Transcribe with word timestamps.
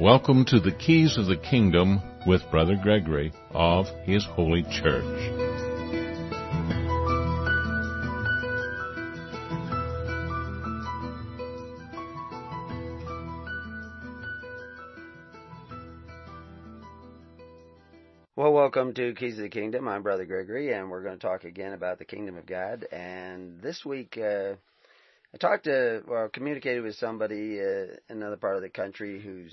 Welcome 0.00 0.46
to 0.46 0.60
the 0.60 0.72
Keys 0.72 1.18
of 1.18 1.26
the 1.26 1.36
Kingdom 1.36 2.00
with 2.26 2.40
Brother 2.50 2.74
Gregory 2.74 3.34
of 3.50 3.86
His 4.04 4.24
Holy 4.24 4.62
Church. 4.62 5.04
Well, 18.34 18.54
welcome 18.54 18.94
to 18.94 19.12
Keys 19.12 19.36
of 19.36 19.42
the 19.42 19.50
Kingdom. 19.50 19.86
I'm 19.86 20.02
Brother 20.02 20.24
Gregory, 20.24 20.72
and 20.72 20.90
we're 20.90 21.02
going 21.02 21.18
to 21.18 21.26
talk 21.26 21.44
again 21.44 21.74
about 21.74 21.98
the 21.98 22.06
Kingdom 22.06 22.38
of 22.38 22.46
God. 22.46 22.86
And 22.90 23.60
this 23.60 23.84
week, 23.84 24.16
uh, 24.16 24.54
I 25.34 25.36
talked 25.38 25.64
to, 25.64 26.02
or 26.08 26.30
communicated 26.30 26.84
with 26.84 26.94
somebody 26.94 27.60
uh, 27.60 27.96
in 28.08 28.16
another 28.16 28.38
part 28.38 28.56
of 28.56 28.62
the 28.62 28.70
country 28.70 29.20
who 29.20 29.44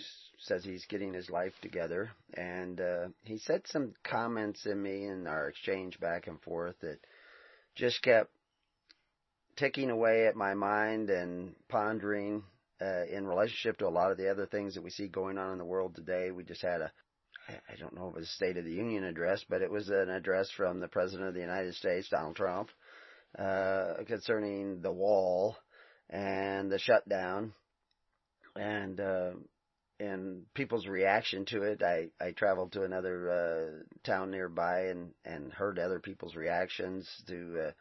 says 0.48 0.64
he's 0.64 0.86
getting 0.86 1.14
his 1.14 1.30
life 1.30 1.54
together, 1.62 2.10
and 2.34 2.80
uh, 2.80 3.08
he 3.24 3.38
said 3.38 3.62
some 3.66 3.94
comments 4.04 4.66
in 4.66 4.82
me 4.82 5.06
in 5.06 5.28
our 5.28 5.50
exchange 5.50 6.00
back 6.00 6.28
and 6.28 6.42
forth 6.42 6.76
that 6.82 7.00
just 7.76 8.02
kept 8.02 8.32
ticking 9.56 9.90
away 9.90 10.28
at 10.28 10.36
my 10.36 10.54
mind 10.54 11.10
and 11.10 11.56
pondering 11.68 12.44
uh, 12.82 13.06
in 13.06 13.28
relationship 13.28 13.78
to 13.78 13.88
a 13.88 13.90
lot 13.90 14.12
of 14.12 14.18
the 14.18 14.30
other 14.30 14.46
things 14.46 14.76
that 14.76 14.84
we 14.84 14.90
see 14.90 15.08
going 15.08 15.38
on 15.38 15.52
in 15.52 15.58
the 15.58 15.66
world 15.66 15.96
today. 15.96 16.32
We 16.32 16.44
just 16.44 16.62
had 16.62 16.82
a 16.82 16.92
I 17.50 17.80
don't 17.80 17.96
know 17.96 18.10
if 18.10 18.16
it 18.16 18.20
was 18.20 18.28
a 18.28 18.32
State 18.32 18.58
of 18.58 18.66
the 18.66 18.74
Union 18.74 19.06
address, 19.06 19.46
but 19.48 19.62
it 19.62 19.72
was 19.72 19.88
an 19.88 20.10
address 20.10 20.50
from 20.52 20.82
the 20.82 20.90
President 20.90 21.30
of 21.30 21.34
the 21.34 21.40
United 21.40 21.76
States, 21.76 22.10
Donald 22.10 22.36
Trump, 22.36 22.70
uh, 23.40 23.94
concerning 24.06 24.82
the 24.82 24.92
wall 24.92 25.56
and 26.10 26.70
the 26.70 26.80
shutdown 26.80 27.54
and 28.56 29.00
uh, 29.00 29.32
and 30.00 30.44
people's 30.54 30.88
reaction 30.88 31.46
to 31.46 31.64
it. 31.64 31.82
I 31.82 32.08
I 32.20 32.32
traveled 32.32 32.74
to 32.74 32.84
another 32.84 33.32
uh, 33.32 33.84
town 34.04 34.32
nearby 34.32 34.88
and 34.88 35.12
and 35.26 35.52
heard 35.52 35.80
other 35.80 36.00
people's 36.00 36.36
reactions 36.36 37.10
to 37.28 37.68
uh, 37.68 37.72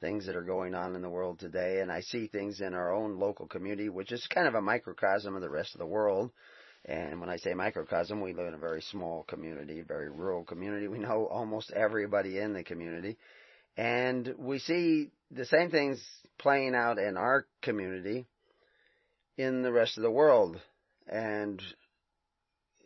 things 0.00 0.26
that 0.26 0.36
are 0.36 0.42
going 0.42 0.74
on 0.74 0.94
in 0.94 1.02
the 1.02 1.10
world 1.10 1.40
today, 1.40 1.80
and 1.80 1.90
I 1.90 2.00
see 2.00 2.26
things 2.26 2.60
in 2.60 2.74
our 2.74 2.92
own 2.92 3.18
local 3.18 3.46
community, 3.46 3.88
which 3.88 4.12
is 4.12 4.26
kind 4.28 4.46
of 4.46 4.54
a 4.54 4.62
microcosm 4.62 5.34
of 5.34 5.42
the 5.42 5.50
rest 5.50 5.74
of 5.74 5.80
the 5.80 5.86
world. 5.86 6.30
And 6.84 7.20
when 7.20 7.28
I 7.28 7.36
say 7.36 7.52
microcosm, 7.54 8.20
we 8.20 8.32
live 8.32 8.46
in 8.46 8.54
a 8.54 8.58
very 8.58 8.80
small 8.80 9.24
community, 9.24 9.82
very 9.82 10.08
rural 10.08 10.44
community. 10.44 10.86
We 10.88 10.98
know 10.98 11.26
almost 11.26 11.72
everybody 11.72 12.38
in 12.38 12.54
the 12.54 12.62
community. 12.62 13.18
And 13.76 14.34
we 14.38 14.58
see 14.58 15.10
the 15.30 15.44
same 15.44 15.70
things 15.70 16.02
playing 16.38 16.74
out 16.74 16.98
in 16.98 17.16
our 17.16 17.46
community 17.62 18.26
in 19.36 19.62
the 19.62 19.72
rest 19.72 19.96
of 19.96 20.02
the 20.02 20.10
world. 20.10 20.60
And 21.08 21.62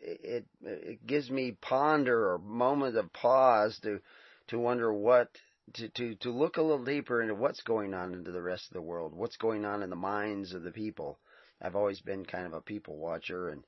it, 0.01 0.47
it 0.63 1.07
gives 1.07 1.31
me 1.31 1.57
ponder 1.61 2.33
or 2.33 2.39
moment 2.39 2.97
of 2.97 3.13
pause 3.13 3.79
to, 3.83 4.01
to 4.49 4.59
wonder 4.59 4.93
what, 4.93 5.29
to, 5.75 5.89
to, 5.91 6.15
to 6.17 6.31
look 6.31 6.57
a 6.57 6.63
little 6.63 6.85
deeper 6.85 7.23
into 7.23 7.35
what's 7.35 7.63
going 7.63 7.95
on 7.95 8.13
into 8.13 8.33
the 8.33 8.43
rest 8.43 8.67
of 8.69 8.75
the 8.75 8.83
world, 8.83 9.15
what's 9.15 9.37
going 9.37 9.65
on 9.65 9.83
in 9.83 9.91
the 9.91 9.97
minds 9.97 10.55
of 10.55 10.63
the 10.63 10.73
people. 10.73 11.19
I've 11.61 11.77
always 11.77 12.01
been 12.01 12.25
kind 12.25 12.47
of 12.47 12.53
a 12.53 12.61
people 12.61 12.97
watcher 12.97 13.49
and, 13.51 13.65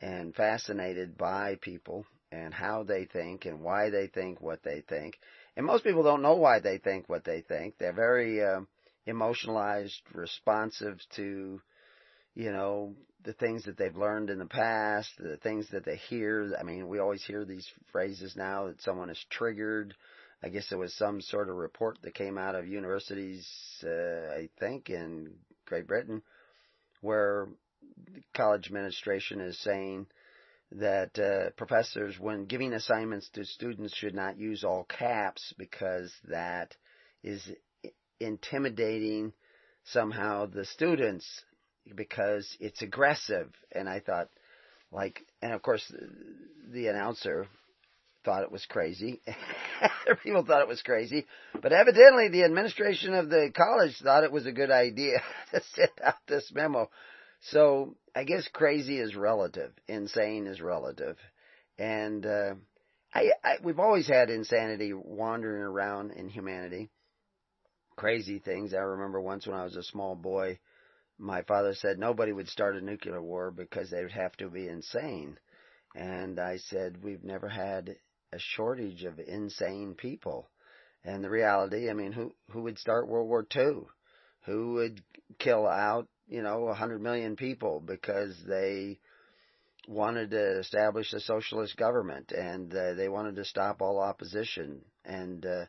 and 0.00 0.34
fascinated 0.34 1.18
by 1.18 1.56
people 1.60 2.06
and 2.32 2.52
how 2.52 2.82
they 2.82 3.04
think 3.04 3.44
and 3.44 3.60
why 3.60 3.90
they 3.90 4.06
think 4.08 4.40
what 4.40 4.62
they 4.62 4.82
think. 4.88 5.18
And 5.56 5.66
most 5.66 5.84
people 5.84 6.02
don't 6.02 6.22
know 6.22 6.34
why 6.34 6.60
they 6.60 6.78
think 6.78 7.08
what 7.08 7.24
they 7.24 7.42
think. 7.42 7.74
They're 7.78 7.92
very 7.92 8.42
uh, 8.42 8.60
emotionalized, 9.06 10.00
responsive 10.12 10.98
to, 11.16 11.60
you 12.36 12.52
know, 12.52 12.94
the 13.24 13.32
things 13.32 13.64
that 13.64 13.76
they've 13.76 13.96
learned 13.96 14.30
in 14.30 14.38
the 14.38 14.46
past, 14.46 15.10
the 15.18 15.38
things 15.38 15.66
that 15.72 15.84
they 15.84 15.96
hear. 15.96 16.54
I 16.60 16.62
mean, 16.62 16.86
we 16.86 17.00
always 17.00 17.24
hear 17.24 17.44
these 17.44 17.66
phrases 17.90 18.36
now 18.36 18.68
that 18.68 18.82
someone 18.82 19.10
is 19.10 19.24
triggered. 19.30 19.94
I 20.42 20.50
guess 20.50 20.68
there 20.68 20.78
was 20.78 20.94
some 20.94 21.22
sort 21.22 21.48
of 21.48 21.56
report 21.56 21.98
that 22.02 22.14
came 22.14 22.36
out 22.36 22.54
of 22.54 22.68
universities, 22.68 23.48
uh, 23.82 24.34
I 24.34 24.50
think, 24.60 24.90
in 24.90 25.32
Great 25.64 25.86
Britain, 25.86 26.22
where 27.00 27.48
college 28.36 28.66
administration 28.66 29.40
is 29.40 29.58
saying 29.60 30.06
that 30.72 31.18
uh, 31.18 31.50
professors, 31.56 32.16
when 32.20 32.44
giving 32.44 32.74
assignments 32.74 33.30
to 33.30 33.46
students, 33.46 33.96
should 33.96 34.14
not 34.14 34.38
use 34.38 34.62
all 34.62 34.84
caps 34.84 35.54
because 35.56 36.12
that 36.28 36.76
is 37.24 37.42
intimidating 38.20 39.32
somehow 39.84 40.44
the 40.46 40.66
students 40.66 41.26
because 41.94 42.56
it's 42.60 42.82
aggressive. 42.82 43.52
And 43.72 43.88
I 43.88 44.00
thought, 44.00 44.28
like, 44.92 45.20
and 45.42 45.52
of 45.52 45.62
course, 45.62 45.84
the 45.88 46.08
the 46.72 46.86
announcer 46.88 47.46
thought 48.24 48.42
it 48.42 48.52
was 48.52 48.66
crazy. 48.66 49.20
People 50.24 50.44
thought 50.44 50.60
it 50.60 50.68
was 50.68 50.82
crazy. 50.82 51.26
But 51.62 51.72
evidently 51.72 52.28
the 52.28 52.44
administration 52.44 53.14
of 53.14 53.30
the 53.30 53.52
college 53.56 53.96
thought 54.02 54.24
it 54.24 54.32
was 54.32 54.46
a 54.46 54.52
good 54.52 54.70
idea 54.70 55.22
to 55.52 55.62
send 55.74 55.92
out 56.02 56.16
this 56.26 56.50
memo. 56.52 56.90
So 57.40 57.94
I 58.14 58.24
guess 58.24 58.48
crazy 58.52 58.98
is 58.98 59.14
relative, 59.14 59.72
insane 59.86 60.46
is 60.46 60.60
relative, 60.60 61.16
and 61.78 62.26
uh, 62.26 62.54
I, 63.14 63.30
I 63.44 63.56
we've 63.62 63.78
always 63.78 64.08
had 64.08 64.30
insanity 64.30 64.92
wandering 64.92 65.62
around 65.62 66.12
in 66.12 66.28
humanity. 66.28 66.90
Crazy 67.94 68.38
things. 68.40 68.74
I 68.74 68.78
remember 68.78 69.20
once 69.20 69.46
when 69.46 69.56
I 69.56 69.64
was 69.64 69.76
a 69.76 69.82
small 69.82 70.16
boy, 70.16 70.58
my 71.18 71.42
father 71.42 71.74
said 71.74 71.98
nobody 71.98 72.32
would 72.32 72.48
start 72.48 72.76
a 72.76 72.80
nuclear 72.80 73.22
war 73.22 73.50
because 73.50 73.90
they 73.90 74.02
would 74.02 74.12
have 74.12 74.36
to 74.36 74.48
be 74.48 74.68
insane. 74.68 75.38
And 75.94 76.38
I 76.38 76.58
said, 76.58 77.02
we've 77.02 77.24
never 77.24 77.48
had 77.48 77.96
a 78.32 78.38
shortage 78.38 79.04
of 79.04 79.18
insane 79.18 79.94
people. 79.94 80.48
And 81.04 81.24
the 81.24 81.30
reality, 81.30 81.88
I 81.88 81.94
mean, 81.94 82.12
who, 82.12 82.34
who 82.50 82.62
would 82.62 82.78
start 82.78 83.08
World 83.08 83.28
War 83.28 83.46
II? 83.54 83.82
Who 84.44 84.74
would 84.74 85.02
kill 85.38 85.66
out 85.66 86.08
you 86.28 86.42
know, 86.42 86.68
a 86.68 86.74
hundred 86.74 87.00
million 87.00 87.36
people 87.36 87.80
because 87.84 88.34
they 88.46 88.98
wanted 89.88 90.30
to 90.30 90.58
establish 90.58 91.12
a 91.12 91.20
socialist 91.20 91.76
government 91.76 92.32
and 92.32 92.74
uh, 92.74 92.94
they 92.94 93.08
wanted 93.08 93.36
to 93.36 93.44
stop 93.44 93.80
all 93.80 94.00
opposition 94.00 94.80
and 95.04 95.46
uh, 95.46 95.64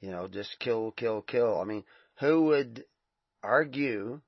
you 0.00 0.10
know 0.10 0.26
just 0.26 0.58
kill 0.58 0.90
kill 0.92 1.20
kill 1.20 1.60
i 1.60 1.64
mean 1.64 1.84
who 2.18 2.44
would 2.44 2.82
argue 3.42 4.18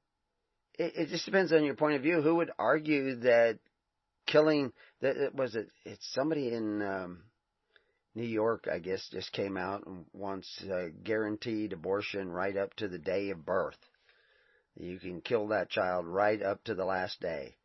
it, 0.79 0.93
it 0.97 1.09
just 1.09 1.25
depends 1.25 1.53
on 1.53 1.65
your 1.65 1.75
point 1.75 1.97
of 1.97 2.03
view 2.03 2.21
who 2.23 2.37
would 2.37 2.51
argue 2.59 3.17
that 3.17 3.59
killing 4.27 4.73
that 5.01 5.35
was 5.35 5.55
it 5.55 5.69
it's 5.85 6.07
somebody 6.13 6.53
in 6.53 6.83
um 6.83 7.19
New 8.15 8.27
York, 8.27 8.69
I 8.73 8.79
guess, 8.79 9.09
just 9.11 9.33
came 9.33 9.57
out 9.57 9.87
and 9.87 10.05
wants 10.13 10.63
uh, 10.63 10.87
guaranteed 11.03 11.73
abortion 11.73 12.31
right 12.31 12.57
up 12.57 12.73
to 12.75 12.87
the 12.87 12.99
day 12.99 13.31
of 13.31 13.45
birth. 13.45 13.79
You 14.77 14.99
can 14.99 15.21
kill 15.21 15.49
that 15.49 15.71
child 15.71 16.07
right 16.07 16.41
up 16.41 16.63
to 16.65 16.75
the 16.75 16.85
last 16.85 17.21
day. 17.21 17.57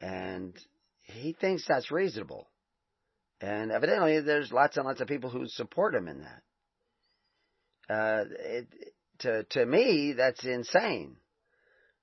And 0.00 0.56
he 1.02 1.32
thinks 1.32 1.64
that's 1.66 1.90
reasonable. 1.90 2.48
And 3.40 3.72
evidently 3.72 4.20
there's 4.20 4.52
lots 4.52 4.76
and 4.76 4.86
lots 4.86 5.00
of 5.00 5.08
people 5.08 5.30
who 5.30 5.46
support 5.48 5.94
him 5.94 6.06
in 6.06 6.20
that. 6.20 6.42
Uh, 7.92 8.24
it, 8.38 8.66
to, 9.20 9.44
to 9.44 9.66
me, 9.66 10.14
that's 10.16 10.44
insane. 10.44 11.16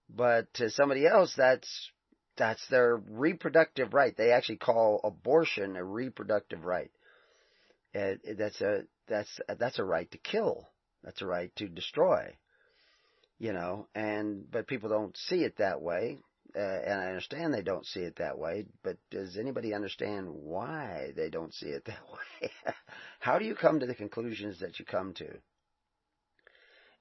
But 0.09 0.53
to 0.55 0.69
somebody 0.69 1.05
else, 1.05 1.33
that's, 1.35 1.91
that's 2.37 2.65
their 2.69 2.95
reproductive 2.95 3.93
right. 3.93 4.15
They 4.15 4.31
actually 4.31 4.57
call 4.57 5.01
abortion 5.03 5.75
a 5.75 5.83
reproductive 5.83 6.63
right. 6.63 6.91
It, 7.93 8.37
that's 8.37 8.61
a, 8.61 8.83
that's, 9.07 9.39
that's 9.59 9.79
a 9.79 9.83
right 9.83 10.09
to 10.11 10.17
kill. 10.17 10.69
That's 11.03 11.21
a 11.21 11.25
right 11.25 11.55
to 11.57 11.67
destroy 11.67 12.35
you 13.39 13.53
know, 13.53 13.87
and 13.93 14.49
but 14.51 14.67
people 14.67 14.89
don't 14.89 15.15
see 15.15 15.43
it 15.43 15.57
that 15.57 15.81
way. 15.81 16.17
Uh, 16.55 16.59
and 16.59 16.99
I 16.99 17.07
understand 17.07 17.53
they 17.53 17.61
don't 17.61 17.85
see 17.85 17.99
it 17.99 18.15
that 18.15 18.39
way, 18.39 18.65
but 18.81 18.97
does 19.11 19.37
anybody 19.37 19.73
understand 19.73 20.27
why 20.29 21.11
they 21.15 21.29
don't 21.29 21.53
see 21.53 21.67
it 21.67 21.85
that 21.85 21.99
way? 22.11 22.49
How 23.19 23.37
do 23.37 23.45
you 23.45 23.53
come 23.53 23.79
to 23.79 23.85
the 23.85 23.93
conclusions 23.93 24.59
that 24.61 24.79
you 24.79 24.85
come 24.85 25.13
to? 25.15 25.27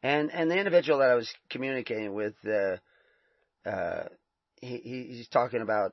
And 0.02 0.30
and 0.30 0.50
the 0.50 0.58
individual 0.58 0.98
that 0.98 1.10
I 1.10 1.14
was 1.14 1.32
communicating 1.48 2.12
with, 2.12 2.34
uh, 2.44 2.76
uh, 3.66 4.04
he, 4.60 4.78
he's 4.78 5.28
talking 5.28 5.60
about 5.60 5.92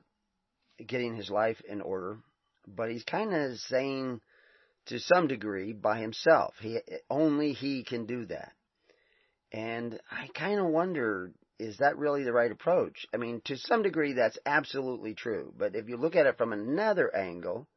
getting 0.86 1.16
his 1.16 1.30
life 1.30 1.60
in 1.68 1.80
order, 1.80 2.18
but 2.66 2.90
he's 2.90 3.04
kind 3.04 3.34
of 3.34 3.58
saying 3.58 4.20
to 4.86 4.98
some 4.98 5.26
degree 5.26 5.72
by 5.72 5.98
himself. 5.98 6.54
He 6.60 6.78
only 7.10 7.52
he 7.52 7.84
can 7.84 8.06
do 8.06 8.26
that. 8.26 8.52
And 9.52 10.00
I 10.10 10.28
kind 10.34 10.58
of 10.58 10.66
wonder, 10.66 11.32
is 11.58 11.78
that 11.78 11.96
really 11.96 12.24
the 12.24 12.32
right 12.32 12.50
approach? 12.50 13.06
I 13.14 13.18
mean, 13.18 13.40
to 13.44 13.56
some 13.56 13.82
degree, 13.82 14.14
that's 14.14 14.38
absolutely 14.44 15.14
true. 15.14 15.52
But 15.56 15.76
if 15.76 15.88
you 15.88 15.96
look 15.96 16.16
at 16.16 16.26
it 16.26 16.38
from 16.38 16.52
another 16.52 17.14
angle, 17.14 17.68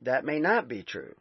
that 0.00 0.24
may 0.24 0.40
not 0.40 0.68
be 0.68 0.82
true. 0.82 1.14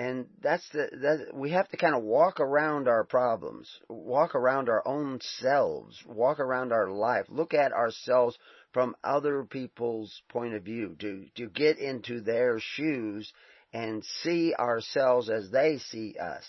And 0.00 0.28
that's 0.42 0.66
the, 0.70 0.88
that, 1.02 1.34
we 1.34 1.50
have 1.50 1.68
to 1.68 1.76
kind 1.76 1.94
of 1.94 2.02
walk 2.02 2.40
around 2.40 2.88
our 2.88 3.04
problems, 3.04 3.68
walk 3.86 4.34
around 4.34 4.70
our 4.70 4.82
own 4.88 5.20
selves, 5.20 6.02
walk 6.06 6.40
around 6.40 6.72
our 6.72 6.90
life, 6.90 7.26
look 7.28 7.52
at 7.52 7.74
ourselves 7.74 8.38
from 8.72 8.96
other 9.04 9.44
people's 9.44 10.22
point 10.30 10.54
of 10.54 10.62
view, 10.62 10.96
to, 11.00 11.26
to 11.34 11.50
get 11.50 11.76
into 11.76 12.22
their 12.22 12.58
shoes 12.58 13.30
and 13.74 14.02
see 14.22 14.54
ourselves 14.54 15.28
as 15.28 15.50
they 15.50 15.76
see 15.76 16.16
us. 16.18 16.46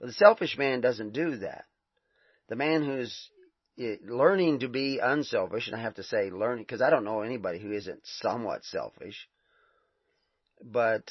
But 0.00 0.06
the 0.06 0.12
selfish 0.14 0.58
man 0.58 0.80
doesn't 0.80 1.12
do 1.12 1.36
that. 1.36 1.66
The 2.48 2.56
man 2.56 2.82
who's 2.84 3.30
eh, 3.78 3.94
learning 4.04 4.58
to 4.60 4.68
be 4.68 4.98
unselfish, 5.00 5.68
and 5.68 5.76
I 5.76 5.82
have 5.82 5.94
to 5.94 6.02
say 6.02 6.30
learning, 6.32 6.64
because 6.64 6.82
I 6.82 6.90
don't 6.90 7.04
know 7.04 7.20
anybody 7.20 7.60
who 7.60 7.70
isn't 7.70 8.00
somewhat 8.04 8.64
selfish, 8.64 9.28
but 10.60 11.08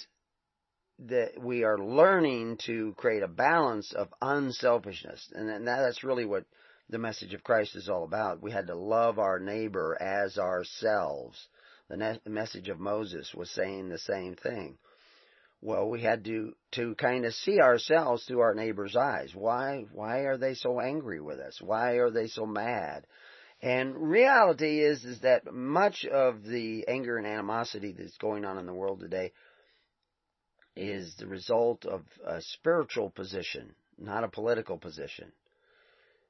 that 0.99 1.39
we 1.39 1.63
are 1.63 1.77
learning 1.77 2.57
to 2.65 2.93
create 2.97 3.23
a 3.23 3.27
balance 3.27 3.93
of 3.93 4.13
unselfishness. 4.21 5.31
And 5.33 5.67
that's 5.67 6.03
really 6.03 6.25
what 6.25 6.45
the 6.89 6.97
message 6.97 7.33
of 7.33 7.43
Christ 7.43 7.75
is 7.75 7.89
all 7.89 8.03
about. 8.03 8.41
We 8.41 8.51
had 8.51 8.67
to 8.67 8.75
love 8.75 9.19
our 9.19 9.39
neighbor 9.39 9.97
as 10.01 10.37
ourselves. 10.37 11.47
The 11.89 12.19
message 12.25 12.69
of 12.69 12.79
Moses 12.79 13.33
was 13.33 13.49
saying 13.51 13.89
the 13.89 13.99
same 13.99 14.35
thing. 14.35 14.77
Well, 15.61 15.89
we 15.89 16.01
had 16.01 16.23
to 16.25 16.53
to 16.73 16.95
kind 16.95 17.25
of 17.25 17.33
see 17.33 17.59
ourselves 17.59 18.25
through 18.25 18.41
our 18.41 18.53
neighbor's 18.53 18.95
eyes. 18.95 19.31
Why 19.33 19.85
why 19.91 20.19
are 20.19 20.37
they 20.37 20.53
so 20.53 20.79
angry 20.79 21.19
with 21.19 21.39
us? 21.39 21.59
Why 21.61 21.93
are 21.93 22.11
they 22.11 22.27
so 22.27 22.45
mad? 22.45 23.07
And 23.61 23.95
reality 23.95 24.81
is 24.81 25.03
is 25.03 25.21
that 25.21 25.51
much 25.51 26.05
of 26.05 26.43
the 26.43 26.85
anger 26.87 27.17
and 27.17 27.25
animosity 27.25 27.91
that's 27.97 28.17
going 28.17 28.45
on 28.45 28.59
in 28.59 28.67
the 28.67 28.73
world 28.73 28.99
today 28.99 29.31
is 30.77 31.15
the 31.15 31.27
result 31.27 31.85
of 31.85 32.03
a 32.25 32.41
spiritual 32.41 33.09
position, 33.09 33.73
not 33.97 34.23
a 34.23 34.29
political 34.29 34.77
position. 34.77 35.31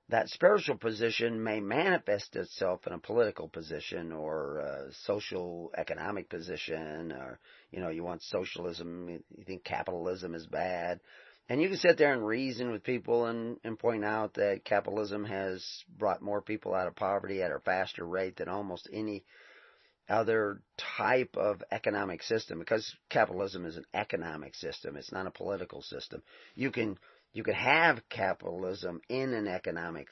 That 0.09 0.29
spiritual 0.29 0.77
position 0.77 1.43
may 1.43 1.59
manifest 1.59 2.37
itself 2.37 2.87
in 2.87 2.93
a 2.93 2.99
political 2.99 3.49
position 3.49 4.13
or 4.13 4.59
a 4.59 4.93
social 5.03 5.69
economic 5.77 6.29
position 6.29 7.11
or, 7.11 7.39
you 7.71 7.81
know, 7.81 7.89
you 7.89 8.05
want 8.05 8.23
socialism, 8.23 9.09
you 9.09 9.43
think 9.45 9.65
capitalism 9.65 10.33
is 10.33 10.47
bad. 10.47 11.01
And 11.49 11.61
you 11.61 11.67
can 11.67 11.77
sit 11.77 11.97
there 11.97 12.13
and 12.13 12.25
reason 12.25 12.71
with 12.71 12.83
people 12.83 13.25
and, 13.25 13.57
and 13.65 13.77
point 13.77 14.05
out 14.05 14.35
that 14.35 14.63
capitalism 14.63 15.25
has 15.25 15.65
brought 15.97 16.21
more 16.21 16.41
people 16.41 16.73
out 16.73 16.87
of 16.87 16.95
poverty 16.95 17.41
at 17.41 17.51
a 17.51 17.59
faster 17.59 18.05
rate 18.05 18.37
than 18.37 18.47
almost 18.47 18.89
any 18.93 19.25
other 20.09 20.61
type 20.97 21.35
of 21.35 21.63
economic 21.71 22.23
system 22.23 22.59
because 22.59 22.95
capitalism 23.09 23.65
is 23.65 23.77
an 23.77 23.85
economic 23.93 24.55
system. 24.55 24.95
It's 24.95 25.11
not 25.11 25.27
a 25.27 25.31
political 25.31 25.81
system. 25.81 26.23
You 26.55 26.71
can, 26.71 26.97
you 27.33 27.43
can 27.43 27.55
have 27.55 28.07
capitalism 28.09 29.01
in 29.09 29.33
an 29.33 29.47
economic, 29.47 30.07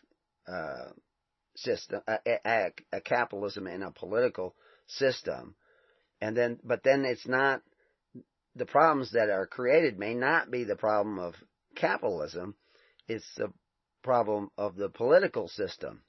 uh, 0.48 0.90
system, 1.56 2.02
a, 2.08 2.20
a, 2.46 2.72
a 2.92 3.02
capitalism 3.02 3.68
in 3.68 3.82
a 3.82 3.92
political 3.92 4.56
system. 4.88 5.56
And 6.22 6.36
then, 6.36 6.60
but 6.64 6.84
then 6.84 7.06
it's 7.06 7.28
not, 7.28 7.62
the 8.56 8.66
problems 8.66 9.12
that 9.12 9.30
are 9.30 9.48
created 9.48 10.00
may 10.00 10.14
not 10.14 10.50
be 10.50 10.64
the 10.64 10.76
problem 10.78 11.20
of 11.20 11.36
capitalism. 11.76 12.56
It's 13.08 13.30
the 13.36 13.52
problem 14.02 14.50
of 14.58 14.76
the 14.76 14.90
political 14.90 15.50
system. 15.50 16.02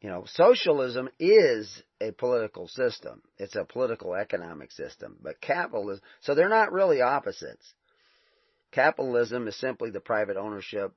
You 0.00 0.10
know, 0.10 0.24
socialism 0.26 1.08
is 1.18 1.82
a 2.00 2.12
political 2.12 2.68
system. 2.68 3.22
It's 3.38 3.56
a 3.56 3.64
political 3.64 4.14
economic 4.14 4.70
system. 4.72 5.16
But 5.22 5.40
capitalism, 5.40 6.02
so 6.20 6.34
they're 6.34 6.48
not 6.48 6.72
really 6.72 7.00
opposites. 7.00 7.74
Capitalism 8.72 9.48
is 9.48 9.56
simply 9.56 9.90
the 9.90 10.00
private 10.00 10.36
ownership 10.36 10.92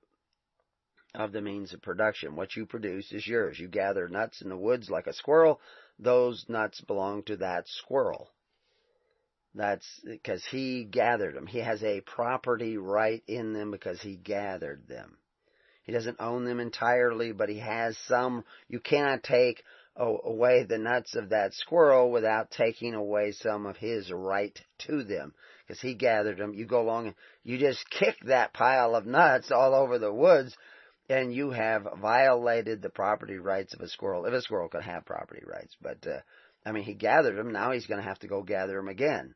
of 1.16 1.31
the 1.31 1.42
means 1.42 1.74
of 1.74 1.81
production. 1.81 2.36
What 2.36 2.56
you 2.56 2.66
produce 2.66 3.12
is 3.12 3.25
yours. 3.25 3.57
You 3.57 3.68
gather 3.68 4.07
nuts 4.10 4.42
in 4.42 4.50
the 4.50 4.57
woods 4.57 4.90
like 4.90 5.07
a 5.07 5.13
squirrel. 5.13 5.62
Those 5.98 6.46
nuts 6.50 6.81
belong 6.81 7.24
to 7.24 7.38
that 7.38 7.68
squirrel. 7.68 8.30
That's 9.56 9.88
because 10.06 10.44
he 10.51 10.84
gathered 10.84 11.36
them. 11.36 11.48
He 11.48 11.60
has 11.60 11.84
a 11.84 12.01
property 12.01 12.78
right 12.78 13.24
in 13.28 13.54
them 13.54 13.72
because 13.72 14.01
he 14.01 14.16
gathered 14.16 14.88
them. 14.88 15.19
He 15.89 15.95
doesn't 15.95 16.21
own 16.21 16.45
them 16.45 16.59
entirely, 16.59 17.31
but 17.31 17.50
he 17.50 17.57
has 17.57 17.97
some. 18.06 18.45
You 18.68 18.80
cannot 18.80 19.24
take 19.24 19.63
away 19.95 20.63
the 20.63 20.77
nuts 20.77 21.15
of 21.15 21.30
that 21.30 21.56
squirrel 21.56 22.12
without 22.12 22.51
taking 22.51 22.94
away 22.94 23.31
some 23.31 23.65
of 23.65 23.75
his 23.75 24.12
right 24.12 24.56
to 24.86 25.03
them. 25.03 25.33
Because 25.65 25.81
he 25.81 25.95
gathered 25.95 26.38
them. 26.38 26.53
You 26.53 26.68
go 26.68 26.81
along 26.81 27.07
and 27.07 27.15
you 27.44 27.57
just 27.57 27.89
kick 27.89 28.18
that 28.25 28.53
pile 28.53 28.94
of 28.94 29.07
nuts 29.07 29.50
all 29.50 29.74
over 29.74 29.97
the 29.97 30.13
woods 30.13 30.56
and 31.09 31.33
you 31.33 31.50
have 31.50 31.88
violated 32.00 32.83
the 32.83 32.91
property 32.91 33.39
rights 33.39 33.74
of 33.74 33.81
a 33.81 33.88
squirrel. 33.88 34.27
If 34.27 34.33
a 34.33 34.44
squirrel 34.44 34.69
could 34.69 34.83
have 34.83 35.07
property 35.07 35.41
rights, 35.44 35.75
but, 35.81 36.06
uh, 36.06 36.19
I 36.63 36.71
mean, 36.71 36.83
he 36.83 36.94
gathered 36.94 37.36
them. 37.36 37.51
Now 37.51 37.71
he's 37.71 37.88
going 37.88 38.00
to 38.00 38.07
have 38.07 38.19
to 38.19 38.27
go 38.27 38.44
gather 38.44 38.75
them 38.75 38.89
again. 38.89 39.33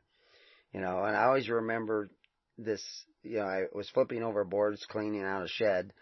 You 0.72 0.82
know, 0.82 1.02
and 1.02 1.16
I 1.16 1.24
always 1.24 1.48
remember 1.48 2.10
this, 2.58 2.80
you 3.24 3.38
know, 3.38 3.46
I 3.46 3.62
was 3.72 3.90
flipping 3.90 4.22
over 4.22 4.44
boards, 4.44 4.86
cleaning 4.88 5.24
out 5.24 5.42
a 5.42 5.48
shed, 5.48 5.92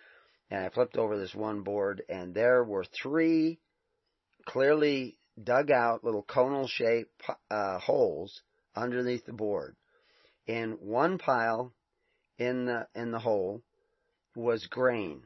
and 0.53 0.67
I 0.67 0.69
flipped 0.69 0.99
over 0.99 1.19
this 1.19 1.35
one 1.35 1.63
board, 1.63 2.03
and 2.11 2.35
there 2.35 2.63
were 2.63 2.85
three 2.85 3.59
clearly 4.45 5.19
dug 5.43 5.71
out 5.71 6.05
little 6.05 6.23
conal 6.23 6.67
shaped 6.67 7.11
uh, 7.51 7.79
holes 7.79 8.43
underneath 8.77 9.25
the 9.25 9.33
board. 9.33 9.77
In 10.47 10.73
one 10.73 11.17
pile 11.17 11.73
in 12.37 12.67
the 12.67 12.87
in 12.95 13.13
the 13.13 13.19
hole 13.19 13.63
was 14.37 14.67
grain, 14.67 15.23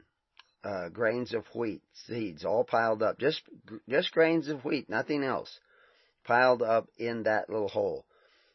uh, 0.63 0.87
grains 0.87 1.33
of 1.33 1.45
wheat 1.53 1.81
seeds, 2.05 2.45
all 2.45 2.63
piled 2.63 3.03
up, 3.03 3.19
just 3.19 3.41
just 3.89 4.13
grains 4.13 4.47
of 4.47 4.63
wheat, 4.63 4.89
nothing 4.89 5.25
else, 5.25 5.59
piled 6.23 6.61
up 6.61 6.87
in 6.97 7.23
that 7.23 7.49
little 7.49 7.67
hole. 7.67 8.05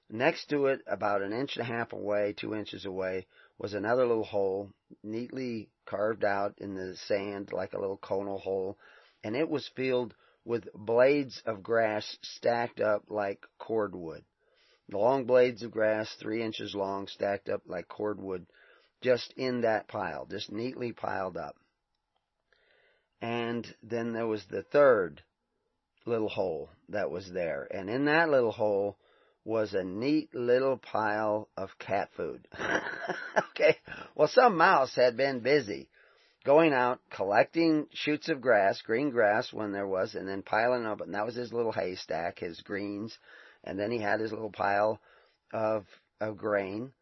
Next 0.09 0.47
to 0.47 0.69
it, 0.69 0.81
about 0.87 1.21
an 1.21 1.35
inch 1.35 1.55
and 1.57 1.69
a 1.69 1.71
half 1.71 1.93
away, 1.93 2.33
two 2.33 2.55
inches 2.55 2.87
away, 2.87 3.27
was 3.63 3.75
another 3.75 4.05
little 4.05 4.25
hole, 4.25 4.73
neatly 5.05 5.71
carved 5.87 6.25
out 6.25 6.53
in 6.59 6.75
the 6.75 6.97
sand 7.07 7.53
like 7.53 7.73
a 7.73 7.79
little 7.79 7.97
conal 7.97 8.39
hole, 8.39 8.77
and 9.23 9.37
it 9.37 9.49
was 9.49 9.71
filled 9.77 10.15
with 10.45 10.69
blades 10.75 11.41
of 11.47 11.63
grass 11.63 12.19
stacked 12.23 12.81
up 12.81 13.05
like 13.09 13.39
cordwood. 13.61 14.25
Long 14.91 15.27
blades 15.27 15.63
of 15.63 15.71
grass, 15.71 16.13
three 16.21 16.43
inches 16.43 16.75
long, 16.75 17.07
stacked 17.07 17.49
up 17.49 17.63
like 17.65 17.87
cordwood, 17.87 18.47
just 19.01 19.33
in 19.37 19.61
that 19.61 19.87
pile, 19.87 20.27
just 20.29 20.51
neatly 20.51 20.93
piled 20.93 21.37
up. 21.37 21.55
And 23.21 23.65
then 23.81 24.13
there 24.13 24.27
was 24.27 24.45
the 24.51 24.65
third 24.65 25.23
little 26.05 26.29
hole 26.29 26.69
that 26.89 27.13
was 27.13 27.31
there. 27.31 27.69
And 27.71 27.89
in 27.89 28.07
that 28.07 28.29
little 28.29 28.51
hole 28.51 28.99
was 29.45 29.75
a 29.75 29.83
neat 29.83 30.35
little 30.35 30.77
pile 30.77 31.49
of 31.57 31.71
cat 31.79 32.11
food. 32.17 32.47
okay. 33.51 33.77
Well, 34.15 34.29
some 34.29 34.57
mouse 34.57 34.95
had 34.95 35.17
been 35.17 35.41
busy 35.41 35.89
going 36.45 36.73
out, 36.73 37.01
collecting 37.11 37.87
shoots 37.93 38.29
of 38.29 38.41
grass, 38.41 38.81
green 38.83 39.11
grass 39.11 39.53
when 39.53 39.73
there 39.73 39.87
was, 39.87 40.15
and 40.15 40.29
then 40.29 40.43
piling 40.43 40.87
up, 40.87 41.01
and 41.01 41.15
that 41.15 41.25
was 41.25 41.35
his 41.35 41.53
little 41.53 41.73
haystack, 41.73 42.39
his 42.39 42.61
greens, 42.63 43.17
and 43.65 43.79
then 43.79 43.91
he 43.91 43.99
had 43.99 44.21
his 44.21 44.33
little 44.33 44.51
pile 44.51 45.01
of, 45.53 45.85
of 46.21 46.37
grain, 46.37 46.93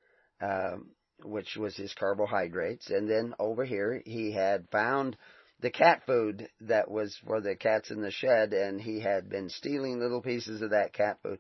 um, 0.43 0.91
which 1.23 1.57
was 1.57 1.77
his 1.77 1.95
carbohydrates, 1.95 2.91
and 2.91 3.09
then 3.09 3.35
over 3.39 3.65
here 3.65 4.03
he 4.05 4.33
had 4.33 4.69
found 4.71 5.17
the 5.61 5.71
cat 5.71 6.03
food 6.07 6.49
that 6.63 6.91
was 6.91 7.19
for 7.27 7.41
the 7.41 7.55
cats 7.55 7.91
in 7.91 8.01
the 8.01 8.11
shed, 8.11 8.53
and 8.53 8.81
he 8.81 9.01
had 9.01 9.29
been 9.29 9.49
stealing 9.49 10.01
little 10.01 10.23
pieces 10.23 10.63
of 10.63 10.71
that 10.71 10.93
cat 10.93 11.19
food 11.23 11.39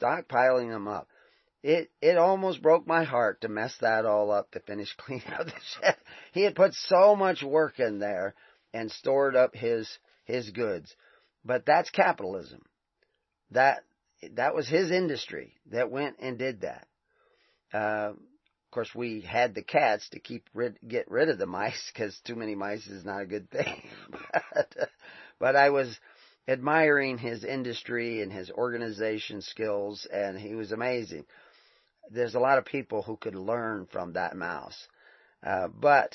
stockpiling 0.00 0.70
them 0.70 0.88
up. 0.88 1.08
It 1.62 1.90
it 2.00 2.16
almost 2.16 2.62
broke 2.62 2.86
my 2.86 3.04
heart 3.04 3.40
to 3.40 3.48
mess 3.48 3.76
that 3.80 4.06
all 4.06 4.30
up 4.30 4.50
to 4.52 4.60
finish 4.60 4.94
cleaning 4.96 5.26
out 5.28 5.46
the 5.46 5.52
shed. 5.80 5.96
He 6.32 6.42
had 6.42 6.54
put 6.54 6.74
so 6.74 7.16
much 7.16 7.42
work 7.42 7.80
in 7.80 7.98
there 7.98 8.34
and 8.72 8.90
stored 8.90 9.34
up 9.34 9.54
his 9.54 9.88
his 10.24 10.50
goods. 10.50 10.94
But 11.44 11.64
that's 11.66 11.90
capitalism. 11.90 12.62
That 13.50 13.82
that 14.34 14.54
was 14.54 14.68
his 14.68 14.90
industry 14.90 15.54
that 15.70 15.90
went 15.90 16.16
and 16.20 16.38
did 16.38 16.62
that. 16.62 16.86
Uh, 17.72 18.12
of 18.68 18.72
course, 18.72 18.94
we 18.94 19.22
had 19.22 19.54
the 19.54 19.62
cats 19.62 20.08
to 20.10 20.20
keep 20.20 20.44
rid, 20.52 20.78
get 20.86 21.10
rid 21.10 21.30
of 21.30 21.38
the 21.38 21.46
mice 21.46 21.90
because 21.92 22.18
too 22.26 22.34
many 22.34 22.54
mice 22.54 22.86
is 22.86 23.04
not 23.04 23.22
a 23.22 23.26
good 23.26 23.50
thing. 23.50 23.82
but, 24.54 24.74
but 25.38 25.56
I 25.56 25.70
was 25.70 25.98
admiring 26.48 27.18
his 27.18 27.44
industry 27.44 28.22
and 28.22 28.32
his 28.32 28.50
organization 28.50 29.42
skills, 29.42 30.06
and 30.10 30.38
he 30.38 30.54
was 30.54 30.72
amazing. 30.72 31.26
There's 32.10 32.34
a 32.34 32.40
lot 32.40 32.56
of 32.56 32.64
people 32.64 33.02
who 33.02 33.16
could 33.16 33.34
learn 33.34 33.86
from 33.92 34.14
that 34.14 34.34
mouse. 34.34 34.88
Uh, 35.46 35.68
but 35.68 36.14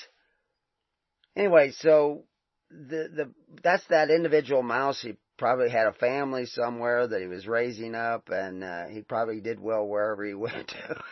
anyway, 1.36 1.72
so 1.78 2.24
the 2.72 3.10
the 3.16 3.34
that's 3.62 3.86
that 3.88 4.10
individual 4.10 4.63
mouse. 4.63 5.02
He 5.02 5.16
probably 5.38 5.70
had 5.70 5.88
a 5.88 5.94
family 5.94 6.46
somewhere 6.48 7.08
that 7.08 7.22
he 7.22 7.28
was 7.28 7.48
raising 7.48 7.94
up, 7.94 8.30
and 8.30 8.63
uh, 8.63 8.88
he 8.88 9.02
probably 9.02 9.40
did 9.40 9.60
well 9.60 9.86
wherever 9.88 10.25
he 10.25 10.34
went 10.34 10.70
to. 10.70 11.04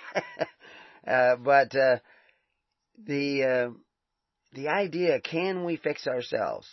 uh, 1.08 1.36
but 1.36 1.76
uh, 1.76 1.98
the 3.06 3.44
uh, 3.44 3.70
the 4.54 4.68
idea: 4.70 5.22
can 5.22 5.64
we 5.64 5.78
fix 5.78 6.08
ourselves? 6.08 6.68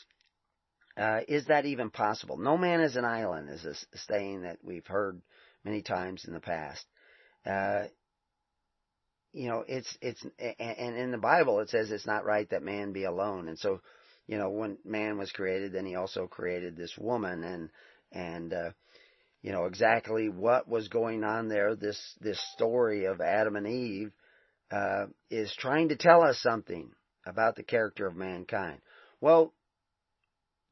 Uh, 0.99 1.21
is 1.29 1.47
that 1.47 1.65
even 1.65 1.91
possible? 1.91 2.37
No 2.37 2.59
man 2.59 2.81
is 2.81 2.97
an 2.97 3.05
island 3.05 3.51
is 3.51 3.65
a 3.65 3.75
saying 4.09 4.43
that 4.43 4.59
we've 4.65 4.87
heard 4.87 5.21
many 5.65 5.81
times 5.81 6.25
in 6.27 6.35
the 6.35 6.41
past. 6.41 6.85
Uh, 7.47 7.85
you 9.33 9.49
know, 9.49 9.65
it's, 9.69 9.97
it's, 10.01 10.25
and 10.59 10.97
in 10.97 11.13
the 11.13 11.19
Bible 11.19 11.61
it 11.61 11.71
says 11.71 11.93
it's 11.93 12.07
not 12.07 12.25
right 12.25 12.49
that 12.51 12.63
man 12.63 12.93
be 12.93 13.05
alone. 13.05 13.47
And 13.49 13.59
so, 13.59 13.81
you 14.27 14.39
know, 14.39 14.51
when 14.51 14.79
man 14.85 15.19
was 15.19 15.31
created, 15.31 15.73
then 15.73 15.87
he 15.87 15.95
also 15.95 16.27
created 16.27 16.77
this 16.77 16.97
woman 16.99 17.45
and, 17.45 17.71
and, 18.11 18.53
uh, 18.53 18.71
you 19.41 19.53
know, 19.53 19.67
exactly 19.67 20.29
what 20.29 20.69
was 20.69 20.89
going 20.89 21.23
on 21.23 21.49
there. 21.49 21.77
This, 21.77 22.01
this 22.21 22.41
story 22.55 23.05
of 23.05 23.21
Adam 23.21 23.55
and 23.55 23.69
Eve, 23.69 24.11
uh, 24.73 25.07
is 25.31 25.55
trying 25.57 25.91
to 25.91 25.97
tell 25.97 26.23
us 26.23 26.39
something 26.43 26.91
about 27.25 27.55
the 27.55 27.63
character 27.63 28.07
of 28.07 28.17
mankind. 28.17 28.81
Well, 29.21 29.55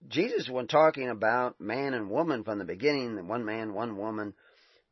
Jesus, 0.08 0.48
when 0.48 0.66
talking 0.68 1.08
about 1.08 1.60
man 1.60 1.94
and 1.94 2.10
woman 2.10 2.44
from 2.44 2.58
the 2.58 2.64
beginning, 2.64 3.26
one 3.26 3.44
man, 3.44 3.74
one 3.74 3.96
woman, 3.96 4.34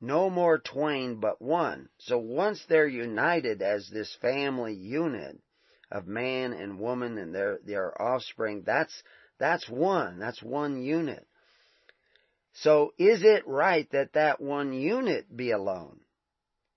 no 0.00 0.28
more 0.28 0.58
twain 0.58 1.20
but 1.20 1.40
one. 1.40 1.88
So 1.98 2.18
once 2.18 2.62
they're 2.68 2.86
united 2.86 3.62
as 3.62 3.88
this 3.88 4.14
family 4.20 4.74
unit 4.74 5.38
of 5.90 6.06
man 6.06 6.52
and 6.52 6.78
woman 6.78 7.16
and 7.18 7.34
their, 7.34 7.58
their 7.64 8.00
offspring, 8.00 8.64
that's, 8.66 8.94
that's 9.38 9.68
one. 9.68 10.18
That's 10.18 10.42
one 10.42 10.82
unit. 10.82 11.26
So 12.54 12.92
is 12.98 13.22
it 13.22 13.46
right 13.46 13.90
that 13.92 14.12
that 14.14 14.40
one 14.40 14.72
unit 14.72 15.34
be 15.34 15.50
alone? 15.50 16.00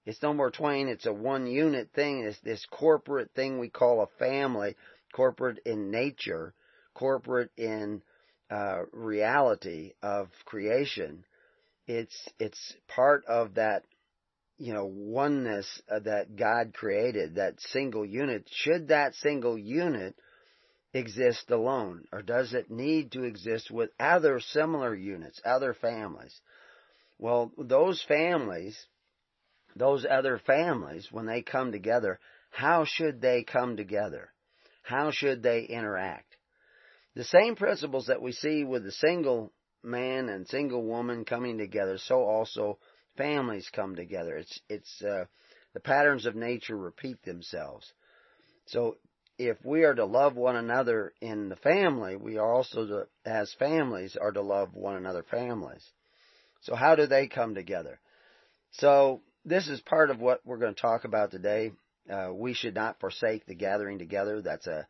It's 0.05 0.21
no 0.23 0.33
more 0.33 0.51
twain, 0.51 0.87
it's 0.87 1.05
a 1.05 1.13
one 1.13 1.47
unit 1.47 1.89
thing. 1.93 2.23
It's 2.23 2.39
this 2.39 2.65
corporate 2.71 3.31
thing 3.35 3.59
we 3.59 3.69
call 3.69 4.01
a 4.01 4.19
family, 4.19 4.75
corporate 5.13 5.59
in 5.65 5.91
nature, 5.91 6.53
corporate 6.93 7.51
in 7.57 8.01
uh, 8.49 8.83
reality 8.91 9.93
of 10.01 10.29
creation 10.45 11.23
it's 11.87 12.27
it's 12.37 12.73
part 12.87 13.25
of 13.25 13.55
that 13.55 13.83
you 14.57 14.73
know 14.73 14.85
oneness 14.85 15.81
uh, 15.89 15.99
that 15.99 16.35
God 16.35 16.73
created, 16.73 17.35
that 17.35 17.59
single 17.59 18.05
unit. 18.05 18.47
Should 18.51 18.89
that 18.89 19.15
single 19.15 19.57
unit 19.57 20.15
exist 20.93 21.49
alone, 21.49 22.05
or 22.11 22.21
does 22.21 22.53
it 22.53 22.69
need 22.69 23.13
to 23.13 23.23
exist 23.23 23.71
with 23.71 23.89
other 23.99 24.39
similar 24.39 24.93
units, 24.93 25.41
other 25.45 25.73
families? 25.73 26.39
Well, 27.19 27.51
those 27.57 28.03
families, 28.07 28.77
those 29.75 30.05
other 30.09 30.39
families, 30.45 31.07
when 31.11 31.25
they 31.25 31.41
come 31.41 31.71
together, 31.71 32.19
how 32.51 32.85
should 32.85 33.21
they 33.21 33.43
come 33.43 33.77
together? 33.77 34.29
How 34.83 35.11
should 35.11 35.41
they 35.41 35.63
interact? 35.63 36.26
The 37.17 37.23
same 37.23 37.55
principles 37.55 38.05
that 38.07 38.21
we 38.21 38.31
see 38.31 38.63
with 38.63 38.83
the 38.83 38.91
single 38.91 39.51
man 39.81 40.29
and 40.29 40.47
single 40.47 40.83
woman 40.83 41.25
coming 41.25 41.57
together, 41.57 41.97
so 41.97 42.21
also 42.21 42.77
families 43.17 43.67
come 43.73 43.95
together. 43.95 44.37
It's 44.37 44.59
it's 44.69 45.01
uh, 45.01 45.25
the 45.73 45.79
patterns 45.79 46.27
of 46.27 46.35
nature 46.35 46.77
repeat 46.77 47.23
themselves. 47.23 47.91
So 48.67 48.97
if 49.39 49.57
we 49.65 49.83
are 49.83 49.95
to 49.95 50.05
love 50.05 50.35
one 50.35 50.57
another 50.57 51.11
in 51.19 51.49
the 51.49 51.55
family, 51.55 52.17
we 52.17 52.37
are 52.37 52.53
also 52.53 52.85
to, 52.85 53.07
as 53.25 53.51
families 53.57 54.15
are 54.15 54.31
to 54.31 54.41
love 54.41 54.75
one 54.75 54.95
another 54.95 55.23
families. 55.23 55.83
So 56.61 56.75
how 56.75 56.93
do 56.93 57.07
they 57.07 57.25
come 57.25 57.55
together? 57.55 57.99
So 58.73 59.21
this 59.43 59.67
is 59.67 59.81
part 59.81 60.11
of 60.11 60.19
what 60.19 60.45
we're 60.45 60.59
going 60.59 60.75
to 60.75 60.79
talk 60.79 61.03
about 61.03 61.31
today. 61.31 61.71
Uh, 62.07 62.29
we 62.31 62.53
should 62.53 62.75
not 62.75 62.99
forsake 62.99 63.47
the 63.47 63.55
gathering 63.55 63.97
together. 63.97 64.39
That's 64.43 64.67
a 64.67 64.85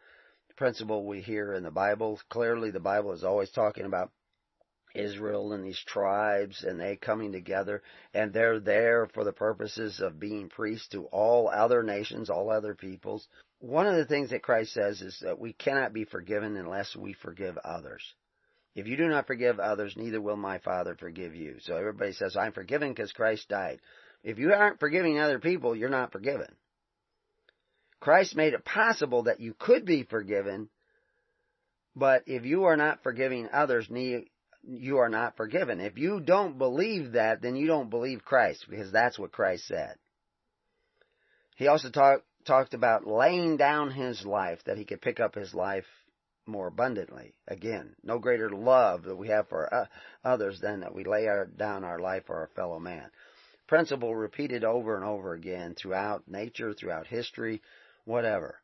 principle 0.57 1.05
we 1.05 1.21
hear 1.21 1.53
in 1.53 1.63
the 1.63 1.71
Bible. 1.71 2.19
Clearly, 2.29 2.71
the 2.71 2.79
Bible 2.79 3.13
is 3.13 3.23
always 3.23 3.51
talking 3.51 3.85
about 3.85 4.11
Israel 4.95 5.53
and 5.53 5.63
these 5.63 5.81
tribes 5.85 6.63
and 6.63 6.79
they 6.79 6.95
coming 6.95 7.31
together 7.31 7.83
and 8.13 8.33
they're 8.33 8.59
there 8.59 9.07
for 9.13 9.23
the 9.23 9.31
purposes 9.31 9.99
of 9.99 10.19
being 10.19 10.49
priests 10.49 10.87
to 10.89 11.05
all 11.05 11.49
other 11.49 11.83
nations, 11.83 12.29
all 12.29 12.49
other 12.49 12.73
peoples. 12.73 13.27
One 13.59 13.87
of 13.87 13.95
the 13.95 14.05
things 14.05 14.31
that 14.31 14.43
Christ 14.43 14.73
says 14.73 15.01
is 15.01 15.19
that 15.21 15.39
we 15.39 15.53
cannot 15.53 15.93
be 15.93 16.05
forgiven 16.05 16.57
unless 16.57 16.95
we 16.95 17.13
forgive 17.13 17.57
others. 17.59 18.01
If 18.75 18.87
you 18.87 18.97
do 18.97 19.07
not 19.07 19.27
forgive 19.27 19.59
others, 19.59 19.95
neither 19.97 20.21
will 20.21 20.37
my 20.37 20.59
Father 20.59 20.95
forgive 20.95 21.35
you. 21.35 21.55
So 21.61 21.75
everybody 21.75 22.13
says, 22.13 22.37
I'm 22.37 22.51
forgiven 22.51 22.89
because 22.89 23.11
Christ 23.11 23.49
died. 23.49 23.79
If 24.23 24.37
you 24.37 24.53
aren't 24.53 24.79
forgiving 24.79 25.19
other 25.19 25.39
people, 25.39 25.75
you're 25.75 25.89
not 25.89 26.11
forgiven. 26.11 26.55
Christ 27.99 28.35
made 28.35 28.53
it 28.53 28.63
possible 28.63 29.23
that 29.23 29.39
you 29.39 29.53
could 29.57 29.85
be 29.85 30.03
forgiven, 30.03 30.69
but 31.95 32.23
if 32.27 32.45
you 32.45 32.65
are 32.65 32.77
not 32.77 33.03
forgiving 33.03 33.49
others, 33.51 33.87
you 34.63 34.97
are 34.97 35.09
not 35.09 35.35
forgiven. 35.35 35.79
If 35.79 35.97
you 35.97 36.19
don't 36.19 36.57
believe 36.57 37.13
that, 37.13 37.41
then 37.41 37.55
you 37.55 37.67
don't 37.67 37.89
believe 37.89 38.23
Christ, 38.23 38.65
because 38.69 38.91
that's 38.91 39.17
what 39.17 39.31
Christ 39.31 39.67
said. 39.67 39.95
He 41.55 41.67
also 41.67 41.89
talk, 41.89 42.23
talked 42.45 42.75
about 42.75 43.07
laying 43.07 43.57
down 43.57 43.89
his 43.89 44.23
life, 44.25 44.59
that 44.65 44.77
he 44.77 44.85
could 44.85 45.01
pick 45.01 45.19
up 45.19 45.33
his 45.33 45.55
life 45.55 45.85
more 46.45 46.67
abundantly. 46.67 47.33
Again, 47.47 47.95
no 48.03 48.19
greater 48.19 48.49
love 48.49 49.03
that 49.03 49.15
we 49.15 49.29
have 49.29 49.49
for 49.49 49.73
uh, 49.73 49.85
others 50.23 50.59
than 50.59 50.81
that 50.81 50.93
we 50.93 51.03
lay 51.03 51.27
our, 51.27 51.45
down 51.45 51.83
our 51.83 51.99
life 51.99 52.25
for 52.27 52.37
our 52.37 52.49
fellow 52.55 52.79
man. 52.79 53.09
Principle 53.67 54.15
repeated 54.15 54.63
over 54.63 54.95
and 54.95 55.03
over 55.03 55.33
again 55.33 55.75
throughout 55.75 56.23
nature, 56.27 56.73
throughout 56.73 57.07
history, 57.07 57.61
whatever. 58.07 58.59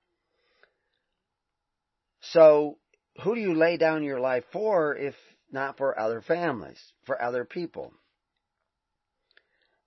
So, 2.22 2.78
who 3.24 3.36
do 3.36 3.42
you 3.42 3.54
lay 3.54 3.78
down 3.78 4.04
your 4.04 4.20
life 4.20 4.44
for 4.52 4.96
if 4.96 5.14
not 5.54 5.78
for 5.78 5.98
other 5.98 6.22
families, 6.22 6.82
for 7.06 7.22
other 7.22 7.46
people. 7.46 7.94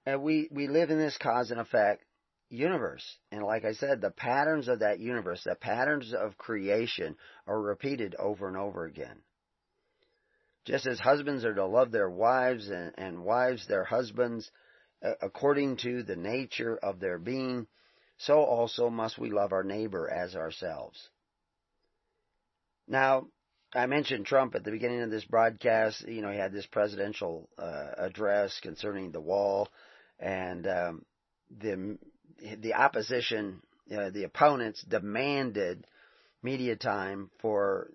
And 0.07 0.23
we, 0.23 0.49
we 0.53 0.69
live 0.69 0.91
in 0.91 0.99
this 0.99 1.19
cause 1.21 1.51
and 1.51 1.61
effect 1.61 2.05
universe. 2.49 3.05
And 3.33 3.43
like 3.43 3.65
I 3.65 3.73
said, 3.73 4.01
the 4.01 4.13
patterns 4.13 4.69
of 4.69 4.79
that 4.79 5.01
universe, 5.01 5.43
the 5.45 5.57
patterns 5.57 6.15
of 6.15 6.39
creation 6.39 7.17
are 7.49 7.61
repeated 7.61 8.15
over 8.17 8.47
and 8.47 8.57
over 8.57 8.85
again. 8.85 9.19
Just 10.65 10.87
as 10.87 11.01
husbands 11.01 11.45
are 11.45 11.55
to 11.55 11.67
love 11.67 11.91
their 11.91 12.11
wives 12.11 12.69
and, 12.69 12.93
and 12.97 13.25
wives 13.25 13.67
their 13.67 13.85
husbands 13.85 14.49
uh, 15.05 15.11
according 15.21 15.79
to 15.79 16.05
the 16.05 16.17
nature 16.17 16.79
of 16.81 17.01
their 17.01 17.19
being, 17.19 17.67
so 18.19 18.41
also 18.41 18.91
must 18.91 19.19
we 19.19 19.31
love 19.31 19.53
our 19.53 19.65
neighbor 19.65 20.09
as 20.11 20.35
ourselves. 20.35 21.09
Now, 22.89 23.27
I 23.75 23.87
mentioned 23.87 24.27
Trump 24.27 24.55
at 24.55 24.65
the 24.65 24.71
beginning 24.71 25.03
of 25.03 25.11
this 25.11 25.25
broadcast. 25.25 26.07
You 26.07 26.23
know, 26.23 26.31
he 26.31 26.39
had 26.39 26.53
this 26.53 26.67
presidential 26.67 27.49
uh, 27.59 27.91
address 27.99 28.59
concerning 28.61 29.11
the 29.11 29.21
wall, 29.21 29.69
and 30.19 30.67
um, 30.67 31.05
the 31.59 31.99
the 32.59 32.75
opposition, 32.75 33.61
uh, 33.95 34.11
the 34.11 34.25
opponents 34.25 34.83
demanded 34.83 35.87
media 36.43 36.77
time 36.77 37.31
for 37.41 37.91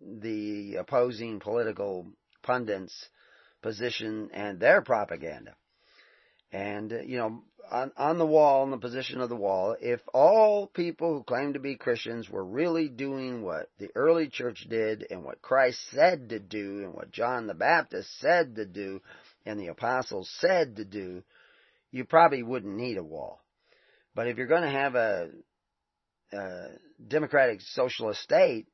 the 0.00 0.76
opposing 0.76 1.38
political 1.38 2.06
pundits' 2.42 3.08
position 3.62 4.30
and 4.32 4.58
their 4.58 4.82
propaganda. 4.82 5.54
And 6.50 6.92
you 7.06 7.18
know, 7.18 7.42
on, 7.70 7.92
on 7.96 8.18
the 8.18 8.26
wall, 8.26 8.64
in 8.64 8.70
the 8.70 8.78
position 8.78 9.20
of 9.20 9.28
the 9.28 9.36
wall, 9.36 9.76
if 9.80 10.00
all 10.12 10.66
people 10.66 11.14
who 11.14 11.22
claim 11.22 11.52
to 11.54 11.58
be 11.58 11.76
Christians 11.76 12.28
were 12.28 12.44
really 12.44 12.88
doing 12.88 13.42
what 13.42 13.68
the 13.78 13.90
early 13.94 14.28
church 14.28 14.66
did 14.68 15.06
and 15.10 15.24
what 15.24 15.42
Christ 15.42 15.78
said 15.90 16.28
to 16.30 16.38
do 16.38 16.84
and 16.84 16.94
what 16.94 17.10
John 17.10 17.46
the 17.46 17.54
Baptist 17.54 18.08
said 18.20 18.56
to 18.56 18.66
do 18.66 19.00
and 19.46 19.58
the 19.58 19.68
apostles 19.68 20.30
said 20.40 20.76
to 20.76 20.84
do, 20.84 21.22
you 21.90 22.04
probably 22.04 22.42
wouldn't 22.42 22.76
need 22.76 22.96
a 22.96 23.02
wall. 23.02 23.42
But 24.14 24.28
if 24.28 24.36
you're 24.36 24.46
going 24.46 24.62
to 24.62 24.70
have 24.70 24.94
a, 24.94 25.30
a 26.32 26.66
democratic 27.06 27.60
socialist 27.60 28.22
state, 28.22 28.66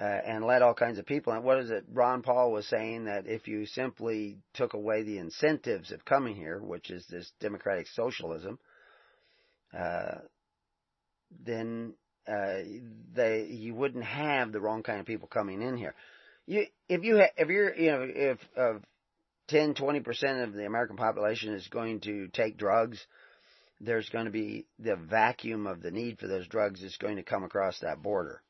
uh, 0.00 0.04
and 0.04 0.44
let 0.46 0.62
all 0.62 0.72
kinds 0.72 0.98
of 0.98 1.04
people. 1.04 1.32
And 1.32 1.44
what 1.44 1.58
is 1.58 1.70
it? 1.70 1.84
Ron 1.92 2.22
Paul 2.22 2.52
was 2.52 2.66
saying 2.66 3.04
that 3.04 3.26
if 3.26 3.46
you 3.46 3.66
simply 3.66 4.38
took 4.54 4.72
away 4.72 5.02
the 5.02 5.18
incentives 5.18 5.92
of 5.92 6.04
coming 6.06 6.34
here, 6.34 6.58
which 6.58 6.90
is 6.90 7.04
this 7.06 7.30
democratic 7.38 7.86
socialism, 7.88 8.58
uh, 9.76 10.20
then 11.44 11.92
uh, 12.26 12.60
they 13.14 13.46
you 13.50 13.74
wouldn't 13.74 14.04
have 14.04 14.52
the 14.52 14.60
wrong 14.60 14.82
kind 14.82 15.00
of 15.00 15.06
people 15.06 15.28
coming 15.28 15.60
in 15.60 15.76
here. 15.76 15.94
You 16.46 16.64
if 16.88 17.04
you 17.04 17.18
ha- 17.18 17.34
if 17.36 17.48
you're 17.48 17.74
you 17.74 17.90
know 17.90 18.06
if 18.08 18.38
of 18.56 18.82
10 19.48 19.74
20 19.74 20.00
percent 20.00 20.40
of 20.40 20.54
the 20.54 20.64
American 20.64 20.96
population 20.96 21.52
is 21.52 21.68
going 21.68 22.00
to 22.00 22.28
take 22.28 22.56
drugs, 22.56 23.04
there's 23.80 24.08
going 24.08 24.24
to 24.24 24.30
be 24.30 24.66
the 24.78 24.96
vacuum 24.96 25.66
of 25.66 25.82
the 25.82 25.90
need 25.90 26.18
for 26.18 26.26
those 26.26 26.48
drugs 26.48 26.82
is 26.82 26.96
going 26.96 27.16
to 27.16 27.22
come 27.22 27.44
across 27.44 27.78
that 27.80 28.02
border 28.02 28.40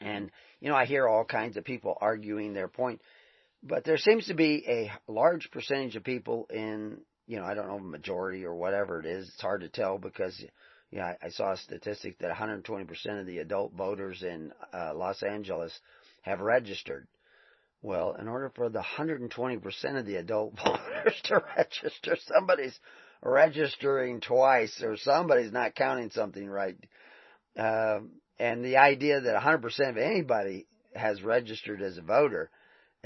and, 0.00 0.30
you 0.60 0.68
know, 0.68 0.76
I 0.76 0.86
hear 0.86 1.08
all 1.08 1.24
kinds 1.24 1.56
of 1.56 1.64
people 1.64 1.96
arguing 2.00 2.52
their 2.52 2.68
point, 2.68 3.00
but 3.62 3.84
there 3.84 3.98
seems 3.98 4.26
to 4.26 4.34
be 4.34 4.64
a 4.68 4.92
large 5.10 5.50
percentage 5.50 5.96
of 5.96 6.04
people 6.04 6.46
in, 6.50 6.98
you 7.26 7.38
know, 7.38 7.44
I 7.44 7.54
don't 7.54 7.68
know, 7.68 7.78
majority 7.78 8.44
or 8.44 8.54
whatever 8.54 9.00
it 9.00 9.06
is. 9.06 9.28
It's 9.28 9.40
hard 9.40 9.62
to 9.62 9.68
tell 9.68 9.98
because, 9.98 10.38
you 10.38 10.48
yeah, 10.94 11.14
I, 11.20 11.26
I 11.26 11.28
saw 11.30 11.52
a 11.52 11.56
statistic 11.56 12.18
that 12.20 12.30
120% 12.30 13.20
of 13.20 13.26
the 13.26 13.38
adult 13.38 13.72
voters 13.72 14.22
in 14.22 14.52
uh, 14.72 14.92
Los 14.94 15.24
Angeles 15.24 15.76
have 16.22 16.38
registered. 16.38 17.08
Well, 17.82 18.14
in 18.18 18.28
order 18.28 18.50
for 18.54 18.68
the 18.68 18.82
120% 18.96 19.98
of 19.98 20.06
the 20.06 20.16
adult 20.16 20.54
voters 20.64 21.20
to 21.24 21.42
register, 21.56 22.16
somebody's 22.26 22.78
registering 23.22 24.20
twice 24.20 24.82
or 24.82 24.96
somebody's 24.96 25.50
not 25.50 25.74
counting 25.74 26.10
something 26.10 26.48
right. 26.48 26.76
Uh, 27.58 27.98
and 28.38 28.64
the 28.64 28.76
idea 28.76 29.20
that 29.20 29.42
100% 29.42 29.88
of 29.88 29.96
anybody 29.96 30.66
has 30.94 31.22
registered 31.22 31.82
as 31.82 31.98
a 31.98 32.02
voter 32.02 32.50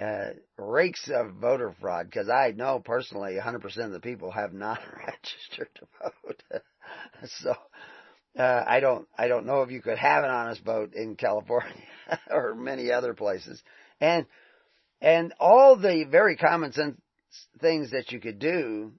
uh, 0.00 0.30
reeks 0.56 1.11
of 1.12 1.32
voter 1.35 1.75
fraud 1.80 2.06
because 2.06 2.28
I 2.28 2.52
know 2.52 2.78
personally 2.78 3.37
100% 3.42 3.78
of 3.78 3.90
the 3.90 4.00
people 4.00 4.30
have 4.30 4.52
not 4.52 4.78
registered 5.06 5.68
to 5.75 5.87
vote. 6.02 6.42
so 7.25 7.54
uh, 8.38 8.64
I 8.66 8.80
don't 8.80 9.08
I 9.16 9.26
don't 9.26 9.47
know 9.47 9.62
if 9.62 9.70
you 9.70 9.82
could 9.82 9.99
have 9.99 10.23
an 10.23 10.30
honest 10.30 10.64
vote 10.64 10.94
in 10.94 11.16
California 11.16 11.75
or 12.30 12.54
many 12.54 12.92
other 12.92 13.14
places. 13.14 13.61
And 14.00 14.26
and 15.00 15.35
all 15.40 15.76
the 15.76 16.04
very 16.08 16.37
common 16.37 16.73
sense 16.73 17.00
things 17.61 17.90
that 17.90 18.12
you 18.12 18.20
could 18.20 18.38
do 18.38 18.92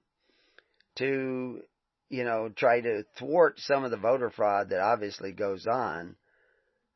to 0.96 1.60
you 2.10 2.24
know 2.24 2.50
try 2.54 2.80
to 2.80 3.04
thwart 3.18 3.58
some 3.58 3.84
of 3.84 3.90
the 3.90 3.96
voter 3.96 4.30
fraud 4.30 4.68
that 4.68 4.80
obviously 4.80 5.32
goes 5.32 5.66
on 5.66 6.16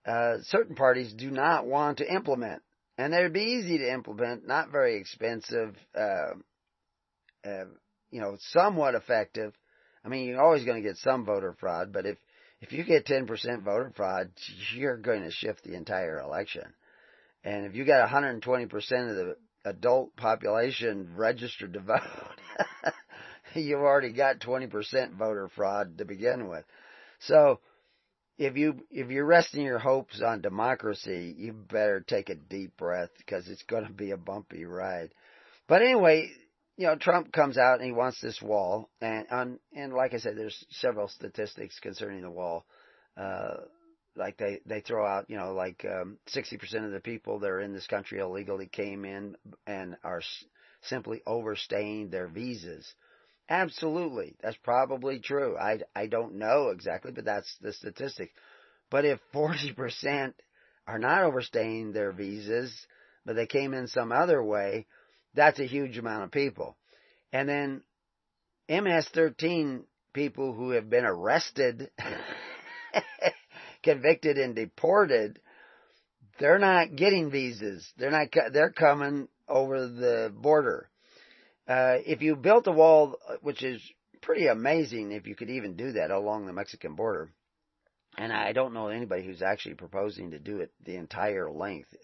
uh, 0.07 0.39
certain 0.43 0.77
parties 0.77 1.13
do 1.13 1.31
not 1.31 1.67
want 1.67 1.99
to 1.99 2.13
implement. 2.13 2.63
And 2.97 3.13
they'd 3.13 3.33
be 3.33 3.41
easy 3.41 3.79
to 3.79 3.93
implement, 3.93 4.47
not 4.47 4.71
very 4.71 4.99
expensive, 4.99 5.75
uh, 5.99 6.35
uh, 7.45 7.65
you 8.11 8.21
know, 8.21 8.37
somewhat 8.39 8.95
effective. 8.95 9.53
I 10.05 10.09
mean, 10.09 10.29
you're 10.29 10.43
always 10.43 10.65
going 10.65 10.81
to 10.81 10.89
get 10.89 10.99
some 10.99 11.25
voter 11.25 11.57
fraud, 11.59 11.93
but 11.93 12.07
if, 12.07 12.19
if 12.61 12.73
you 12.73 12.85
get 12.85 13.07
10% 13.07 13.63
voter 13.63 13.93
fraud, 13.97 14.31
you're 14.75 14.97
going 14.97 15.23
to 15.23 15.31
shift 15.31 15.65
the 15.65 15.75
entire 15.75 16.21
election. 16.21 16.63
And 17.43 17.67
if 17.67 17.75
you 17.75 17.85
got 17.85 18.09
120% 18.09 18.41
of 18.73 19.17
the 19.17 19.37
adult 19.65 20.15
population 20.17 21.11
registered 21.17 21.73
to 21.73 21.81
vote, 21.81 22.01
you've 23.55 23.81
already 23.81 24.13
got 24.13 24.39
20% 24.39 25.17
voter 25.17 25.51
fraud 25.55 25.99
to 25.99 26.05
begin 26.05 26.49
with. 26.49 26.65
So, 27.21 27.61
if 28.39 28.57
you 28.57 28.85
if 28.91 29.11
you're 29.11 29.25
resting 29.25 29.63
your 29.63 29.79
hopes 29.79 30.21
on 30.21 30.41
democracy, 30.41 31.35
you 31.37 31.53
better 31.53 32.01
take 32.01 32.31
a 32.31 32.35
deep 32.35 32.77
breath 32.77 33.11
because 33.19 33.49
it's 33.49 33.63
going 33.65 33.87
to 33.87 33.93
be 33.93 34.11
a 34.11 34.17
bumpy 34.17 34.65
ride. 34.65 35.11
But 35.69 35.83
anyway, 35.83 36.31
you 36.77 36.87
know, 36.87 36.97
Trump 36.97 37.33
comes 37.33 37.57
out 37.57 37.77
and 37.79 37.85
he 37.85 37.93
wants 37.93 38.21
this 38.21 38.43
wall, 38.43 38.91
and 39.01 39.27
on 39.31 39.59
and 39.75 39.93
like 39.95 40.15
I 40.15 40.19
said, 40.19 40.37
there's 40.37 40.65
several 40.71 41.09
statistics 41.09 41.79
concerning 41.81 42.23
the 42.23 42.31
wall. 42.31 42.65
Uh, 43.17 43.59
like 44.17 44.37
they 44.37 44.61
they 44.67 44.81
throw 44.81 45.07
out, 45.07 45.29
you 45.29 45.37
know, 45.37 45.55
like 45.55 45.85
um, 45.85 46.19
60% 46.35 46.85
of 46.85 46.93
the 46.93 47.01
people 47.01 47.41
that 47.41 47.51
are 47.51 47.61
in 47.61 47.73
this 47.73 47.87
country 47.87 48.19
illegally 48.21 48.67
came 48.67 49.05
in 49.05 49.37
and 49.67 49.97
are 50.05 50.19
s- 50.19 50.45
simply 50.83 51.23
overstaying 51.27 52.11
their 52.11 52.29
visas. 52.29 52.93
Absolutely. 53.49 54.37
That's 54.43 54.57
probably 54.59 55.19
true. 55.19 55.57
I, 55.59 55.81
I 55.95 56.07
don't 56.07 56.37
know 56.37 56.69
exactly, 56.71 57.13
but 57.13 57.25
that's 57.25 57.55
the 57.61 57.73
statistic. 57.73 58.33
But 58.91 59.05
if 59.05 59.21
40% 59.35 60.35
are 60.87 60.99
not 60.99 61.23
overstaying 61.23 61.93
their 61.93 62.13
visas, 62.13 62.75
but 63.25 63.37
they 63.37 63.47
came 63.47 63.75
in 63.75 63.87
some 63.89 64.13
other 64.13 64.43
way, 64.43 64.87
that's 65.35 65.61
a 65.61 65.67
huge 65.67 65.99
amount 65.99 66.25
of 66.25 66.31
people. 66.31 66.77
And 67.33 67.49
then 67.49 67.83
MS-13 68.69 69.83
people 70.13 70.55
who 70.55 70.71
have 70.71 70.89
been 70.89 71.05
arrested, 71.05 71.91
convicted 73.83 74.39
and 74.39 74.55
deported, 74.55 75.41
they're 76.39 76.59
not 76.59 76.97
getting 76.97 77.31
visas. 77.31 77.87
They're 77.97 78.11
not, 78.11 78.29
they're 78.53 78.71
coming 78.73 79.29
over 79.49 79.87
the 79.87 80.33
border. 80.35 80.89
Uh, 81.67 81.97
if 82.05 82.21
you 82.21 82.37
built 82.37 82.67
a 82.67 82.73
wall, 82.73 83.17
uh, 83.29 83.37
which 83.41 83.63
is 83.63 83.81
pretty 84.21 84.47
amazing 84.47 85.13
if 85.13 85.27
you 85.27 85.35
could 85.35 85.51
even 85.51 85.77
do 85.77 85.93
that 85.93 86.11
along 86.11 86.47
the 86.47 86.53
Mexican 86.53 86.95
border, 86.95 87.31
and 88.17 88.33
I 88.33 88.53
don't 88.53 88.75
know 88.75 88.89
anybody 88.89 89.25
who's 89.25 89.43
actually 89.43 89.75
proposing 89.75 90.31
to 90.31 90.39
do 90.39 90.59
it 90.59 90.73
the 90.85 90.97
entire 90.97 91.51
length. 91.51 91.95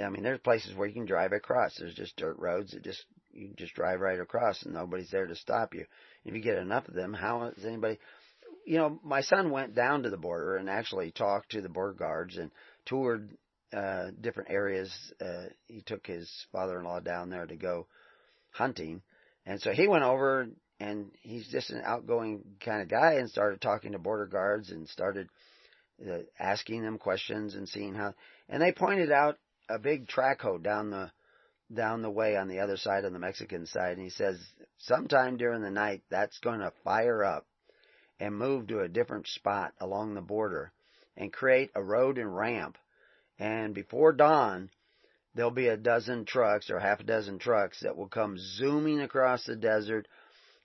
I 0.00 0.08
mean, 0.10 0.22
there's 0.22 0.38
places 0.40 0.76
where 0.76 0.86
you 0.86 0.94
can 0.94 1.06
drive 1.06 1.32
across. 1.32 1.76
There's 1.76 1.94
just 1.94 2.16
dirt 2.16 2.38
roads 2.38 2.72
that 2.72 2.84
just 2.84 3.04
you 3.32 3.52
just 3.56 3.74
drive 3.74 4.00
right 4.00 4.20
across, 4.20 4.62
and 4.62 4.74
nobody's 4.74 5.10
there 5.10 5.26
to 5.26 5.34
stop 5.34 5.74
you. 5.74 5.84
If 6.24 6.34
you 6.34 6.40
get 6.40 6.58
enough 6.58 6.88
of 6.88 6.94
them, 6.94 7.12
how 7.12 7.52
is 7.56 7.64
anybody? 7.64 7.98
You 8.64 8.78
know, 8.78 9.00
my 9.02 9.22
son 9.22 9.50
went 9.50 9.74
down 9.74 10.02
to 10.04 10.10
the 10.10 10.16
border 10.16 10.56
and 10.56 10.68
actually 10.68 11.10
talked 11.10 11.50
to 11.52 11.60
the 11.62 11.68
border 11.68 11.94
guards 11.94 12.36
and 12.36 12.50
toured 12.86 13.36
uh 13.72 14.10
different 14.20 14.50
areas. 14.50 14.90
Uh 15.20 15.46
He 15.66 15.82
took 15.82 16.06
his 16.06 16.30
father-in-law 16.52 17.00
down 17.00 17.28
there 17.30 17.46
to 17.46 17.56
go 17.56 17.86
hunting. 18.50 19.02
And 19.46 19.60
so 19.60 19.72
he 19.72 19.88
went 19.88 20.04
over 20.04 20.48
and 20.80 21.10
he's 21.22 21.48
just 21.48 21.70
an 21.70 21.82
outgoing 21.84 22.42
kind 22.60 22.82
of 22.82 22.88
guy 22.88 23.14
and 23.14 23.28
started 23.30 23.60
talking 23.60 23.92
to 23.92 23.98
border 23.98 24.26
guards 24.26 24.70
and 24.70 24.88
started 24.88 25.28
uh, 26.08 26.18
asking 26.38 26.82
them 26.82 26.98
questions 26.98 27.54
and 27.54 27.68
seeing 27.68 27.94
how, 27.94 28.14
and 28.48 28.62
they 28.62 28.72
pointed 28.72 29.10
out 29.10 29.38
a 29.68 29.78
big 29.78 30.06
track 30.08 30.40
hoe 30.40 30.58
down 30.58 30.90
the, 30.90 31.10
down 31.74 32.02
the 32.02 32.10
way 32.10 32.36
on 32.36 32.48
the 32.48 32.60
other 32.60 32.76
side 32.76 33.04
on 33.04 33.12
the 33.12 33.18
Mexican 33.18 33.66
side. 33.66 33.92
And 33.92 34.02
he 34.02 34.10
says, 34.10 34.38
sometime 34.78 35.36
during 35.36 35.62
the 35.62 35.70
night, 35.70 36.02
that's 36.10 36.38
going 36.38 36.60
to 36.60 36.72
fire 36.84 37.24
up 37.24 37.46
and 38.20 38.36
move 38.36 38.68
to 38.68 38.80
a 38.80 38.88
different 38.88 39.26
spot 39.28 39.72
along 39.80 40.14
the 40.14 40.20
border 40.20 40.72
and 41.16 41.32
create 41.32 41.70
a 41.74 41.82
road 41.82 42.18
and 42.18 42.34
ramp. 42.34 42.78
And 43.38 43.74
before 43.74 44.12
dawn, 44.12 44.70
there'll 45.38 45.52
be 45.52 45.68
a 45.68 45.76
dozen 45.76 46.24
trucks 46.24 46.68
or 46.68 46.80
half 46.80 46.98
a 46.98 47.04
dozen 47.04 47.38
trucks 47.38 47.78
that 47.82 47.96
will 47.96 48.08
come 48.08 48.36
zooming 48.36 49.00
across 49.00 49.44
the 49.44 49.54
desert 49.54 50.08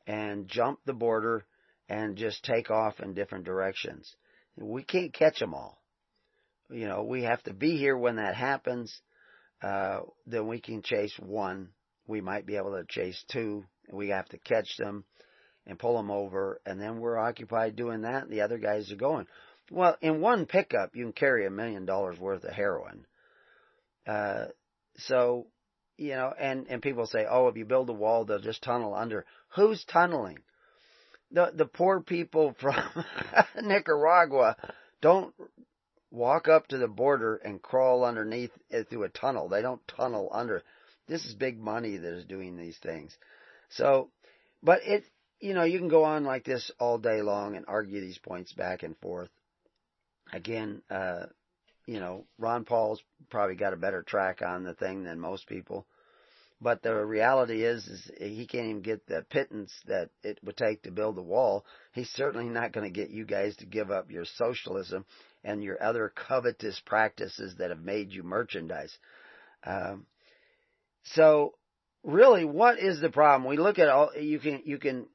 and 0.08 0.48
jump 0.48 0.80
the 0.84 0.94
border 0.94 1.46
and 1.88 2.18
just 2.18 2.44
take 2.44 2.72
off 2.72 3.00
in 3.00 3.14
different 3.14 3.46
directions. 3.46 4.16
We 4.58 4.82
can't 4.82 5.14
catch 5.14 5.40
them 5.40 5.54
all. 5.54 5.80
You 6.72 6.88
know, 6.88 7.04
we 7.04 7.22
have 7.22 7.44
to 7.44 7.54
be 7.54 7.78
here 7.78 7.96
when 7.96 8.16
that 8.16 8.34
happens. 8.34 9.00
Uh, 9.62 10.00
then 10.26 10.48
we 10.48 10.60
can 10.60 10.82
chase 10.82 11.14
one. 11.20 11.70
We 12.08 12.22
might 12.22 12.48
be 12.48 12.56
able 12.56 12.72
to 12.72 12.84
chase 12.90 13.24
two. 13.32 13.66
We 13.92 14.10
have 14.10 14.26
to 14.30 14.40
catch 14.40 14.76
them 14.78 15.04
and 15.68 15.78
pull 15.78 15.98
them 15.98 16.10
over, 16.10 16.60
and 16.66 16.82
then 16.82 17.00
we're 17.00 17.20
occupied 17.20 17.76
doing 17.76 18.02
that. 18.02 18.24
And 18.24 18.32
the 18.32 18.42
other 18.42 18.58
guys 18.58 18.92
are 18.92 18.96
going. 18.96 19.28
Well, 19.70 19.98
in 20.02 20.20
one 20.20 20.48
pickup, 20.48 20.96
you 20.96 21.04
can 21.04 21.14
carry 21.14 21.46
a 21.46 21.52
million 21.52 21.86
dollars 21.86 22.20
worth 22.20 22.44
of 22.44 22.54
heroin. 22.54 23.06
Uh, 24.08 24.46
so, 24.98 25.48
you 25.98 26.12
know, 26.12 26.34
and, 26.38 26.68
and 26.70 26.82
people 26.82 27.06
say, 27.06 27.26
oh, 27.30 27.48
if 27.48 27.58
you 27.58 27.66
build 27.66 27.90
a 27.90 27.94
wall, 27.94 28.26
they'll 28.26 28.40
just 28.40 28.64
tunnel 28.64 28.94
under. 28.94 29.26
Who's 29.56 29.84
tunneling? 29.86 30.40
The, 31.32 31.52
the 31.54 31.66
poor 31.66 32.02
people 32.02 32.56
from 32.60 32.76
Nicaragua 33.62 34.56
don't 35.02 35.34
walk 36.12 36.48
up 36.48 36.68
to 36.68 36.78
the 36.78 36.88
border 36.88 37.36
and 37.36 37.62
crawl 37.62 38.06
underneath 38.06 38.52
it 38.70 38.90
through 38.90 39.04
a 39.04 39.10
tunnel. 39.10 39.50
They 39.50 39.62
don't 39.62 39.86
tunnel 39.88 40.30
under. 40.32 40.64
This 41.08 41.26
is 41.26 41.34
big 41.34 41.60
money 41.60 41.98
that 41.98 42.14
is 42.14 42.26
doing 42.26 42.56
these 42.56 42.78
things. 42.78 43.18
So, 43.70 44.10
but 44.62 44.80
it, 44.84 45.04
you 45.40 45.54
know, 45.54 45.64
you 45.64 45.80
can 45.80 45.90
go 45.90 46.04
on 46.04 46.24
like 46.24 46.46
this 46.46 46.72
all 46.80 46.98
day 46.98 47.22
long 47.22 47.56
and 47.56 47.66
argue 47.68 48.00
these 48.00 48.20
points 48.20 48.54
back 48.54 48.84
and 48.84 48.98
forth. 49.00 49.30
Again, 50.32 50.82
uh, 50.90 51.26
you 51.86 52.00
know, 52.00 52.26
Ron 52.38 52.66
Paul's 52.66 53.02
probably 53.30 53.56
got 53.56 53.74
a 53.74 53.78
better 53.78 54.04
track 54.04 54.42
on 54.42 54.64
the 54.64 54.74
thing 54.74 55.04
than 55.04 55.20
most 55.20 55.48
people. 55.48 55.86
But 56.62 56.82
the 56.82 56.96
reality 56.96 57.66
is, 57.66 57.86
is 57.88 58.12
he 58.18 58.48
can't 58.48 58.68
even 58.68 58.82
get 58.82 59.06
the 59.06 59.26
pittance 59.30 59.74
that 59.88 60.10
it 60.24 60.40
would 60.44 60.56
take 60.56 60.84
to 60.84 60.92
build 60.92 61.18
a 61.18 61.22
wall. 61.22 61.66
He's 61.92 62.10
certainly 62.12 62.48
not 62.48 62.72
going 62.72 62.86
to 62.86 63.00
get 63.00 63.10
you 63.10 63.26
guys 63.26 63.56
to 63.58 63.66
give 63.66 63.92
up 63.92 64.10
your 64.10 64.24
socialism 64.38 65.04
and 65.44 65.62
your 65.62 65.84
other 65.84 66.14
covetous 66.16 66.82
practices 66.86 67.56
that 67.58 67.70
have 67.70 67.82
made 67.82 68.14
you 68.14 68.24
merchandise. 68.24 68.98
Um, 69.66 70.06
so, 71.04 71.56
really, 72.02 72.46
what 72.46 72.80
is 72.80 73.02
the 73.02 73.10
problem? 73.10 73.50
We 73.50 73.58
look 73.58 73.78
at 73.78 73.90
all 73.90 74.12
you 74.18 74.40
can 74.40 74.62
you 74.64 74.78
can 74.78 75.08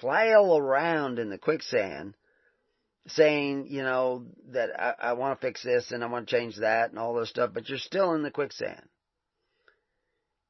flail 0.00 0.56
around 0.56 1.18
in 1.18 1.28
the 1.28 1.38
quicksand 1.38 2.14
saying, 3.06 3.68
you 3.68 3.82
know, 3.82 4.26
that 4.52 4.70
I, 4.78 5.10
I 5.10 5.12
want 5.14 5.40
to 5.40 5.46
fix 5.46 5.62
this 5.62 5.92
and 5.92 6.02
I 6.02 6.08
want 6.08 6.28
to 6.28 6.36
change 6.36 6.56
that 6.56 6.90
and 6.90 6.98
all 6.98 7.14
this 7.14 7.30
stuff, 7.30 7.50
but 7.54 7.68
you're 7.68 7.78
still 7.78 8.12
in 8.14 8.22
the 8.22 8.30
quicksand. 8.30 8.82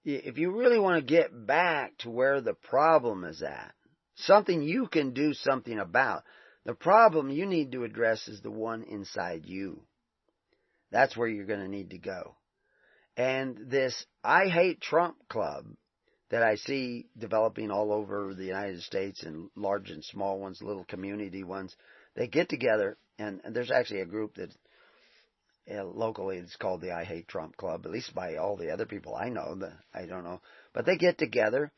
If 0.04 0.38
you 0.38 0.52
really 0.52 0.78
want 0.78 0.96
to 0.96 1.14
get 1.14 1.46
back 1.46 1.98
to 1.98 2.10
where 2.10 2.40
the 2.40 2.54
problem 2.54 3.24
is 3.24 3.42
at, 3.42 3.74
something 4.16 4.62
you 4.62 4.88
can 4.88 5.12
do 5.12 5.34
something 5.34 5.78
about, 5.78 6.24
the 6.64 6.74
problem 6.74 7.30
you 7.30 7.46
need 7.46 7.72
to 7.72 7.84
address 7.84 8.26
is 8.28 8.40
the 8.40 8.50
one 8.50 8.82
inside 8.84 9.44
you. 9.44 9.82
That's 10.90 11.16
where 11.16 11.28
you're 11.28 11.46
going 11.46 11.60
to 11.60 11.68
need 11.68 11.90
to 11.90 11.98
go. 11.98 12.36
And 13.16 13.70
this 13.70 14.06
I 14.22 14.46
hate 14.46 14.80
Trump 14.80 15.16
club 15.28 15.66
that 16.30 16.42
I 16.42 16.56
see 16.56 17.06
developing 17.18 17.70
all 17.70 17.92
over 17.92 18.34
the 18.34 18.44
United 18.44 18.82
States 18.82 19.22
and 19.22 19.50
large 19.56 19.90
and 19.90 20.04
small 20.04 20.38
ones, 20.38 20.62
little 20.62 20.84
community 20.84 21.42
ones, 21.42 21.74
they 22.18 22.26
get 22.26 22.48
together, 22.48 22.98
and, 23.16 23.40
and 23.44 23.54
there's 23.54 23.70
actually 23.70 24.00
a 24.00 24.06
group 24.06 24.34
that 24.34 24.50
uh, 25.72 25.84
locally 25.84 26.38
it's 26.38 26.56
called 26.56 26.80
the 26.80 26.90
I 26.90 27.04
Hate 27.04 27.28
Trump 27.28 27.56
Club, 27.56 27.82
at 27.84 27.92
least 27.92 28.12
by 28.12 28.36
all 28.36 28.56
the 28.56 28.70
other 28.70 28.86
people 28.86 29.14
I 29.14 29.28
know. 29.28 29.54
The, 29.54 29.72
I 29.94 30.06
don't 30.06 30.24
know, 30.24 30.40
but 30.74 30.84
they 30.84 30.96
get 30.96 31.16
together 31.16 31.70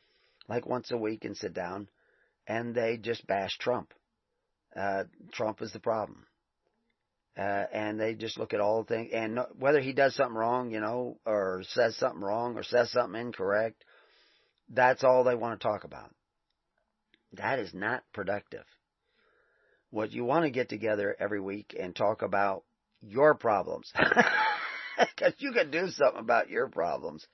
like 0.49 0.65
once 0.65 0.89
a 0.91 0.97
week 0.97 1.25
and 1.25 1.37
sit 1.37 1.53
down, 1.53 1.87
and 2.47 2.73
they 2.73 2.97
just 2.97 3.25
bash 3.27 3.55
Trump. 3.59 3.93
Uh, 4.75 5.03
Trump 5.31 5.61
is 5.61 5.71
the 5.73 5.79
problem. 5.79 6.25
Uh, 7.37 7.65
and 7.71 7.99
they 7.99 8.15
just 8.15 8.37
look 8.37 8.53
at 8.53 8.59
all 8.59 8.83
the 8.83 8.95
things, 8.95 9.11
and 9.13 9.39
whether 9.59 9.79
he 9.79 9.93
does 9.93 10.15
something 10.15 10.35
wrong, 10.35 10.71
you 10.71 10.81
know, 10.81 11.17
or 11.25 11.61
says 11.69 11.95
something 11.97 12.21
wrong, 12.21 12.57
or 12.57 12.63
says 12.63 12.91
something 12.91 13.21
incorrect, 13.21 13.85
that's 14.69 15.03
all 15.03 15.23
they 15.23 15.35
want 15.35 15.59
to 15.59 15.65
talk 15.65 15.83
about. 15.83 16.13
That 17.33 17.59
is 17.59 17.73
not 17.73 18.03
productive. 18.11 18.65
What 19.91 20.11
you 20.11 20.25
want 20.25 20.45
to 20.45 20.51
get 20.51 20.69
together 20.69 21.15
every 21.19 21.39
week 21.39 21.75
and 21.79 21.95
talk 21.95 22.21
about 22.21 22.63
your 23.01 23.35
problems. 23.35 23.91
Because 25.15 25.33
you 25.39 25.51
can 25.51 25.71
do 25.71 25.89
something 25.89 26.19
about 26.19 26.49
your 26.49 26.67
problems. 26.67 27.25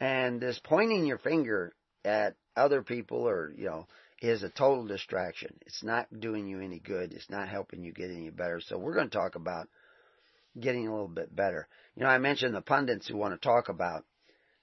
And 0.00 0.40
this 0.40 0.60
pointing 0.62 1.06
your 1.06 1.18
finger 1.18 1.74
at 2.04 2.34
other 2.56 2.82
people 2.82 3.28
or, 3.28 3.52
you 3.56 3.66
know, 3.66 3.86
is 4.20 4.42
a 4.42 4.48
total 4.48 4.86
distraction. 4.86 5.54
It's 5.66 5.82
not 5.82 6.08
doing 6.20 6.46
you 6.46 6.60
any 6.60 6.78
good. 6.78 7.12
It's 7.12 7.30
not 7.30 7.48
helping 7.48 7.82
you 7.82 7.92
get 7.92 8.10
any 8.10 8.30
better. 8.30 8.60
So 8.60 8.78
we're 8.78 8.94
going 8.94 9.10
to 9.10 9.16
talk 9.16 9.34
about 9.34 9.68
getting 10.58 10.86
a 10.86 10.92
little 10.92 11.08
bit 11.08 11.34
better. 11.34 11.68
You 11.96 12.04
know, 12.04 12.08
I 12.08 12.18
mentioned 12.18 12.54
the 12.54 12.62
pundits 12.62 13.08
who 13.08 13.16
want 13.16 13.34
to 13.34 13.46
talk 13.46 13.68
about 13.68 14.04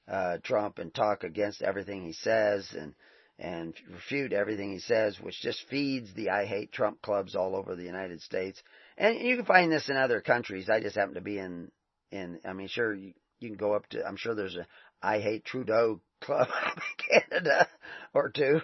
uh, 0.08 0.38
Trump 0.44 0.80
and 0.80 0.94
talk 0.94 1.24
against 1.24 1.62
everything 1.62 2.06
he 2.06 2.14
says 2.14 2.68
and 2.78 2.94
and 3.42 3.74
refute 3.92 4.34
everything 4.34 4.72
he 4.72 4.80
says, 4.80 5.20
which 5.20 5.42
just 5.42 5.68
feeds 5.68 6.14
the 6.14 6.30
I 6.30 6.46
hate 6.46 6.72
Trump 6.72 7.02
clubs 7.02 7.36
all 7.36 7.56
over 7.56 7.76
the 7.76 7.84
United 7.84 8.22
States. 8.22 8.62
And 8.98 9.20
you 9.20 9.36
can 9.36 9.46
find 9.46 9.72
this 9.72 9.90
in 9.90 9.98
other 9.98 10.22
countries. 10.22 10.70
I 10.70 10.80
just 10.80 10.96
happen 10.96 11.16
to 11.16 11.22
be 11.22 11.40
in 11.40 11.72
in. 12.12 12.40
I 12.46 12.54
mean, 12.54 12.68
sure 12.68 12.94
you, 12.94 13.14
you 13.40 13.50
can 13.50 13.58
go 13.58 13.74
up 13.74 13.88
to. 13.90 14.06
I'm 14.06 14.18
sure 14.18 14.36
there's 14.36 14.56
a 14.56 14.68
I 15.02 15.20
hate 15.20 15.44
Trudeau 15.44 16.00
club 16.22 16.48
in 17.12 17.22
Canada 17.30 17.68
or 18.14 18.30
two. 18.30 18.62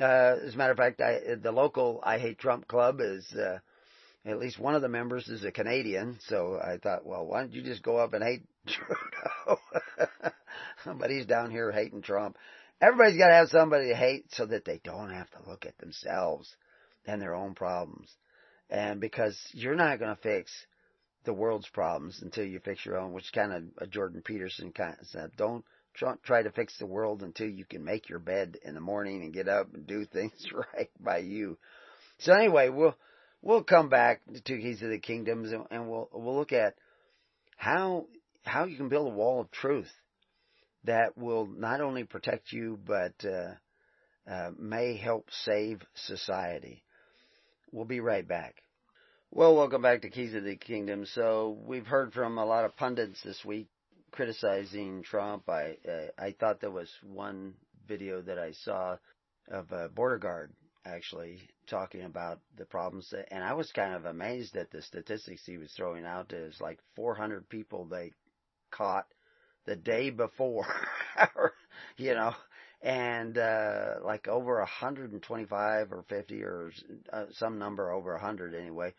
Uh, 0.00 0.36
as 0.44 0.54
a 0.54 0.58
matter 0.58 0.72
of 0.72 0.78
fact, 0.78 1.00
I, 1.00 1.36
the 1.40 1.52
local 1.52 2.00
I 2.02 2.18
Hate 2.18 2.38
Trump 2.38 2.68
club 2.68 3.00
is, 3.00 3.24
uh, 3.32 3.58
at 4.26 4.38
least 4.38 4.58
one 4.58 4.74
of 4.74 4.82
the 4.82 4.88
members 4.88 5.26
is 5.28 5.44
a 5.44 5.52
Canadian, 5.52 6.18
so 6.28 6.60
I 6.62 6.76
thought, 6.76 7.06
well, 7.06 7.24
why 7.24 7.40
don't 7.40 7.52
you 7.52 7.62
just 7.62 7.82
go 7.82 7.96
up 7.96 8.12
and 8.12 8.22
hate 8.22 8.42
Trudeau? 8.66 9.60
but 10.98 11.10
he's 11.10 11.24
down 11.24 11.50
here 11.50 11.72
hating 11.72 12.02
Trump. 12.02 12.36
Everybody's 12.80 13.18
got 13.18 13.28
to 13.28 13.34
have 13.34 13.48
somebody 13.48 13.88
to 13.88 13.96
hate 13.96 14.26
so 14.32 14.46
that 14.46 14.64
they 14.64 14.80
don't 14.84 15.10
have 15.10 15.30
to 15.30 15.48
look 15.48 15.64
at 15.64 15.78
themselves 15.78 16.54
and 17.06 17.20
their 17.20 17.34
own 17.34 17.54
problems. 17.54 18.10
And 18.68 19.00
because 19.00 19.38
you're 19.52 19.76
not 19.76 19.98
going 19.98 20.14
to 20.14 20.22
fix 20.22 20.50
the 21.24 21.32
world's 21.32 21.68
problems 21.68 22.20
until 22.22 22.44
you 22.44 22.60
fix 22.60 22.84
your 22.84 22.98
own, 22.98 23.12
which 23.12 23.32
kind 23.34 23.52
of 23.52 23.62
a 23.78 23.86
Jordan 23.86 24.22
Peterson 24.24 24.72
concept. 24.72 25.36
don't 25.36 25.64
try 26.22 26.42
to 26.42 26.50
fix 26.50 26.78
the 26.78 26.86
world 26.86 27.22
until 27.22 27.48
you 27.48 27.64
can 27.64 27.84
make 27.84 28.08
your 28.08 28.18
bed 28.18 28.56
in 28.64 28.74
the 28.74 28.80
morning 28.80 29.22
and 29.22 29.34
get 29.34 29.48
up 29.48 29.74
and 29.74 29.86
do 29.86 30.04
things 30.12 30.46
right 30.52 30.90
by 31.00 31.18
you. 31.18 31.58
So 32.18 32.32
anyway, 32.32 32.68
we'll 32.68 32.96
we'll 33.42 33.64
come 33.64 33.88
back 33.88 34.22
to 34.44 34.58
keys 34.58 34.82
of 34.82 34.90
the 34.90 34.98
kingdoms 34.98 35.52
and, 35.52 35.64
and 35.70 35.90
we'll 35.90 36.08
we'll 36.12 36.36
look 36.36 36.52
at 36.52 36.74
how 37.56 38.06
how 38.44 38.64
you 38.64 38.76
can 38.76 38.88
build 38.88 39.08
a 39.08 39.14
wall 39.14 39.40
of 39.40 39.50
truth 39.50 39.92
that 40.86 41.16
will 41.16 41.46
not 41.46 41.80
only 41.80 42.04
protect 42.04 42.52
you 42.52 42.78
but 42.84 43.14
uh, 43.24 43.52
uh, 44.30 44.50
may 44.58 44.96
help 44.96 45.28
save 45.30 45.82
society. 45.94 46.82
We'll 47.72 47.84
be 47.84 48.00
right 48.00 48.26
back. 48.26 48.56
Well, 49.30 49.54
welcome 49.54 49.82
back 49.82 50.02
to 50.02 50.10
Keys 50.10 50.34
of 50.34 50.44
the 50.44 50.56
Kingdom. 50.56 51.04
So 51.06 51.58
we've 51.66 51.86
heard 51.86 52.12
from 52.12 52.38
a 52.38 52.44
lot 52.44 52.64
of 52.64 52.76
pundits 52.76 53.20
this 53.22 53.44
week 53.44 53.68
criticizing 54.12 55.02
Trump. 55.02 55.48
I 55.48 55.76
uh, 55.86 56.06
I 56.18 56.34
thought 56.38 56.60
there 56.60 56.70
was 56.70 56.90
one 57.02 57.54
video 57.86 58.22
that 58.22 58.38
I 58.38 58.52
saw 58.52 58.96
of 59.48 59.70
a 59.72 59.88
border 59.88 60.18
guard 60.18 60.52
actually 60.84 61.40
talking 61.68 62.02
about 62.02 62.38
the 62.56 62.64
problems 62.64 63.10
that, 63.10 63.32
and 63.32 63.42
I 63.42 63.52
was 63.54 63.70
kind 63.72 63.94
of 63.94 64.04
amazed 64.04 64.56
at 64.56 64.70
the 64.70 64.82
statistics 64.82 65.42
he 65.44 65.58
was 65.58 65.72
throwing 65.72 66.06
out. 66.06 66.28
There's 66.28 66.60
like 66.60 66.78
400 66.94 67.48
people 67.48 67.84
they 67.84 68.12
caught 68.70 69.06
the 69.66 69.76
day 69.76 70.10
before, 70.10 70.66
you 71.96 72.14
know, 72.14 72.34
and 72.82 73.38
uh 73.38 73.94
like 74.04 74.28
over 74.28 74.56
125 74.58 75.92
or 75.92 76.04
50 76.08 76.42
or 76.42 76.72
uh, 77.12 77.24
some 77.32 77.58
number 77.58 77.90
over 77.90 78.12
100 78.12 78.54
anyway 78.54 78.92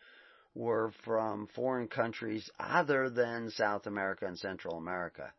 were 0.54 0.92
from 1.04 1.46
foreign 1.54 1.86
countries 1.86 2.50
other 2.58 3.08
than 3.08 3.50
South 3.50 3.86
America 3.86 4.26
and 4.26 4.38
Central 4.38 4.76
America. 4.76 5.32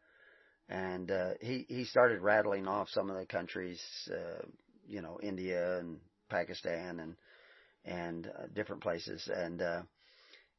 And 0.70 1.12
uh, 1.12 1.32
he 1.42 1.66
he 1.68 1.84
started 1.84 2.22
rattling 2.22 2.68
off 2.68 2.90
some 2.90 3.10
of 3.10 3.18
the 3.18 3.26
countries, 3.26 3.82
uh, 4.12 4.46
you 4.88 5.02
know, 5.02 5.20
India 5.22 5.80
and 5.80 6.00
Pakistan 6.30 7.00
and 7.00 7.16
and 7.86 8.28
uh, 8.28 8.48
different 8.54 8.84
places, 8.84 9.28
and 9.34 9.62
uh, 9.62 9.82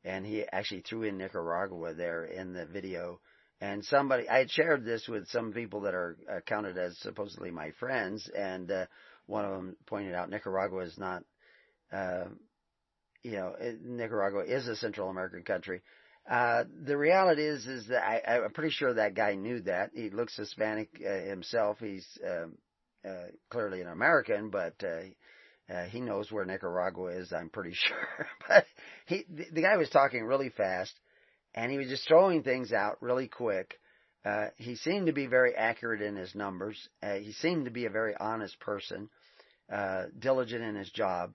and 0.04 0.26
he 0.26 0.44
actually 0.52 0.80
threw 0.80 1.04
in 1.04 1.16
Nicaragua 1.16 1.94
there 1.94 2.24
in 2.24 2.52
the 2.52 2.66
video. 2.66 3.20
And 3.60 3.84
somebody, 3.84 4.28
I 4.28 4.38
had 4.38 4.50
shared 4.50 4.84
this 4.84 5.06
with 5.06 5.28
some 5.28 5.52
people 5.52 5.82
that 5.82 5.94
are 5.94 6.16
uh, 6.30 6.40
counted 6.46 6.78
as 6.78 6.96
supposedly 6.98 7.50
my 7.50 7.72
friends, 7.72 8.28
and 8.34 8.70
uh, 8.70 8.86
one 9.26 9.44
of 9.44 9.50
them 9.52 9.76
pointed 9.86 10.14
out 10.14 10.30
Nicaragua 10.30 10.80
is 10.84 10.96
not 10.96 11.22
uh, 11.92 12.24
you 13.22 13.32
know, 13.32 13.54
Nicaragua 13.82 14.44
is 14.44 14.66
a 14.66 14.76
Central 14.76 15.08
American 15.10 15.42
country. 15.42 15.82
Uh, 16.30 16.64
the 16.84 16.96
reality 16.96 17.42
is, 17.42 17.66
is 17.66 17.86
that 17.88 18.02
I, 18.02 18.38
I'm 18.38 18.52
pretty 18.52 18.70
sure 18.70 18.94
that 18.94 19.14
guy 19.14 19.34
knew 19.34 19.60
that. 19.62 19.90
He 19.94 20.10
looks 20.10 20.36
Hispanic 20.36 20.88
uh, 21.04 21.28
himself. 21.28 21.78
He's 21.80 22.06
um, 22.26 22.56
uh, 23.04 23.28
clearly 23.50 23.80
an 23.80 23.88
American, 23.88 24.50
but 24.50 24.74
uh, 24.84 25.72
uh, 25.72 25.84
he 25.86 26.00
knows 26.00 26.30
where 26.30 26.44
Nicaragua 26.44 27.12
is. 27.18 27.32
I'm 27.32 27.50
pretty 27.50 27.72
sure. 27.74 28.26
but 28.48 28.64
he, 29.06 29.24
the, 29.28 29.46
the 29.52 29.62
guy 29.62 29.76
was 29.76 29.90
talking 29.90 30.24
really 30.24 30.50
fast, 30.50 30.94
and 31.54 31.70
he 31.70 31.78
was 31.78 31.88
just 31.88 32.06
throwing 32.06 32.42
things 32.42 32.72
out 32.72 32.98
really 33.00 33.28
quick. 33.28 33.78
Uh, 34.24 34.48
he 34.56 34.76
seemed 34.76 35.06
to 35.06 35.12
be 35.12 35.26
very 35.26 35.54
accurate 35.54 36.02
in 36.02 36.16
his 36.16 36.34
numbers. 36.34 36.88
Uh, 37.02 37.14
he 37.14 37.32
seemed 37.32 37.64
to 37.64 37.70
be 37.70 37.86
a 37.86 37.90
very 37.90 38.14
honest 38.18 38.58
person, 38.60 39.08
uh, 39.72 40.04
diligent 40.18 40.62
in 40.62 40.74
his 40.74 40.90
job 40.90 41.32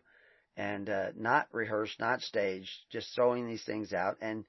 and 0.58 0.90
uh, 0.90 1.08
not 1.18 1.48
rehearsed, 1.52 2.00
not 2.00 2.22
staged, 2.22 2.72
just 2.92 3.14
throwing 3.14 3.48
these 3.48 3.64
things 3.64 3.92
out. 3.92 4.18
And 4.22 4.46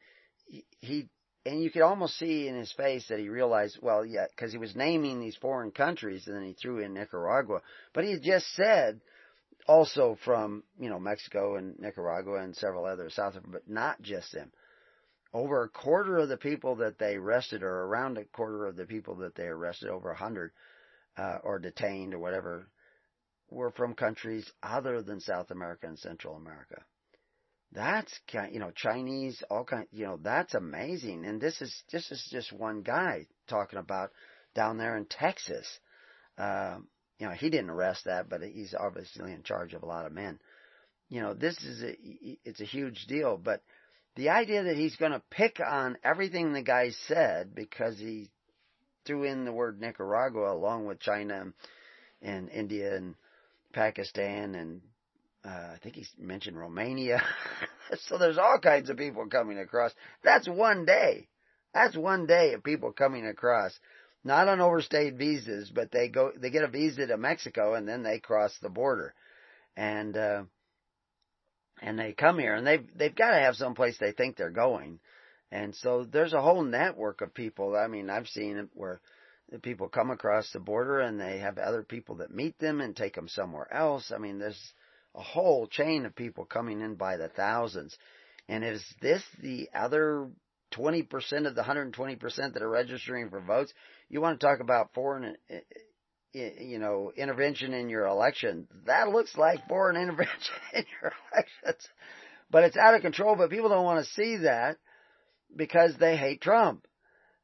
he, 0.80 1.08
and 1.44 1.62
you 1.62 1.70
could 1.70 1.82
almost 1.82 2.18
see 2.18 2.48
in 2.48 2.56
his 2.56 2.72
face 2.72 3.06
that 3.08 3.18
he 3.18 3.28
realized, 3.28 3.78
well, 3.80 4.04
yeah, 4.04 4.26
because 4.30 4.52
he 4.52 4.58
was 4.58 4.76
naming 4.76 5.20
these 5.20 5.36
foreign 5.36 5.70
countries, 5.70 6.26
and 6.26 6.36
then 6.36 6.44
he 6.44 6.52
threw 6.54 6.78
in 6.78 6.94
Nicaragua. 6.94 7.60
But 7.92 8.04
he 8.04 8.18
just 8.20 8.46
said 8.54 9.00
also 9.66 10.16
from 10.24 10.62
you 10.78 10.88
know 10.88 10.98
Mexico 11.00 11.56
and 11.56 11.78
Nicaragua 11.78 12.42
and 12.42 12.54
several 12.54 12.84
other 12.84 13.10
South 13.10 13.36
Africa, 13.36 13.48
but 13.52 13.68
not 13.68 14.00
just 14.02 14.32
them. 14.32 14.52
Over 15.36 15.64
a 15.64 15.68
quarter 15.68 16.16
of 16.16 16.30
the 16.30 16.38
people 16.38 16.76
that 16.76 16.98
they 16.98 17.16
arrested, 17.16 17.62
or 17.62 17.82
around 17.82 18.16
a 18.16 18.24
quarter 18.24 18.64
of 18.64 18.74
the 18.74 18.86
people 18.86 19.16
that 19.16 19.34
they 19.34 19.44
arrested, 19.44 19.90
over 19.90 20.10
a 20.10 20.16
hundred, 20.16 20.50
uh, 21.18 21.40
or 21.44 21.58
detained 21.58 22.14
or 22.14 22.18
whatever, 22.18 22.70
were 23.50 23.70
from 23.70 23.92
countries 23.92 24.50
other 24.62 25.02
than 25.02 25.20
South 25.20 25.50
America 25.50 25.88
and 25.88 25.98
Central 25.98 26.36
America. 26.36 26.82
That's 27.70 28.18
you 28.50 28.58
know 28.58 28.70
Chinese, 28.70 29.42
all 29.50 29.64
kind. 29.64 29.86
You 29.90 30.06
know 30.06 30.18
that's 30.22 30.54
amazing. 30.54 31.26
And 31.26 31.38
this 31.38 31.60
is 31.60 31.82
this 31.92 32.10
is 32.10 32.26
just 32.30 32.50
one 32.50 32.80
guy 32.80 33.26
talking 33.46 33.78
about 33.78 34.12
down 34.54 34.78
there 34.78 34.96
in 34.96 35.04
Texas. 35.04 35.66
Uh, 36.38 36.78
you 37.18 37.26
know 37.26 37.34
he 37.34 37.50
didn't 37.50 37.68
arrest 37.68 38.06
that, 38.06 38.30
but 38.30 38.40
he's 38.40 38.74
obviously 38.74 39.32
in 39.32 39.42
charge 39.42 39.74
of 39.74 39.82
a 39.82 39.86
lot 39.86 40.06
of 40.06 40.12
men. 40.12 40.38
You 41.10 41.20
know 41.20 41.34
this 41.34 41.58
is 41.62 41.82
a, 41.82 41.94
it's 42.42 42.62
a 42.62 42.64
huge 42.64 43.04
deal, 43.06 43.36
but 43.36 43.60
the 44.16 44.30
idea 44.30 44.64
that 44.64 44.76
he's 44.76 44.96
going 44.96 45.12
to 45.12 45.22
pick 45.30 45.60
on 45.60 45.98
everything 46.02 46.52
the 46.52 46.62
guy 46.62 46.90
said 47.06 47.54
because 47.54 47.98
he 47.98 48.30
threw 49.04 49.24
in 49.24 49.44
the 49.44 49.52
word 49.52 49.80
Nicaragua 49.80 50.52
along 50.52 50.86
with 50.86 50.98
China 50.98 51.52
and 52.22 52.48
India 52.50 52.96
and 52.96 53.14
Pakistan 53.72 54.54
and 54.54 54.80
uh, 55.44 55.74
I 55.74 55.78
think 55.80 55.94
he 55.94 56.06
mentioned 56.18 56.58
Romania. 56.58 57.22
so 58.08 58.18
there's 58.18 58.38
all 58.38 58.58
kinds 58.58 58.90
of 58.90 58.96
people 58.96 59.26
coming 59.28 59.58
across. 59.58 59.92
That's 60.24 60.48
one 60.48 60.84
day. 60.84 61.28
That's 61.72 61.96
one 61.96 62.26
day 62.26 62.54
of 62.54 62.64
people 62.64 62.90
coming 62.92 63.26
across. 63.26 63.78
Not 64.24 64.48
on 64.48 64.60
overstayed 64.60 65.16
visas, 65.16 65.70
but 65.72 65.92
they 65.92 66.08
go, 66.08 66.32
they 66.36 66.50
get 66.50 66.64
a 66.64 66.68
visa 66.68 67.06
to 67.06 67.16
Mexico 67.16 67.74
and 67.74 67.86
then 67.86 68.02
they 68.02 68.18
cross 68.18 68.56
the 68.60 68.70
border. 68.70 69.14
And, 69.76 70.16
uh, 70.16 70.42
and 71.80 71.98
they 71.98 72.12
come 72.12 72.38
here 72.38 72.54
and 72.54 72.66
they've, 72.66 72.86
they've 72.96 73.14
got 73.14 73.30
to 73.30 73.40
have 73.40 73.56
some 73.56 73.74
place 73.74 73.96
they 73.98 74.12
think 74.12 74.36
they're 74.36 74.50
going. 74.50 74.98
And 75.50 75.74
so 75.74 76.04
there's 76.04 76.32
a 76.32 76.42
whole 76.42 76.62
network 76.62 77.20
of 77.20 77.34
people. 77.34 77.76
I 77.76 77.86
mean, 77.86 78.10
I've 78.10 78.28
seen 78.28 78.56
it 78.56 78.68
where 78.74 79.00
the 79.50 79.58
people 79.58 79.88
come 79.88 80.10
across 80.10 80.50
the 80.50 80.60
border 80.60 81.00
and 81.00 81.20
they 81.20 81.38
have 81.38 81.58
other 81.58 81.82
people 81.82 82.16
that 82.16 82.34
meet 82.34 82.58
them 82.58 82.80
and 82.80 82.96
take 82.96 83.14
them 83.14 83.28
somewhere 83.28 83.72
else. 83.72 84.12
I 84.14 84.18
mean, 84.18 84.38
there's 84.38 84.72
a 85.14 85.22
whole 85.22 85.66
chain 85.66 86.04
of 86.04 86.16
people 86.16 86.44
coming 86.44 86.80
in 86.80 86.96
by 86.96 87.16
the 87.16 87.28
thousands. 87.28 87.96
And 88.48 88.64
is 88.64 88.84
this 89.00 89.22
the 89.42 89.68
other 89.74 90.28
20% 90.72 91.46
of 91.46 91.54
the 91.54 91.62
120% 91.62 92.52
that 92.52 92.62
are 92.62 92.68
registering 92.68 93.30
for 93.30 93.40
votes? 93.40 93.72
You 94.08 94.20
want 94.20 94.40
to 94.40 94.46
talk 94.46 94.60
about 94.60 94.94
foreign, 94.94 95.36
eh, 95.48 95.60
you 96.36 96.78
know, 96.78 97.12
intervention 97.16 97.72
in 97.72 97.88
your 97.88 98.06
election. 98.06 98.68
That 98.86 99.08
looks 99.08 99.36
like 99.36 99.68
foreign 99.68 99.96
intervention 100.02 100.54
in 100.74 100.84
your 101.00 101.12
elections. 101.32 101.88
But 102.50 102.64
it's 102.64 102.76
out 102.76 102.94
of 102.94 103.02
control, 103.02 103.36
but 103.36 103.50
people 103.50 103.68
don't 103.68 103.84
want 103.84 104.04
to 104.04 104.12
see 104.12 104.38
that 104.38 104.76
because 105.54 105.94
they 105.98 106.16
hate 106.16 106.40
Trump. 106.40 106.86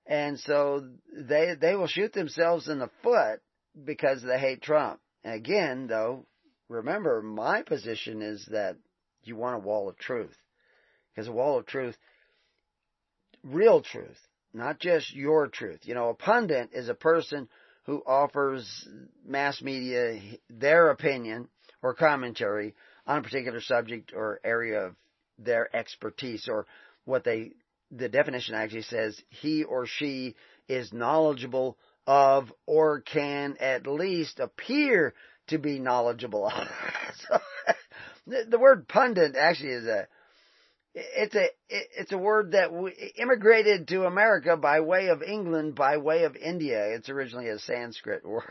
And 0.07 0.39
so 0.39 0.89
they, 1.13 1.55
they 1.61 1.75
will 1.75 1.87
shoot 1.87 2.13
themselves 2.13 2.69
in 2.69 2.79
the 2.79 2.91
foot 3.03 3.41
because 3.85 4.23
they 4.23 4.39
hate 4.39 4.63
Trump. 4.63 5.01
And 5.25 5.35
again, 5.35 5.87
though, 5.87 6.27
remember 6.69 7.23
my 7.23 7.63
position 7.63 8.23
is 8.23 8.47
that 8.51 8.77
you 9.25 9.37
want 9.37 9.57
a 9.57 9.61
wall 9.67 9.89
of 9.89 9.97
truth. 9.97 10.37
Because 11.15 11.29
a 11.29 11.33
wall 11.33 11.59
of 11.59 11.67
truth, 11.67 11.97
real 13.45 13.81
truth, 13.83 14.19
not 14.53 14.79
just 14.79 15.15
your 15.15 15.49
truth. 15.49 15.81
You 15.85 15.95
know, 15.95 16.09
a 16.11 16.15
pundit 16.15 16.71
is 16.73 16.89
a 16.89 16.95
person 16.95 17.49
who 17.85 18.03
offers 18.07 18.89
mass 19.27 19.61
media 19.61 20.21
their 20.49 20.91
opinion 20.91 21.49
or 21.83 21.95
commentary 21.95 22.75
on 23.07 23.19
a 23.19 23.23
particular 23.23 23.61
subject 23.61 24.13
or 24.15 24.41
area 24.45 24.87
of 24.87 24.95
their 25.39 25.75
expertise 25.75 26.49
or 26.49 26.67
what 27.05 27.25
they, 27.25 27.53
the 27.91 28.09
definition 28.09 28.55
actually 28.55 28.83
says 28.83 29.21
he 29.29 29.65
or 29.65 29.87
she 29.87 30.37
is 30.69 30.93
knowledgeable 30.93 31.77
of 32.07 32.53
or 32.67 33.01
can 33.01 33.57
at 33.61 33.87
least 33.87 34.41
appear 34.41 35.15
to 35.49 35.59
be 35.59 35.79
knowledgeable 35.79 36.47
of. 36.47 36.53
so, 37.29 37.39
the, 38.27 38.45
the 38.49 38.59
word 38.59 38.89
pundit 38.89 39.35
actually 39.37 39.71
is 39.71 39.87
a, 39.87 40.07
it's 40.95 41.35
a 41.35 41.47
it's 41.69 42.13
a 42.13 42.19
word 42.19 42.53
that 42.53 42.71
immigrated 43.17 43.89
to 43.89 44.05
America 44.05 44.57
by 44.57 44.81
way 44.81 45.09
of 45.09 45.23
England, 45.23 45.75
by 45.75 45.97
way 45.97 46.25
of 46.25 46.37
India. 46.37 46.95
It's 46.95 47.09
originally 47.09 47.49
a 47.49 47.59
Sanskrit 47.59 48.25
word 48.29 48.45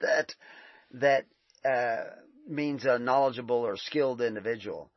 that 0.00 0.34
that 0.92 1.24
uh, 1.64 2.10
means 2.48 2.84
a 2.84 2.98
knowledgeable 2.98 3.56
or 3.56 3.76
skilled 3.76 4.20
individual, 4.20 4.90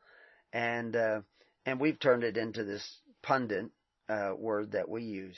and 0.51 0.95
uh, 0.95 1.21
and 1.65 1.79
we've 1.79 1.99
turned 1.99 2.23
it 2.23 2.37
into 2.37 2.63
this 2.63 2.83
pundit 3.21 3.65
uh, 4.07 4.31
word 4.35 4.71
that 4.71 4.89
we 4.89 5.03
use. 5.03 5.35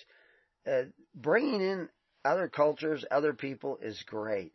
Uh, 0.65 0.83
bringing 1.13 1.59
in 1.59 1.89
other 2.23 2.47
cultures, 2.47 3.03
other 3.11 3.33
people 3.33 3.77
is 3.81 4.01
great, 4.07 4.53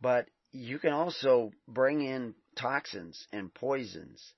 but 0.00 0.28
you 0.52 0.78
can 0.78 0.92
also 0.92 1.50
bring 1.66 2.02
in 2.02 2.34
toxins 2.54 3.26
and 3.32 3.52
poisons 3.52 4.34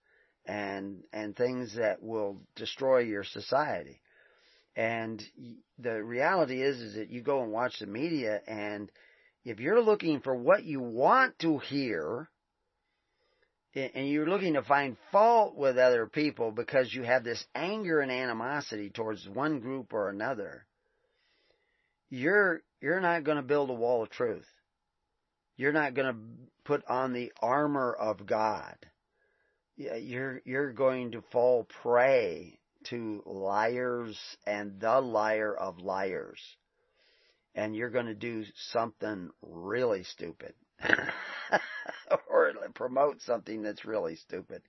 and 0.48 1.04
and 1.12 1.36
things 1.36 1.76
that 1.76 2.02
will 2.02 2.40
destroy 2.56 3.00
your 3.00 3.22
society. 3.22 4.00
And 4.74 5.22
the 5.78 6.02
reality 6.02 6.62
is 6.62 6.80
is 6.80 6.94
that 6.94 7.10
you 7.10 7.20
go 7.20 7.42
and 7.42 7.52
watch 7.52 7.78
the 7.78 7.86
media 7.86 8.40
and 8.46 8.90
if 9.44 9.60
you're 9.60 9.82
looking 9.82 10.20
for 10.20 10.34
what 10.34 10.64
you 10.64 10.80
want 10.80 11.38
to 11.40 11.58
hear 11.58 12.28
and 13.74 14.08
you're 14.08 14.28
looking 14.28 14.54
to 14.54 14.62
find 14.62 14.96
fault 15.12 15.54
with 15.54 15.78
other 15.78 16.06
people 16.06 16.50
because 16.50 16.92
you 16.92 17.02
have 17.02 17.22
this 17.22 17.44
anger 17.54 18.00
and 18.00 18.10
animosity 18.10 18.90
towards 18.90 19.28
one 19.28 19.60
group 19.60 19.92
or 19.92 20.08
another, 20.08 20.66
you're 22.08 22.62
you're 22.80 23.00
not 23.00 23.24
going 23.24 23.36
to 23.36 23.42
build 23.42 23.70
a 23.70 23.74
wall 23.74 24.02
of 24.02 24.10
truth. 24.10 24.46
You're 25.56 25.72
not 25.72 25.94
going 25.94 26.14
to 26.14 26.20
put 26.64 26.82
on 26.88 27.12
the 27.12 27.32
armor 27.42 27.92
of 27.92 28.26
God 28.26 28.76
you're 29.78 30.42
you're 30.44 30.72
going 30.72 31.12
to 31.12 31.22
fall 31.32 31.66
prey 31.82 32.58
to 32.84 33.22
liars 33.24 34.18
and 34.46 34.80
the 34.80 35.00
liar 35.00 35.54
of 35.54 35.78
liars. 35.78 36.40
And 37.54 37.74
you're 37.74 37.90
going 37.90 38.06
to 38.06 38.14
do 38.14 38.44
something 38.72 39.30
really 39.42 40.04
stupid. 40.04 40.54
or 42.30 42.52
promote 42.74 43.20
something 43.22 43.62
that's 43.62 43.84
really 43.84 44.16
stupid. 44.16 44.62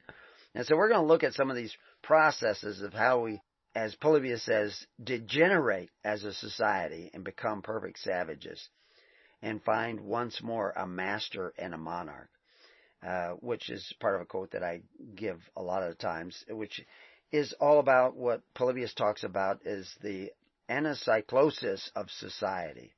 And 0.56 0.66
so 0.66 0.76
we're 0.76 0.90
going 0.90 1.02
to 1.02 1.08
look 1.08 1.24
at 1.24 1.34
some 1.34 1.50
of 1.50 1.56
these 1.56 1.76
processes 2.02 2.82
of 2.82 2.94
how 2.94 3.20
we, 3.20 3.42
as 3.76 3.94
Polybius 3.96 4.44
says, 4.44 4.76
degenerate 5.04 5.92
as 6.04 6.24
a 6.24 6.34
society 6.34 7.12
and 7.14 7.24
become 7.24 7.62
perfect 7.62 8.00
savages 8.00 8.70
and 9.42 9.64
find 9.64 10.02
once 10.02 10.42
more 10.42 10.74
a 10.76 10.88
master 10.88 11.54
and 11.58 11.74
a 11.74 11.78
monarch. 11.78 12.30
Uh, 13.02 13.30
which 13.40 13.70
is 13.70 13.94
part 14.02 14.16
of 14.16 14.22
a 14.22 14.26
quote 14.26 14.52
that 14.52 14.62
I 14.62 14.82
give 15.16 15.40
a 15.56 15.64
lot 15.64 15.84
of 15.84 15.98
times, 15.98 16.44
which 16.50 16.82
is 17.32 17.54
all 17.54 17.80
about 17.80 18.18
what 18.18 18.42
Polybius 18.54 18.94
talks 18.94 19.24
about 19.24 19.62
is 19.66 19.90
the 20.02 20.32
anacyclosis 20.70 21.90
of 21.96 22.10
society. 22.10 22.92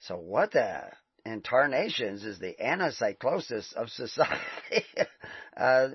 So 0.00 0.16
what 0.16 0.52
the 0.52 0.84
incarnations 1.26 2.24
is 2.24 2.38
the 2.38 2.54
anacyclosis 2.58 3.74
of 3.74 3.90
society? 3.90 4.86
uh, 5.56 5.88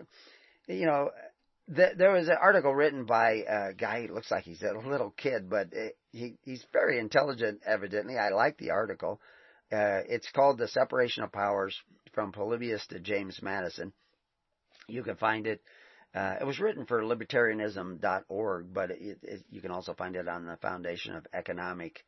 you 0.68 0.86
know, 0.86 1.10
th- 1.76 1.98
there 1.98 2.12
was 2.12 2.28
an 2.28 2.38
article 2.40 2.76
written 2.76 3.06
by 3.06 3.44
a 3.48 3.74
guy 3.74 4.06
who 4.06 4.14
looks 4.14 4.30
like 4.30 4.44
he's 4.44 4.62
a 4.62 4.74
little 4.88 5.12
kid, 5.12 5.50
but 5.50 5.74
it, 5.74 5.98
he, 6.12 6.36
he's 6.44 6.64
very 6.72 7.00
intelligent, 7.00 7.62
evidently. 7.66 8.18
I 8.18 8.30
like 8.30 8.58
the 8.58 8.72
article. 8.72 9.20
Uh, 9.72 10.06
it's 10.08 10.30
called 10.32 10.60
The 10.60 10.68
Separation 10.68 11.24
of 11.24 11.32
Powers 11.32 11.76
from 12.16 12.32
Polybius 12.32 12.88
to 12.88 13.00
James 13.00 13.42
Madison. 13.44 13.94
You 14.88 15.04
can 15.04 15.18
find 15.18 15.46
it. 15.46 15.62
Uh, 16.16 16.38
it 16.40 16.46
was 16.46 16.60
written 16.60 16.86
for 16.86 17.02
libertarianism.org, 17.02 18.74
but 18.74 18.90
it, 18.92 19.20
it, 19.22 19.44
you 19.52 19.62
can 19.62 19.72
also 19.72 19.94
find 19.94 20.16
it 20.16 20.30
on 20.30 20.46
the 20.46 20.56
Foundation 20.58 21.14
of 21.14 21.28
Economic 21.34 22.04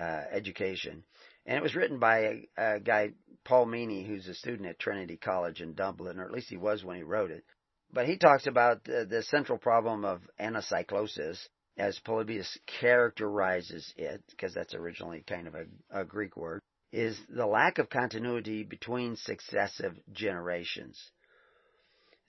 uh, 0.00 0.22
Education. 0.30 1.02
And 1.44 1.56
it 1.56 1.62
was 1.62 1.74
written 1.74 1.98
by 1.98 2.18
a, 2.18 2.76
a 2.76 2.80
guy, 2.80 3.10
Paul 3.44 3.66
Meany, 3.66 4.04
who's 4.04 4.28
a 4.28 4.34
student 4.34 4.68
at 4.68 4.78
Trinity 4.78 5.16
College 5.16 5.60
in 5.60 5.74
Dublin, 5.74 6.20
or 6.20 6.24
at 6.24 6.32
least 6.32 6.48
he 6.48 6.56
was 6.56 6.84
when 6.84 6.96
he 6.96 7.02
wrote 7.02 7.32
it. 7.32 7.44
But 7.92 8.06
he 8.06 8.18
talks 8.18 8.46
about 8.46 8.84
the, 8.84 9.04
the 9.04 9.24
central 9.24 9.58
problem 9.58 10.04
of 10.04 10.20
anacyclosis, 10.38 11.38
as 11.76 11.98
Polybius 11.98 12.56
characterizes 12.80 13.92
it, 13.96 14.22
because 14.30 14.54
that's 14.54 14.74
originally 14.74 15.24
kind 15.26 15.48
of 15.48 15.56
a, 15.56 15.64
a 15.90 16.04
Greek 16.04 16.36
word 16.36 16.60
is 16.92 17.18
the 17.28 17.46
lack 17.46 17.78
of 17.78 17.88
continuity 17.88 18.64
between 18.64 19.16
successive 19.16 19.94
generations. 20.12 20.98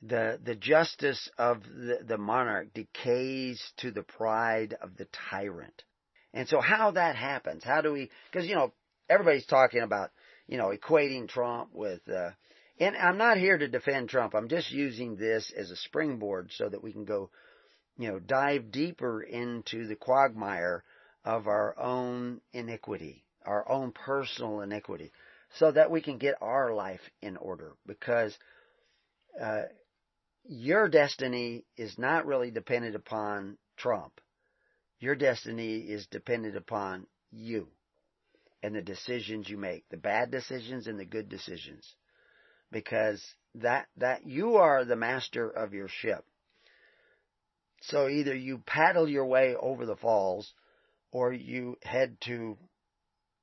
The, 0.03 0.39
the 0.43 0.55
justice 0.55 1.29
of 1.37 1.63
the, 1.63 1.99
the 2.05 2.17
monarch 2.17 2.73
decays 2.73 3.61
to 3.77 3.91
the 3.91 4.03
pride 4.03 4.75
of 4.81 4.97
the 4.97 5.07
tyrant. 5.29 5.83
And 6.33 6.47
so 6.47 6.59
how 6.59 6.91
that 6.91 7.15
happens, 7.15 7.63
how 7.63 7.81
do 7.81 7.91
we, 7.91 8.09
cause 8.31 8.45
you 8.45 8.55
know, 8.55 8.73
everybody's 9.09 9.45
talking 9.45 9.81
about, 9.81 10.11
you 10.47 10.57
know, 10.57 10.71
equating 10.75 11.27
Trump 11.27 11.69
with, 11.73 12.01
uh, 12.09 12.31
and 12.79 12.95
I'm 12.95 13.17
not 13.17 13.37
here 13.37 13.57
to 13.57 13.67
defend 13.67 14.09
Trump. 14.09 14.33
I'm 14.33 14.47
just 14.47 14.71
using 14.71 15.15
this 15.15 15.51
as 15.55 15.69
a 15.69 15.75
springboard 15.75 16.51
so 16.53 16.67
that 16.69 16.83
we 16.83 16.93
can 16.93 17.05
go, 17.05 17.29
you 17.97 18.09
know, 18.09 18.19
dive 18.19 18.71
deeper 18.71 19.21
into 19.21 19.87
the 19.87 19.95
quagmire 19.95 20.83
of 21.23 21.47
our 21.47 21.77
own 21.77 22.41
iniquity 22.53 23.23
our 23.45 23.69
own 23.69 23.91
personal 23.91 24.61
iniquity, 24.61 25.11
so 25.57 25.71
that 25.71 25.91
we 25.91 26.01
can 26.01 26.17
get 26.17 26.35
our 26.41 26.73
life 26.73 27.01
in 27.21 27.37
order. 27.37 27.73
Because 27.85 28.37
uh, 29.41 29.63
your 30.43 30.87
destiny 30.87 31.65
is 31.77 31.97
not 31.97 32.25
really 32.25 32.51
dependent 32.51 32.95
upon 32.95 33.57
Trump. 33.77 34.19
Your 34.99 35.15
destiny 35.15 35.77
is 35.79 36.07
dependent 36.07 36.55
upon 36.55 37.07
you 37.31 37.67
and 38.63 38.75
the 38.75 38.81
decisions 38.81 39.49
you 39.49 39.57
make, 39.57 39.87
the 39.89 39.97
bad 39.97 40.31
decisions 40.31 40.87
and 40.87 40.99
the 40.99 41.05
good 41.05 41.29
decisions. 41.29 41.95
Because 42.71 43.23
that, 43.55 43.87
that 43.97 44.25
you 44.25 44.55
are 44.57 44.85
the 44.85 44.95
master 44.95 45.49
of 45.49 45.73
your 45.73 45.87
ship. 45.87 46.23
So 47.81 48.07
either 48.07 48.35
you 48.35 48.59
paddle 48.59 49.09
your 49.09 49.25
way 49.25 49.55
over 49.59 49.85
the 49.85 49.95
falls 49.95 50.53
or 51.11 51.33
you 51.33 51.77
head 51.81 52.17
to 52.25 52.57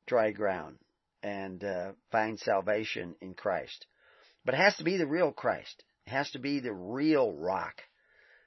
dry 0.09 0.33
ground 0.33 0.79
and 1.23 1.63
uh, 1.63 1.93
find 2.11 2.39
salvation 2.41 3.15
in 3.21 3.35
Christ. 3.35 3.87
But 4.45 4.55
it 4.55 4.61
has 4.61 4.77
to 4.79 4.85
be 4.85 4.97
the 4.97 5.07
real 5.07 5.33
Christ. 5.33 5.85
It 6.07 6.11
has 6.11 6.31
to 6.31 6.39
be 6.39 6.61
the 6.61 6.73
real 6.73 7.33
rock 7.33 7.83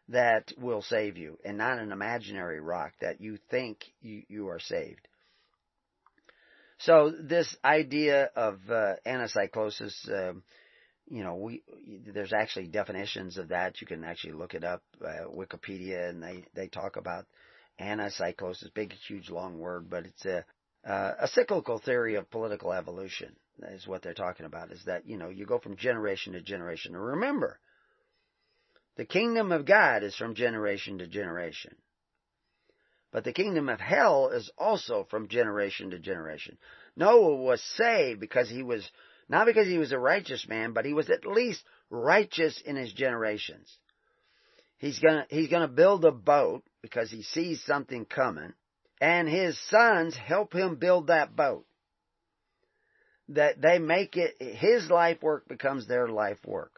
that 0.09 0.51
will 0.57 0.81
save 0.81 1.17
you 1.17 1.37
and 1.45 1.57
not 1.57 1.79
an 1.79 1.91
imaginary 1.91 2.59
rock 2.59 2.91
that 3.01 3.21
you 3.21 3.37
think 3.49 3.85
you, 4.01 4.23
you 4.27 4.49
are 4.49 4.59
saved. 4.59 5.07
So 6.79 7.11
this 7.11 7.55
idea 7.63 8.31
of 8.35 8.59
uh, 8.69 8.95
anacyclosis, 9.05 10.09
uh, 10.09 10.33
you 11.07 11.23
know, 11.23 11.35
we 11.35 11.61
there's 12.11 12.33
actually 12.33 12.67
definitions 12.67 13.37
of 13.37 13.49
that. 13.49 13.81
You 13.81 13.87
can 13.87 14.03
actually 14.03 14.33
look 14.33 14.55
it 14.55 14.63
up, 14.63 14.81
uh, 15.05 15.29
Wikipedia, 15.29 16.09
and 16.09 16.23
they 16.23 16.43
they 16.55 16.67
talk 16.67 16.95
about 16.95 17.25
anacyclosis, 17.79 18.73
big, 18.73 18.93
huge, 19.07 19.29
long 19.29 19.59
word, 19.59 19.89
but 19.89 20.05
it's 20.05 20.25
a 20.25 20.43
Uh, 20.87 21.13
a 21.19 21.27
cyclical 21.27 21.79
theory 21.79 22.15
of 22.15 22.31
political 22.31 22.73
evolution 22.73 23.35
is 23.69 23.87
what 23.87 24.01
they're 24.01 24.13
talking 24.13 24.45
about. 24.45 24.71
Is 24.71 24.83
that 24.85 25.05
you 25.05 25.17
know 25.17 25.29
you 25.29 25.45
go 25.45 25.59
from 25.59 25.77
generation 25.77 26.33
to 26.33 26.41
generation. 26.41 26.95
And 26.95 27.05
remember, 27.05 27.59
the 28.97 29.05
kingdom 29.05 29.51
of 29.51 29.65
God 29.65 30.03
is 30.03 30.15
from 30.15 30.35
generation 30.35 30.97
to 30.97 31.07
generation. 31.07 31.75
But 33.11 33.25
the 33.25 33.33
kingdom 33.33 33.67
of 33.67 33.79
hell 33.79 34.29
is 34.29 34.49
also 34.57 35.05
from 35.09 35.27
generation 35.27 35.91
to 35.91 35.99
generation. 35.99 36.57
Noah 36.95 37.35
was 37.35 37.61
saved 37.75 38.19
because 38.19 38.49
he 38.49 38.63
was, 38.63 38.89
not 39.27 39.45
because 39.45 39.67
he 39.67 39.77
was 39.77 39.91
a 39.91 39.99
righteous 39.99 40.47
man, 40.47 40.71
but 40.71 40.85
he 40.85 40.93
was 40.93 41.09
at 41.09 41.25
least 41.25 41.61
righteous 41.89 42.61
in 42.61 42.77
his 42.77 42.93
generations. 42.93 43.77
He's 44.77 44.99
gonna, 44.99 45.25
he's 45.29 45.49
gonna 45.49 45.67
build 45.67 46.05
a 46.05 46.11
boat 46.11 46.63
because 46.81 47.11
he 47.11 47.21
sees 47.21 47.61
something 47.65 48.05
coming, 48.05 48.53
and 49.01 49.27
his 49.27 49.59
sons 49.69 50.15
help 50.15 50.53
him 50.53 50.75
build 50.75 51.07
that 51.07 51.35
boat. 51.35 51.65
That 53.29 53.59
they 53.59 53.79
make 53.79 54.15
it, 54.15 54.35
his 54.39 54.89
life 54.89 55.23
work 55.23 55.47
becomes 55.47 55.87
their 55.87 56.07
life 56.07 56.37
work. 56.45 56.73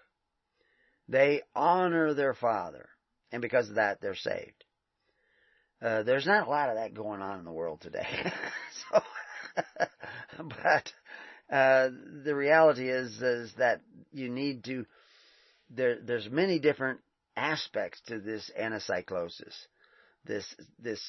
They 1.09 1.41
honor 1.53 2.13
their 2.13 2.33
father, 2.33 2.87
and 3.31 3.41
because 3.41 3.69
of 3.69 3.75
that, 3.75 3.99
they're 4.01 4.15
saved. 4.15 4.63
Uh, 5.81 6.03
there's 6.03 6.25
not 6.25 6.47
a 6.47 6.49
lot 6.49 6.69
of 6.69 6.75
that 6.75 6.93
going 6.93 7.21
on 7.21 7.39
in 7.39 7.45
the 7.45 7.51
world 7.51 7.81
today. 7.81 8.07
so, 8.91 9.01
but 10.37 10.93
uh, 11.53 11.89
the 12.23 12.33
reality 12.33 12.89
is 12.89 13.21
is 13.21 13.51
that 13.57 13.81
you 14.13 14.29
need 14.29 14.63
to. 14.65 14.85
There, 15.69 15.97
there's 16.01 16.29
many 16.29 16.59
different 16.59 17.01
aspects 17.35 17.99
to 18.07 18.19
this 18.19 18.49
anacyclosis, 18.57 19.55
this 20.25 20.45
this 20.79 21.01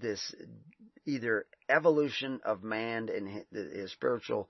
this 0.00 0.34
either 1.04 1.46
evolution 1.68 2.40
of 2.44 2.62
man 2.62 3.08
and 3.08 3.44
his 3.52 3.92
spiritual 3.92 4.48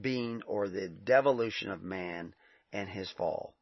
being, 0.00 0.42
or 0.46 0.68
the 0.68 0.88
devolution 0.88 1.70
of 1.70 1.82
man 1.82 2.34
and 2.72 2.88
his 2.88 3.10
fall. 3.12 3.54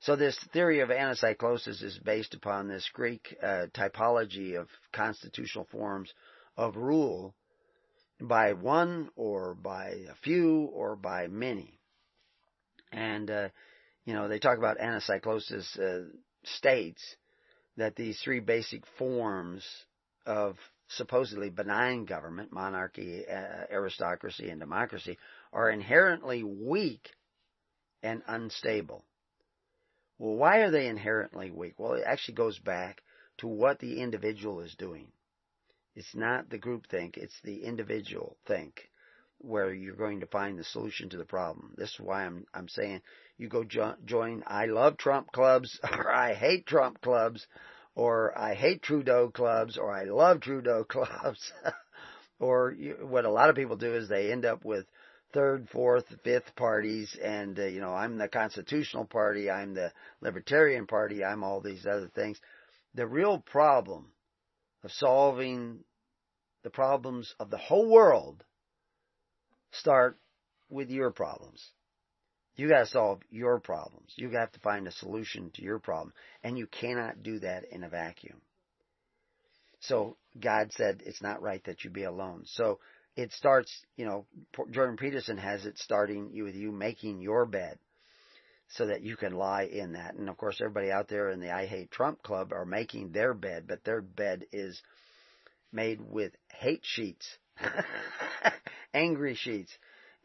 So 0.00 0.16
this 0.16 0.38
theory 0.52 0.80
of 0.80 0.88
anacyclosis 0.88 1.82
is 1.82 1.98
based 2.02 2.34
upon 2.34 2.68
this 2.68 2.88
Greek 2.92 3.36
uh, 3.42 3.66
typology 3.74 4.58
of 4.58 4.68
constitutional 4.92 5.66
forms 5.70 6.12
of 6.56 6.76
rule 6.76 7.34
by 8.20 8.54
one 8.54 9.10
or 9.14 9.54
by 9.54 9.88
a 10.10 10.14
few 10.22 10.70
or 10.72 10.96
by 10.96 11.26
many. 11.26 11.78
And, 12.90 13.30
uh, 13.30 13.48
you 14.04 14.14
know, 14.14 14.28
they 14.28 14.38
talk 14.38 14.58
about 14.58 14.78
anacyclosis 14.78 15.78
uh, 15.78 16.08
states 16.44 17.02
that 17.76 17.94
these 17.94 18.18
three 18.20 18.40
basic 18.40 18.84
forms 18.98 19.64
of 20.26 20.56
supposedly 20.88 21.50
benign 21.50 22.04
government, 22.04 22.52
monarchy, 22.52 23.24
uh, 23.26 23.66
aristocracy, 23.70 24.50
and 24.50 24.60
democracy, 24.60 25.18
are 25.52 25.70
inherently 25.70 26.42
weak 26.42 27.10
and 28.02 28.22
unstable. 28.26 29.04
Well, 30.18 30.36
why 30.36 30.58
are 30.58 30.70
they 30.70 30.86
inherently 30.88 31.50
weak? 31.50 31.78
Well, 31.78 31.94
it 31.94 32.04
actually 32.06 32.34
goes 32.34 32.58
back 32.58 33.02
to 33.38 33.46
what 33.46 33.78
the 33.78 34.00
individual 34.00 34.60
is 34.60 34.74
doing. 34.74 35.12
It's 35.94 36.14
not 36.14 36.50
the 36.50 36.58
group 36.58 36.86
think, 36.86 37.16
it's 37.16 37.40
the 37.42 37.64
individual 37.64 38.36
think 38.46 38.90
where 39.38 39.72
you're 39.72 39.96
going 39.96 40.20
to 40.20 40.26
find 40.26 40.58
the 40.58 40.64
solution 40.64 41.08
to 41.08 41.16
the 41.16 41.24
problem. 41.24 41.74
This 41.76 41.90
is 41.94 42.00
why 42.00 42.26
I'm 42.26 42.46
I'm 42.52 42.68
saying 42.68 43.00
you 43.38 43.48
go 43.48 43.64
jo- 43.64 43.96
join 44.04 44.44
I 44.46 44.66
love 44.66 44.98
Trump 44.98 45.32
clubs 45.32 45.80
or 45.90 46.12
I 46.12 46.34
hate 46.34 46.66
Trump 46.66 47.00
clubs 47.00 47.46
or 48.00 48.32
I 48.36 48.54
hate 48.54 48.82
Trudeau 48.82 49.28
clubs 49.28 49.76
or 49.76 49.92
I 49.92 50.04
love 50.04 50.40
Trudeau 50.40 50.84
clubs. 50.88 51.52
or 52.38 52.72
you, 52.72 52.96
what 53.02 53.26
a 53.26 53.30
lot 53.30 53.50
of 53.50 53.56
people 53.56 53.76
do 53.76 53.94
is 53.94 54.08
they 54.08 54.32
end 54.32 54.46
up 54.46 54.64
with 54.64 54.86
third, 55.34 55.68
fourth, 55.68 56.06
fifth 56.24 56.56
parties, 56.56 57.14
and 57.22 57.58
uh, 57.58 57.66
you 57.66 57.82
know 57.82 57.92
I'm 57.92 58.16
the 58.16 58.26
Constitutional 58.26 59.04
Party, 59.04 59.50
I'm 59.50 59.74
the 59.74 59.92
Libertarian 60.22 60.86
Party, 60.86 61.22
I'm 61.22 61.44
all 61.44 61.60
these 61.60 61.84
other 61.84 62.10
things. 62.14 62.40
The 62.94 63.06
real 63.06 63.38
problem 63.38 64.12
of 64.82 64.90
solving 64.92 65.80
the 66.64 66.70
problems 66.70 67.34
of 67.38 67.50
the 67.50 67.58
whole 67.58 67.90
world 67.90 68.42
start 69.72 70.18
with 70.70 70.88
your 70.88 71.10
problems. 71.10 71.68
You 72.60 72.68
got 72.68 72.80
to 72.80 72.86
solve 72.86 73.22
your 73.30 73.58
problems. 73.58 74.12
You 74.16 74.28
have 74.32 74.52
to 74.52 74.60
find 74.60 74.86
a 74.86 74.92
solution 74.92 75.50
to 75.54 75.62
your 75.62 75.78
problem, 75.78 76.12
and 76.44 76.58
you 76.58 76.66
cannot 76.66 77.22
do 77.22 77.38
that 77.38 77.64
in 77.72 77.84
a 77.84 77.88
vacuum. 77.88 78.38
So 79.80 80.18
God 80.38 80.70
said 80.72 81.02
it's 81.06 81.22
not 81.22 81.40
right 81.40 81.64
that 81.64 81.84
you 81.84 81.90
be 81.90 82.02
alone. 82.02 82.42
So 82.44 82.78
it 83.16 83.32
starts, 83.32 83.74
you 83.96 84.04
know, 84.04 84.26
Jordan 84.72 84.98
Peterson 84.98 85.38
has 85.38 85.64
it 85.64 85.78
starting 85.78 86.32
with 86.44 86.54
you 86.54 86.70
making 86.70 87.22
your 87.22 87.46
bed 87.46 87.78
so 88.68 88.88
that 88.88 89.00
you 89.00 89.16
can 89.16 89.32
lie 89.32 89.62
in 89.62 89.94
that. 89.94 90.16
And 90.16 90.28
of 90.28 90.36
course, 90.36 90.60
everybody 90.60 90.90
out 90.90 91.08
there 91.08 91.30
in 91.30 91.40
the 91.40 91.50
I 91.50 91.64
Hate 91.64 91.90
Trump 91.90 92.22
Club 92.22 92.52
are 92.52 92.66
making 92.66 93.12
their 93.12 93.32
bed, 93.32 93.64
but 93.66 93.84
their 93.84 94.02
bed 94.02 94.44
is 94.52 94.82
made 95.72 95.98
with 96.02 96.32
hate 96.52 96.82
sheets, 96.82 97.26
angry 98.92 99.34
sheets. 99.34 99.72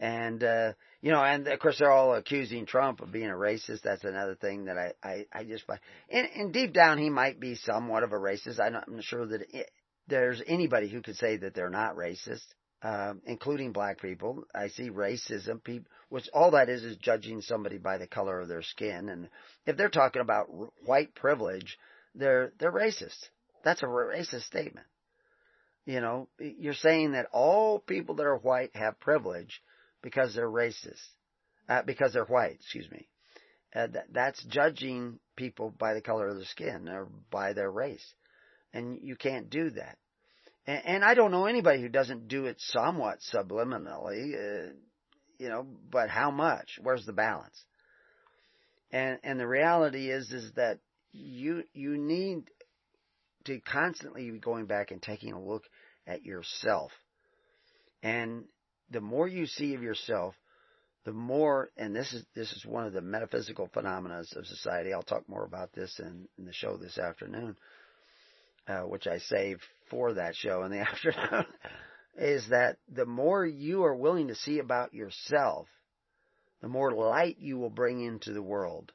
And, 0.02 0.44
uh, 0.44 0.74
you 1.06 1.12
know, 1.12 1.24
and 1.24 1.48
of 1.48 1.60
course 1.60 1.78
they're 1.78 1.92
all 1.92 2.16
accusing 2.16 2.66
Trump 2.66 3.00
of 3.00 3.12
being 3.12 3.30
a 3.30 3.36
racist. 3.36 3.84
That's 3.84 4.04
another 4.04 4.34
thing 4.34 4.66
that 4.66 4.76
I, 4.80 4.94
I, 5.04 5.26
I 5.32 5.44
just 5.44 5.64
find. 5.68 5.80
And, 6.10 6.28
and 6.36 6.52
deep 6.52 6.74
down 6.74 6.98
he 6.98 7.12
might 7.12 7.40
be 7.40 7.54
somewhat 7.54 8.02
of 8.02 8.12
a 8.12 8.16
racist. 8.16 8.60
I'm 8.60 8.74
not 8.74 9.04
sure 9.04 9.28
that 9.28 9.42
it, 9.54 9.70
there's 10.08 10.42
anybody 10.48 10.90
who 10.90 11.04
could 11.04 11.18
say 11.18 11.38
that 11.38 11.54
they're 11.54 11.70
not 11.70 11.96
racist 11.96 12.42
uh, 12.82 13.14
including 13.26 13.72
black 13.72 14.02
people. 14.02 14.46
I 14.54 14.70
see 14.70 14.90
racism, 14.90 15.64
people, 15.64 15.92
which 16.10 16.28
all 16.34 16.52
that 16.52 16.70
is 16.70 16.84
is 16.84 16.98
judging 16.98 17.42
somebody 17.42 17.78
by 17.78 18.00
the 18.00 18.08
color 18.08 18.40
of 18.40 18.48
their 18.48 18.64
skin. 18.64 19.10
And 19.10 19.30
if 19.68 19.78
they're 19.78 19.90
talking 19.90 20.24
about 20.24 20.48
r- 20.52 20.70
white 20.86 21.14
privilege, 21.14 21.78
they're 22.16 22.52
they're 22.60 22.72
racist. 22.72 23.30
That's 23.64 23.84
a 23.84 23.88
racist 23.88 24.44
statement. 24.44 24.88
You 25.86 26.02
know, 26.02 26.30
you're 26.40 26.74
saying 26.74 27.12
that 27.12 27.28
all 27.32 27.78
people 27.78 28.16
that 28.16 28.26
are 28.26 28.38
white 28.38 28.76
have 28.76 29.00
privilege 29.00 29.62
because 30.06 30.36
they're 30.36 30.48
racist, 30.48 31.02
uh, 31.68 31.82
because 31.82 32.14
they're 32.14 32.26
white. 32.26 32.58
Excuse 32.62 32.90
me. 32.92 33.08
Uh, 33.76 33.88
that, 33.88 34.06
that's 34.14 34.44
judging 34.46 35.20
people 35.36 35.74
by 35.78 35.96
the 35.96 36.02
color 36.02 36.28
of 36.28 36.36
their 36.36 36.46
skin 36.46 36.88
or 36.88 37.08
by 37.32 37.54
their 37.54 37.72
race, 37.72 38.06
and 38.72 39.00
you 39.02 39.16
can't 39.16 39.50
do 39.50 39.72
that. 39.72 39.98
And, 40.68 40.82
and 40.86 41.04
I 41.04 41.16
don't 41.16 41.32
know 41.32 41.48
anybody 41.48 41.82
who 41.82 41.90
doesn't 41.90 42.28
do 42.28 42.46
it 42.46 42.58
somewhat 42.60 43.18
subliminally, 43.34 44.36
uh, 44.36 44.74
you 45.40 45.50
know, 45.50 45.66
but 45.92 46.10
how 46.10 46.30
much? 46.30 46.80
Where's 46.82 47.06
the 47.06 47.12
balance? 47.12 47.60
And, 48.92 49.18
and 49.24 49.40
the 49.40 49.48
reality 49.48 50.12
is, 50.12 50.32
is 50.32 50.52
that 50.56 50.78
you, 51.12 51.64
you 51.74 51.98
need 51.98 52.44
to 53.46 53.60
constantly 53.60 54.30
be 54.30 54.40
going 54.40 54.68
back 54.68 54.92
and 54.92 55.02
taking 55.02 55.34
a 55.34 55.44
look 55.44 55.64
at 56.06 56.24
yourself. 56.24 56.92
And 58.04 58.46
the 58.92 59.02
more 59.02 59.28
you 59.28 59.46
see 59.46 59.74
of 59.74 59.82
yourself, 59.82 60.36
the 61.06 61.14
more, 61.14 61.70
and 61.78 61.96
this 61.96 62.12
is 62.14 62.26
this 62.36 62.52
is 62.52 62.66
one 62.66 62.86
of 62.86 62.94
the 62.94 63.02
metaphysical 63.02 63.70
phenomena 63.74 64.24
of 64.36 64.46
society. 64.48 64.94
I'll 64.94 65.04
talk 65.04 65.28
more 65.30 65.46
about 65.46 65.74
this 65.74 66.00
in, 66.00 66.28
in 66.38 66.46
the 66.46 66.54
show 66.54 66.78
this 66.78 66.98
afternoon 66.98 67.56
uh, 68.68 68.82
which 68.82 69.08
I 69.08 69.20
save 69.20 69.60
for 69.90 70.14
that 70.14 70.36
show 70.36 70.64
in 70.64 70.72
the 70.72 70.80
afternoon, 70.90 71.46
is 72.18 72.50
that 72.50 72.78
the 72.92 73.06
more 73.06 73.46
you 73.46 73.84
are 73.84 73.96
willing 73.96 74.28
to 74.30 74.36
see 74.36 74.60
about 74.60 74.94
yourself, 74.94 75.68
the 76.62 76.68
more 76.68 76.92
light 76.92 77.38
you 77.40 77.58
will 77.58 77.70
bring 77.70 78.04
into 78.04 78.34
the 78.34 78.42
world 78.42 78.92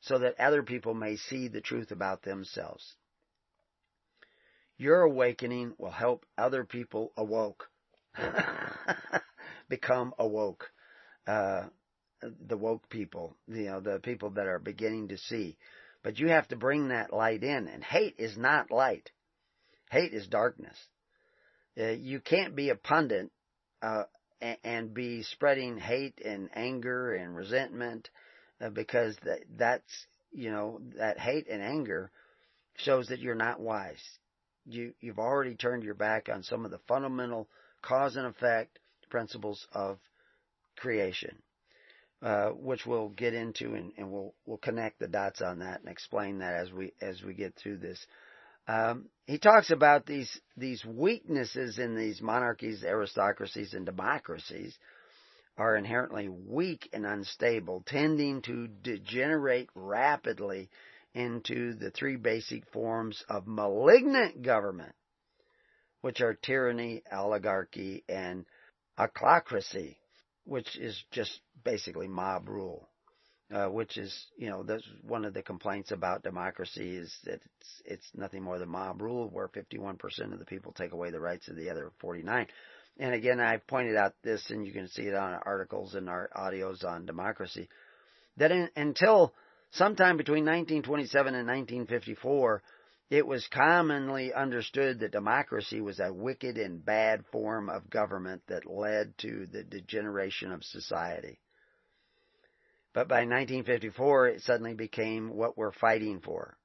so 0.00 0.18
that 0.18 0.40
other 0.40 0.62
people 0.62 0.94
may 0.94 1.16
see 1.16 1.48
the 1.48 1.60
truth 1.60 1.90
about 1.90 2.22
themselves. 2.22 2.94
Your 4.78 5.02
awakening 5.02 5.74
will 5.76 5.90
help 5.90 6.24
other 6.38 6.64
people 6.64 7.12
awoke, 7.16 7.68
become 9.68 10.14
awoke. 10.18 10.70
Uh, 11.26 11.64
the 12.46 12.56
woke 12.56 12.88
people, 12.90 13.36
you 13.48 13.66
know, 13.66 13.80
the 13.80 13.98
people 13.98 14.30
that 14.30 14.46
are 14.46 14.58
beginning 14.58 15.08
to 15.08 15.18
see. 15.18 15.56
But 16.02 16.18
you 16.18 16.28
have 16.28 16.48
to 16.48 16.56
bring 16.56 16.88
that 16.88 17.12
light 17.12 17.42
in. 17.42 17.68
And 17.68 17.82
hate 17.82 18.16
is 18.18 18.36
not 18.36 18.70
light. 18.70 19.10
Hate 19.90 20.12
is 20.12 20.26
darkness. 20.26 20.76
Uh, 21.78 21.90
you 21.90 22.20
can't 22.20 22.54
be 22.56 22.70
a 22.70 22.74
pundit 22.74 23.30
uh, 23.82 24.04
and, 24.62 24.92
be 24.92 25.22
spreading 25.22 25.78
hate 25.78 26.20
and 26.24 26.48
anger 26.54 27.14
and 27.14 27.34
resentment 27.34 28.08
uh, 28.60 28.70
because 28.70 29.16
that, 29.24 29.40
that's, 29.56 30.06
you 30.32 30.50
know, 30.50 30.80
that 30.96 31.18
hate 31.18 31.46
and 31.48 31.62
anger 31.62 32.10
shows 32.76 33.08
that 33.08 33.20
you're 33.20 33.34
not 33.34 33.60
wise. 33.60 34.02
You, 34.66 34.94
you've 35.00 35.18
already 35.18 35.54
turned 35.54 35.84
your 35.84 35.94
back 35.94 36.28
on 36.32 36.42
some 36.42 36.64
of 36.64 36.70
the 36.70 36.80
fundamental 36.88 37.48
cause 37.82 38.16
and 38.16 38.26
effect 38.26 38.78
principles 39.10 39.66
of 39.72 39.98
creation. 40.76 41.36
Uh, 42.22 42.50
which 42.50 42.84
we'll 42.84 43.08
get 43.08 43.32
into 43.32 43.72
and, 43.72 43.92
and, 43.96 44.12
we'll 44.12 44.34
we'll 44.44 44.58
connect 44.58 44.98
the 44.98 45.08
dots 45.08 45.40
on 45.40 45.60
that 45.60 45.80
and 45.80 45.88
explain 45.88 46.40
that 46.40 46.52
as 46.52 46.70
we 46.70 46.92
as 47.00 47.22
we 47.22 47.32
get 47.32 47.54
through 47.56 47.78
this. 47.78 47.98
Um, 48.68 49.06
he 49.26 49.38
talks 49.38 49.70
about 49.70 50.04
these 50.04 50.30
these 50.54 50.84
weaknesses 50.84 51.78
in 51.78 51.96
these 51.96 52.20
monarchies, 52.20 52.84
aristocracies, 52.84 53.72
and 53.72 53.86
democracies 53.86 54.76
are 55.56 55.76
inherently 55.76 56.28
weak 56.28 56.90
and 56.92 57.06
unstable, 57.06 57.82
tending 57.86 58.42
to 58.42 58.68
degenerate 58.82 59.70
rapidly 59.74 60.68
into 61.14 61.74
the 61.74 61.90
three 61.90 62.16
basic 62.16 62.70
forms 62.70 63.24
of 63.28 63.46
malignant 63.46 64.42
government, 64.42 64.94
which 66.00 66.20
are 66.20 66.34
tyranny, 66.34 67.02
oligarchy, 67.12 68.04
and 68.08 68.44
ochlocracy, 68.98 69.96
which 70.44 70.76
is 70.76 71.02
just 71.10 71.40
basically 71.64 72.08
mob 72.08 72.48
rule. 72.48 72.88
Uh, 73.52 73.66
which 73.66 73.96
is, 73.98 74.26
you 74.38 74.48
know, 74.48 74.62
that's 74.62 74.84
one 75.02 75.24
of 75.24 75.34
the 75.34 75.42
complaints 75.42 75.90
about 75.90 76.22
democracy 76.22 76.90
is 76.94 77.12
that 77.24 77.34
it's 77.34 77.82
it's 77.84 78.10
nothing 78.14 78.44
more 78.44 78.60
than 78.60 78.68
mob 78.68 79.02
rule, 79.02 79.28
where 79.28 79.48
51% 79.48 80.32
of 80.32 80.38
the 80.38 80.44
people 80.44 80.70
take 80.70 80.92
away 80.92 81.10
the 81.10 81.18
rights 81.18 81.48
of 81.48 81.56
the 81.56 81.68
other 81.68 81.90
49. 81.98 82.46
And 83.00 83.12
again, 83.12 83.40
I 83.40 83.56
pointed 83.56 83.96
out 83.96 84.14
this, 84.22 84.50
and 84.50 84.64
you 84.64 84.72
can 84.72 84.86
see 84.86 85.02
it 85.02 85.16
on 85.16 85.40
articles 85.44 85.96
and 85.96 86.08
our 86.08 86.30
audios 86.36 86.84
on 86.84 87.06
democracy, 87.06 87.68
that 88.36 88.52
in, 88.52 88.68
until 88.76 89.34
sometime 89.72 90.16
between 90.16 90.44
1927 90.44 91.34
and 91.34 91.48
1954, 91.48 92.62
it 93.10 93.26
was 93.26 93.46
commonly 93.48 94.32
understood 94.32 95.00
that 95.00 95.10
democracy 95.10 95.80
was 95.80 95.98
a 95.98 96.12
wicked 96.12 96.56
and 96.56 96.84
bad 96.84 97.24
form 97.32 97.68
of 97.68 97.90
government 97.90 98.42
that 98.46 98.70
led 98.70 99.18
to 99.18 99.46
the 99.52 99.64
degeneration 99.64 100.52
of 100.52 100.62
society. 100.62 101.40
But 102.92 103.08
by 103.08 103.22
1954, 103.26 104.28
it 104.28 104.42
suddenly 104.42 104.74
became 104.74 105.30
what 105.30 105.58
we're 105.58 105.72
fighting 105.72 106.20
for. 106.20 106.56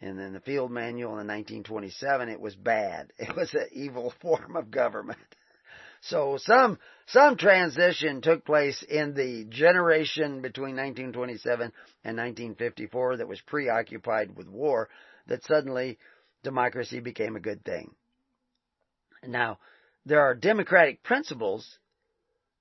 And 0.00 0.18
then 0.18 0.32
the 0.32 0.40
field 0.40 0.70
manual 0.70 1.18
in 1.18 1.26
1927, 1.26 2.30
it 2.30 2.40
was 2.40 2.56
bad. 2.56 3.12
It 3.18 3.36
was 3.36 3.52
an 3.52 3.68
evil 3.72 4.14
form 4.22 4.56
of 4.56 4.70
government. 4.70 5.18
So 6.02 6.38
some, 6.38 6.78
some 7.08 7.36
transition 7.36 8.22
took 8.22 8.46
place 8.46 8.82
in 8.82 9.12
the 9.12 9.44
generation 9.44 10.40
between 10.40 10.76
1927 10.76 11.72
and 12.04 12.16
1954 12.16 13.18
that 13.18 13.28
was 13.28 13.40
preoccupied 13.42 14.34
with 14.34 14.48
war 14.48 14.88
that 15.30 15.42
suddenly 15.44 15.98
democracy 16.42 17.00
became 17.00 17.36
a 17.36 17.40
good 17.40 17.64
thing. 17.64 17.94
Now, 19.26 19.58
there 20.04 20.20
are 20.20 20.34
democratic 20.34 21.02
principles 21.02 21.78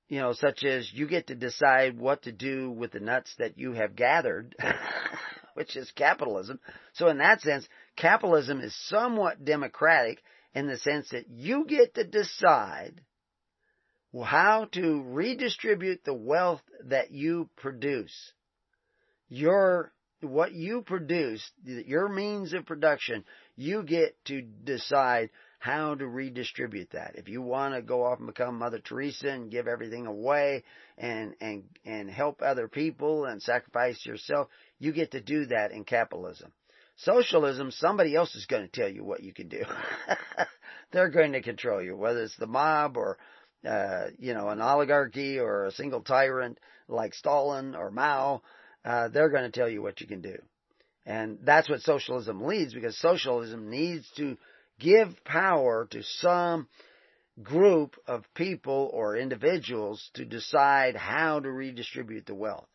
you 0.09 0.19
know, 0.19 0.33
such 0.33 0.63
as 0.63 0.91
you 0.91 1.07
get 1.07 1.27
to 1.27 1.35
decide 1.35 1.99
what 1.99 2.23
to 2.23 2.31
do 2.31 2.71
with 2.71 2.91
the 2.91 2.99
nuts 2.99 3.33
that 3.37 3.59
you 3.59 3.73
have 3.73 3.95
gathered, 3.95 4.55
which 5.53 5.77
is 5.77 5.91
capitalism. 5.91 6.59
So 6.93 7.07
in 7.07 7.19
that 7.19 7.41
sense, 7.41 7.67
capitalism 7.95 8.59
is 8.59 8.75
somewhat 8.87 9.45
democratic 9.45 10.21
in 10.55 10.67
the 10.67 10.77
sense 10.77 11.09
that 11.09 11.29
you 11.29 11.65
get 11.65 11.93
to 11.93 12.03
decide 12.03 13.01
how 14.25 14.67
to 14.71 15.03
redistribute 15.03 16.03
the 16.03 16.15
wealth 16.15 16.63
that 16.85 17.11
you 17.11 17.47
produce. 17.55 18.33
Your, 19.27 19.93
what 20.21 20.53
you 20.53 20.81
produce, 20.81 21.49
your 21.63 22.09
means 22.09 22.53
of 22.53 22.65
production, 22.65 23.23
you 23.55 23.83
get 23.83 24.15
to 24.25 24.41
decide 24.41 25.29
how 25.59 25.93
to 25.93 26.07
redistribute 26.07 26.89
that. 26.91 27.15
If 27.15 27.27
you 27.27 27.41
want 27.41 27.75
to 27.75 27.81
go 27.81 28.05
off 28.05 28.19
and 28.19 28.27
become 28.27 28.57
Mother 28.57 28.79
Teresa 28.79 29.29
and 29.29 29.51
give 29.51 29.67
everything 29.67 30.05
away 30.05 30.63
and, 30.97 31.35
and, 31.41 31.63
and 31.85 32.09
help 32.09 32.41
other 32.41 32.69
people 32.69 33.25
and 33.25 33.41
sacrifice 33.41 34.05
yourself, 34.05 34.47
you 34.79 34.93
get 34.93 35.11
to 35.11 35.21
do 35.21 35.45
that 35.47 35.71
in 35.71 35.83
capitalism. 35.83 36.51
Socialism, 36.95 37.71
somebody 37.71 38.15
else 38.15 38.35
is 38.35 38.45
going 38.45 38.63
to 38.63 38.71
tell 38.71 38.89
you 38.89 39.03
what 39.03 39.23
you 39.23 39.33
can 39.33 39.49
do. 39.49 39.63
They're 40.91 41.09
going 41.09 41.33
to 41.33 41.41
control 41.41 41.81
you, 41.81 41.95
whether 41.95 42.23
it's 42.23 42.37
the 42.37 42.47
mob 42.47 42.97
or, 42.97 43.17
uh, 43.65 44.07
you 44.17 44.33
know, 44.33 44.49
an 44.49 44.61
oligarchy 44.61 45.39
or 45.39 45.65
a 45.65 45.71
single 45.71 46.01
tyrant 46.01 46.57
like 46.87 47.13
Stalin 47.13 47.75
or 47.75 47.91
Mao. 47.91 48.41
Uh, 48.85 49.09
they're 49.09 49.29
going 49.29 49.49
to 49.49 49.57
tell 49.57 49.69
you 49.69 49.81
what 49.81 50.01
you 50.01 50.07
can 50.07 50.21
do. 50.21 50.37
And 51.05 51.39
that's 51.43 51.69
what 51.69 51.81
socialism 51.81 52.43
leads 52.43 52.73
because 52.73 52.97
socialism 52.99 53.69
needs 53.69 54.07
to 54.17 54.37
give 54.79 55.09
power 55.25 55.87
to 55.91 56.03
some 56.03 56.67
group 57.41 57.95
of 58.07 58.23
people 58.35 58.89
or 58.93 59.17
individuals 59.17 60.09
to 60.13 60.25
decide 60.25 60.95
how 60.95 61.39
to 61.39 61.49
redistribute 61.49 62.25
the 62.25 62.35
wealth. 62.35 62.67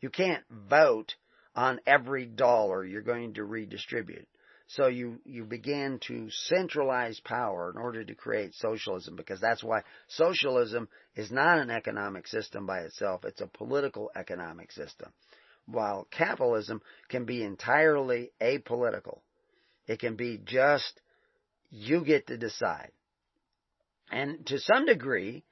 You 0.00 0.10
can't 0.10 0.44
vote 0.50 1.14
on 1.54 1.80
every 1.86 2.26
dollar 2.26 2.84
you're 2.84 3.02
going 3.02 3.34
to 3.34 3.44
redistribute. 3.44 4.28
So 4.68 4.88
you, 4.88 5.20
you 5.24 5.44
begin 5.44 6.00
to 6.08 6.28
centralize 6.30 7.20
power 7.20 7.70
in 7.70 7.80
order 7.80 8.02
to 8.02 8.14
create 8.14 8.54
socialism 8.54 9.14
because 9.14 9.40
that's 9.40 9.62
why 9.62 9.82
socialism 10.08 10.88
is 11.14 11.30
not 11.30 11.58
an 11.58 11.70
economic 11.70 12.26
system 12.26 12.66
by 12.66 12.80
itself. 12.80 13.24
It's 13.24 13.40
a 13.40 13.46
political 13.46 14.10
economic 14.16 14.72
system. 14.72 15.12
While 15.66 16.08
capitalism 16.10 16.82
can 17.08 17.24
be 17.24 17.44
entirely 17.44 18.32
apolitical. 18.40 19.20
It 19.86 20.00
can 20.00 20.16
be 20.16 20.40
just 20.44 21.00
you 21.70 22.04
get 22.04 22.26
to 22.26 22.36
decide. 22.36 22.90
And 24.10 24.44
to 24.46 24.58
some 24.58 24.86
degree, 24.86 25.44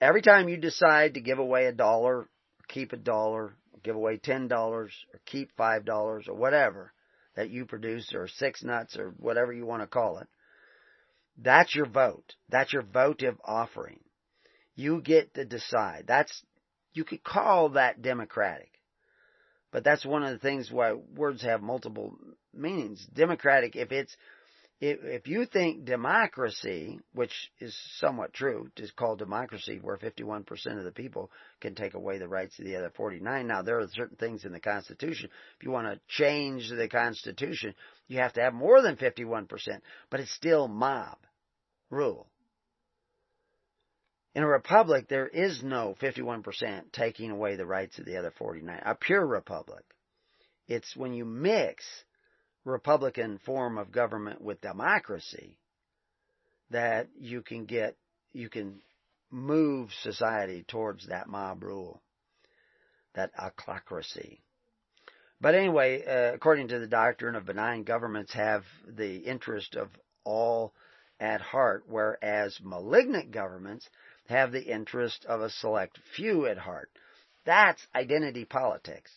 every 0.00 0.22
time 0.22 0.48
you 0.48 0.58
decide 0.58 1.14
to 1.14 1.20
give 1.20 1.38
away 1.38 1.66
a 1.66 1.72
dollar, 1.72 2.28
keep 2.68 2.92
a 2.92 2.96
dollar, 2.96 3.54
give 3.82 3.96
away 3.96 4.18
ten 4.18 4.46
dollars, 4.48 4.92
or 5.12 5.20
keep 5.24 5.56
five 5.56 5.86
dollars, 5.86 6.26
or 6.28 6.34
whatever 6.34 6.92
that 7.38 7.50
you 7.50 7.66
produce, 7.66 8.12
or 8.14 8.26
six 8.26 8.64
nuts, 8.64 8.96
or 8.96 9.14
whatever 9.16 9.52
you 9.52 9.64
want 9.64 9.80
to 9.80 9.86
call 9.86 10.18
it, 10.18 10.26
that's 11.40 11.72
your 11.72 11.86
vote. 11.86 12.34
That's 12.48 12.72
your 12.72 12.82
votive 12.82 13.36
offering. 13.44 14.00
You 14.74 15.00
get 15.00 15.34
to 15.34 15.44
decide. 15.44 16.06
That's 16.08 16.42
you 16.94 17.04
could 17.04 17.22
call 17.22 17.68
that 17.70 18.02
democratic. 18.02 18.72
But 19.70 19.84
that's 19.84 20.04
one 20.04 20.24
of 20.24 20.32
the 20.32 20.40
things 20.40 20.72
why 20.72 20.94
words 20.94 21.42
have 21.42 21.62
multiple 21.62 22.16
meanings. 22.52 23.06
Democratic, 23.14 23.76
if 23.76 23.92
it's 23.92 24.16
if 24.80 25.26
you 25.26 25.44
think 25.46 25.84
democracy, 25.84 27.00
which 27.12 27.32
is 27.58 27.76
somewhat 27.96 28.32
true, 28.32 28.70
is 28.76 28.92
called 28.92 29.18
democracy, 29.18 29.80
where 29.82 29.96
51% 29.96 30.78
of 30.78 30.84
the 30.84 30.92
people 30.92 31.30
can 31.60 31.74
take 31.74 31.94
away 31.94 32.18
the 32.18 32.28
rights 32.28 32.58
of 32.58 32.64
the 32.64 32.76
other 32.76 32.92
49. 32.96 33.46
Now, 33.46 33.62
there 33.62 33.80
are 33.80 33.88
certain 33.88 34.16
things 34.16 34.44
in 34.44 34.52
the 34.52 34.60
Constitution. 34.60 35.30
If 35.58 35.64
you 35.64 35.72
want 35.72 35.88
to 35.88 36.00
change 36.06 36.70
the 36.70 36.88
Constitution, 36.88 37.74
you 38.06 38.18
have 38.18 38.34
to 38.34 38.40
have 38.40 38.54
more 38.54 38.80
than 38.80 38.96
51%, 38.96 39.48
but 40.10 40.20
it's 40.20 40.32
still 40.32 40.68
mob 40.68 41.18
rule. 41.90 42.28
In 44.36 44.44
a 44.44 44.48
republic, 44.48 45.08
there 45.08 45.26
is 45.26 45.60
no 45.64 45.96
51% 46.00 46.92
taking 46.92 47.32
away 47.32 47.56
the 47.56 47.66
rights 47.66 47.98
of 47.98 48.04
the 48.04 48.16
other 48.16 48.32
49. 48.38 48.80
A 48.84 48.94
pure 48.94 49.26
republic. 49.26 49.84
It's 50.68 50.94
when 50.94 51.14
you 51.14 51.24
mix 51.24 51.84
Republican 52.68 53.38
form 53.38 53.78
of 53.78 53.90
government 53.90 54.40
with 54.40 54.60
democracy 54.60 55.58
that 56.70 57.08
you 57.18 57.42
can 57.42 57.64
get, 57.64 57.96
you 58.32 58.48
can 58.48 58.80
move 59.30 59.90
society 60.02 60.64
towards 60.68 61.08
that 61.08 61.28
mob 61.28 61.62
rule, 61.62 62.02
that 63.14 63.30
ochlocracy. 63.36 64.38
But 65.40 65.54
anyway, 65.54 66.04
uh, 66.04 66.34
according 66.34 66.68
to 66.68 66.78
the 66.78 66.86
doctrine 66.86 67.36
of 67.36 67.46
benign 67.46 67.84
governments 67.84 68.32
have 68.34 68.64
the 68.86 69.16
interest 69.18 69.74
of 69.74 69.88
all 70.24 70.74
at 71.20 71.40
heart, 71.40 71.84
whereas 71.88 72.58
malignant 72.62 73.30
governments 73.30 73.88
have 74.28 74.52
the 74.52 74.62
interest 74.62 75.24
of 75.26 75.40
a 75.40 75.50
select 75.50 75.98
few 76.16 76.46
at 76.46 76.58
heart. 76.58 76.90
That's 77.46 77.80
identity 77.94 78.44
politics. 78.44 79.10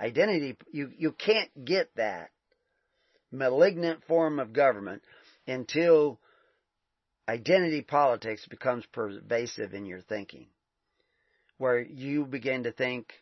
Identity, 0.00 0.56
you, 0.72 0.90
you 0.96 1.12
can't 1.12 1.64
get 1.64 1.90
that 1.94 2.30
malignant 3.32 4.04
form 4.04 4.38
of 4.38 4.52
government 4.52 5.02
until 5.46 6.18
identity 7.28 7.82
politics 7.82 8.46
becomes 8.48 8.84
pervasive 8.92 9.74
in 9.74 9.86
your 9.86 10.00
thinking. 10.00 10.46
Where 11.58 11.80
you 11.80 12.24
begin 12.24 12.64
to 12.64 12.72
think, 12.72 13.12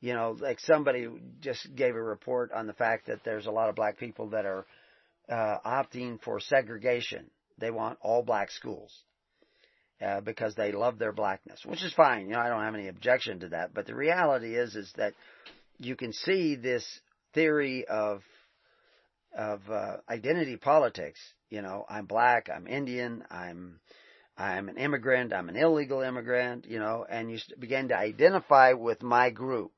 you 0.00 0.14
know, 0.14 0.36
like 0.38 0.60
somebody 0.60 1.08
just 1.40 1.74
gave 1.74 1.94
a 1.94 2.02
report 2.02 2.52
on 2.52 2.66
the 2.66 2.72
fact 2.72 3.06
that 3.06 3.24
there's 3.24 3.46
a 3.46 3.52
lot 3.52 3.68
of 3.68 3.76
black 3.76 3.98
people 3.98 4.30
that 4.30 4.44
are 4.44 4.66
uh, 5.28 5.58
opting 5.64 6.20
for 6.20 6.40
segregation. 6.40 7.30
They 7.58 7.70
want 7.70 7.98
all 8.02 8.22
black 8.22 8.50
schools. 8.50 8.92
Uh, 10.04 10.20
because 10.20 10.56
they 10.56 10.72
love 10.72 10.98
their 10.98 11.12
blackness, 11.12 11.64
which 11.64 11.82
is 11.82 11.92
fine. 11.94 12.26
You 12.26 12.32
know, 12.32 12.40
I 12.40 12.48
don't 12.48 12.64
have 12.64 12.74
any 12.74 12.88
objection 12.88 13.40
to 13.40 13.48
that. 13.50 13.72
But 13.72 13.86
the 13.86 13.94
reality 13.94 14.56
is, 14.56 14.74
is 14.74 14.92
that 14.96 15.14
you 15.78 15.94
can 15.94 16.12
see 16.12 16.56
this 16.56 16.84
theory 17.32 17.86
of 17.86 18.20
of 19.36 19.60
uh, 19.70 19.96
identity 20.08 20.56
politics. 20.56 21.20
You 21.50 21.62
know, 21.62 21.84
I'm 21.88 22.06
black, 22.06 22.48
I'm 22.54 22.66
Indian, 22.66 23.24
I'm 23.30 23.80
I'm 24.36 24.68
an 24.68 24.78
immigrant, 24.78 25.32
I'm 25.32 25.48
an 25.48 25.56
illegal 25.56 26.00
immigrant. 26.02 26.66
You 26.68 26.78
know, 26.78 27.06
and 27.08 27.30
you 27.30 27.38
begin 27.58 27.88
to 27.88 27.96
identify 27.96 28.72
with 28.72 29.02
my 29.02 29.30
group, 29.30 29.72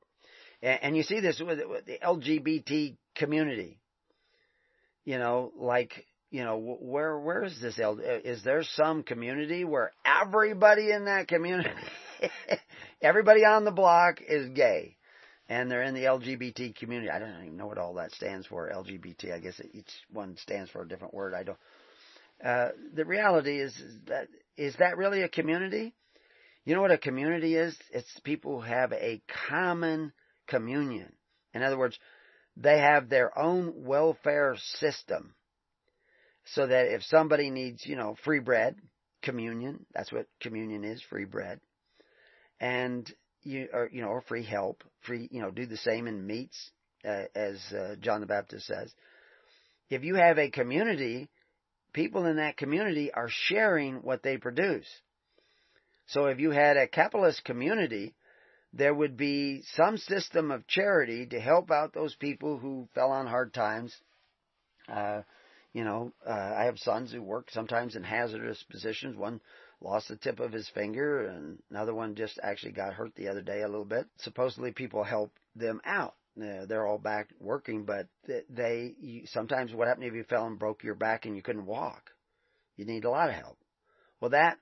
and, 0.61 0.79
and 0.81 0.97
you 0.97 1.03
see 1.03 1.19
this 1.19 1.39
with, 1.39 1.59
with 1.69 1.85
the 1.85 1.99
LGBT 2.03 2.97
community. 3.15 3.79
you 5.05 5.17
know, 5.17 5.53
like, 5.57 6.05
you 6.31 6.43
know, 6.43 6.57
where, 6.81 7.17
where 7.17 7.45
is 7.45 7.57
this? 7.61 7.79
Is 7.79 8.43
there 8.43 8.63
some 8.63 9.03
community 9.03 9.63
where 9.63 9.93
everybody 10.05 10.91
in 10.91 11.05
that 11.05 11.29
community, 11.29 11.69
everybody 13.01 13.45
on 13.45 13.63
the 13.63 13.71
block 13.71 14.19
is 14.27 14.49
gay? 14.49 14.96
And 15.49 15.71
they're 15.71 15.83
in 15.83 15.93
the 15.93 16.03
LGBT 16.03 16.75
community. 16.75 17.09
I 17.09 17.19
don't 17.19 17.43
even 17.43 17.57
know 17.57 17.67
what 17.67 17.77
all 17.77 17.93
that 17.95 18.11
stands 18.11 18.47
for. 18.47 18.69
LGBT. 18.69 19.33
I 19.33 19.39
guess 19.39 19.59
each 19.73 19.91
one 20.11 20.35
stands 20.37 20.69
for 20.69 20.81
a 20.81 20.87
different 20.87 21.13
word. 21.13 21.33
I 21.33 21.43
don't. 21.43 21.57
Uh, 22.43 22.69
the 22.93 23.05
reality 23.05 23.59
is, 23.59 23.75
is 23.75 23.95
that 24.07 24.27
is 24.57 24.75
that 24.77 24.97
really 24.97 25.21
a 25.21 25.29
community? 25.29 25.93
You 26.65 26.75
know 26.75 26.81
what 26.81 26.91
a 26.91 26.97
community 26.97 27.55
is? 27.55 27.77
It's 27.91 28.19
people 28.23 28.61
who 28.61 28.67
have 28.67 28.91
a 28.91 29.21
common 29.47 30.11
communion. 30.47 31.13
In 31.53 31.63
other 31.63 31.77
words, 31.77 31.97
they 32.57 32.79
have 32.79 33.07
their 33.07 33.37
own 33.37 33.85
welfare 33.85 34.55
system. 34.79 35.33
So 36.53 36.67
that 36.67 36.93
if 36.93 37.03
somebody 37.03 37.49
needs, 37.49 37.85
you 37.85 37.95
know, 37.95 38.15
free 38.23 38.39
bread, 38.39 38.77
communion, 39.21 39.85
that's 39.93 40.11
what 40.11 40.27
communion 40.41 40.83
is, 40.83 41.01
free 41.09 41.25
bread. 41.25 41.59
And 42.59 43.11
you 43.43 43.69
or 43.73 43.89
you 43.91 44.01
know, 44.01 44.09
or 44.09 44.21
free 44.21 44.43
help, 44.43 44.83
free, 45.01 45.27
you 45.31 45.41
know, 45.41 45.51
do 45.51 45.65
the 45.65 45.77
same 45.77 46.07
in 46.07 46.25
meats 46.25 46.71
uh, 47.05 47.23
as 47.35 47.57
uh, 47.71 47.95
John 47.99 48.21
the 48.21 48.27
Baptist 48.27 48.67
says. 48.67 48.93
If 49.89 50.03
you 50.03 50.15
have 50.15 50.37
a 50.37 50.49
community, 50.49 51.29
people 51.93 52.25
in 52.25 52.37
that 52.37 52.57
community 52.57 53.11
are 53.11 53.29
sharing 53.29 53.97
what 53.97 54.23
they 54.23 54.37
produce. 54.37 54.87
So 56.07 56.25
if 56.25 56.39
you 56.39 56.51
had 56.51 56.77
a 56.77 56.87
capitalist 56.87 57.43
community, 57.43 58.15
there 58.73 58.93
would 58.93 59.17
be 59.17 59.63
some 59.75 59.97
system 59.97 60.51
of 60.51 60.67
charity 60.67 61.25
to 61.27 61.39
help 61.39 61.71
out 61.71 61.93
those 61.93 62.15
people 62.15 62.57
who 62.57 62.87
fell 62.93 63.11
on 63.11 63.27
hard 63.27 63.53
times. 63.53 63.95
Uh, 64.87 65.21
you 65.73 65.83
know, 65.83 66.11
uh, 66.25 66.31
I 66.31 66.63
have 66.63 66.79
sons 66.79 67.11
who 67.11 67.21
work 67.21 67.49
sometimes 67.51 67.95
in 67.95 68.03
hazardous 68.03 68.63
positions. 68.69 69.15
One 69.17 69.41
lost 69.81 70.07
the 70.07 70.15
tip 70.15 70.39
of 70.39 70.51
his 70.51 70.69
finger, 70.69 71.27
and 71.27 71.59
another 71.69 71.93
one 71.93 72.15
just 72.15 72.39
actually 72.41 72.71
got 72.71 72.93
hurt 72.93 73.15
the 73.15 73.27
other 73.27 73.41
day 73.41 73.61
a 73.61 73.67
little 73.67 73.85
bit. 73.85 74.07
Supposedly, 74.17 74.71
people 74.71 75.03
help 75.03 75.31
them 75.55 75.81
out. 75.85 76.15
They're 76.35 76.85
all 76.85 76.99
back 76.99 77.29
working, 77.39 77.85
but 77.85 78.07
they 78.49 78.93
sometimes 79.25 79.73
what 79.73 79.87
happened 79.87 80.05
if 80.05 80.13
you 80.13 80.23
fell 80.23 80.45
and 80.45 80.59
broke 80.59 80.83
your 80.83 80.95
back 80.95 81.25
and 81.25 81.35
you 81.35 81.41
couldn't 81.41 81.65
walk? 81.65 82.11
You 82.75 82.85
need 82.85 83.05
a 83.05 83.09
lot 83.09 83.29
of 83.29 83.35
help. 83.35 83.57
Well, 84.21 84.31
that 84.31 84.59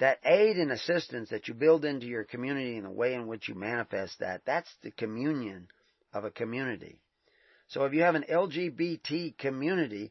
that 0.00 0.18
aid 0.24 0.56
and 0.56 0.72
assistance 0.72 1.28
that 1.30 1.46
you 1.46 1.54
build 1.54 1.84
into 1.84 2.06
your 2.06 2.24
community 2.24 2.76
and 2.76 2.86
the 2.86 2.90
way 2.90 3.14
in 3.14 3.28
which 3.28 3.48
you 3.48 3.54
manifest 3.54 4.18
that, 4.18 4.42
that's 4.44 4.74
the 4.82 4.90
communion 4.90 5.68
of 6.12 6.24
a 6.24 6.30
community. 6.30 6.98
So 7.68 7.84
if 7.84 7.94
you 7.94 8.02
have 8.02 8.16
an 8.16 8.24
LGBT 8.28 9.38
community, 9.38 10.10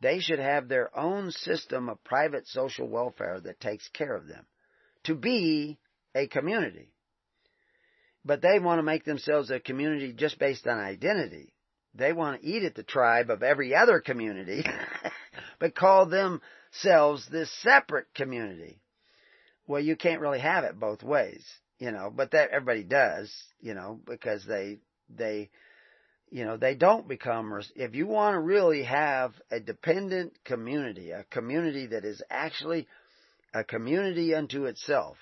they 0.00 0.20
should 0.20 0.38
have 0.38 0.68
their 0.68 0.96
own 0.96 1.30
system 1.30 1.88
of 1.88 2.02
private 2.04 2.46
social 2.46 2.88
welfare 2.88 3.40
that 3.40 3.60
takes 3.60 3.88
care 3.88 4.14
of 4.14 4.26
them 4.26 4.46
to 5.04 5.14
be 5.14 5.78
a 6.14 6.26
community. 6.26 6.90
But 8.24 8.42
they 8.42 8.58
want 8.58 8.78
to 8.78 8.82
make 8.82 9.04
themselves 9.04 9.50
a 9.50 9.60
community 9.60 10.12
just 10.12 10.38
based 10.38 10.66
on 10.66 10.78
identity. 10.78 11.52
They 11.94 12.12
want 12.12 12.40
to 12.40 12.46
eat 12.46 12.64
at 12.64 12.74
the 12.74 12.82
tribe 12.82 13.30
of 13.30 13.42
every 13.42 13.74
other 13.74 14.00
community, 14.00 14.64
but 15.58 15.74
call 15.74 16.06
themselves 16.06 17.26
this 17.30 17.50
separate 17.62 18.12
community 18.14 18.80
well, 19.66 19.80
you 19.80 19.96
can't 19.96 20.20
really 20.20 20.40
have 20.40 20.64
it 20.64 20.78
both 20.78 21.02
ways, 21.02 21.44
you 21.78 21.90
know, 21.90 22.12
but 22.14 22.30
that 22.32 22.50
everybody 22.50 22.84
does, 22.84 23.32
you 23.60 23.74
know, 23.74 24.00
because 24.06 24.44
they, 24.46 24.78
they, 25.08 25.50
you 26.30 26.44
know, 26.44 26.56
they 26.56 26.74
don't 26.74 27.08
become, 27.08 27.58
if 27.74 27.94
you 27.94 28.06
want 28.06 28.34
to 28.34 28.40
really 28.40 28.82
have 28.82 29.32
a 29.50 29.60
dependent 29.60 30.32
community, 30.44 31.10
a 31.10 31.24
community 31.30 31.86
that 31.86 32.04
is 32.04 32.22
actually 32.30 32.86
a 33.54 33.64
community 33.64 34.34
unto 34.34 34.64
itself, 34.64 35.16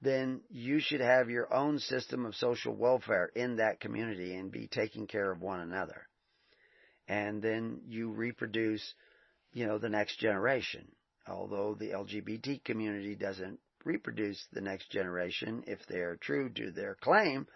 then 0.00 0.40
you 0.50 0.80
should 0.80 1.00
have 1.00 1.30
your 1.30 1.52
own 1.54 1.78
system 1.78 2.26
of 2.26 2.34
social 2.34 2.74
welfare 2.74 3.30
in 3.36 3.56
that 3.56 3.80
community 3.80 4.34
and 4.34 4.50
be 4.50 4.66
taking 4.66 5.06
care 5.06 5.30
of 5.30 5.40
one 5.40 5.60
another. 5.60 6.08
And 7.06 7.40
then 7.40 7.82
you 7.86 8.10
reproduce, 8.10 8.94
you 9.52 9.66
know, 9.66 9.78
the 9.78 9.88
next 9.88 10.18
generation 10.18 10.88
although 11.28 11.74
the 11.78 11.90
LGBT 11.90 12.64
community 12.64 13.14
doesn't 13.14 13.58
reproduce 13.84 14.44
the 14.52 14.60
next 14.60 14.90
generation 14.90 15.64
if 15.66 15.78
they 15.86 15.98
are 15.98 16.16
true 16.16 16.48
to 16.50 16.70
their 16.70 16.96
claim. 17.00 17.46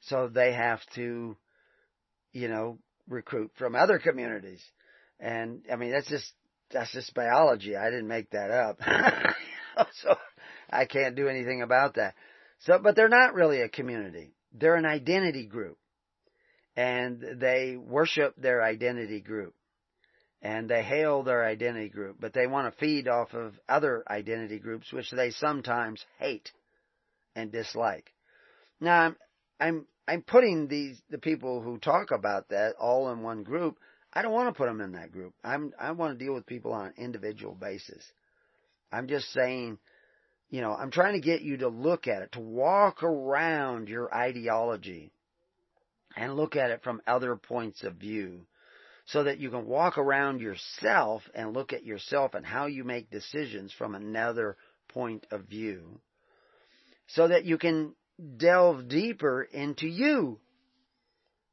So 0.00 0.28
they 0.28 0.52
have 0.52 0.80
to, 0.94 1.36
you 2.32 2.48
know, 2.48 2.78
recruit 3.08 3.52
from 3.56 3.74
other 3.74 3.98
communities. 3.98 4.62
And 5.20 5.62
I 5.70 5.76
mean, 5.76 5.92
that's 5.92 6.08
just, 6.08 6.32
that's 6.70 6.92
just 6.92 7.14
biology. 7.14 7.76
I 7.76 7.90
didn't 7.90 8.08
make 8.08 8.30
that 8.30 8.50
up. 8.50 8.78
so 10.02 10.16
I 10.70 10.86
can't 10.86 11.16
do 11.16 11.28
anything 11.28 11.62
about 11.62 11.94
that. 11.94 12.14
So, 12.60 12.78
but 12.82 12.96
they're 12.96 13.08
not 13.08 13.34
really 13.34 13.60
a 13.60 13.68
community. 13.68 14.34
They're 14.52 14.76
an 14.76 14.86
identity 14.86 15.46
group. 15.46 15.78
And 16.74 17.22
they 17.38 17.76
worship 17.76 18.34
their 18.36 18.62
identity 18.62 19.20
group 19.20 19.54
and 20.42 20.68
they 20.68 20.82
hail 20.82 21.22
their 21.22 21.44
identity 21.44 21.88
group, 21.88 22.16
but 22.18 22.34
they 22.34 22.46
want 22.46 22.72
to 22.72 22.78
feed 22.78 23.08
off 23.08 23.32
of 23.32 23.54
other 23.68 24.02
identity 24.10 24.58
groups 24.58 24.92
which 24.92 25.10
they 25.10 25.30
sometimes 25.30 26.04
hate 26.18 26.50
and 27.36 27.52
dislike. 27.52 28.12
Now 28.80 29.00
I'm 29.00 29.16
I'm 29.60 29.86
I'm 30.06 30.22
putting 30.22 30.68
these 30.68 31.00
the 31.10 31.18
people 31.18 31.60
who 31.60 31.78
talk 31.78 32.10
about 32.10 32.48
that 32.48 32.74
all 32.78 33.10
in 33.10 33.22
one 33.22 33.42
group. 33.42 33.78
I 34.12 34.22
don't 34.22 34.32
want 34.32 34.48
to 34.48 34.58
put 34.58 34.66
them 34.66 34.80
in 34.80 34.92
that 34.92 35.12
group. 35.12 35.34
I'm 35.44 35.72
I 35.78 35.92
want 35.92 36.18
to 36.18 36.24
deal 36.24 36.34
with 36.34 36.46
people 36.46 36.72
on 36.72 36.86
an 36.86 36.94
individual 36.98 37.54
basis. 37.54 38.04
I'm 38.90 39.08
just 39.08 39.32
saying, 39.32 39.78
you 40.50 40.60
know, 40.60 40.72
I'm 40.72 40.90
trying 40.90 41.14
to 41.14 41.26
get 41.26 41.42
you 41.42 41.58
to 41.58 41.68
look 41.68 42.08
at 42.08 42.22
it, 42.22 42.32
to 42.32 42.40
walk 42.40 43.02
around 43.02 43.88
your 43.88 44.14
ideology 44.14 45.12
and 46.16 46.36
look 46.36 46.56
at 46.56 46.70
it 46.70 46.82
from 46.82 47.00
other 47.06 47.36
points 47.36 47.82
of 47.84 47.94
view 47.94 48.46
so 49.06 49.24
that 49.24 49.38
you 49.38 49.50
can 49.50 49.66
walk 49.66 49.98
around 49.98 50.40
yourself 50.40 51.22
and 51.34 51.54
look 51.54 51.72
at 51.72 51.84
yourself 51.84 52.34
and 52.34 52.44
how 52.44 52.66
you 52.66 52.84
make 52.84 53.10
decisions 53.10 53.72
from 53.72 53.94
another 53.94 54.56
point 54.88 55.26
of 55.30 55.44
view 55.44 56.00
so 57.06 57.28
that 57.28 57.44
you 57.44 57.56
can 57.56 57.94
delve 58.36 58.88
deeper 58.88 59.42
into 59.42 59.86
you 59.86 60.38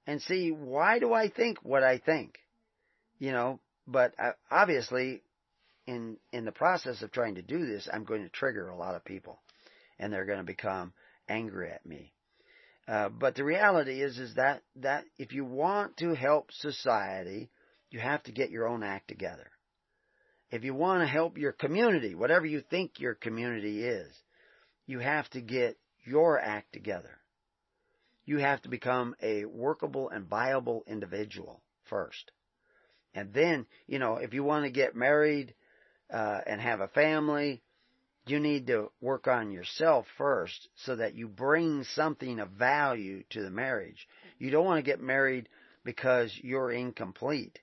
and 0.05 0.21
see 0.21 0.51
why 0.51 0.99
do 0.99 1.13
I 1.13 1.29
think 1.29 1.59
what 1.63 1.83
I 1.83 1.97
think 1.97 2.37
you 3.17 3.31
know 3.31 3.59
but 3.87 4.13
obviously 4.51 5.23
in 5.87 6.17
in 6.31 6.45
the 6.45 6.51
process 6.51 7.01
of 7.01 7.11
trying 7.11 7.35
to 7.35 7.41
do 7.41 7.65
this 7.65 7.87
I'm 7.91 8.03
going 8.03 8.23
to 8.23 8.29
trigger 8.29 8.69
a 8.69 8.77
lot 8.77 8.95
of 8.95 9.05
people 9.05 9.39
and 9.97 10.11
they're 10.13 10.25
going 10.25 10.39
to 10.39 10.43
become 10.43 10.93
angry 11.27 11.71
at 11.71 11.85
me 11.85 12.13
uh, 12.89 13.07
but 13.07 13.35
the 13.35 13.43
reality 13.43 14.01
is, 14.01 14.17
is 14.17 14.33
that, 14.33 14.63
that 14.77 15.05
if 15.19 15.31
you 15.31 15.45
want 15.45 15.95
to 15.97 16.15
help 16.15 16.51
society, 16.51 17.51
you 17.91 17.99
have 17.99 18.23
to 18.23 18.31
get 18.31 18.49
your 18.49 18.67
own 18.67 18.81
act 18.81 19.07
together. 19.07 19.51
If 20.49 20.63
you 20.63 20.73
want 20.73 21.01
to 21.01 21.07
help 21.07 21.37
your 21.37 21.51
community, 21.51 22.15
whatever 22.15 22.47
you 22.47 22.63
think 22.67 22.99
your 22.99 23.13
community 23.13 23.83
is, 23.83 24.11
you 24.87 24.97
have 24.97 25.29
to 25.31 25.41
get 25.41 25.77
your 26.05 26.39
act 26.39 26.73
together. 26.73 27.19
You 28.25 28.37
have 28.37 28.61
to 28.63 28.69
become 28.69 29.15
a 29.21 29.45
workable 29.45 30.09
and 30.09 30.27
viable 30.27 30.83
individual 30.87 31.61
first. 31.85 32.31
And 33.13 33.33
then, 33.33 33.65
you 33.87 33.97
know, 33.97 34.17
if 34.17 34.33
you 34.33 34.43
want 34.43 34.65
to 34.65 34.71
get 34.71 34.95
married, 34.95 35.55
uh, 36.11 36.41
and 36.45 36.59
have 36.59 36.81
a 36.81 36.87
family, 36.89 37.61
you 38.25 38.39
need 38.39 38.67
to 38.67 38.91
work 39.01 39.27
on 39.27 39.51
yourself 39.51 40.05
first 40.17 40.69
so 40.75 40.95
that 40.95 41.15
you 41.15 41.27
bring 41.27 41.83
something 41.95 42.39
of 42.39 42.49
value 42.49 43.23
to 43.29 43.41
the 43.41 43.49
marriage. 43.49 44.07
You 44.37 44.51
don't 44.51 44.65
want 44.65 44.83
to 44.83 44.89
get 44.89 45.01
married 45.01 45.49
because 45.83 46.31
you're 46.41 46.71
incomplete 46.71 47.59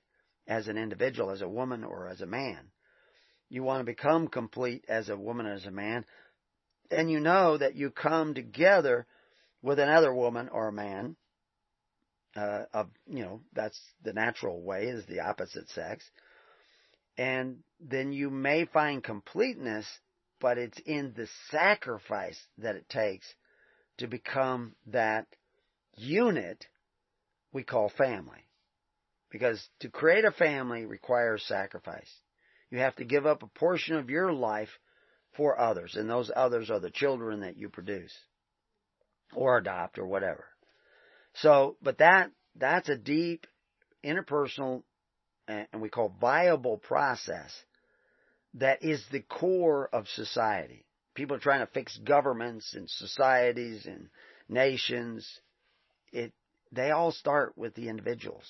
as 0.47 0.67
an 0.67 0.77
individual, 0.77 1.29
as 1.31 1.41
a 1.41 1.47
woman 1.47 1.83
or 1.83 2.07
as 2.07 2.21
a 2.21 2.25
man. 2.25 2.59
You 3.49 3.63
want 3.63 3.81
to 3.81 3.85
become 3.85 4.27
complete 4.27 4.85
as 4.89 5.09
a 5.09 5.15
woman, 5.15 5.45
as 5.45 5.65
a 5.65 5.71
man, 5.71 6.05
and 6.91 7.09
you 7.09 7.19
know 7.19 7.57
that 7.57 7.75
you 7.75 7.89
come 7.89 8.33
together 8.33 9.05
with 9.61 9.79
another 9.79 10.13
woman 10.13 10.49
or 10.49 10.67
a 10.67 10.73
man. 10.73 11.15
Uh, 12.35 12.65
of 12.71 12.87
you 13.07 13.23
know 13.23 13.41
that's 13.53 13.79
the 14.03 14.13
natural 14.13 14.61
way 14.61 14.85
is 14.85 15.05
the 15.07 15.21
opposite 15.21 15.67
sex, 15.69 16.03
and 17.17 17.57
then 17.79 18.11
you 18.11 18.29
may 18.29 18.65
find 18.65 19.03
completeness 19.03 19.87
but 20.39 20.57
it's 20.57 20.79
in 20.85 21.13
the 21.15 21.27
sacrifice 21.49 22.39
that 22.57 22.75
it 22.75 22.87
takes 22.89 23.25
to 23.97 24.07
become 24.07 24.75
that 24.87 25.25
unit 25.95 26.65
we 27.51 27.63
call 27.63 27.89
family. 27.89 28.45
Because 29.29 29.67
to 29.81 29.89
create 29.89 30.25
a 30.25 30.31
family 30.31 30.85
requires 30.85 31.43
sacrifice. 31.47 32.09
You 32.69 32.79
have 32.79 32.95
to 32.97 33.05
give 33.05 33.25
up 33.25 33.43
a 33.43 33.59
portion 33.59 33.95
of 33.95 34.09
your 34.09 34.31
life 34.31 34.69
for 35.37 35.59
others, 35.59 35.95
and 35.95 36.09
those 36.09 36.31
others 36.35 36.69
are 36.69 36.79
the 36.79 36.89
children 36.89 37.41
that 37.41 37.57
you 37.57 37.69
produce 37.69 38.13
or 39.33 39.57
adopt 39.57 39.99
or 39.99 40.05
whatever. 40.05 40.45
So, 41.35 41.77
but 41.81 41.99
that 41.99 42.31
that's 42.55 42.89
a 42.89 42.97
deep 42.97 43.45
interpersonal 44.03 44.83
and 45.47 45.81
we 45.81 45.89
call 45.89 46.13
viable 46.19 46.77
process 46.77 47.51
that 48.55 48.83
is 48.83 49.03
the 49.11 49.21
core 49.21 49.89
of 49.93 50.07
society. 50.07 50.85
People 51.13 51.37
are 51.37 51.41
trying 51.41 51.65
to 51.65 51.71
fix 51.71 51.97
governments 51.97 52.73
and 52.73 52.89
societies 52.89 53.85
and 53.85 54.09
nations. 54.49 55.27
It, 56.11 56.33
they 56.71 56.91
all 56.91 57.11
start 57.11 57.57
with 57.57 57.75
the 57.75 57.89
individuals. 57.89 58.45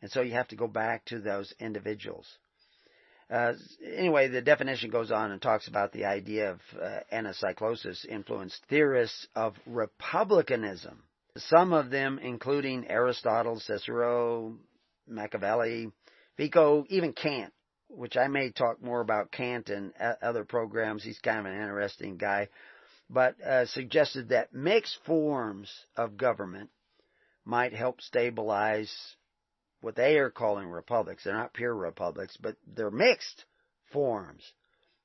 And 0.00 0.10
so 0.10 0.22
you 0.22 0.32
have 0.32 0.48
to 0.48 0.56
go 0.56 0.66
back 0.66 1.04
to 1.06 1.18
those 1.18 1.52
individuals. 1.58 2.26
Uh, 3.30 3.52
anyway, 3.84 4.28
the 4.28 4.40
definition 4.40 4.90
goes 4.90 5.10
on 5.10 5.32
and 5.32 5.42
talks 5.42 5.68
about 5.68 5.92
the 5.92 6.06
idea 6.06 6.52
of 6.52 6.60
uh, 6.80 7.00
anacyclosis 7.12 8.06
influenced 8.06 8.62
theorists 8.70 9.26
of 9.34 9.54
republicanism. 9.66 11.02
Some 11.36 11.72
of 11.72 11.90
them, 11.90 12.18
including 12.18 12.88
Aristotle, 12.88 13.60
Cicero, 13.60 14.56
Machiavelli, 15.06 15.92
Vico, 16.36 16.86
even 16.88 17.12
Kant, 17.12 17.52
which 17.88 18.16
I 18.16 18.28
may 18.28 18.50
talk 18.50 18.82
more 18.82 19.00
about 19.00 19.30
Kant 19.30 19.68
in 19.68 19.92
other 20.22 20.44
programs. 20.44 21.04
He's 21.04 21.18
kind 21.18 21.40
of 21.40 21.46
an 21.46 21.60
interesting 21.60 22.16
guy, 22.16 22.48
but 23.10 23.40
uh, 23.42 23.66
suggested 23.66 24.30
that 24.30 24.54
mixed 24.54 24.98
forms 25.04 25.70
of 25.96 26.16
government 26.16 26.70
might 27.44 27.74
help 27.74 28.00
stabilize 28.00 28.94
what 29.80 29.96
they 29.96 30.16
are 30.18 30.30
calling 30.30 30.68
republics. 30.68 31.24
They're 31.24 31.34
not 31.34 31.54
pure 31.54 31.74
republics, 31.74 32.36
but 32.40 32.56
they're 32.74 32.90
mixed 32.90 33.44
forms 33.92 34.42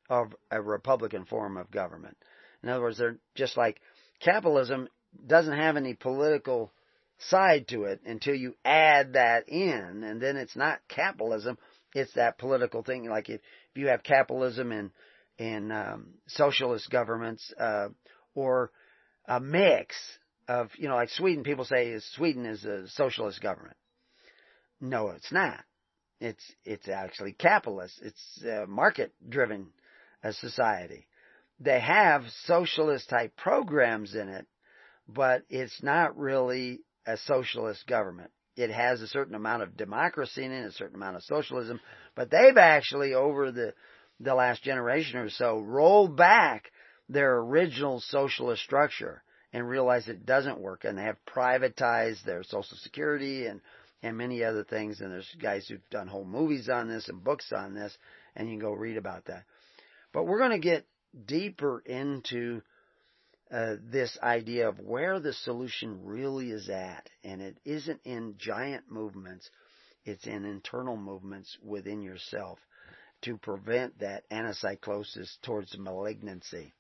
of 0.10 0.34
a 0.52 0.62
republican 0.62 1.26
form 1.26 1.58
of 1.58 1.72
government. 1.72 2.18
In 2.62 2.70
other 2.70 2.82
words, 2.82 2.98
they're 2.98 3.18
just 3.36 3.58
like 3.58 3.80
capitalism 4.20 4.88
doesn't 5.28 5.58
have 5.58 5.78
any 5.78 5.94
political 5.94 6.72
side 7.30 7.68
to 7.70 7.84
it 7.84 8.02
until 8.06 8.36
you 8.36 8.56
add 8.66 9.14
that 9.14 9.48
in, 9.48 10.04
and 10.04 10.22
then 10.22 10.38
it's 10.38 10.56
not 10.56 10.80
capitalism, 10.88 11.58
it's 11.94 12.14
that 12.14 12.38
political 12.38 12.84
thing. 12.84 13.08
Like 13.10 13.30
if, 13.30 13.42
if 13.72 13.78
you 13.78 13.88
have 13.88 14.04
capitalism 14.04 14.72
in 14.72 14.92
in 15.38 15.72
um, 15.72 16.10
socialist 16.28 16.90
governments, 16.90 17.52
uh, 17.60 17.90
or 18.36 18.72
a 19.26 19.40
mix 19.40 19.96
of, 20.48 20.70
you 20.78 20.88
know, 20.88 20.96
like 20.96 21.10
Sweden, 21.10 21.44
people 21.44 21.66
say 21.66 21.98
Sweden 22.16 22.46
is 22.46 22.64
a 22.66 22.88
socialist 22.90 23.42
government. 23.42 23.78
No, 24.84 25.12
it's 25.12 25.32
not. 25.32 25.64
It's 26.20 26.44
it's 26.66 26.90
actually 26.90 27.32
capitalist. 27.32 28.02
It's 28.02 28.44
a 28.44 28.68
market 28.68 29.14
driven 29.30 29.68
uh, 30.22 30.34
society. 30.34 31.08
They 31.62 31.80
have 31.80 32.24
socialist 32.44 33.10
type 33.10 33.34
programs 33.38 34.14
in 34.14 34.28
it, 34.28 34.46
but 35.08 35.44
it's 35.50 35.82
not 35.82 36.18
really 36.18 36.82
a 37.08 37.16
socialist 37.16 37.88
government. 37.88 38.32
It 38.58 38.72
has 38.72 39.02
a 39.02 39.08
certain 39.08 39.36
amount 39.36 39.64
of 39.64 39.78
democracy 39.78 40.44
in 40.44 40.52
it, 40.52 40.66
a 40.66 40.72
certain 40.74 40.98
amount 40.98 41.16
of 41.16 41.24
socialism, 41.24 41.80
but 42.14 42.30
they've 42.30 42.58
actually 42.58 43.14
over 43.14 43.54
the 43.54 43.74
the 44.20 44.36
last 44.36 44.64
generation 44.64 45.18
or 45.18 45.30
so 45.30 45.60
rolled 45.60 46.18
back 46.18 46.74
their 47.08 47.38
original 47.38 48.02
socialist 48.02 48.62
structure 48.64 49.24
and 49.54 49.66
realized 49.66 50.10
it 50.10 50.26
doesn't 50.26 50.60
work 50.60 50.84
and 50.84 50.98
they 50.98 51.04
have 51.04 51.18
privatized 51.26 52.24
their 52.26 52.44
social 52.44 52.76
security 52.82 53.46
and 53.46 53.62
and 54.04 54.18
many 54.18 54.44
other 54.44 54.64
things. 54.64 55.02
And 55.02 55.12
there's 55.12 55.36
guys 55.42 55.66
who've 55.68 55.90
done 55.90 56.08
whole 56.08 56.26
movies 56.26 56.70
on 56.70 56.88
this 56.88 57.08
and 57.08 57.24
books 57.24 57.52
on 57.56 57.74
this, 57.74 57.98
and 58.36 58.48
you 58.48 58.54
can 58.54 58.62
go 58.62 58.74
read 58.74 58.98
about 58.98 59.26
that. 59.26 59.46
But 60.12 60.26
we're 60.26 60.40
going 60.40 60.52
to 60.52 60.60
get 60.60 60.86
deeper 61.26 61.82
into 61.86 62.62
uh, 63.52 63.76
this 63.92 64.18
idea 64.22 64.68
of 64.68 64.80
where 64.80 65.20
the 65.20 65.34
solution 65.34 66.04
really 66.04 66.52
is 66.52 66.70
at, 66.70 67.10
and 67.24 67.42
it 67.42 67.58
isn't 67.66 68.02
in 68.04 68.36
giant 68.38 68.84
movements; 68.92 69.50
it's 70.06 70.28
in 70.28 70.46
internal 70.46 70.98
movements 70.98 71.58
within 71.64 72.02
yourself 72.02 72.60
to 73.22 73.38
prevent 73.38 74.00
that 74.00 74.30
anacyclosis 74.30 75.38
towards 75.44 75.78
malignancy. 75.78 76.74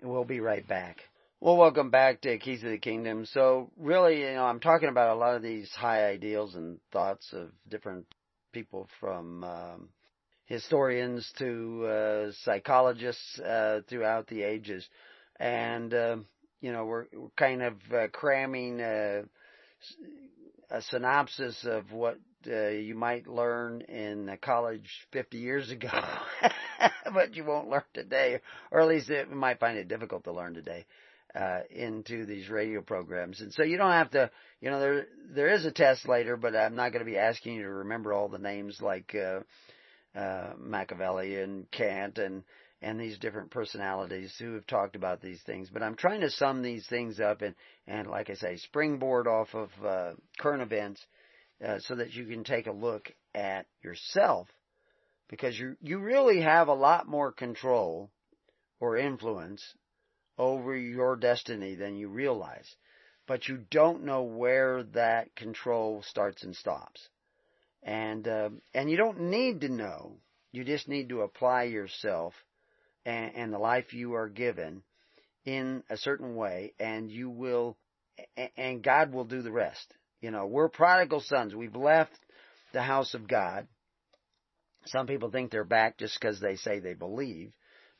And 0.00 0.10
we'll 0.10 0.24
be 0.24 0.40
right 0.40 0.66
back. 0.66 0.98
Well, 1.42 1.56
welcome 1.56 1.88
back 1.88 2.20
to 2.20 2.36
Keys 2.36 2.62
of 2.64 2.68
the 2.68 2.76
Kingdom. 2.76 3.24
So, 3.24 3.70
really, 3.78 4.20
you 4.20 4.34
know, 4.34 4.44
I'm 4.44 4.60
talking 4.60 4.90
about 4.90 5.16
a 5.16 5.18
lot 5.18 5.36
of 5.36 5.42
these 5.42 5.70
high 5.70 6.04
ideals 6.04 6.54
and 6.54 6.78
thoughts 6.92 7.32
of 7.32 7.48
different 7.66 8.04
people 8.52 8.90
from 9.00 9.42
um, 9.42 9.88
historians 10.44 11.32
to 11.38 11.86
uh, 11.86 12.32
psychologists 12.42 13.38
uh, 13.38 13.80
throughout 13.88 14.26
the 14.26 14.42
ages. 14.42 14.86
And, 15.36 15.94
uh, 15.94 16.16
you 16.60 16.72
know, 16.72 16.84
we're, 16.84 17.06
we're 17.14 17.30
kind 17.38 17.62
of 17.62 17.74
uh, 17.90 18.08
cramming 18.12 18.80
a, 18.80 19.22
a 20.68 20.82
synopsis 20.90 21.64
of 21.64 21.90
what 21.90 22.18
uh, 22.46 22.68
you 22.68 22.94
might 22.94 23.26
learn 23.26 23.80
in 23.80 24.30
college 24.42 24.90
50 25.12 25.38
years 25.38 25.70
ago, 25.70 25.88
but 27.14 27.34
you 27.34 27.46
won't 27.46 27.70
learn 27.70 27.82
today, 27.94 28.40
or 28.70 28.82
at 28.82 28.88
least 28.88 29.08
it 29.08 29.30
might 29.30 29.58
find 29.58 29.78
it 29.78 29.88
difficult 29.88 30.24
to 30.24 30.32
learn 30.32 30.52
today 30.52 30.84
uh, 31.34 31.60
into 31.70 32.26
these 32.26 32.48
radio 32.48 32.80
programs. 32.80 33.40
And 33.40 33.52
so 33.52 33.62
you 33.62 33.76
don't 33.76 33.92
have 33.92 34.10
to, 34.10 34.30
you 34.60 34.70
know, 34.70 34.80
there 34.80 35.06
there 35.34 35.48
is 35.48 35.64
a 35.64 35.70
test 35.70 36.08
later, 36.08 36.36
but 36.36 36.56
I'm 36.56 36.74
not 36.74 36.92
going 36.92 37.04
to 37.04 37.10
be 37.10 37.18
asking 37.18 37.54
you 37.54 37.62
to 37.62 37.70
remember 37.70 38.12
all 38.12 38.28
the 38.28 38.38
names 38.38 38.80
like 38.80 39.14
uh, 39.14 39.40
uh, 40.18 40.54
Machiavelli 40.58 41.36
and 41.36 41.70
Kant 41.70 42.18
and 42.18 42.42
and 42.82 42.98
these 42.98 43.18
different 43.18 43.50
personalities 43.50 44.34
who 44.38 44.54
have 44.54 44.66
talked 44.66 44.96
about 44.96 45.20
these 45.20 45.40
things. 45.42 45.68
But 45.70 45.82
I'm 45.82 45.96
trying 45.96 46.22
to 46.22 46.30
sum 46.30 46.62
these 46.62 46.86
things 46.86 47.20
up 47.20 47.42
and 47.42 47.54
and 47.86 48.08
like 48.08 48.30
I 48.30 48.34
say, 48.34 48.56
springboard 48.56 49.26
off 49.26 49.54
of 49.54 49.70
uh, 49.84 50.12
current 50.38 50.62
events 50.62 51.04
uh, 51.64 51.78
so 51.80 51.94
that 51.96 52.12
you 52.12 52.26
can 52.26 52.42
take 52.42 52.66
a 52.66 52.72
look 52.72 53.12
at 53.34 53.66
yourself 53.82 54.48
because 55.28 55.58
you 55.58 55.76
you 55.80 55.98
really 56.00 56.40
have 56.40 56.68
a 56.68 56.74
lot 56.74 57.06
more 57.06 57.30
control 57.30 58.10
or 58.80 58.96
influence 58.96 59.62
over 60.40 60.74
your 60.74 61.16
destiny 61.16 61.74
than 61.74 61.96
you 61.96 62.08
realize. 62.08 62.74
But 63.26 63.46
you 63.46 63.58
don't 63.70 64.04
know 64.04 64.22
where 64.22 64.82
that 64.94 65.36
control 65.36 66.02
starts 66.02 66.42
and 66.42 66.56
stops. 66.56 67.06
And, 67.82 68.26
uh, 68.26 68.48
and 68.74 68.90
you 68.90 68.96
don't 68.96 69.20
need 69.20 69.60
to 69.60 69.68
know. 69.68 70.16
You 70.50 70.64
just 70.64 70.88
need 70.88 71.10
to 71.10 71.20
apply 71.20 71.64
yourself 71.64 72.32
and, 73.04 73.32
and 73.36 73.52
the 73.52 73.58
life 73.58 73.92
you 73.92 74.14
are 74.14 74.30
given 74.30 74.82
in 75.44 75.82
a 75.90 75.98
certain 75.98 76.34
way 76.34 76.72
and 76.80 77.10
you 77.10 77.28
will, 77.28 77.76
and 78.56 78.82
God 78.82 79.12
will 79.12 79.26
do 79.26 79.42
the 79.42 79.52
rest. 79.52 79.94
You 80.22 80.30
know, 80.30 80.46
we're 80.46 80.68
prodigal 80.70 81.20
sons. 81.20 81.54
We've 81.54 81.76
left 81.76 82.18
the 82.72 82.82
house 82.82 83.12
of 83.12 83.28
God. 83.28 83.68
Some 84.86 85.06
people 85.06 85.30
think 85.30 85.50
they're 85.50 85.64
back 85.64 85.98
just 85.98 86.18
because 86.18 86.40
they 86.40 86.56
say 86.56 86.78
they 86.78 86.94
believe. 86.94 87.52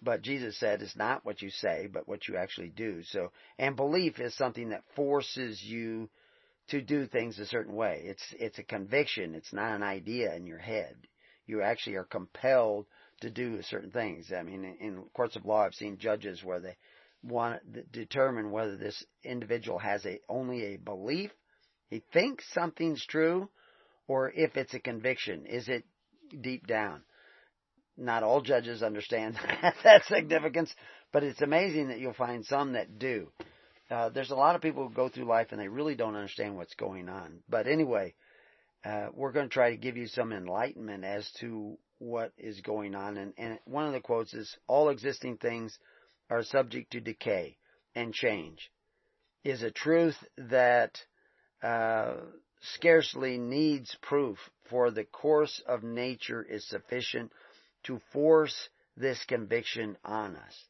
But 0.03 0.23
Jesus 0.23 0.59
said 0.59 0.81
it's 0.81 0.97
not 0.97 1.25
what 1.25 1.43
you 1.43 1.51
say, 1.51 1.89
but 1.93 2.09
what 2.09 2.27
you 2.27 2.37
actually 2.37 2.71
do. 2.71 3.03
So, 3.03 3.33
and 3.59 3.77
belief 3.77 4.19
is 4.19 4.35
something 4.35 4.71
that 4.71 4.85
forces 4.97 5.63
you 5.63 6.09
to 6.69 6.81
do 6.81 7.07
things 7.07 7.39
a 7.39 7.47
certain 7.47 7.75
way. 7.75 8.03
It's, 8.05 8.23
it's 8.39 8.59
a 8.59 8.63
conviction. 8.63 9.35
It's 9.35 9.53
not 9.53 9.75
an 9.75 9.83
idea 9.83 10.35
in 10.35 10.47
your 10.47 10.59
head. 10.59 10.97
You 11.47 11.63
actually 11.63 11.97
are 11.97 12.05
compelled 12.05 12.87
to 13.21 13.31
do 13.31 13.61
certain 13.63 13.91
things. 13.91 14.33
I 14.33 14.43
mean, 14.43 14.77
in, 14.81 15.05
courts 15.13 15.37
of 15.37 15.45
law, 15.45 15.65
I've 15.65 15.75
seen 15.75 15.99
judges 15.99 16.43
where 16.43 16.61
they 16.61 16.77
want 17.23 17.61
to 17.75 17.83
determine 17.83 18.51
whether 18.51 18.77
this 18.77 19.05
individual 19.23 19.79
has 19.79 20.07
a, 20.07 20.21
only 20.29 20.75
a 20.75 20.79
belief, 20.79 21.31
he 21.89 22.03
thinks 22.13 22.45
something's 22.55 23.05
true, 23.05 23.51
or 24.07 24.31
if 24.31 24.57
it's 24.57 24.75
a 24.75 24.81
conviction. 24.81 25.45
Is 25.47 25.69
it 25.69 25.85
deep 26.41 26.67
down? 26.67 27.03
Not 27.97 28.23
all 28.23 28.41
judges 28.41 28.83
understand 28.83 29.37
that 29.85 30.05
significance, 30.07 30.75
but 31.13 31.23
it's 31.23 31.43
amazing 31.43 31.89
that 31.89 31.99
you'll 31.99 32.15
find 32.15 32.45
some 32.45 32.73
that 32.73 32.99
do. 32.99 33.29
Uh, 33.91 34.09
there's 34.09 34.31
a 34.31 34.37
lot 34.37 34.55
of 34.55 34.63
people 34.63 34.87
who 34.87 34.95
go 34.95 35.09
through 35.09 35.25
life 35.25 35.49
and 35.51 35.61
they 35.61 35.69
really 35.69 35.97
don't 35.97 36.15
understand 36.15 36.57
what's 36.57 36.75
going 36.75 37.09
on. 37.09 37.41
But 37.49 37.67
anyway, 37.67 38.15
uh, 38.85 39.09
we're 39.15 39.33
going 39.33 39.49
to 39.49 39.53
try 39.53 39.71
to 39.71 39.77
give 39.77 39.97
you 39.97 40.07
some 40.07 40.33
enlightenment 40.33 41.05
as 41.05 41.29
to 41.41 41.77
what 41.99 42.33
is 42.39 42.61
going 42.61 42.95
on. 42.95 43.17
And, 43.17 43.33
and 43.37 43.59
one 43.65 43.87
of 43.87 43.93
the 43.93 44.01
quotes 44.01 44.33
is, 44.33 44.57
all 44.69 44.89
existing 44.89 45.39
things 45.39 45.77
are 46.31 46.45
subject 46.45 46.93
to 46.93 47.01
decay 47.01 47.57
and 47.95 48.15
change 48.15 48.71
is 49.45 49.63
a 49.63 49.71
truth 49.71 50.17
that 50.37 50.99
uh, 51.63 52.15
scarcely 52.75 53.39
needs 53.39 53.97
proof, 54.03 54.39
for 54.69 54.91
the 54.91 55.05
course 55.05 55.63
of 55.67 55.83
nature 55.83 56.43
is 56.43 56.67
sufficient 56.69 57.33
to 57.85 58.01
force 58.13 58.69
this 58.97 59.23
conviction 59.25 59.97
on 60.05 60.37
us. 60.37 60.65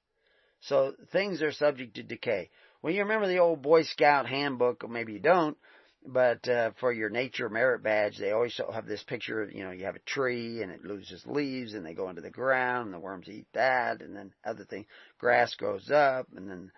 So 0.61 0.93
things 1.13 1.43
are 1.43 1.53
subject 1.53 1.97
to 1.97 2.03
decay. 2.03 2.51
Well, 2.83 2.93
you 2.93 3.01
remember 3.03 3.27
the 3.27 3.39
old 3.39 3.63
Boy 3.63 3.83
Scout 3.83 4.29
handbook, 4.29 4.85
or 4.85 4.89
maybe 4.89 5.15
you 5.15 5.21
don't, 5.21 5.57
but 6.07 6.47
uh, 6.49 6.71
for 6.81 6.93
your 6.93 7.11
nature 7.11 7.49
merit 7.49 7.83
badge, 7.83 8.19
they 8.19 8.31
always 8.33 8.59
have 8.73 8.87
this 8.87 9.03
picture. 9.03 9.51
You 9.53 9.65
know, 9.65 9.71
you 9.71 9.85
have 9.85 9.97
a 9.97 10.01
tree 10.01 10.63
and 10.63 10.71
it 10.71 10.85
loses 10.85 11.27
leaves, 11.27 11.75
and 11.75 11.85
they 11.85 11.95
go 11.95 12.09
into 12.09 12.23
the 12.23 12.31
ground, 12.31 12.87
and 12.87 12.95
the 12.95 12.99
worms 12.99 13.29
eat 13.29 13.47
that, 13.55 14.01
and 14.01 14.15
then 14.15 14.33
other 14.45 14.65
things. 14.65 14.87
Grass 15.19 15.55
grows 15.55 15.91
up, 15.91 16.29
and 16.35 16.49
then 16.49 16.71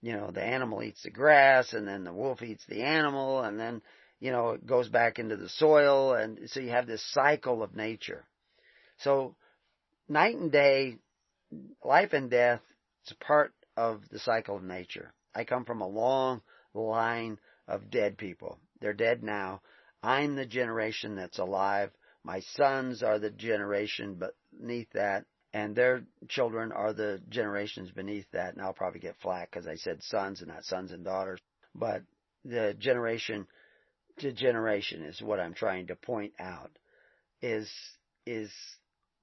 you 0.00 0.12
know 0.12 0.30
the 0.30 0.42
animal 0.42 0.82
eats 0.82 1.02
the 1.02 1.10
grass, 1.10 1.72
and 1.72 1.86
then 1.86 2.04
the 2.04 2.12
wolf 2.12 2.42
eats 2.42 2.64
the 2.66 2.82
animal, 2.82 3.40
and 3.40 3.58
then 3.58 3.82
you 4.20 4.32
know, 4.32 4.50
it 4.50 4.66
goes 4.66 4.88
back 4.88 5.18
into 5.18 5.36
the 5.36 5.48
soil, 5.48 6.14
and 6.14 6.38
so 6.46 6.60
you 6.60 6.70
have 6.70 6.86
this 6.86 7.04
cycle 7.12 7.62
of 7.62 7.76
nature. 7.76 8.24
So, 8.98 9.36
night 10.08 10.36
and 10.36 10.50
day, 10.50 10.96
life 11.84 12.12
and 12.12 12.30
death, 12.30 12.60
is 13.06 13.12
a 13.12 13.24
part 13.24 13.52
of 13.76 14.02
the 14.10 14.18
cycle 14.18 14.56
of 14.56 14.62
nature. 14.62 15.12
I 15.34 15.44
come 15.44 15.64
from 15.64 15.80
a 15.80 15.88
long 15.88 16.42
line 16.74 17.38
of 17.66 17.90
dead 17.90 18.18
people. 18.18 18.58
They're 18.80 18.92
dead 18.92 19.22
now. 19.22 19.60
I'm 20.02 20.36
the 20.36 20.46
generation 20.46 21.16
that's 21.16 21.38
alive. 21.38 21.90
My 22.24 22.40
sons 22.40 23.02
are 23.02 23.18
the 23.18 23.30
generation 23.30 24.20
beneath 24.58 24.90
that, 24.92 25.24
and 25.52 25.74
their 25.74 26.02
children 26.28 26.72
are 26.72 26.92
the 26.92 27.20
generations 27.28 27.90
beneath 27.90 28.26
that. 28.32 28.54
And 28.54 28.62
I'll 28.62 28.72
probably 28.72 29.00
get 29.00 29.16
flack 29.20 29.50
because 29.50 29.66
I 29.66 29.76
said 29.76 30.02
sons 30.02 30.40
and 30.40 30.48
not 30.48 30.64
sons 30.64 30.92
and 30.92 31.04
daughters. 31.04 31.40
But 31.74 32.02
the 32.44 32.74
generation 32.78 33.46
to 34.18 34.32
generation 34.32 35.02
is 35.02 35.22
what 35.22 35.40
I'm 35.40 35.54
trying 35.54 35.86
to 35.88 35.96
point 35.96 36.32
out 36.40 36.70
is 37.40 37.70
is 38.26 38.50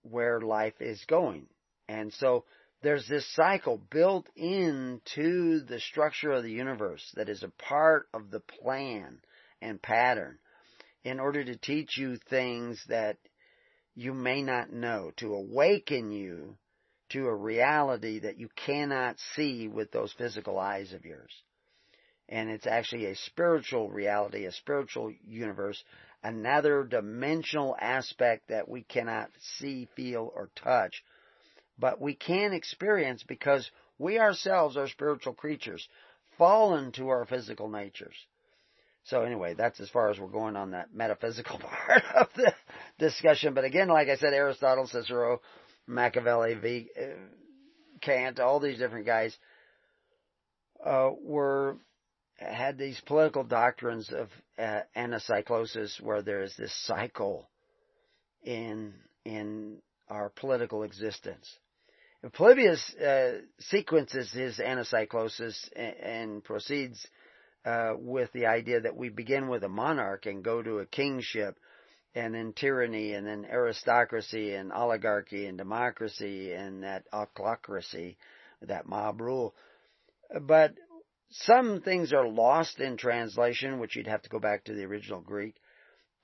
where 0.10 0.42
life 0.42 0.80
is 0.80 1.04
going. 1.08 1.48
And 1.88 2.14
so 2.14 2.46
there's 2.82 3.08
this 3.08 3.28
cycle 3.34 3.82
built 3.90 4.28
into 4.36 5.62
the 5.62 5.80
structure 5.80 6.32
of 6.32 6.44
the 6.44 6.52
universe 6.52 7.04
that 7.16 7.30
is 7.30 7.44
a 7.44 7.50
part 7.50 8.08
of 8.14 8.32
the 8.32 8.40
plan 8.40 9.20
and 9.62 9.82
pattern 9.82 10.38
in 11.04 11.20
order 11.20 11.44
to 11.44 11.58
teach 11.58 11.98
you 11.98 12.18
things 12.30 12.84
that 12.88 13.18
you 13.96 14.14
may 14.14 14.42
not 14.42 14.74
know, 14.74 15.12
to 15.18 15.34
awaken 15.34 16.12
you 16.12 16.58
to 17.10 17.28
a 17.28 17.36
reality 17.36 18.20
that 18.20 18.40
you 18.40 18.50
cannot 18.56 19.16
see 19.36 19.68
with 19.68 19.92
those 19.92 20.14
physical 20.14 20.60
eyes 20.60 20.92
of 20.92 21.06
yours 21.06 21.32
and 22.30 22.50
it's 22.50 22.68
actually 22.68 23.06
a 23.06 23.16
spiritual 23.16 23.90
reality, 23.90 24.46
a 24.46 24.52
spiritual 24.52 25.14
universe, 25.26 25.82
another 26.26 26.84
dimensional 26.84 27.76
aspect 27.80 28.50
that 28.50 28.68
we 28.68 28.82
cannot 28.82 29.30
see, 29.60 29.88
feel, 29.96 30.32
or 30.36 30.50
touch, 30.56 31.04
but 31.78 32.02
we 32.02 32.16
can 32.16 32.52
experience 32.52 33.24
because 33.28 33.70
we 34.00 34.18
ourselves 34.18 34.76
are 34.76 34.88
spiritual 34.88 35.34
creatures, 35.34 35.88
fallen 36.38 36.92
to 36.94 37.10
our 37.10 37.26
physical 37.26 37.70
natures. 37.70 38.16
So 39.04 39.22
anyway, 39.22 39.54
that's 39.54 39.80
as 39.80 39.90
far 39.90 40.10
as 40.10 40.20
we're 40.20 40.28
going 40.28 40.56
on 40.56 40.72
that 40.72 40.96
metaphysical 40.96 41.60
part 41.88 42.04
of 42.16 42.28
the 42.36 42.52
discussion. 42.98 43.54
But 43.54 43.64
again, 43.64 43.88
like 43.88 44.10
I 44.10 44.16
said, 44.16 44.34
Aristotle, 44.34 44.88
Cicero, 44.88 45.42
Machiavelli, 45.86 46.56
v, 46.56 46.88
uh, 47.00 47.04
Kant, 48.02 48.40
all 48.40 48.60
these 48.60 48.80
different 48.80 49.06
guys 49.06 49.38
uh, 50.84 51.12
were 51.22 51.78
had 52.38 52.78
these 52.78 53.00
political 53.06 53.44
doctrines 53.44 54.12
of 54.12 54.30
uh, 54.58 54.82
anacyclosis 54.96 56.02
where 56.02 56.22
there 56.22 56.44
is 56.44 56.56
this 56.58 56.74
cycle 56.86 57.50
in 58.44 58.94
in 59.24 59.78
our 60.10 60.30
political 60.30 60.84
existence. 60.84 61.50
And 62.22 62.32
Polybius 62.32 62.96
uh, 62.96 63.42
sequences 63.60 64.32
his 64.32 64.58
anacyclosis 64.60 65.70
and, 65.76 65.96
and 65.98 66.44
proceeds 66.44 67.08
uh, 67.66 67.94
with 67.98 68.32
the 68.34 68.46
idea 68.46 68.82
that 68.82 68.96
we 68.96 69.10
begin 69.10 69.48
with 69.48 69.64
a 69.64 69.70
monarch 69.70 70.26
and 70.26 70.44
go 70.44 70.62
to 70.62 70.80
a 70.80 70.86
kingship 70.86 71.58
and 72.14 72.34
then 72.34 72.54
tyranny 72.54 73.14
and 73.14 73.28
then 73.28 73.46
aristocracy 73.46 74.54
and 74.54 74.72
oligarchy 74.72 75.48
and 75.48 75.58
democracy 75.58 76.54
and 76.54 76.84
that 76.84 77.04
ochlocracy, 77.12 78.16
that 78.62 78.88
mob 78.88 79.20
rule. 79.20 79.54
But 80.42 80.76
some 81.30 81.82
things 81.82 82.14
are 82.14 82.28
lost 82.28 82.80
in 82.80 82.98
translation, 82.98 83.80
which 83.80 83.96
you'd 83.96 84.08
have 84.08 84.22
to 84.24 84.30
go 84.30 84.40
back 84.40 84.66
to 84.66 84.74
the 84.74 84.86
original 84.86 85.22
Greek. 85.22 85.56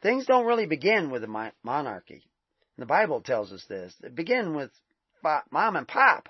Things 0.01 0.25
don't 0.25 0.45
really 0.45 0.65
begin 0.65 1.09
with 1.11 1.23
a 1.23 1.51
monarchy. 1.63 2.23
The 2.77 2.85
Bible 2.85 3.21
tells 3.21 3.51
us 3.51 3.63
this. 3.67 3.93
They 4.01 4.09
begin 4.09 4.55
with 4.55 4.71
mom 5.51 5.75
and 5.75 5.87
pop, 5.87 6.29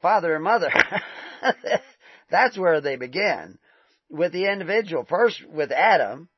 father 0.00 0.34
and 0.34 0.44
mother. 0.44 0.70
That's 2.30 2.56
where 2.56 2.80
they 2.80 2.96
begin. 2.96 3.58
With 4.08 4.32
the 4.32 4.50
individual. 4.50 5.04
First 5.04 5.42
with 5.48 5.72
Adam, 5.72 6.28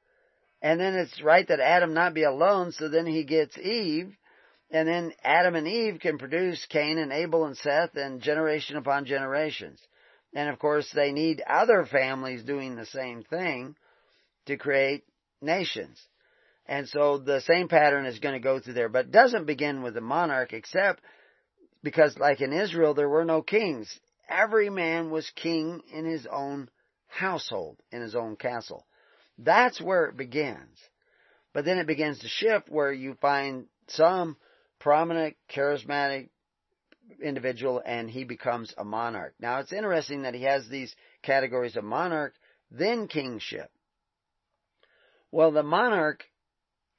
and 0.62 0.80
then 0.80 0.94
it's 0.94 1.22
right 1.22 1.46
that 1.48 1.60
Adam 1.60 1.92
not 1.92 2.14
be 2.14 2.22
alone, 2.22 2.72
so 2.72 2.88
then 2.88 3.06
he 3.06 3.24
gets 3.24 3.58
Eve, 3.58 4.16
and 4.70 4.88
then 4.88 5.12
Adam 5.22 5.56
and 5.56 5.68
Eve 5.68 6.00
can 6.00 6.16
produce 6.16 6.64
Cain 6.66 6.98
and 6.98 7.12
Abel 7.12 7.44
and 7.44 7.56
Seth 7.56 7.96
and 7.96 8.22
generation 8.22 8.76
upon 8.76 9.04
generations. 9.04 9.80
And 10.34 10.48
of 10.48 10.58
course, 10.58 10.90
they 10.94 11.12
need 11.12 11.42
other 11.48 11.86
families 11.90 12.42
doing 12.42 12.74
the 12.74 12.86
same 12.86 13.22
thing 13.22 13.76
to 14.46 14.56
create 14.56 15.04
nations. 15.40 16.00
And 16.66 16.88
so 16.88 17.18
the 17.18 17.40
same 17.42 17.68
pattern 17.68 18.06
is 18.06 18.18
going 18.18 18.34
to 18.34 18.40
go 18.40 18.58
through 18.58 18.74
there, 18.74 18.88
but 18.88 19.10
doesn't 19.10 19.46
begin 19.46 19.82
with 19.82 19.94
the 19.94 20.00
monarch 20.00 20.52
except 20.52 21.02
because 21.82 22.16
like 22.18 22.40
in 22.40 22.52
Israel, 22.52 22.94
there 22.94 23.08
were 23.08 23.24
no 23.24 23.42
kings. 23.42 24.00
Every 24.28 24.70
man 24.70 25.10
was 25.10 25.30
king 25.36 25.82
in 25.92 26.06
his 26.06 26.26
own 26.30 26.70
household, 27.06 27.76
in 27.92 28.00
his 28.00 28.14
own 28.14 28.36
castle. 28.36 28.86
That's 29.38 29.80
where 29.80 30.06
it 30.06 30.16
begins. 30.16 30.78
But 31.52 31.64
then 31.64 31.78
it 31.78 31.86
begins 31.86 32.18
to 32.20 32.28
shift 32.28 32.68
where 32.68 32.92
you 32.92 33.16
find 33.20 33.66
some 33.88 34.36
prominent, 34.80 35.36
charismatic 35.54 36.30
individual 37.22 37.82
and 37.84 38.10
he 38.10 38.24
becomes 38.24 38.74
a 38.76 38.84
monarch. 38.84 39.34
Now 39.40 39.60
it's 39.60 39.72
interesting 39.72 40.22
that 40.22 40.34
he 40.34 40.42
has 40.42 40.68
these 40.68 40.94
categories 41.22 41.76
of 41.76 41.84
monarch, 41.84 42.34
then 42.70 43.08
kingship. 43.08 43.70
Well, 45.30 45.52
the 45.52 45.62
monarch, 45.62 46.24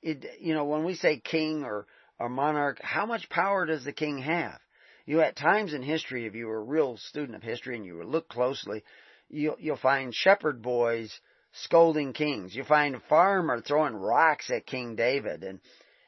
it, 0.02 0.26
you 0.40 0.54
know, 0.54 0.66
when 0.66 0.84
we 0.84 0.96
say 0.96 1.20
king 1.20 1.64
or, 1.64 1.88
or 2.20 2.30
monarch, 2.30 2.80
how 2.82 3.06
much 3.06 3.30
power 3.30 3.66
does 3.66 3.86
the 3.86 3.94
king 3.94 4.20
have? 4.20 4.60
You 5.06 5.22
at 5.22 5.36
times 5.36 5.74
in 5.74 5.84
history, 5.84 6.26
if 6.26 6.36
you 6.36 6.48
were 6.48 6.58
a 6.58 6.64
real 6.64 6.98
student 6.98 7.36
of 7.36 7.44
history 7.44 7.76
and 7.76 7.86
you 7.86 8.04
look 8.04 8.28
closely, 8.28 8.84
you'll, 9.30 9.58
you'll 9.60 9.78
find 9.78 10.14
shepherd 10.14 10.62
boys 10.62 11.20
scolding 11.54 12.14
kings. 12.14 12.56
You 12.56 12.64
find 12.64 12.96
a 12.96 13.00
farmer 13.02 13.62
throwing 13.62 13.96
rocks 13.96 14.50
at 14.50 14.66
King 14.66 14.96
David 14.96 15.44
and 15.44 15.60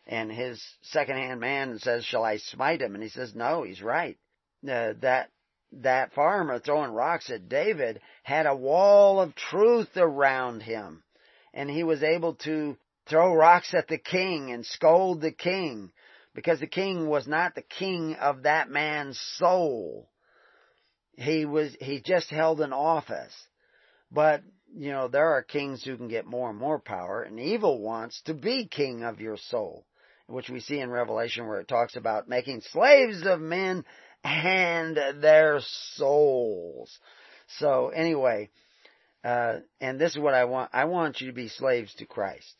and 0.07 0.31
his 0.31 0.63
second-hand 0.83 1.39
man 1.39 1.79
says, 1.79 2.05
"Shall 2.05 2.23
I 2.23 2.37
smite 2.37 2.81
him?" 2.81 2.95
And 2.95 3.03
he 3.03 3.09
says, 3.09 3.35
"No, 3.35 3.63
he's 3.63 3.81
right. 3.81 4.17
Uh, 4.63 4.93
that 5.01 5.29
that 5.73 6.13
farmer 6.13 6.59
throwing 6.59 6.91
rocks 6.91 7.29
at 7.29 7.49
David 7.49 7.99
had 8.23 8.45
a 8.45 8.55
wall 8.55 9.19
of 9.19 9.35
truth 9.35 9.97
around 9.97 10.63
him, 10.63 11.03
and 11.53 11.69
he 11.69 11.83
was 11.83 12.03
able 12.03 12.35
to 12.35 12.77
throw 13.07 13.33
rocks 13.33 13.73
at 13.73 13.89
the 13.89 13.97
king 13.97 14.51
and 14.51 14.65
scold 14.65 15.19
the 15.19 15.31
king 15.31 15.91
because 16.33 16.61
the 16.61 16.67
king 16.67 17.07
was 17.09 17.27
not 17.27 17.53
the 17.53 17.61
king 17.61 18.15
of 18.15 18.43
that 18.43 18.69
man's 18.69 19.19
soul. 19.35 20.09
He 21.17 21.45
was 21.45 21.75
he 21.81 21.99
just 21.99 22.29
held 22.29 22.61
an 22.61 22.71
office. 22.71 23.35
But 24.09 24.41
you 24.73 24.91
know, 24.91 25.09
there 25.09 25.31
are 25.33 25.43
kings 25.43 25.83
who 25.83 25.97
can 25.97 26.07
get 26.07 26.25
more 26.25 26.49
and 26.49 26.59
more 26.59 26.79
power, 26.79 27.23
and 27.23 27.39
evil 27.39 27.81
wants 27.81 28.21
to 28.21 28.33
be 28.33 28.67
king 28.67 29.03
of 29.03 29.19
your 29.19 29.35
soul 29.35 29.85
which 30.27 30.49
we 30.49 30.59
see 30.59 30.79
in 30.79 30.89
Revelation 30.89 31.47
where 31.47 31.59
it 31.59 31.67
talks 31.67 31.95
about 31.95 32.29
making 32.29 32.61
slaves 32.71 33.25
of 33.25 33.39
men 33.39 33.85
and 34.23 34.97
their 35.21 35.59
souls. 35.95 36.97
So 37.59 37.89
anyway, 37.89 38.49
uh, 39.23 39.59
and 39.79 39.99
this 39.99 40.11
is 40.11 40.19
what 40.19 40.33
I 40.33 40.45
want. 40.45 40.71
I 40.73 40.85
want 40.85 41.21
you 41.21 41.27
to 41.27 41.33
be 41.33 41.47
slaves 41.47 41.93
to 41.95 42.05
Christ. 42.05 42.55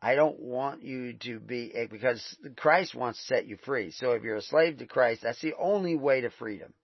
I 0.00 0.16
don't 0.16 0.40
want 0.40 0.82
you 0.82 1.12
to 1.24 1.38
be, 1.38 1.72
because 1.90 2.36
Christ 2.56 2.94
wants 2.94 3.20
to 3.20 3.34
set 3.34 3.46
you 3.46 3.56
free. 3.64 3.92
So 3.92 4.12
if 4.12 4.22
you're 4.22 4.36
a 4.36 4.42
slave 4.42 4.78
to 4.78 4.86
Christ, 4.86 5.22
that's 5.22 5.40
the 5.40 5.54
only 5.58 5.94
way 5.94 6.22
to 6.22 6.30
freedom. 6.30 6.74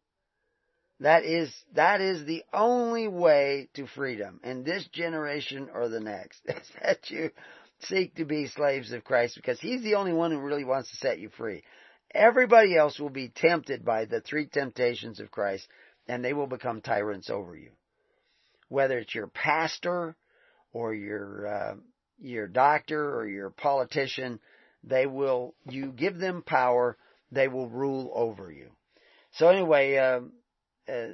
That 1.00 1.24
is, 1.24 1.52
that 1.74 2.00
is 2.00 2.24
the 2.24 2.44
only 2.52 3.06
way 3.06 3.68
to 3.74 3.86
freedom 3.86 4.40
in 4.42 4.64
this 4.64 4.86
generation 4.92 5.68
or 5.72 5.88
the 5.88 6.00
next. 6.00 6.40
Is 6.48 6.70
that 6.82 7.08
you 7.08 7.30
seek 7.82 8.14
to 8.16 8.24
be 8.24 8.46
slaves 8.48 8.92
of 8.92 9.04
Christ 9.04 9.36
because 9.36 9.60
He's 9.60 9.82
the 9.82 9.94
only 9.94 10.12
one 10.12 10.30
who 10.30 10.38
really 10.38 10.64
wants 10.64 10.90
to 10.90 10.96
set 10.96 11.18
you 11.18 11.30
free. 11.30 11.62
Everybody 12.14 12.76
else 12.76 12.98
will 12.98 13.10
be 13.10 13.28
tempted 13.28 13.84
by 13.84 14.06
the 14.06 14.20
three 14.20 14.46
temptations 14.46 15.20
of 15.20 15.30
Christ 15.30 15.66
and 16.08 16.24
they 16.24 16.32
will 16.32 16.46
become 16.46 16.80
tyrants 16.80 17.28
over 17.30 17.54
you. 17.54 17.70
Whether 18.68 18.98
it's 18.98 19.14
your 19.14 19.26
pastor 19.26 20.16
or 20.72 20.94
your, 20.94 21.46
uh, 21.46 21.74
your 22.18 22.48
doctor 22.48 23.14
or 23.14 23.26
your 23.28 23.50
politician, 23.50 24.40
they 24.82 25.06
will, 25.06 25.54
you 25.68 25.92
give 25.92 26.18
them 26.18 26.42
power, 26.42 26.96
they 27.30 27.48
will 27.48 27.68
rule 27.68 28.10
over 28.14 28.50
you. 28.50 28.70
So 29.32 29.48
anyway, 29.48 29.96
uh, 29.96 30.20
uh, 30.90 31.08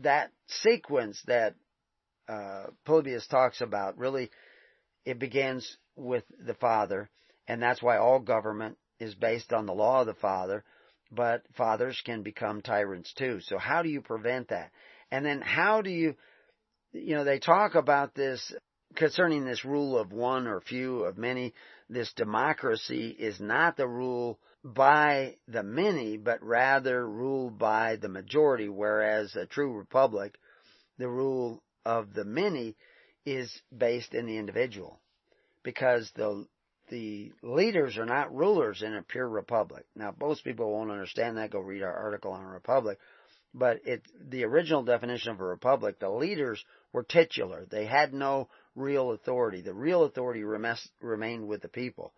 that 0.00 0.30
sequence 0.46 1.20
that 1.26 1.54
uh, 2.28 2.66
Polybius 2.84 3.26
talks 3.26 3.60
about 3.60 3.98
really, 3.98 4.30
it 5.04 5.18
begins 5.18 5.76
with 5.96 6.24
the 6.38 6.54
Father, 6.54 7.08
and 7.48 7.62
that's 7.62 7.82
why 7.82 7.96
all 7.96 8.20
government 8.20 8.76
is 8.98 9.14
based 9.14 9.52
on 9.52 9.66
the 9.66 9.74
law 9.74 10.00
of 10.00 10.06
the 10.06 10.14
Father, 10.14 10.64
but 11.10 11.42
fathers 11.56 12.00
can 12.04 12.22
become 12.22 12.62
tyrants 12.62 13.12
too. 13.14 13.40
So 13.40 13.58
how 13.58 13.82
do 13.82 13.88
you 13.88 14.00
prevent 14.00 14.48
that? 14.48 14.70
And 15.10 15.24
then 15.24 15.40
how 15.40 15.82
do 15.82 15.90
you, 15.90 16.16
you 16.92 17.14
know, 17.14 17.24
they 17.24 17.38
talk 17.38 17.74
about 17.74 18.14
this 18.14 18.52
concerning 18.96 19.44
this 19.44 19.64
rule 19.64 19.98
of 19.98 20.12
one 20.12 20.46
or 20.46 20.60
few 20.60 21.04
of 21.04 21.18
many, 21.18 21.54
this 21.88 22.12
democracy 22.14 23.08
is 23.08 23.38
not 23.38 23.76
the 23.76 23.86
rule 23.86 24.38
by 24.64 25.36
the 25.46 25.62
many, 25.62 26.16
but 26.16 26.42
rather 26.42 27.08
ruled 27.08 27.58
by 27.58 27.96
the 27.96 28.08
majority, 28.08 28.68
whereas 28.68 29.36
a 29.36 29.46
true 29.46 29.72
republic, 29.72 30.36
the 30.98 31.08
rule 31.08 31.62
of 31.84 32.14
the 32.14 32.24
many 32.24 32.74
is 33.24 33.62
based 33.76 34.14
in 34.14 34.26
the 34.26 34.38
individual. 34.38 34.98
Because 35.66 36.08
the 36.14 36.46
the 36.90 37.32
leaders 37.42 37.98
are 37.98 38.06
not 38.06 38.32
rulers 38.32 38.82
in 38.82 38.94
a 38.94 39.02
pure 39.02 39.28
republic. 39.28 39.84
Now, 39.96 40.14
most 40.20 40.44
people 40.44 40.70
won't 40.70 40.92
understand 40.92 41.36
that. 41.36 41.50
Go 41.50 41.58
read 41.58 41.82
our 41.82 41.92
article 41.92 42.30
on 42.30 42.44
a 42.44 42.48
republic. 42.48 43.00
But 43.52 43.80
it, 43.84 44.02
the 44.30 44.44
original 44.44 44.84
definition 44.84 45.32
of 45.32 45.40
a 45.40 45.44
republic, 45.44 45.98
the 45.98 46.08
leaders 46.08 46.64
were 46.92 47.02
titular. 47.02 47.66
They 47.68 47.84
had 47.84 48.14
no 48.14 48.48
real 48.76 49.10
authority. 49.10 49.62
The 49.62 49.74
real 49.74 50.04
authority 50.04 50.44
remained 50.44 51.48
with 51.48 51.62
the 51.62 51.68
people. 51.68 52.12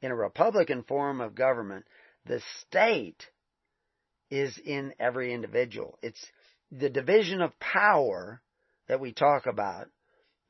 In 0.00 0.12
a 0.12 0.16
republican 0.16 0.84
form 0.84 1.20
of 1.20 1.34
government, 1.34 1.84
the 2.26 2.40
state 2.60 3.26
is 4.30 4.56
in 4.64 4.94
every 5.00 5.34
individual. 5.34 5.98
It's 6.02 6.24
the 6.70 6.88
division 6.88 7.42
of 7.42 7.58
power 7.58 8.40
that 8.86 9.00
we 9.00 9.12
talk 9.12 9.46
about 9.46 9.88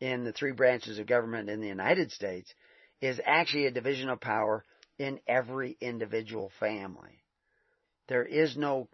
in 0.03 0.25
the 0.25 0.33
three 0.33 0.51
branches 0.51 0.99
of 0.99 1.07
government 1.07 1.49
in 1.49 1.61
the 1.61 1.69
United 1.69 2.11
States 2.11 2.53
is 3.01 3.21
actually 3.25 3.67
a 3.67 3.71
division 3.71 4.09
of 4.09 4.21
power 4.21 4.65
in 4.99 5.21
every 5.29 5.77
individual 5.81 6.51
family. 6.59 7.23
There 8.09 8.25
is 8.25 8.57
no 8.57 8.89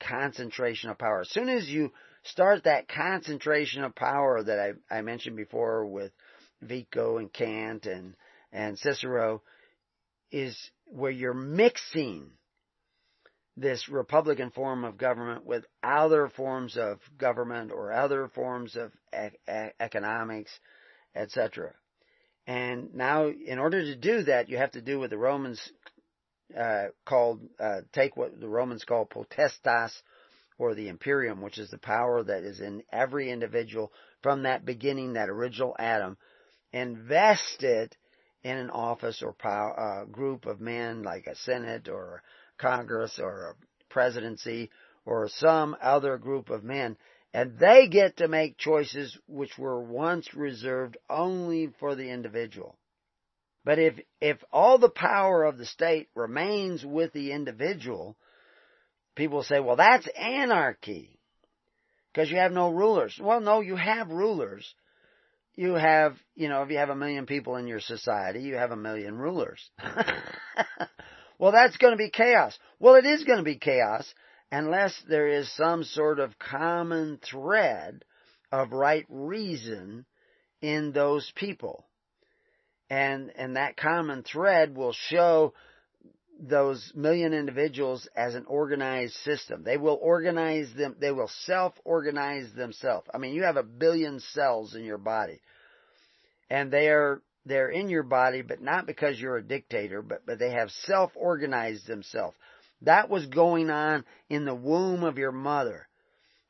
concentration 0.00 0.88
of 0.88 0.96
power. 0.96 1.20
As 1.20 1.28
soon 1.28 1.50
as 1.50 1.68
you 1.68 1.92
start 2.22 2.64
that 2.64 2.88
concentration 2.88 3.84
of 3.84 3.94
power 3.94 4.42
that 4.42 4.58
I, 4.58 4.96
I 4.96 5.02
mentioned 5.02 5.36
before 5.36 5.84
with 5.84 6.10
Vico 6.62 7.18
and 7.18 7.30
Kant 7.30 7.84
and, 7.84 8.14
and 8.50 8.78
Cicero, 8.78 9.42
is 10.32 10.58
where 10.86 11.10
you're 11.10 11.34
mixing 11.34 12.30
this 13.56 13.88
Republican 13.88 14.50
form 14.50 14.84
of 14.84 14.98
government 14.98 15.46
with 15.46 15.64
other 15.82 16.28
forms 16.28 16.76
of 16.76 16.98
government 17.16 17.72
or 17.72 17.92
other 17.92 18.28
forms 18.28 18.76
of 18.76 18.92
e- 19.14 19.70
economics, 19.80 20.50
etc. 21.14 21.72
And 22.46 22.94
now, 22.94 23.28
in 23.28 23.58
order 23.58 23.82
to 23.82 23.96
do 23.96 24.24
that, 24.24 24.48
you 24.48 24.58
have 24.58 24.72
to 24.72 24.82
do 24.82 25.00
what 25.00 25.10
the 25.10 25.18
Romans 25.18 25.72
uh, 26.56 26.86
called, 27.04 27.40
uh, 27.58 27.80
take 27.92 28.16
what 28.16 28.38
the 28.38 28.48
Romans 28.48 28.84
call 28.84 29.06
potestas, 29.06 29.92
or 30.58 30.74
the 30.74 30.88
imperium, 30.88 31.40
which 31.40 31.58
is 31.58 31.70
the 31.70 31.78
power 31.78 32.22
that 32.22 32.42
is 32.42 32.60
in 32.60 32.82
every 32.92 33.30
individual 33.30 33.92
from 34.22 34.44
that 34.44 34.64
beginning, 34.64 35.14
that 35.14 35.28
original 35.28 35.76
Adam, 35.78 36.16
invest 36.72 37.62
it 37.62 37.96
in 38.42 38.56
an 38.56 38.70
office 38.70 39.22
or 39.22 39.32
power, 39.32 39.78
uh, 39.78 40.04
group 40.04 40.46
of 40.46 40.60
men 40.60 41.02
like 41.02 41.26
a 41.26 41.34
Senate 41.36 41.88
or 41.88 42.22
Congress 42.58 43.18
or 43.18 43.50
a 43.50 43.92
presidency 43.92 44.70
or 45.04 45.28
some 45.28 45.76
other 45.80 46.18
group 46.18 46.50
of 46.50 46.64
men 46.64 46.96
and 47.36 47.58
they 47.58 47.86
get 47.86 48.16
to 48.16 48.28
make 48.28 48.56
choices 48.56 49.18
which 49.28 49.58
were 49.58 49.78
once 49.78 50.32
reserved 50.34 50.96
only 51.10 51.68
for 51.78 51.94
the 51.94 52.08
individual. 52.08 52.78
But 53.62 53.78
if, 53.78 54.00
if 54.22 54.38
all 54.50 54.78
the 54.78 54.88
power 54.88 55.44
of 55.44 55.58
the 55.58 55.66
state 55.66 56.08
remains 56.14 56.82
with 56.82 57.12
the 57.12 57.32
individual, 57.32 58.16
people 59.16 59.42
say, 59.42 59.60
well, 59.60 59.76
that's 59.76 60.08
anarchy. 60.16 61.18
Because 62.10 62.30
you 62.30 62.38
have 62.38 62.52
no 62.52 62.70
rulers. 62.70 63.18
Well, 63.22 63.42
no, 63.42 63.60
you 63.60 63.76
have 63.76 64.08
rulers. 64.08 64.74
You 65.56 65.74
have, 65.74 66.16
you 66.36 66.48
know, 66.48 66.62
if 66.62 66.70
you 66.70 66.78
have 66.78 66.88
a 66.88 66.96
million 66.96 67.26
people 67.26 67.56
in 67.56 67.66
your 67.66 67.80
society, 67.80 68.40
you 68.40 68.54
have 68.54 68.70
a 68.70 68.76
million 68.76 69.18
rulers. 69.18 69.60
well, 71.38 71.52
that's 71.52 71.76
going 71.76 71.92
to 71.92 71.98
be 71.98 72.10
chaos. 72.10 72.58
Well, 72.78 72.94
it 72.94 73.06
is 73.06 73.24
going 73.24 73.38
to 73.38 73.44
be 73.44 73.58
chaos 73.58 74.12
unless 74.50 74.94
there 75.08 75.28
is 75.28 75.52
some 75.54 75.84
sort 75.84 76.20
of 76.20 76.38
common 76.38 77.18
thread 77.22 78.04
of 78.52 78.72
right 78.72 79.04
reason 79.08 80.06
in 80.62 80.92
those 80.92 81.30
people. 81.34 81.84
And, 82.88 83.32
and 83.36 83.56
that 83.56 83.76
common 83.76 84.22
thread 84.22 84.76
will 84.76 84.92
show 84.92 85.52
those 86.38 86.92
million 86.94 87.32
individuals 87.32 88.08
as 88.14 88.34
an 88.34 88.44
organized 88.46 89.14
system. 89.14 89.64
They 89.64 89.76
will 89.76 89.98
organize 90.00 90.72
them, 90.74 90.96
they 91.00 91.10
will 91.10 91.30
self-organize 91.44 92.52
themselves. 92.52 93.08
I 93.12 93.18
mean, 93.18 93.34
you 93.34 93.44
have 93.44 93.56
a 93.56 93.62
billion 93.62 94.20
cells 94.20 94.74
in 94.74 94.84
your 94.84 94.98
body. 94.98 95.40
And 96.50 96.70
they 96.70 96.88
are, 96.88 97.22
they're 97.46 97.70
in 97.70 97.88
your 97.88 98.02
body, 98.02 98.42
but 98.42 98.60
not 98.60 98.86
because 98.86 99.18
you're 99.18 99.36
a 99.36 99.42
dictator, 99.42 100.02
but, 100.02 100.26
but 100.26 100.38
they 100.38 100.50
have 100.50 100.70
self-organized 100.70 101.86
themselves. 101.86 102.36
That 102.82 103.08
was 103.08 103.26
going 103.26 103.70
on 103.70 104.04
in 104.28 104.44
the 104.44 104.54
womb 104.54 105.04
of 105.04 105.16
your 105.16 105.32
mother. 105.32 105.88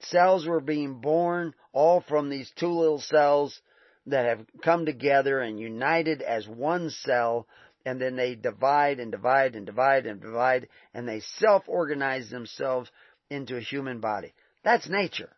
Cells 0.01 0.47
were 0.47 0.61
being 0.61 1.01
born 1.01 1.55
all 1.73 2.01
from 2.01 2.29
these 2.29 2.51
two 2.57 2.71
little 2.71 3.01
cells 3.01 3.61
that 4.07 4.27
have 4.27 4.47
come 4.63 4.87
together 4.87 5.41
and 5.41 5.59
united 5.59 6.23
as 6.23 6.47
one 6.47 6.91
cell 6.91 7.47
and 7.85 8.01
then 8.01 8.17
they 8.17 8.35
divide 8.35 8.99
and 8.99 9.13
divide 9.13 9.55
and 9.55 9.67
divide 9.67 10.07
and 10.07 10.21
divide 10.21 10.69
and 10.95 11.09
they 11.09 11.21
self-organize 11.39 12.31
themselves 12.31 12.91
into 13.31 13.57
a 13.57 13.61
human 13.61 14.01
body. 14.01 14.33
That's 14.65 14.89
nature. 14.89 15.31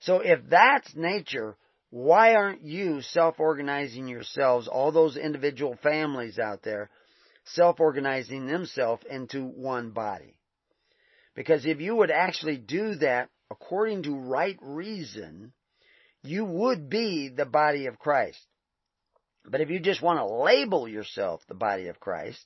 So 0.00 0.20
if 0.20 0.40
that's 0.48 0.94
nature, 0.94 1.56
why 1.90 2.34
aren't 2.34 2.62
you 2.62 3.02
self-organizing 3.02 4.08
yourselves, 4.08 4.68
all 4.68 4.92
those 4.92 5.16
individual 5.16 5.76
families 5.82 6.38
out 6.38 6.62
there, 6.62 6.88
self-organizing 7.44 8.46
themselves 8.46 9.02
into 9.10 9.44
one 9.44 9.90
body. 9.90 10.36
Because 11.34 11.66
if 11.66 11.80
you 11.80 11.96
would 11.96 12.10
actually 12.10 12.58
do 12.58 12.94
that 12.96 13.28
according 13.50 14.04
to 14.04 14.14
right 14.14 14.58
reason, 14.62 15.52
you 16.22 16.44
would 16.44 16.88
be 16.88 17.28
the 17.28 17.46
body 17.46 17.86
of 17.86 17.98
Christ. 17.98 18.38
But 19.44 19.60
if 19.60 19.70
you 19.70 19.80
just 19.80 20.02
want 20.02 20.18
to 20.18 20.26
label 20.26 20.86
yourself 20.86 21.40
the 21.48 21.54
body 21.54 21.88
of 21.88 21.98
Christ 21.98 22.44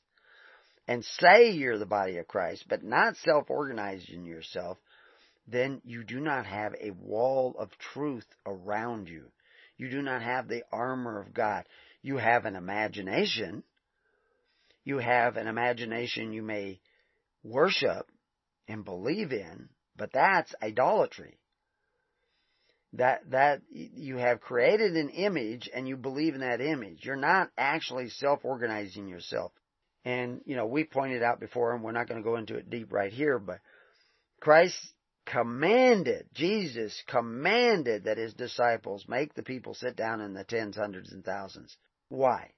and 0.87 1.05
say 1.05 1.51
you're 1.51 1.79
the 1.79 1.87
body 1.87 2.19
of 2.19 2.29
Christ, 2.29 2.65
but 2.69 2.85
not 2.85 3.17
self-organizing 3.17 4.25
yourself, 4.25 4.79
then 5.47 5.81
you 5.85 6.05
do 6.05 6.21
not 6.21 6.47
have 6.47 6.75
a 6.81 6.91
wall 6.91 7.55
of 7.59 7.71
truth 7.79 8.27
around 8.47 9.09
you. 9.09 9.25
You 9.77 9.91
do 9.91 10.03
not 10.03 10.23
have 10.23 10.49
the 10.49 10.63
armor 10.73 11.21
of 11.21 11.35
God. 11.35 11.65
You 12.03 12.17
have 12.17 12.45
an 12.45 12.57
imagination, 12.57 13.63
you 14.85 14.99
have 14.99 15.37
an 15.37 15.47
imagination 15.47 16.33
you 16.33 16.43
may 16.43 16.81
worship 17.43 18.07
and 18.69 18.85
believe 18.85 19.33
in, 19.33 19.69
but 19.97 20.11
that's 20.13 20.55
idolatry. 20.63 21.39
That, 22.95 23.31
that 23.31 23.63
you 23.71 24.19
have 24.19 24.41
created 24.41 24.97
an 24.97 25.09
image 25.09 25.69
and 25.75 25.89
you 25.89 25.97
believe 25.97 26.35
in 26.35 26.43
that 26.43 26.61
image. 26.61 27.01
You're 27.03 27.17
not 27.17 27.51
actually 27.59 28.09
self-organizing 28.11 29.09
yourself. 29.09 29.51
And, 30.05 30.43
you 30.45 30.55
know, 30.55 30.67
we 30.67 30.85
pointed 30.85 31.23
out 31.23 31.41
before, 31.41 31.75
and 31.75 31.83
we're 31.83 31.93
not 31.93 32.09
going 32.09 32.23
to 32.23 32.29
go 32.29 32.37
into 32.37 32.55
it 32.55 32.71
deep 32.71 32.93
right 32.93 33.13
here, 33.13 33.39
but 33.39 33.59
Christ 34.41 34.77
commanded, 35.27 36.27
Jesus 36.35 37.03
commanded 37.07 38.05
that 38.05 38.19
his 38.19 38.35
disciples 38.35 39.05
make 39.09 39.35
the 39.35 39.43
people 39.43 39.75
sit 39.75 39.97
down 39.97 40.21
in 40.21 40.35
the 40.35 40.45
tens, 40.45 40.77
hundreds, 40.77 41.13
and 41.13 41.25
thousands. 41.25 41.77
Why? 42.09 42.51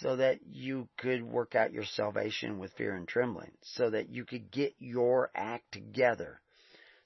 so 0.00 0.16
that 0.16 0.38
you 0.46 0.88
could 0.96 1.22
work 1.22 1.54
out 1.54 1.72
your 1.72 1.84
salvation 1.84 2.58
with 2.58 2.72
fear 2.72 2.94
and 2.94 3.06
trembling, 3.06 3.52
so 3.62 3.90
that 3.90 4.08
you 4.10 4.24
could 4.24 4.50
get 4.50 4.74
your 4.78 5.30
act 5.34 5.70
together, 5.72 6.40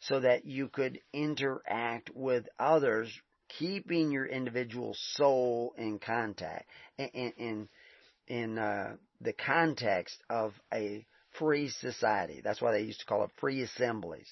so 0.00 0.20
that 0.20 0.44
you 0.44 0.68
could 0.68 0.98
interact 1.12 2.10
with 2.14 2.48
others, 2.58 3.12
keeping 3.58 4.10
your 4.10 4.26
individual 4.26 4.94
soul 5.14 5.74
in 5.76 5.98
contact, 5.98 6.66
in, 6.98 7.32
in, 7.36 7.68
in 8.26 8.58
uh, 8.58 8.96
the 9.20 9.34
context 9.34 10.22
of 10.30 10.54
a 10.72 11.04
free 11.38 11.68
society. 11.68 12.40
That's 12.42 12.60
why 12.60 12.72
they 12.72 12.82
used 12.82 13.00
to 13.00 13.06
call 13.06 13.24
it 13.24 13.30
free 13.38 13.62
assemblies. 13.62 14.28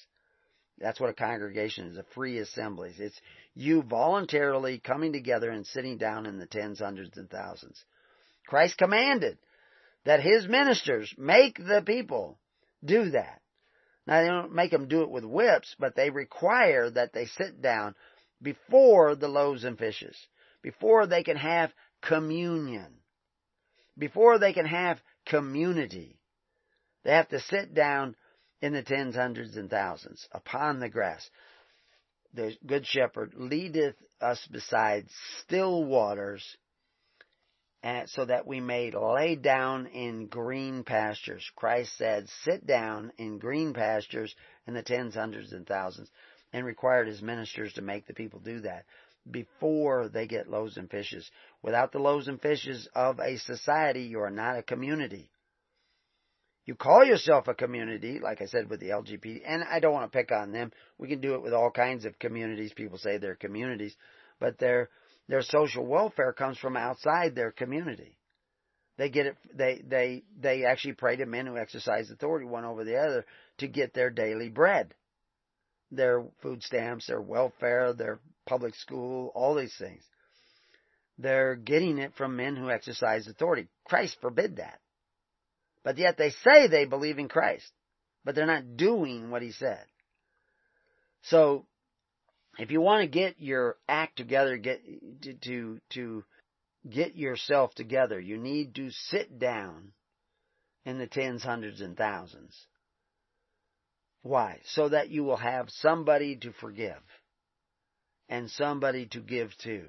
That's 0.79 0.99
what 0.99 1.09
a 1.09 1.13
congregation 1.13 1.87
is, 1.87 1.97
a 1.97 2.03
free 2.15 2.39
assemblies. 2.39 2.99
It's 2.99 3.19
you 3.53 3.83
voluntarily 3.83 4.79
coming 4.79 5.13
together 5.13 5.49
and 5.49 5.65
sitting 5.65 5.97
down 5.97 6.25
in 6.25 6.39
the 6.39 6.47
tens, 6.47 6.79
hundreds, 6.79 7.17
and 7.17 7.29
thousands. 7.29 7.83
Christ 8.47 8.77
commanded 8.77 9.37
that 10.05 10.21
his 10.21 10.47
ministers 10.47 11.13
make 11.17 11.57
the 11.57 11.83
people 11.85 12.39
do 12.83 13.11
that. 13.11 13.41
Now 14.07 14.21
they 14.21 14.27
don't 14.27 14.53
make 14.53 14.71
them 14.71 14.87
do 14.87 15.03
it 15.03 15.11
with 15.11 15.23
whips, 15.23 15.75
but 15.77 15.95
they 15.95 16.09
require 16.09 16.89
that 16.89 17.13
they 17.13 17.27
sit 17.27 17.61
down 17.61 17.95
before 18.41 19.15
the 19.15 19.27
loaves 19.27 19.63
and 19.63 19.77
fishes, 19.77 20.17
before 20.63 21.05
they 21.05 21.23
can 21.23 21.37
have 21.37 21.71
communion, 22.01 22.87
before 23.97 24.39
they 24.39 24.53
can 24.53 24.65
have 24.65 24.99
community. 25.27 26.17
They 27.03 27.11
have 27.11 27.29
to 27.29 27.39
sit 27.39 27.73
down 27.73 28.15
in 28.61 28.73
the 28.73 28.83
tens, 28.83 29.15
hundreds, 29.15 29.57
and 29.57 29.69
thousands 29.69 30.27
upon 30.31 30.79
the 30.79 30.89
grass. 30.89 31.29
The 32.33 32.55
good 32.65 32.85
shepherd 32.85 33.33
leadeth 33.35 33.95
us 34.21 34.45
beside 34.47 35.07
still 35.39 35.83
waters, 35.83 36.57
and 37.83 38.07
so 38.09 38.25
that 38.25 38.45
we 38.45 38.59
may 38.59 38.91
lay 38.91 39.35
down 39.35 39.87
in 39.87 40.27
green 40.27 40.83
pastures. 40.83 41.49
Christ 41.55 41.97
said, 41.97 42.29
sit 42.43 42.65
down 42.65 43.11
in 43.17 43.39
green 43.39 43.73
pastures 43.73 44.33
in 44.67 44.75
the 44.75 44.83
tens, 44.83 45.15
hundreds, 45.15 45.51
and 45.51 45.65
thousands, 45.65 46.09
and 46.53 46.65
required 46.65 47.07
his 47.07 47.21
ministers 47.21 47.73
to 47.73 47.81
make 47.81 48.05
the 48.05 48.13
people 48.13 48.39
do 48.39 48.61
that 48.61 48.85
before 49.29 50.07
they 50.07 50.27
get 50.27 50.49
loaves 50.49 50.77
and 50.77 50.89
fishes. 50.89 51.29
Without 51.61 51.91
the 51.91 51.99
loaves 51.99 52.27
and 52.27 52.41
fishes 52.41 52.87
of 52.95 53.19
a 53.19 53.37
society, 53.37 54.03
you 54.03 54.19
are 54.21 54.31
not 54.31 54.57
a 54.57 54.63
community. 54.63 55.29
You 56.71 56.75
call 56.75 57.03
yourself 57.03 57.49
a 57.49 57.53
community, 57.53 58.21
like 58.23 58.41
I 58.41 58.45
said 58.45 58.69
with 58.69 58.79
the 58.79 58.91
LGBT, 58.91 59.41
and 59.45 59.61
I 59.61 59.81
don't 59.81 59.91
want 59.91 60.09
to 60.09 60.17
pick 60.17 60.31
on 60.31 60.53
them. 60.53 60.71
We 60.97 61.09
can 61.09 61.19
do 61.19 61.33
it 61.33 61.41
with 61.41 61.51
all 61.51 61.69
kinds 61.69 62.05
of 62.05 62.17
communities. 62.17 62.71
People 62.71 62.97
say 62.97 63.17
they're 63.17 63.35
communities, 63.35 63.93
but 64.39 64.57
their 64.57 64.89
their 65.27 65.41
social 65.41 65.85
welfare 65.85 66.31
comes 66.31 66.57
from 66.57 66.77
outside 66.77 67.35
their 67.35 67.51
community. 67.51 68.17
They 68.97 69.09
get 69.09 69.25
it. 69.25 69.35
They 69.53 69.81
they 69.85 70.23
they 70.39 70.63
actually 70.63 70.93
pray 70.93 71.17
to 71.17 71.25
men 71.25 71.45
who 71.45 71.57
exercise 71.57 72.09
authority 72.09 72.45
one 72.45 72.63
over 72.63 72.85
the 72.85 72.95
other 72.95 73.25
to 73.57 73.67
get 73.67 73.93
their 73.93 74.09
daily 74.09 74.47
bread, 74.47 74.95
their 75.91 76.23
food 76.41 76.63
stamps, 76.63 77.07
their 77.07 77.19
welfare, 77.19 77.91
their 77.91 78.21
public 78.45 78.75
school, 78.75 79.33
all 79.35 79.55
these 79.55 79.75
things. 79.77 80.03
They're 81.17 81.57
getting 81.57 81.97
it 81.97 82.13
from 82.15 82.37
men 82.37 82.55
who 82.55 82.69
exercise 82.69 83.27
authority. 83.27 83.67
Christ 83.83 84.15
forbid 84.21 84.55
that. 84.55 84.79
But 85.83 85.97
yet 85.97 86.17
they 86.17 86.29
say 86.29 86.67
they 86.67 86.85
believe 86.85 87.17
in 87.17 87.27
Christ, 87.27 87.71
but 88.23 88.35
they're 88.35 88.45
not 88.45 88.77
doing 88.77 89.31
what 89.31 89.41
he 89.41 89.51
said. 89.51 89.83
So, 91.23 91.65
if 92.57 92.71
you 92.71 92.81
want 92.81 93.01
to 93.01 93.07
get 93.07 93.39
your 93.39 93.77
act 93.87 94.17
together, 94.17 94.57
get 94.57 94.81
to, 95.21 95.33
to, 95.33 95.79
to 95.91 96.23
get 96.89 97.15
yourself 97.15 97.73
together, 97.75 98.19
you 98.19 98.37
need 98.37 98.75
to 98.75 98.89
sit 98.91 99.39
down 99.39 99.93
in 100.85 100.97
the 100.97 101.07
tens, 101.07 101.43
hundreds, 101.43 101.81
and 101.81 101.95
thousands. 101.95 102.55
Why? 104.23 104.59
So 104.65 104.89
that 104.89 105.09
you 105.09 105.23
will 105.23 105.37
have 105.37 105.69
somebody 105.69 106.35
to 106.37 106.51
forgive 106.51 107.01
and 108.29 108.49
somebody 108.51 109.07
to 109.07 109.19
give 109.19 109.55
to. 109.63 109.85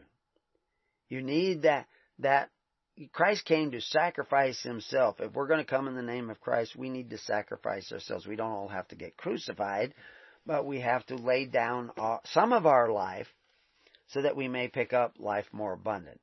You 1.09 1.23
need 1.23 1.63
that, 1.63 1.87
that 2.21 2.51
Christ 3.13 3.47
came 3.47 3.71
to 3.71 3.81
sacrifice 3.81 4.63
himself. 4.63 5.21
If 5.21 5.33
we're 5.33 5.47
going 5.47 5.65
to 5.65 5.71
come 5.71 5.89
in 5.89 5.95
the 5.95 6.03
name 6.03 6.29
of 6.31 6.41
Christ, 6.41 6.77
we 6.77 6.91
need 6.91 7.11
to 7.11 7.19
sacrifice 7.19 7.91
ourselves. 7.91 8.27
We 8.27 8.37
don't 8.37 8.51
all 8.51 8.69
have 8.69 8.89
to 8.89 8.97
get 8.97 9.17
crucified, 9.17 9.95
but 10.47 10.67
we 10.67 10.81
have 10.81 11.05
to 11.07 11.17
lay 11.17 11.47
down 11.47 11.91
some 12.25 12.53
of 12.53 12.67
our 12.67 12.91
life 12.91 13.29
so 14.09 14.23
that 14.23 14.37
we 14.37 14.47
may 14.47 14.69
pick 14.69 14.93
up 14.93 15.15
life 15.19 15.47
more 15.53 15.73
abundant. 15.73 16.21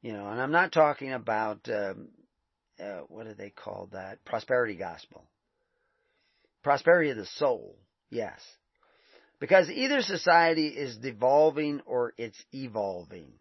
You 0.00 0.12
know, 0.12 0.28
and 0.28 0.40
I'm 0.40 0.52
not 0.52 0.72
talking 0.72 1.12
about, 1.12 1.68
um, 1.68 2.08
uh, 2.80 3.00
what 3.08 3.26
do 3.26 3.34
they 3.34 3.50
call 3.50 3.88
that? 3.92 4.24
Prosperity 4.24 4.74
gospel. 4.74 5.24
Prosperity 6.62 7.10
of 7.10 7.16
the 7.16 7.26
soul, 7.26 7.76
yes. 8.10 8.40
Because 9.40 9.68
either 9.68 10.02
society 10.02 10.68
is 10.68 10.96
devolving 10.96 11.80
or 11.84 12.14
it's 12.16 12.40
evolving. 12.52 13.32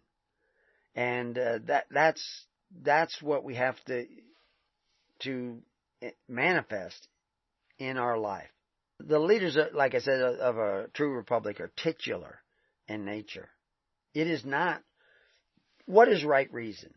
And 0.96 1.38
uh, 1.38 1.60
that 1.68 1.86
that's 1.90 2.46
that's 2.84 3.22
what 3.22 3.44
we 3.44 3.56
have 3.56 3.76
to 3.86 4.06
to 5.20 5.62
manifest 6.28 7.08
in 7.78 7.98
our 7.98 8.18
life. 8.18 8.50
The 9.00 9.20
leaders, 9.20 9.58
like 9.74 9.96
I 9.96 10.00
said, 10.00 10.22
of 10.22 10.58
a 10.58 10.88
true 10.94 11.16
republic 11.16 11.60
are 11.60 11.72
titular 11.76 12.40
in 12.88 13.06
nature. 13.06 13.50
It 14.14 14.28
is 14.28 14.46
not 14.46 14.82
what 15.86 16.08
is 16.08 16.24
right 16.24 16.52
reason. 16.54 16.94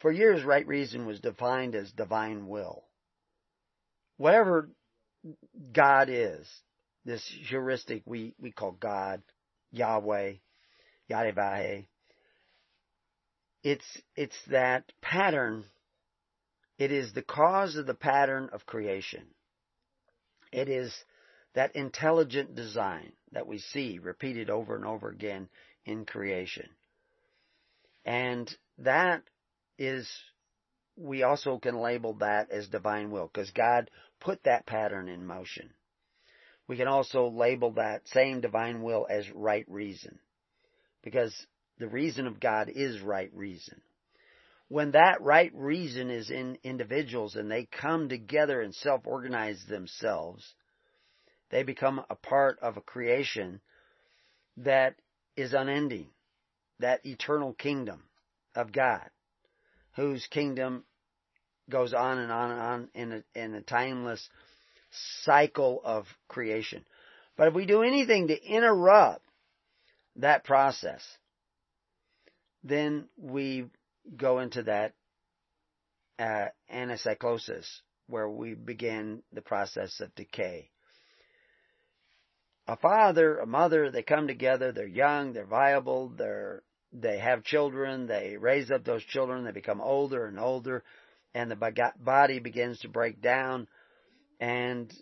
For 0.00 0.12
years, 0.12 0.44
right 0.44 0.66
reason 0.66 1.06
was 1.06 1.20
defined 1.20 1.74
as 1.74 1.90
divine 1.92 2.46
will. 2.46 2.84
Whatever 4.18 4.68
God 5.72 6.08
is, 6.10 6.46
this 7.04 7.26
heuristic 7.48 8.02
we, 8.04 8.34
we 8.38 8.52
call 8.52 8.72
God, 8.72 9.22
Yahweh, 9.72 10.34
Yahweh. 11.08 11.82
It's, 13.64 14.02
it's 14.14 14.36
that 14.48 14.92
pattern. 15.00 15.64
It 16.78 16.92
is 16.92 17.12
the 17.14 17.22
cause 17.22 17.76
of 17.76 17.86
the 17.86 17.94
pattern 17.94 18.50
of 18.52 18.66
creation. 18.66 19.24
It 20.52 20.68
is 20.68 20.94
that 21.54 21.74
intelligent 21.74 22.54
design 22.54 23.12
that 23.32 23.46
we 23.46 23.58
see 23.58 23.98
repeated 23.98 24.50
over 24.50 24.76
and 24.76 24.84
over 24.84 25.08
again 25.08 25.48
in 25.86 26.04
creation. 26.04 26.68
And 28.04 28.54
that 28.78 29.22
is, 29.78 30.10
we 30.96 31.22
also 31.22 31.58
can 31.58 31.80
label 31.80 32.14
that 32.14 32.50
as 32.50 32.68
divine 32.68 33.10
will 33.10 33.30
because 33.32 33.50
God 33.50 33.90
put 34.20 34.42
that 34.44 34.66
pattern 34.66 35.08
in 35.08 35.26
motion. 35.26 35.70
We 36.68 36.76
can 36.76 36.88
also 36.88 37.28
label 37.28 37.72
that 37.72 38.06
same 38.08 38.42
divine 38.42 38.82
will 38.82 39.06
as 39.08 39.30
right 39.30 39.64
reason. 39.68 40.18
Because 41.02 41.34
the 41.78 41.88
reason 41.88 42.26
of 42.26 42.40
God 42.40 42.68
is 42.68 43.00
right 43.00 43.30
reason. 43.34 43.80
When 44.68 44.92
that 44.92 45.20
right 45.20 45.52
reason 45.54 46.10
is 46.10 46.30
in 46.30 46.58
individuals 46.62 47.36
and 47.36 47.50
they 47.50 47.66
come 47.66 48.08
together 48.08 48.60
and 48.60 48.74
self-organize 48.74 49.64
themselves, 49.68 50.54
they 51.50 51.62
become 51.62 52.04
a 52.08 52.14
part 52.14 52.58
of 52.60 52.76
a 52.76 52.80
creation 52.80 53.60
that 54.56 54.96
is 55.36 55.52
unending. 55.52 56.08
That 56.80 57.06
eternal 57.06 57.52
kingdom 57.52 58.02
of 58.56 58.72
God, 58.72 59.08
whose 59.94 60.26
kingdom 60.26 60.84
goes 61.70 61.94
on 61.94 62.18
and 62.18 62.32
on 62.32 62.50
and 62.50 62.60
on 62.60 62.88
in 62.94 63.12
a, 63.12 63.40
in 63.40 63.54
a 63.54 63.62
timeless 63.62 64.28
cycle 65.22 65.80
of 65.84 66.06
creation. 66.28 66.84
But 67.36 67.48
if 67.48 67.54
we 67.54 67.66
do 67.66 67.82
anything 67.82 68.28
to 68.28 68.44
interrupt 68.44 69.24
that 70.16 70.44
process, 70.44 71.02
then 72.64 73.08
we 73.16 73.66
go 74.16 74.40
into 74.40 74.64
that 74.64 74.94
uh, 76.18 76.46
anacyclosis, 76.72 77.66
where 78.08 78.28
we 78.28 78.54
begin 78.54 79.22
the 79.32 79.42
process 79.42 80.00
of 80.00 80.14
decay. 80.14 80.70
A 82.66 82.76
father, 82.76 83.38
a 83.38 83.46
mother, 83.46 83.90
they 83.90 84.02
come 84.02 84.26
together, 84.26 84.72
they're 84.72 84.86
young, 84.86 85.34
they're 85.34 85.44
viable, 85.44 86.08
they're, 86.16 86.62
they 86.92 87.18
have 87.18 87.44
children, 87.44 88.06
they 88.06 88.36
raise 88.38 88.70
up 88.70 88.84
those 88.84 89.04
children, 89.04 89.44
they 89.44 89.52
become 89.52 89.82
older 89.82 90.26
and 90.26 90.38
older, 90.38 90.82
and 91.34 91.50
the 91.50 91.92
body 92.00 92.38
begins 92.38 92.78
to 92.80 92.88
break 92.88 93.20
down 93.20 93.68
and 94.40 94.92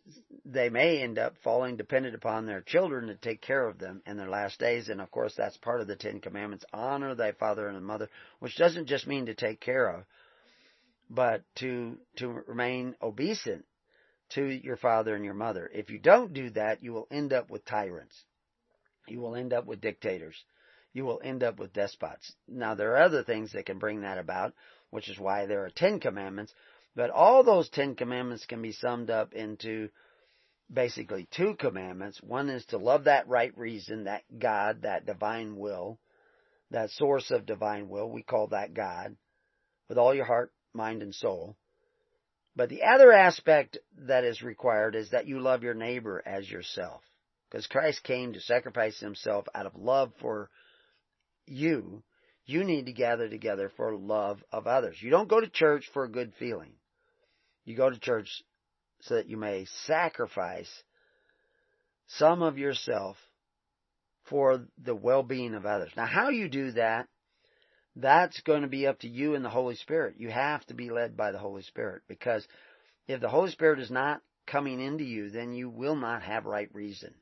they 0.44 0.68
may 0.68 1.02
end 1.02 1.18
up 1.18 1.34
falling 1.42 1.76
dependent 1.76 2.14
upon 2.14 2.46
their 2.46 2.60
children 2.60 3.06
to 3.06 3.14
take 3.14 3.40
care 3.40 3.66
of 3.66 3.78
them 3.78 4.02
in 4.06 4.16
their 4.16 4.28
last 4.28 4.58
days. 4.58 4.88
And 4.88 5.00
of 5.00 5.10
course, 5.10 5.34
that's 5.36 5.56
part 5.56 5.80
of 5.80 5.86
the 5.86 5.96
Ten 5.96 6.20
Commandments. 6.20 6.64
Honor 6.72 7.14
thy 7.14 7.32
father 7.32 7.68
and 7.68 7.84
mother, 7.84 8.08
which 8.40 8.56
doesn't 8.56 8.86
just 8.86 9.06
mean 9.06 9.26
to 9.26 9.34
take 9.34 9.60
care 9.60 9.88
of, 9.88 10.04
but 11.08 11.42
to, 11.56 11.98
to 12.16 12.28
remain 12.28 12.94
obeisant 13.02 13.62
to 14.30 14.44
your 14.44 14.76
father 14.76 15.14
and 15.14 15.24
your 15.24 15.34
mother. 15.34 15.70
If 15.72 15.90
you 15.90 15.98
don't 15.98 16.32
do 16.32 16.50
that, 16.50 16.82
you 16.82 16.92
will 16.92 17.08
end 17.10 17.32
up 17.32 17.50
with 17.50 17.64
tyrants. 17.64 18.24
You 19.06 19.20
will 19.20 19.34
end 19.34 19.52
up 19.52 19.66
with 19.66 19.80
dictators. 19.80 20.36
You 20.92 21.04
will 21.04 21.20
end 21.22 21.42
up 21.42 21.58
with 21.58 21.72
despots. 21.72 22.32
Now, 22.46 22.74
there 22.74 22.92
are 22.92 23.02
other 23.02 23.22
things 23.22 23.52
that 23.52 23.66
can 23.66 23.78
bring 23.78 24.02
that 24.02 24.18
about, 24.18 24.52
which 24.90 25.08
is 25.08 25.18
why 25.18 25.46
there 25.46 25.64
are 25.64 25.70
Ten 25.70 26.00
Commandments, 26.00 26.52
but 26.94 27.10
all 27.10 27.42
those 27.42 27.68
Ten 27.70 27.94
Commandments 27.94 28.44
can 28.46 28.60
be 28.60 28.72
summed 28.72 29.10
up 29.10 29.32
into 29.32 29.88
basically 30.72 31.28
two 31.30 31.54
commandments. 31.54 32.20
One 32.22 32.48
is 32.48 32.64
to 32.66 32.78
love 32.78 33.04
that 33.04 33.28
right 33.28 33.56
reason, 33.56 34.04
that 34.04 34.22
God, 34.38 34.82
that 34.82 35.06
divine 35.06 35.56
will, 35.56 35.98
that 36.70 36.90
source 36.90 37.30
of 37.30 37.46
divine 37.46 37.88
will. 37.88 38.10
We 38.10 38.22
call 38.22 38.48
that 38.48 38.74
God 38.74 39.16
with 39.88 39.98
all 39.98 40.14
your 40.14 40.24
heart, 40.24 40.52
mind, 40.72 41.02
and 41.02 41.14
soul. 41.14 41.56
But 42.54 42.68
the 42.68 42.82
other 42.82 43.12
aspect 43.12 43.78
that 44.06 44.24
is 44.24 44.42
required 44.42 44.94
is 44.94 45.10
that 45.10 45.26
you 45.26 45.40
love 45.40 45.62
your 45.62 45.74
neighbor 45.74 46.22
as 46.24 46.50
yourself. 46.50 47.02
Because 47.50 47.66
Christ 47.66 48.02
came 48.04 48.32
to 48.32 48.40
sacrifice 48.40 48.98
himself 49.00 49.46
out 49.54 49.66
of 49.66 49.74
love 49.74 50.12
for 50.20 50.50
you. 51.46 52.02
You 52.44 52.64
need 52.64 52.86
to 52.86 52.92
gather 52.92 53.28
together 53.28 53.70
for 53.76 53.94
love 53.96 54.42
of 54.50 54.66
others. 54.66 54.96
You 55.00 55.10
don't 55.10 55.28
go 55.28 55.40
to 55.40 55.48
church 55.48 55.88
for 55.92 56.04
a 56.04 56.10
good 56.10 56.32
feeling. 56.38 56.72
You 57.64 57.76
go 57.76 57.90
to 57.90 57.98
church 57.98 58.42
so 59.02 59.14
that 59.14 59.28
you 59.28 59.36
may 59.36 59.66
sacrifice 59.86 60.82
some 62.06 62.42
of 62.42 62.58
yourself 62.58 63.16
for 64.24 64.66
the 64.82 64.94
well-being 64.94 65.54
of 65.54 65.66
others. 65.66 65.92
Now, 65.96 66.06
how 66.06 66.30
you 66.30 66.48
do 66.48 66.72
that, 66.72 67.08
that's 67.96 68.40
going 68.40 68.62
to 68.62 68.68
be 68.68 68.86
up 68.86 69.00
to 69.00 69.08
you 69.08 69.34
and 69.34 69.44
the 69.44 69.50
Holy 69.50 69.74
Spirit. 69.74 70.14
You 70.18 70.30
have 70.30 70.64
to 70.66 70.74
be 70.74 70.90
led 70.90 71.16
by 71.16 71.32
the 71.32 71.38
Holy 71.38 71.62
Spirit 71.62 72.02
because 72.08 72.46
if 73.06 73.20
the 73.20 73.28
Holy 73.28 73.50
Spirit 73.50 73.80
is 73.80 73.90
not 73.90 74.22
coming 74.46 74.80
into 74.80 75.04
you, 75.04 75.30
then 75.30 75.52
you 75.52 75.68
will 75.68 75.96
not 75.96 76.22
have 76.22 76.46
right 76.46 76.68
reason. 76.72 77.14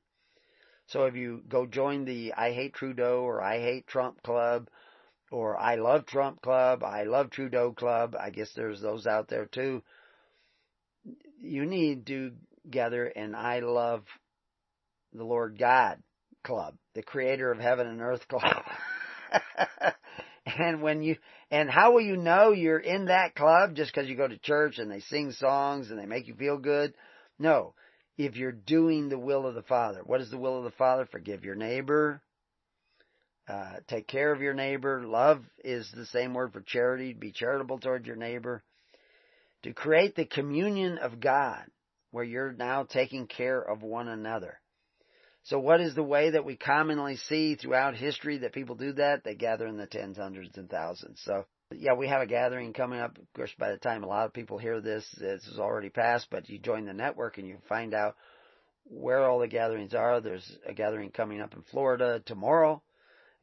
So 0.86 1.04
if 1.04 1.14
you 1.14 1.42
go 1.48 1.66
join 1.66 2.04
the 2.04 2.34
I 2.34 2.52
Hate 2.52 2.74
Trudeau 2.74 3.22
or 3.22 3.40
I 3.42 3.60
Hate 3.60 3.86
Trump 3.86 4.22
Club 4.22 4.68
or 5.30 5.56
I 5.56 5.76
Love 5.76 6.06
Trump 6.06 6.42
Club, 6.42 6.82
I 6.82 7.04
Love 7.04 7.30
Trudeau 7.30 7.72
Club, 7.72 8.16
I 8.18 8.30
guess 8.30 8.52
there's 8.54 8.80
those 8.80 9.06
out 9.06 9.28
there 9.28 9.46
too. 9.46 9.82
You 11.40 11.64
need 11.64 12.06
to 12.06 12.32
gather 12.68 13.06
an 13.06 13.34
I 13.34 13.60
Love 13.60 14.04
the 15.12 15.24
Lord 15.24 15.58
God 15.58 16.02
Club, 16.44 16.74
the 16.94 17.02
creator 17.02 17.50
of 17.50 17.58
heaven 17.58 17.86
and 17.86 18.00
earth 18.00 18.26
club. 18.28 18.62
and 20.46 20.82
when 20.82 21.02
you, 21.02 21.16
and 21.50 21.70
how 21.70 21.92
will 21.92 22.00
you 22.00 22.16
know 22.16 22.52
you're 22.52 22.78
in 22.78 23.06
that 23.06 23.34
club 23.34 23.74
just 23.74 23.92
because 23.92 24.08
you 24.08 24.16
go 24.16 24.28
to 24.28 24.38
church 24.38 24.78
and 24.78 24.90
they 24.90 25.00
sing 25.00 25.32
songs 25.32 25.90
and 25.90 25.98
they 25.98 26.06
make 26.06 26.28
you 26.28 26.34
feel 26.34 26.58
good? 26.58 26.94
No. 27.38 27.74
If 28.18 28.36
you're 28.36 28.52
doing 28.52 29.08
the 29.08 29.18
will 29.18 29.46
of 29.46 29.54
the 29.54 29.62
Father. 29.62 30.02
What 30.04 30.20
is 30.20 30.30
the 30.30 30.38
will 30.38 30.58
of 30.58 30.64
the 30.64 30.70
Father? 30.72 31.08
Forgive 31.10 31.44
your 31.44 31.54
neighbor. 31.54 32.20
Uh, 33.48 33.76
take 33.88 34.06
care 34.06 34.32
of 34.32 34.42
your 34.42 34.54
neighbor. 34.54 35.02
Love 35.04 35.42
is 35.64 35.90
the 35.94 36.06
same 36.06 36.34
word 36.34 36.52
for 36.52 36.60
charity. 36.60 37.14
Be 37.14 37.32
charitable 37.32 37.78
toward 37.78 38.06
your 38.06 38.16
neighbor. 38.16 38.62
To 39.64 39.72
create 39.72 40.16
the 40.16 40.24
communion 40.24 40.98
of 40.98 41.20
God 41.20 41.64
where 42.10 42.24
you're 42.24 42.52
now 42.52 42.84
taking 42.84 43.26
care 43.26 43.60
of 43.60 43.82
one 43.82 44.08
another. 44.08 44.60
So 45.44 45.58
what 45.58 45.80
is 45.80 45.94
the 45.94 46.02
way 46.02 46.30
that 46.30 46.44
we 46.44 46.56
commonly 46.56 47.16
see 47.16 47.54
throughout 47.54 47.96
history 47.96 48.38
that 48.38 48.52
people 48.52 48.74
do 48.74 48.92
that? 48.94 49.24
They 49.24 49.34
gather 49.34 49.66
in 49.66 49.76
the 49.76 49.86
tens, 49.86 50.18
hundreds, 50.18 50.56
and 50.56 50.68
thousands. 50.68 51.20
So 51.24 51.46
yeah, 51.72 51.94
we 51.94 52.08
have 52.08 52.20
a 52.20 52.26
gathering 52.26 52.72
coming 52.72 53.00
up. 53.00 53.16
Of 53.16 53.32
course, 53.34 53.52
by 53.58 53.70
the 53.70 53.78
time 53.78 54.02
a 54.02 54.08
lot 54.08 54.26
of 54.26 54.32
people 54.32 54.58
hear 54.58 54.80
this, 54.80 55.04
this 55.18 55.46
is 55.46 55.58
already 55.58 55.88
passed, 55.88 56.28
but 56.30 56.48
you 56.48 56.58
join 56.58 56.84
the 56.84 56.92
network 56.92 57.38
and 57.38 57.46
you 57.46 57.58
find 57.68 57.94
out 57.94 58.16
where 58.84 59.24
all 59.24 59.38
the 59.38 59.48
gatherings 59.48 59.94
are. 59.94 60.20
There's 60.20 60.58
a 60.66 60.74
gathering 60.74 61.10
coming 61.10 61.40
up 61.40 61.54
in 61.54 61.62
Florida 61.62 62.20
tomorrow. 62.26 62.82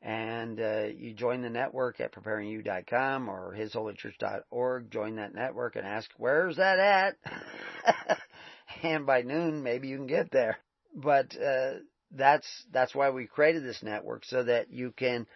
And 0.01 0.59
uh, 0.59 0.85
you 0.95 1.13
join 1.13 1.41
the 1.41 1.49
network 1.49 1.99
at 1.99 2.13
preparingyou.com 2.13 3.29
or 3.29 3.55
hisholychurch.org. 3.57 4.91
Join 4.91 5.15
that 5.15 5.33
network 5.33 5.75
and 5.75 5.85
ask, 5.85 6.09
where's 6.17 6.57
that 6.57 6.79
at? 6.79 8.19
and 8.83 9.05
by 9.05 9.23
noon, 9.23 9.63
maybe 9.63 9.87
you 9.87 9.97
can 9.97 10.07
get 10.07 10.31
there 10.31 10.57
but 10.97 11.35
uh, 11.39 11.73
that's 12.11 12.47
that's 12.71 12.95
why 12.95 13.11
we 13.11 13.27
created 13.27 13.63
this 13.63 13.83
network 13.83 14.25
so 14.25 14.43
that 14.43 14.71
you 14.71 14.91
can 14.91 15.27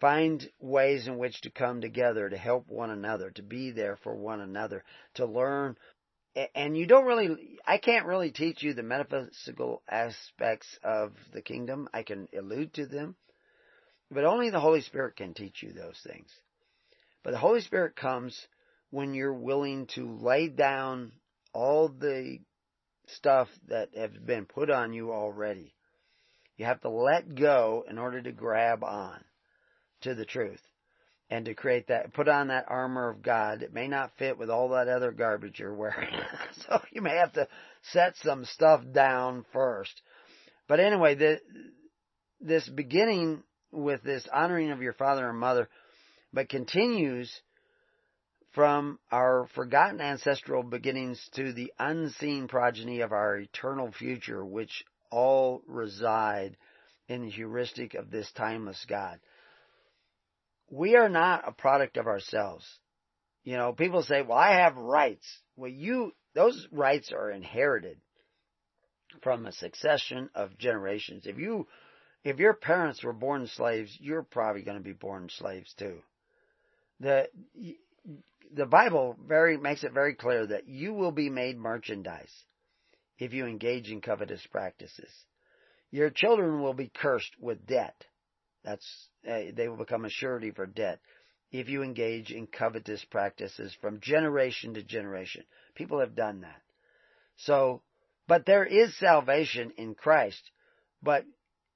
find 0.00 0.48
ways 0.60 1.06
in 1.06 1.18
which 1.18 1.40
to 1.42 1.50
come 1.50 1.80
together 1.80 2.28
to 2.28 2.36
help 2.36 2.68
one 2.68 2.90
another, 2.90 3.30
to 3.32 3.42
be 3.42 3.70
there 3.70 3.96
for 4.02 4.14
one 4.14 4.40
another, 4.40 4.82
to 5.14 5.26
learn. 5.26 5.76
And 6.54 6.76
you 6.76 6.86
don't 6.86 7.06
really, 7.06 7.58
I 7.66 7.78
can't 7.78 8.06
really 8.06 8.30
teach 8.30 8.62
you 8.62 8.72
the 8.72 8.84
metaphysical 8.84 9.82
aspects 9.90 10.78
of 10.82 11.12
the 11.34 11.42
kingdom. 11.42 11.88
I 11.92 12.04
can 12.04 12.28
allude 12.38 12.72
to 12.74 12.86
them, 12.86 13.16
but 14.10 14.24
only 14.24 14.50
the 14.50 14.60
Holy 14.60 14.80
Spirit 14.80 15.16
can 15.16 15.34
teach 15.34 15.62
you 15.62 15.72
those 15.72 15.98
things. 16.06 16.28
But 17.22 17.32
the 17.32 17.38
Holy 17.38 17.60
Spirit 17.60 17.96
comes 17.96 18.38
when 18.90 19.14
you're 19.14 19.34
willing 19.34 19.86
to 19.94 20.18
lay 20.20 20.48
down 20.48 21.12
all 21.52 21.88
the 21.88 22.38
stuff 23.06 23.48
that 23.68 23.90
has 23.96 24.10
been 24.24 24.46
put 24.46 24.70
on 24.70 24.92
you 24.92 25.12
already. 25.12 25.74
You 26.56 26.66
have 26.66 26.80
to 26.82 26.90
let 26.90 27.34
go 27.34 27.84
in 27.88 27.98
order 27.98 28.20
to 28.20 28.32
grab 28.32 28.84
on 28.84 29.24
to 30.02 30.14
the 30.14 30.24
truth 30.24 30.60
and 31.30 31.44
to 31.44 31.54
create 31.54 31.88
that, 31.88 32.12
put 32.12 32.28
on 32.28 32.48
that 32.48 32.66
armor 32.68 33.08
of 33.08 33.22
God. 33.22 33.62
It 33.62 33.72
may 33.72 33.86
not 33.86 34.12
fit 34.18 34.36
with 34.36 34.50
all 34.50 34.70
that 34.70 34.88
other 34.88 35.12
garbage 35.12 35.60
you're 35.60 35.74
wearing. 35.74 36.12
so 36.68 36.80
you 36.90 37.02
may 37.02 37.16
have 37.16 37.32
to 37.34 37.48
set 37.92 38.16
some 38.16 38.44
stuff 38.44 38.82
down 38.92 39.44
first. 39.52 40.02
But 40.68 40.80
anyway, 40.80 41.14
the, 41.14 41.40
this 42.40 42.68
beginning 42.68 43.42
with 43.72 44.02
this 44.02 44.26
honoring 44.32 44.70
of 44.70 44.82
your 44.82 44.92
father 44.92 45.28
and 45.28 45.38
mother, 45.38 45.68
but 46.32 46.48
continues 46.48 47.30
from 48.52 48.98
our 49.12 49.48
forgotten 49.54 50.00
ancestral 50.00 50.62
beginnings 50.62 51.28
to 51.34 51.52
the 51.52 51.72
unseen 51.78 52.48
progeny 52.48 53.00
of 53.00 53.12
our 53.12 53.36
eternal 53.36 53.92
future, 53.92 54.44
which 54.44 54.84
all 55.10 55.62
reside 55.66 56.56
in 57.08 57.22
the 57.22 57.30
heuristic 57.30 57.94
of 57.94 58.10
this 58.10 58.30
timeless 58.32 58.84
God. 58.88 59.18
We 60.68 60.96
are 60.96 61.08
not 61.08 61.46
a 61.46 61.52
product 61.52 61.96
of 61.96 62.06
ourselves. 62.06 62.64
You 63.44 63.56
know, 63.56 63.72
people 63.72 64.02
say, 64.02 64.22
well, 64.22 64.38
I 64.38 64.60
have 64.60 64.76
rights. 64.76 65.26
Well, 65.56 65.70
you, 65.70 66.12
those 66.34 66.68
rights 66.70 67.12
are 67.12 67.30
inherited 67.30 67.98
from 69.22 69.46
a 69.46 69.52
succession 69.52 70.30
of 70.34 70.58
generations. 70.58 71.26
If 71.26 71.38
you, 71.38 71.66
if 72.24 72.38
your 72.38 72.54
parents 72.54 73.02
were 73.02 73.12
born 73.12 73.46
slaves, 73.46 73.96
you're 74.00 74.22
probably 74.22 74.62
going 74.62 74.76
to 74.76 74.84
be 74.84 74.92
born 74.92 75.28
slaves 75.30 75.72
too. 75.78 75.98
The, 77.00 77.28
the 78.54 78.66
Bible 78.66 79.16
very 79.26 79.56
makes 79.56 79.84
it 79.84 79.92
very 79.92 80.14
clear 80.14 80.46
that 80.46 80.68
you 80.68 80.92
will 80.92 81.12
be 81.12 81.30
made 81.30 81.58
merchandise 81.58 82.32
if 83.18 83.32
you 83.32 83.46
engage 83.46 83.90
in 83.90 84.00
covetous 84.00 84.46
practices. 84.50 85.10
Your 85.90 86.10
children 86.10 86.62
will 86.62 86.74
be 86.74 86.90
cursed 86.92 87.32
with 87.40 87.66
debt. 87.66 88.04
That's 88.64 89.08
uh, 89.28 89.52
they 89.54 89.68
will 89.68 89.76
become 89.76 90.04
a 90.04 90.10
surety 90.10 90.50
for 90.50 90.66
debt 90.66 91.00
if 91.50 91.68
you 91.68 91.82
engage 91.82 92.30
in 92.30 92.46
covetous 92.46 93.04
practices 93.10 93.74
from 93.80 94.00
generation 94.00 94.74
to 94.74 94.82
generation. 94.82 95.44
People 95.74 96.00
have 96.00 96.14
done 96.14 96.42
that. 96.42 96.60
So, 97.36 97.82
but 98.28 98.46
there 98.46 98.64
is 98.64 98.96
salvation 98.98 99.72
in 99.76 99.94
Christ, 99.94 100.50
but 101.02 101.24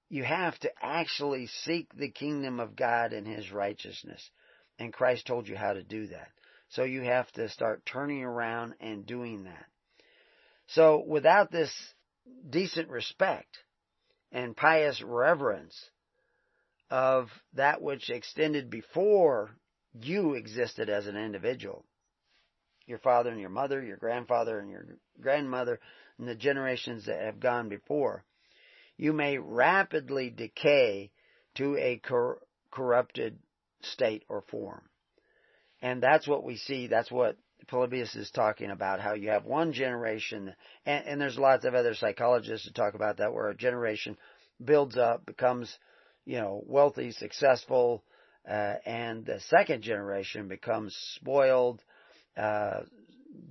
you 0.08 0.24
have 0.24 0.58
to 0.60 0.70
actually 0.80 1.46
seek 1.46 1.94
the 1.94 2.10
kingdom 2.10 2.60
of 2.60 2.76
God 2.76 3.12
and 3.12 3.26
His 3.26 3.50
righteousness. 3.50 4.30
And 4.78 4.92
Christ 4.92 5.26
told 5.26 5.48
you 5.48 5.56
how 5.56 5.72
to 5.72 5.82
do 5.82 6.08
that. 6.08 6.28
So 6.70 6.84
you 6.84 7.02
have 7.02 7.30
to 7.32 7.48
start 7.48 7.86
turning 7.86 8.22
around 8.22 8.74
and 8.80 9.06
doing 9.06 9.44
that. 9.44 9.66
So 10.68 11.04
without 11.06 11.50
this 11.50 11.72
decent 12.48 12.88
respect 12.88 13.58
and 14.32 14.56
pious 14.56 15.00
reverence 15.02 15.90
of 16.90 17.28
that 17.54 17.82
which 17.82 18.10
extended 18.10 18.70
before 18.70 19.56
you 19.92 20.34
existed 20.34 20.88
as 20.88 21.06
an 21.06 21.16
individual, 21.16 21.84
your 22.86 22.98
father 22.98 23.30
and 23.30 23.40
your 23.40 23.50
mother, 23.50 23.82
your 23.82 23.96
grandfather 23.96 24.58
and 24.58 24.70
your 24.70 24.86
grandmother, 25.20 25.80
and 26.18 26.28
the 26.28 26.34
generations 26.34 27.06
that 27.06 27.22
have 27.22 27.40
gone 27.40 27.68
before, 27.68 28.24
you 28.96 29.12
may 29.12 29.38
rapidly 29.38 30.30
decay 30.30 31.10
to 31.56 31.76
a 31.76 31.98
cor- 31.98 32.40
corrupted 32.70 33.38
state 33.82 34.24
or 34.28 34.42
form. 34.50 34.82
And 35.82 36.02
that's 36.02 36.26
what 36.26 36.44
we 36.44 36.56
see. 36.56 36.86
That's 36.86 37.10
what 37.10 37.36
Polybius 37.68 38.14
is 38.14 38.30
talking 38.30 38.70
about, 38.70 39.00
how 39.00 39.14
you 39.14 39.30
have 39.30 39.44
one 39.44 39.72
generation, 39.72 40.54
and, 40.84 41.06
and 41.06 41.20
there's 41.20 41.38
lots 41.38 41.64
of 41.64 41.74
other 41.74 41.94
psychologists 41.94 42.66
who 42.66 42.72
talk 42.72 42.94
about 42.94 43.18
that, 43.18 43.32
where 43.32 43.48
a 43.48 43.56
generation 43.56 44.16
builds 44.62 44.96
up, 44.96 45.24
becomes, 45.26 45.74
you 46.24 46.38
know, 46.38 46.62
wealthy, 46.66 47.10
successful, 47.12 48.04
uh, 48.48 48.74
and 48.84 49.24
the 49.24 49.40
second 49.48 49.82
generation 49.82 50.48
becomes 50.48 50.94
spoiled, 51.14 51.82
uh, 52.36 52.80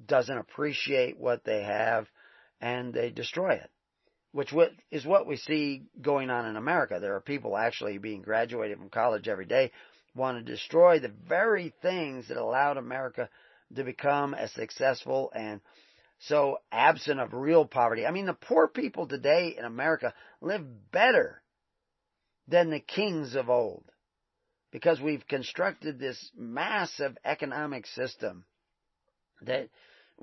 doesn't 0.08 0.38
appreciate 0.38 1.20
what 1.20 1.44
they 1.44 1.64
have, 1.64 2.08
and 2.62 2.94
they 2.94 3.10
destroy 3.10 3.54
it. 3.54 3.70
Which 4.34 4.54
is 4.92 5.06
what 5.06 5.28
we 5.28 5.38
see 5.38 5.84
going 6.02 6.30
on 6.30 6.48
in 6.48 6.58
America. 6.58 6.98
There 7.00 7.16
are 7.16 7.22
people 7.22 7.56
actually 7.56 7.98
being 8.00 8.24
graduated 8.24 8.80
from 8.80 8.90
college 8.90 9.28
every 9.28 9.46
day 9.46 9.72
want 10.16 10.38
to 10.38 10.52
destroy 10.52 11.00
the 11.00 11.14
very 11.28 11.74
things 11.82 12.28
that 12.28 12.38
allowed 12.38 12.78
America 12.78 13.30
to 13.76 13.84
become 13.84 14.34
as 14.34 14.52
successful 14.52 15.32
and 15.36 15.62
so 16.20 16.58
absent 16.72 17.20
of 17.20 17.34
real 17.34 17.66
poverty. 17.66 18.06
I 18.06 18.12
mean, 18.12 18.26
the 18.26 18.34
poor 18.34 18.68
people 18.68 19.08
today 19.08 19.56
in 19.58 19.66
America 19.66 20.14
live 20.42 20.92
better 20.92 21.42
than 22.48 22.70
the 22.70 22.80
kings 22.80 23.36
of 23.36 23.50
old 23.50 23.86
because 24.72 25.02
we've 25.02 25.28
constructed 25.28 26.00
this 26.00 26.32
massive 26.38 27.18
economic 27.26 27.86
system 27.88 28.46
that 29.42 29.70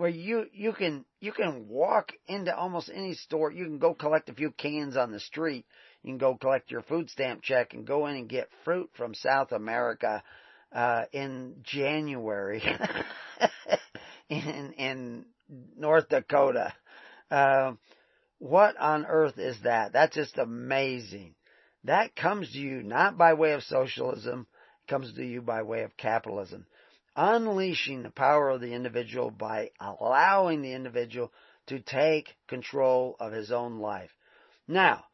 where 0.01 0.09
you 0.09 0.47
you 0.55 0.73
can 0.73 1.05
you 1.21 1.31
can 1.31 1.69
walk 1.69 2.13
into 2.27 2.57
almost 2.57 2.91
any 2.93 3.13
store 3.13 3.53
you 3.53 3.67
can 3.67 3.79
go 3.79 3.93
collect 3.93 4.31
a 4.31 4.35
few 4.35 4.51
cans 4.51 4.97
on 4.97 5.13
the 5.13 5.21
street 5.21 5.67
you 6.03 6.11
can 6.11 6.17
go 6.17 6.35
collect 6.35 6.71
your 6.71 6.81
food 6.81 7.11
stamp 7.11 7.43
check 7.43 7.75
and 7.75 7.87
go 7.87 8.07
in 8.07 8.17
and 8.17 8.27
get 8.27 8.49
fruit 8.65 8.89
from 8.97 9.13
South 9.13 9.53
America 9.53 10.23
uh, 10.73 11.03
in 11.13 11.57
January 11.63 12.63
in 14.31 14.73
in 14.79 15.25
North 15.77 16.09
Dakota. 16.09 16.73
Uh, 17.31 17.73
what 18.39 18.77
on 18.79 19.05
earth 19.05 19.39
is 19.39 19.59
that? 19.65 19.93
That's 19.93 20.15
just 20.15 20.39
amazing. 20.39 21.35
That 21.85 22.17
comes 22.17 22.53
to 22.53 22.59
you 22.59 22.83
not 22.83 23.19
by 23.19 23.35
way 23.35 23.53
of 23.53 23.63
socialism, 23.65 24.47
comes 24.89 25.13
to 25.15 25.25
you 25.25 25.43
by 25.43 25.63
way 25.63 25.83
of 25.83 25.97
capitalism. 25.97 26.65
Unleashing 27.23 28.03
the 28.03 28.11
power 28.11 28.49
of 28.49 28.63
the 28.63 28.73
individual 28.73 29.31
by 29.31 29.73
allowing 29.79 30.63
the 30.63 30.73
individual 30.73 31.31
to 31.67 31.79
take 31.79 32.35
control 32.49 33.15
of 33.21 33.31
his 33.31 33.53
own 33.53 33.79
life. 33.79 34.11
Now, 34.67 35.05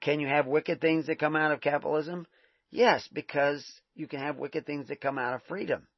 Can 0.00 0.20
you 0.20 0.28
have 0.28 0.46
wicked 0.46 0.80
things 0.80 1.06
that 1.06 1.18
come 1.18 1.34
out 1.34 1.50
of 1.52 1.60
capitalism? 1.60 2.26
Yes, 2.70 3.08
because 3.12 3.64
you 3.94 4.06
can 4.06 4.20
have 4.20 4.36
wicked 4.36 4.66
things 4.66 4.88
that 4.88 5.00
come 5.00 5.18
out 5.18 5.34
of 5.34 5.42
freedom 5.44 5.88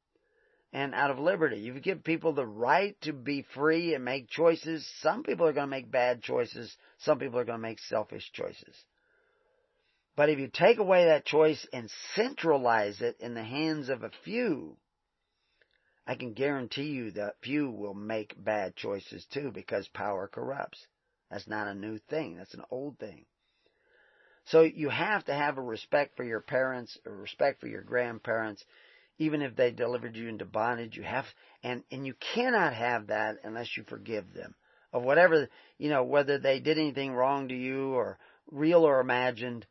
and 0.73 0.95
out 0.95 1.11
of 1.11 1.19
liberty. 1.19 1.59
You 1.59 1.79
give 1.79 2.03
people 2.03 2.33
the 2.33 2.45
right 2.45 2.99
to 3.01 3.13
be 3.13 3.45
free 3.53 3.93
and 3.93 4.03
make 4.03 4.29
choices. 4.29 4.89
Some 5.01 5.23
people 5.23 5.45
are 5.45 5.53
going 5.53 5.67
to 5.67 5.71
make 5.71 5.91
bad 5.91 6.23
choices. 6.23 6.75
Some 6.99 7.19
people 7.19 7.37
are 7.39 7.45
going 7.45 7.59
to 7.59 7.67
make 7.67 7.79
selfish 7.79 8.31
choices. 8.33 8.75
But 10.15 10.29
if 10.29 10.39
you 10.39 10.47
take 10.47 10.79
away 10.79 11.05
that 11.05 11.25
choice 11.25 11.65
and 11.71 11.89
centralize 12.15 13.01
it 13.01 13.17
in 13.19 13.33
the 13.33 13.43
hands 13.43 13.89
of 13.89 14.03
a 14.03 14.11
few, 14.23 14.77
I 16.07 16.15
can 16.15 16.33
guarantee 16.33 16.89
you 16.89 17.11
that 17.11 17.41
few 17.41 17.69
will 17.69 17.93
make 17.93 18.33
bad 18.37 18.75
choices 18.75 19.25
too 19.25 19.51
because 19.51 19.87
power 19.89 20.27
corrupts. 20.27 20.87
That's 21.29 21.47
not 21.47 21.67
a 21.67 21.75
new 21.75 21.97
thing. 21.97 22.37
That's 22.37 22.53
an 22.53 22.65
old 22.69 22.99
thing. 22.99 23.25
So 24.45 24.63
you 24.63 24.89
have 24.89 25.23
to 25.25 25.33
have 25.33 25.57
a 25.57 25.61
respect 25.61 26.17
for 26.17 26.23
your 26.23 26.41
parents, 26.41 26.97
a 27.05 27.11
respect 27.11 27.61
for 27.61 27.67
your 27.67 27.83
grandparents, 27.83 28.65
even 29.19 29.41
if 29.41 29.55
they 29.55 29.71
delivered 29.71 30.15
you 30.15 30.27
into 30.27 30.45
bondage. 30.45 30.97
You 30.97 31.03
have, 31.03 31.25
and, 31.63 31.83
and 31.91 32.05
you 32.05 32.15
cannot 32.33 32.73
have 32.73 33.07
that 33.07 33.37
unless 33.43 33.77
you 33.77 33.83
forgive 33.83 34.33
them 34.33 34.55
of 34.93 35.03
whatever, 35.03 35.47
you 35.77 35.89
know, 35.89 36.03
whether 36.03 36.37
they 36.37 36.59
did 36.59 36.77
anything 36.77 37.13
wrong 37.13 37.47
to 37.47 37.55
you 37.55 37.93
or 37.93 38.17
real 38.51 38.83
or 38.83 38.99
imagined, 38.99 39.65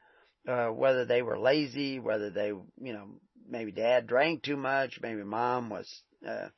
uh, 0.48 0.68
whether 0.68 1.04
they 1.04 1.22
were 1.22 1.38
lazy, 1.38 1.98
whether 1.98 2.30
they, 2.30 2.48
you 2.48 2.92
know, 2.92 3.08
maybe 3.48 3.72
dad 3.72 4.06
drank 4.06 4.42
too 4.42 4.56
much, 4.56 5.00
maybe 5.02 5.22
mom 5.22 5.68
was, 5.68 6.02
uh, 6.26 6.48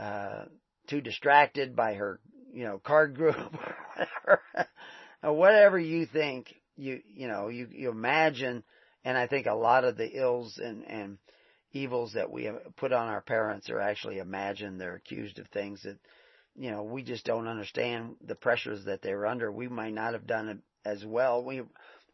uh, 0.00 0.44
too 0.88 1.00
distracted 1.00 1.76
by 1.76 1.94
her, 1.94 2.20
you 2.52 2.64
know, 2.64 2.78
card 2.78 3.16
group, 3.16 3.36
or 4.26 4.40
whatever, 4.52 5.34
whatever 5.34 5.78
you 5.78 6.06
think 6.06 6.54
you 6.76 7.00
you 7.14 7.28
know 7.28 7.48
you 7.48 7.68
you 7.70 7.90
imagine, 7.90 8.62
and 9.04 9.18
I 9.18 9.26
think 9.26 9.46
a 9.46 9.54
lot 9.54 9.84
of 9.84 9.96
the 9.96 10.08
ills 10.18 10.58
and 10.58 10.84
and 10.88 11.18
evils 11.72 12.12
that 12.14 12.30
we 12.30 12.50
put 12.76 12.92
on 12.92 13.08
our 13.08 13.20
parents 13.20 13.68
are 13.70 13.80
actually 13.80 14.18
imagined. 14.18 14.80
They're 14.80 14.94
accused 14.94 15.38
of 15.38 15.48
things 15.48 15.82
that 15.82 15.98
you 16.56 16.70
know 16.70 16.84
we 16.84 17.02
just 17.02 17.24
don't 17.24 17.48
understand 17.48 18.16
the 18.24 18.34
pressures 18.34 18.84
that 18.84 19.02
they're 19.02 19.26
under. 19.26 19.50
We 19.50 19.68
might 19.68 19.94
not 19.94 20.14
have 20.14 20.26
done 20.26 20.48
it 20.48 20.58
as 20.84 21.04
well. 21.04 21.44
We 21.44 21.62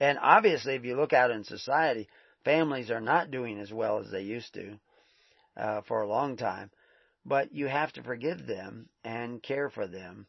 and 0.00 0.18
obviously, 0.20 0.74
if 0.74 0.84
you 0.84 0.96
look 0.96 1.12
out 1.12 1.30
in 1.30 1.44
society, 1.44 2.08
families 2.44 2.90
are 2.90 3.00
not 3.00 3.30
doing 3.30 3.60
as 3.60 3.72
well 3.72 4.00
as 4.00 4.10
they 4.10 4.22
used 4.22 4.52
to 4.54 4.78
uh, 5.56 5.82
for 5.82 6.02
a 6.02 6.08
long 6.08 6.36
time. 6.36 6.70
But 7.24 7.54
you 7.54 7.66
have 7.66 7.92
to 7.94 8.02
forgive 8.02 8.46
them 8.46 8.88
and 9.02 9.42
care 9.42 9.70
for 9.70 9.86
them 9.86 10.26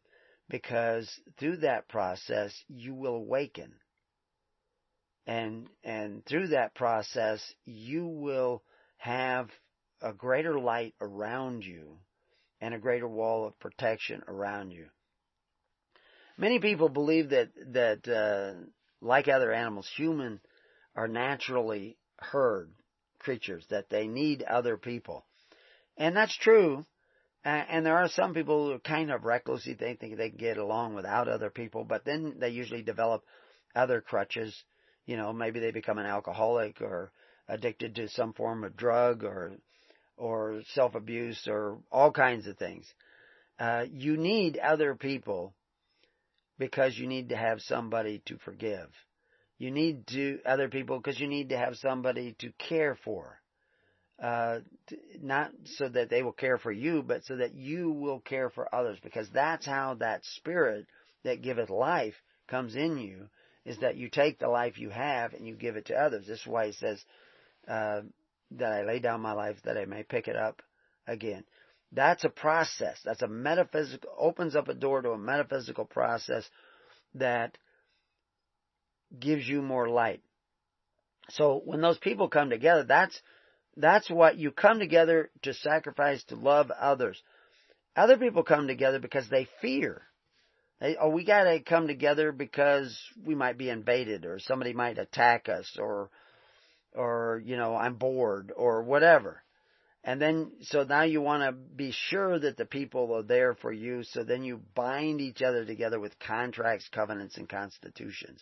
because 0.50 1.10
through 1.38 1.58
that 1.58 1.88
process 1.88 2.54
you 2.68 2.94
will 2.94 3.16
awaken 3.16 3.74
and 5.28 5.68
and 5.84 6.26
through 6.26 6.48
that 6.48 6.76
process 6.76 7.42
you 7.66 8.06
will 8.06 8.64
have 8.98 9.50
a 10.02 10.14
greater 10.14 10.60
light 10.60 10.94
around 11.02 11.64
you 11.66 11.98
and 12.62 12.74
a 12.74 12.80
greater 12.80 13.08
wall 13.08 13.48
of 13.48 13.60
protection 13.60 14.22
around 14.28 14.72
you 14.72 14.86
many 16.38 16.60
people 16.60 16.90
believe 16.90 17.30
that 17.30 17.50
that 17.74 18.08
uh, 18.08 18.54
like 19.02 19.28
other 19.28 19.52
animals 19.52 19.90
human 19.96 20.40
are 20.96 21.08
naturally 21.08 21.98
herd 22.18 22.70
creatures 23.26 23.66
that 23.70 23.90
they 23.90 24.08
need 24.08 24.44
other 24.44 24.78
people 24.78 25.26
and 25.98 26.16
that's 26.16 26.38
true 26.38 26.86
and 27.44 27.86
there 27.86 27.98
are 27.98 28.10
some 28.10 28.34
people 28.34 28.66
who 28.66 28.74
are 28.74 28.80
kind 28.80 29.12
of 29.12 29.24
reckless. 29.24 29.66
They 29.66 29.94
think 29.94 30.18
they 30.18 30.30
can 30.30 30.40
get 30.40 30.58
along 30.58 30.96
without 30.96 31.28
other 31.28 31.52
people, 31.52 31.84
but 31.84 32.04
then 32.04 32.38
they 32.40 32.50
usually 32.50 32.82
develop 32.82 33.24
other 33.76 34.02
crutches 34.02 34.64
you 35.06 35.18
know, 35.18 35.32
maybe 35.34 35.60
they 35.60 35.72
become 35.72 35.98
an 35.98 36.06
alcoholic 36.06 36.82
or 36.82 37.12
addicted 37.48 37.96
to 37.96 38.10
some 38.10 38.34
form 38.34 38.64
of 38.64 38.76
drug 38.76 39.24
or 39.24 39.54
or 40.18 40.62
self 40.74 40.96
abuse 40.96 41.48
or 41.48 41.80
all 41.92 42.12
kinds 42.12 42.48
of 42.48 42.58
things. 42.58 42.86
Uh, 43.60 43.86
you 43.92 44.18
need 44.18 44.58
other 44.58 44.96
people 44.96 45.54
because 46.58 46.98
you 46.98 47.08
need 47.08 47.30
to 47.30 47.38
have 47.38 47.62
somebody 47.62 48.22
to 48.26 48.38
forgive. 48.38 48.90
You 49.58 49.72
need 49.72 50.08
to 50.08 50.40
other 50.46 50.68
people 50.68 50.98
because 50.98 51.20
you 51.20 51.28
need 51.28 51.50
to 51.50 51.58
have 51.58 51.76
somebody 51.78 52.36
to 52.40 52.52
care 52.58 52.98
for. 53.04 53.40
Uh, 54.22 54.60
not 55.22 55.52
so 55.78 55.90
that 55.90 56.10
they 56.10 56.24
will 56.24 56.32
care 56.32 56.58
for 56.58 56.72
you, 56.72 57.04
but 57.04 57.26
so 57.26 57.36
that 57.36 57.54
you 57.54 57.92
will 57.92 58.20
care 58.20 58.50
for 58.50 58.74
others, 58.74 58.98
because 59.04 59.30
that's 59.34 59.66
how 59.66 59.96
that 59.96 60.24
spirit 60.24 60.86
that 61.24 61.42
giveth 61.42 61.70
life 61.70 62.14
comes 62.48 62.76
in 62.76 62.98
you 62.98 63.28
is 63.66 63.78
that 63.80 63.98
you 63.98 64.10
take 64.10 64.40
the 64.40 64.48
life 64.48 64.78
you 64.78 64.90
have 64.90 65.34
and 65.34 65.48
you 65.48 65.56
give 65.56 65.76
it 65.76 65.88
to 65.88 65.96
others. 65.96 66.26
This 66.28 66.40
is 66.40 66.48
why 66.48 66.68
he 66.68 66.72
says 66.74 67.04
uh, 67.68 68.02
that 68.52 68.72
I 68.72 68.84
lay 68.84 69.00
down 69.00 69.22
my 69.22 69.34
life 69.34 69.58
that 69.64 69.78
I 69.78 69.86
may 69.86 70.04
pick 70.04 70.28
it 70.28 70.36
up 70.36 70.62
again. 71.08 71.44
That's 71.92 72.24
a 72.24 72.30
process. 72.30 73.00
That's 73.04 73.22
a 73.22 73.28
metaphysical 73.28 74.10
opens 74.18 74.56
up 74.56 74.68
a 74.68 74.74
door 74.74 75.02
to 75.02 75.12
a 75.12 75.18
metaphysical 75.18 75.86
process 75.86 76.48
that 77.16 77.58
gives 79.18 79.48
you 79.48 79.62
more 79.62 79.90
light. 79.90 80.22
So 81.30 81.62
when 81.64 81.82
those 81.82 81.98
people 81.98 82.30
come 82.30 82.50
together, 82.50 82.84
that's 82.84 83.20
that's 83.78 84.10
what 84.10 84.38
you 84.38 84.52
come 84.52 84.80
together 84.80 85.30
to 85.44 85.54
sacrifice 85.54 86.24
to 86.26 86.36
love 86.36 86.72
others. 86.72 87.22
Other 87.96 88.18
people 88.18 88.44
come 88.44 88.68
together 88.68 89.00
because 89.00 89.28
they 89.30 89.48
fear. 89.62 90.04
Hey, 90.80 90.98
oh, 91.00 91.10
we 91.10 91.24
gotta 91.24 91.62
come 91.62 91.88
together 91.88 92.32
because 92.32 92.98
we 93.26 93.36
might 93.36 93.58
be 93.58 93.70
invaded 93.70 94.26
or 94.26 94.40
somebody 94.40 94.74
might 94.74 94.98
attack 94.98 95.48
us 95.50 95.78
or, 95.80 96.10
or, 96.94 97.42
you 97.46 97.56
know, 97.56 97.76
I'm 97.76 97.96
bored 97.96 98.52
or 98.56 98.84
whatever. 98.84 99.42
And 100.04 100.22
then, 100.22 100.52
so 100.62 100.84
now 100.84 101.02
you 101.02 101.22
want 101.22 101.44
to 101.44 101.52
be 101.52 101.92
sure 101.92 102.38
that 102.38 102.58
the 102.58 102.66
people 102.66 103.12
are 103.16 103.24
there 103.24 103.56
for 103.56 103.72
you, 103.72 104.04
so 104.04 104.24
then 104.24 104.44
you 104.44 104.62
bind 104.76 105.20
each 105.20 105.42
other 105.42 105.66
together 105.66 106.00
with 106.00 106.20
contracts, 106.20 106.88
covenants, 106.90 107.38
and 107.38 107.50
constitutions. 107.50 108.40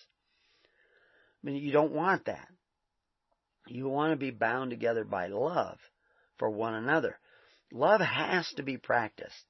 I 1.44 1.48
mean, 1.48 1.56
you 1.58 1.72
don't 1.72 1.94
want 1.94 2.26
that. 2.26 2.48
You 3.68 3.88
want 3.88 4.12
to 4.12 4.18
be 4.18 4.32
bound 4.32 4.72
together 4.72 5.04
by 5.04 5.28
love 5.28 5.78
for 6.38 6.50
one 6.50 6.74
another. 6.74 7.20
Love 7.72 8.02
has 8.02 8.52
to 8.54 8.64
be 8.64 8.78
practiced. 8.78 9.46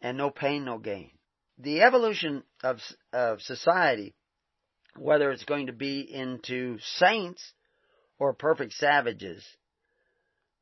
And 0.00 0.16
no 0.16 0.30
pain, 0.30 0.64
no 0.64 0.78
gain 0.78 1.10
the 1.58 1.82
evolution 1.82 2.44
of, 2.62 2.78
of 3.12 3.42
society, 3.42 4.14
whether 4.96 5.30
it's 5.30 5.44
going 5.44 5.66
to 5.66 5.72
be 5.72 6.00
into 6.00 6.78
saints 6.80 7.52
or 8.18 8.32
perfect 8.32 8.72
savages, 8.74 9.44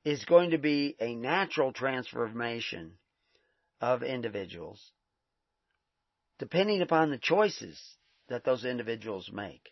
is 0.05 0.25
going 0.25 0.51
to 0.51 0.59
be 0.59 0.97
a 1.01 1.15
natural 1.15 1.73
transformation 1.73 2.93
of 3.81 4.03
individuals, 4.03 4.93
depending 6.39 6.81
upon 6.81 7.11
the 7.11 7.19
choices 7.19 7.79
that 8.29 8.45
those 8.45 8.65
individuals 8.65 9.31
make. 9.33 9.69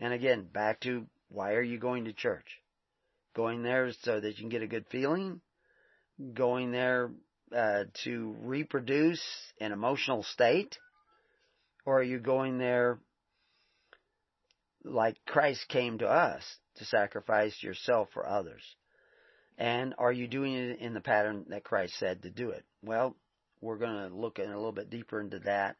And 0.00 0.14
again, 0.14 0.48
back 0.50 0.80
to 0.80 1.06
why 1.28 1.52
are 1.52 1.62
you 1.62 1.78
going 1.78 2.06
to 2.06 2.12
church? 2.12 2.46
Going 3.36 3.62
there 3.62 3.92
so 4.02 4.18
that 4.18 4.38
you 4.38 4.42
can 4.42 4.48
get 4.48 4.62
a 4.62 4.66
good 4.66 4.86
feeling? 4.90 5.40
Going 6.34 6.72
there 6.72 7.12
uh, 7.54 7.84
to 8.04 8.34
reproduce 8.40 9.22
an 9.60 9.72
emotional 9.72 10.22
state? 10.22 10.76
Or 11.84 12.00
are 12.00 12.04
you 12.04 12.18
going 12.18 12.58
there 12.58 12.98
like 14.84 15.16
Christ 15.26 15.66
came 15.68 15.98
to 15.98 16.08
us 16.08 16.42
to 16.76 16.84
sacrifice 16.86 17.62
yourself 17.62 18.08
for 18.12 18.26
others? 18.26 18.62
And 19.58 19.94
are 19.98 20.12
you 20.12 20.26
doing 20.26 20.54
it 20.54 20.80
in 20.80 20.94
the 20.94 21.00
pattern 21.02 21.44
that 21.48 21.64
Christ 21.64 21.98
said 21.98 22.22
to 22.22 22.30
do 22.30 22.50
it? 22.50 22.64
Well, 22.82 23.14
we're 23.60 23.76
going 23.76 24.08
to 24.08 24.16
look 24.16 24.38
in 24.38 24.50
a 24.50 24.56
little 24.56 24.72
bit 24.72 24.88
deeper 24.88 25.20
into 25.20 25.40
that 25.40 25.76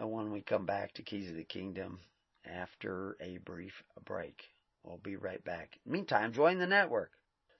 uh, 0.00 0.06
when 0.06 0.32
we 0.32 0.40
come 0.40 0.64
back 0.64 0.94
to 0.94 1.02
Keys 1.02 1.28
of 1.28 1.36
the 1.36 1.44
Kingdom 1.44 2.00
after 2.46 3.16
a 3.20 3.38
brief 3.38 3.72
break. 4.04 4.42
We'll 4.84 4.98
be 4.98 5.16
right 5.16 5.42
back. 5.44 5.78
Meantime, 5.86 6.32
join 6.32 6.58
the 6.58 6.66
network. 6.66 7.10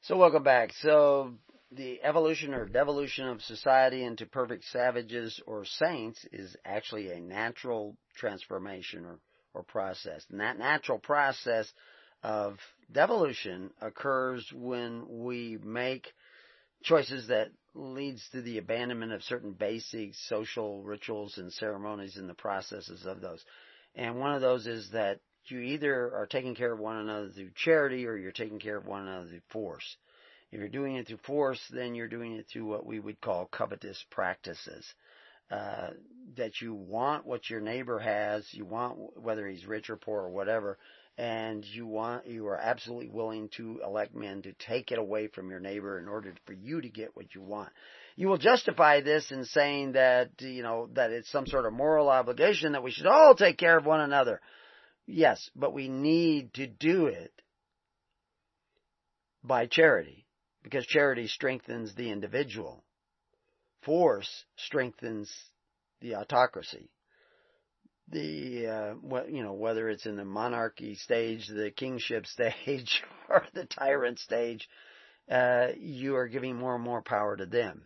So 0.02 0.16
welcome 0.16 0.42
back. 0.42 0.72
So 0.80 1.34
the 1.70 2.02
evolution 2.02 2.52
or 2.54 2.66
devolution 2.66 3.28
of 3.28 3.40
society 3.42 4.04
into 4.04 4.26
perfect 4.26 4.64
savages 4.64 5.40
or 5.46 5.64
saints 5.64 6.24
is 6.32 6.56
actually 6.64 7.10
a 7.10 7.20
natural 7.20 7.96
transformation 8.16 9.04
or, 9.04 9.20
or 9.54 9.62
process. 9.62 10.24
And 10.30 10.40
that 10.40 10.58
natural 10.58 10.98
process 10.98 11.72
of 12.22 12.58
devolution 12.90 13.70
occurs 13.80 14.50
when 14.52 15.04
we 15.08 15.58
make 15.62 16.08
choices 16.82 17.28
that 17.28 17.48
leads 17.74 18.28
to 18.30 18.42
the 18.42 18.58
abandonment 18.58 19.12
of 19.12 19.22
certain 19.22 19.52
basic 19.52 20.14
social 20.14 20.82
rituals 20.82 21.38
and 21.38 21.52
ceremonies 21.52 22.16
and 22.16 22.28
the 22.28 22.34
processes 22.34 23.06
of 23.06 23.20
those. 23.20 23.42
And 23.94 24.18
one 24.20 24.34
of 24.34 24.40
those 24.40 24.66
is 24.66 24.90
that 24.92 25.20
you 25.46 25.60
either 25.60 26.14
are 26.14 26.26
taking 26.26 26.54
care 26.54 26.72
of 26.72 26.78
one 26.80 26.96
another 26.96 27.28
through 27.30 27.50
charity 27.56 28.06
or 28.06 28.16
you're 28.16 28.32
taking 28.32 28.58
care 28.60 28.76
of 28.78 28.86
one 28.86 29.02
another 29.08 29.28
through 29.28 29.42
force. 29.50 29.96
If 30.52 30.60
you're 30.60 30.68
doing 30.68 30.96
it 30.96 31.08
through 31.08 31.18
force, 31.18 31.60
then 31.70 31.94
you're 31.94 32.08
doing 32.08 32.34
it 32.34 32.46
through 32.52 32.66
what 32.66 32.86
we 32.86 33.00
would 33.00 33.20
call 33.20 33.46
covetous 33.46 34.04
practices. 34.10 34.86
uh, 35.50 35.90
that 36.36 36.60
you 36.60 36.74
want 36.74 37.26
what 37.26 37.50
your 37.50 37.60
neighbor 37.60 37.98
has, 37.98 38.46
you 38.52 38.64
want 38.64 38.98
whether 39.20 39.46
he's 39.48 39.66
rich 39.66 39.90
or 39.90 39.96
poor 39.96 40.22
or 40.22 40.30
whatever, 40.30 40.78
and 41.18 41.64
you 41.64 41.86
want 41.86 42.26
you 42.26 42.46
are 42.48 42.58
absolutely 42.58 43.08
willing 43.08 43.48
to 43.50 43.80
elect 43.84 44.14
men 44.14 44.42
to 44.42 44.52
take 44.54 44.92
it 44.92 44.98
away 44.98 45.28
from 45.28 45.50
your 45.50 45.60
neighbor 45.60 45.98
in 45.98 46.08
order 46.08 46.34
for 46.46 46.54
you 46.54 46.80
to 46.80 46.88
get 46.88 47.14
what 47.16 47.34
you 47.34 47.42
want. 47.42 47.70
You 48.16 48.28
will 48.28 48.38
justify 48.38 49.00
this 49.00 49.30
in 49.30 49.44
saying 49.44 49.92
that 49.92 50.30
you 50.40 50.62
know 50.62 50.88
that 50.94 51.10
it's 51.10 51.30
some 51.30 51.46
sort 51.46 51.66
of 51.66 51.72
moral 51.72 52.08
obligation 52.08 52.72
that 52.72 52.82
we 52.82 52.90
should 52.90 53.06
all 53.06 53.34
take 53.34 53.56
care 53.56 53.78
of 53.78 53.86
one 53.86 54.00
another. 54.00 54.40
Yes, 55.06 55.50
but 55.56 55.72
we 55.72 55.88
need 55.88 56.54
to 56.54 56.66
do 56.66 57.06
it 57.06 57.32
by 59.42 59.66
charity 59.66 60.26
because 60.62 60.86
charity 60.86 61.26
strengthens 61.26 61.94
the 61.94 62.10
individual. 62.10 62.84
Force 63.82 64.44
strengthens 64.56 65.32
the 66.00 66.16
autocracy. 66.16 66.90
The 68.08 68.66
uh, 68.66 69.24
you 69.26 69.42
know 69.42 69.54
whether 69.54 69.88
it's 69.88 70.06
in 70.06 70.16
the 70.16 70.24
monarchy 70.24 70.96
stage, 70.96 71.48
the 71.48 71.70
kingship 71.70 72.26
stage, 72.26 73.02
or 73.28 73.46
the 73.54 73.64
tyrant 73.64 74.18
stage, 74.18 74.68
uh, 75.30 75.68
you 75.78 76.16
are 76.16 76.28
giving 76.28 76.56
more 76.56 76.74
and 76.74 76.84
more 76.84 77.00
power 77.00 77.36
to 77.36 77.46
them. 77.46 77.84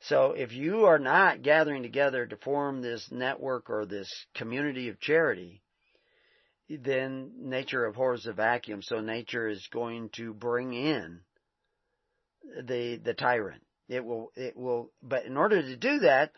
So 0.00 0.32
if 0.32 0.52
you 0.52 0.86
are 0.86 0.98
not 0.98 1.42
gathering 1.42 1.82
together 1.82 2.26
to 2.26 2.36
form 2.36 2.82
this 2.82 3.08
network 3.10 3.70
or 3.70 3.86
this 3.86 4.10
community 4.34 4.88
of 4.88 5.00
charity, 5.00 5.62
then 6.68 7.32
nature 7.38 7.86
abhors 7.86 8.26
a 8.26 8.32
vacuum. 8.32 8.82
So 8.82 9.00
nature 9.00 9.48
is 9.48 9.66
going 9.72 10.10
to 10.16 10.34
bring 10.34 10.72
in 10.74 11.20
the 12.62 12.96
the 12.96 13.14
tyrant. 13.14 13.62
It 13.88 14.04
will 14.04 14.32
it 14.36 14.56
will. 14.56 14.90
But 15.02 15.24
in 15.24 15.36
order 15.36 15.62
to 15.62 15.76
do 15.76 16.00
that, 16.00 16.32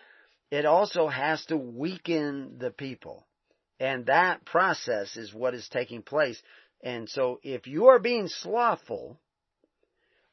it 0.51 0.65
also 0.65 1.09
has 1.09 1.45
to 1.47 1.57
weaken 1.57 2.59
the 2.59 2.71
people. 2.71 3.27
And 3.81 4.07
that 4.07 4.45
process 4.45 5.17
is 5.17 5.33
what 5.33 5.55
is 5.55 5.69
taking 5.69 6.03
place. 6.03 6.41
And 6.83 7.09
so 7.09 7.39
if 7.43 7.67
you 7.67 7.87
are 7.87 7.99
being 7.99 8.29
slothful 8.29 9.21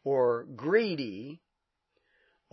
or 0.03 0.45
greedy 0.55 1.41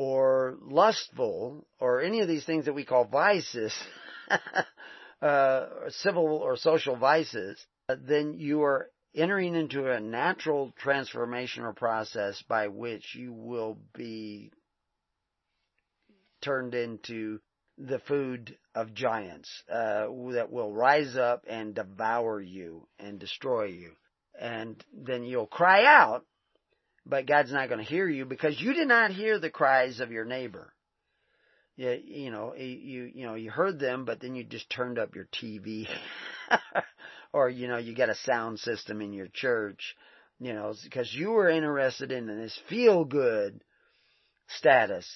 or 0.02 0.56
lustful 0.60 1.64
or 1.78 2.00
any 2.02 2.20
of 2.20 2.26
these 2.26 2.44
things 2.44 2.64
that 2.64 2.74
we 2.74 2.84
call 2.84 3.04
vices, 3.04 3.72
uh, 5.22 5.66
civil 5.90 6.26
or 6.38 6.56
social 6.56 6.96
vices, 6.96 7.64
then 7.88 8.34
you 8.36 8.62
are 8.62 8.88
entering 9.14 9.54
into 9.54 9.88
a 9.88 10.00
natural 10.00 10.72
transformational 10.84 11.76
process 11.76 12.42
by 12.48 12.66
which 12.66 13.14
you 13.14 13.32
will 13.32 13.78
be 13.94 14.50
turned 16.40 16.74
into 16.74 17.38
the 17.78 18.00
food 18.00 18.56
of 18.74 18.94
giants 18.94 19.48
uh, 19.70 20.06
that 20.32 20.48
will 20.50 20.72
rise 20.72 21.16
up 21.16 21.44
and 21.48 21.76
devour 21.76 22.40
you 22.40 22.88
and 22.98 23.20
destroy 23.20 23.66
you. 23.66 23.92
And 24.40 24.82
then 24.92 25.22
you'll 25.22 25.46
cry 25.46 25.84
out, 25.84 26.24
but 27.04 27.26
God's 27.26 27.52
not 27.52 27.68
going 27.68 27.78
to 27.84 27.90
hear 27.90 28.08
you 28.08 28.24
because 28.24 28.60
you 28.60 28.74
did 28.74 28.88
not 28.88 29.10
hear 29.10 29.38
the 29.38 29.50
cries 29.50 30.00
of 30.00 30.10
your 30.10 30.24
neighbor. 30.24 30.72
You, 31.76 31.98
you 32.04 32.30
know, 32.30 32.54
you 32.54 33.10
you 33.14 33.26
know 33.26 33.34
you 33.34 33.50
heard 33.50 33.78
them, 33.78 34.04
but 34.04 34.20
then 34.20 34.34
you 34.34 34.44
just 34.44 34.68
turned 34.70 34.98
up 34.98 35.14
your 35.14 35.26
TV, 35.32 35.88
or 37.32 37.48
you 37.48 37.66
know 37.66 37.78
you 37.78 37.94
got 37.94 38.10
a 38.10 38.14
sound 38.14 38.60
system 38.60 39.00
in 39.00 39.12
your 39.12 39.28
church, 39.32 39.96
you 40.38 40.52
know, 40.52 40.74
because 40.84 41.12
you 41.14 41.30
were 41.30 41.48
interested 41.48 42.12
in 42.12 42.26
this 42.26 42.58
feel 42.68 43.04
good 43.04 43.62
status 44.48 45.06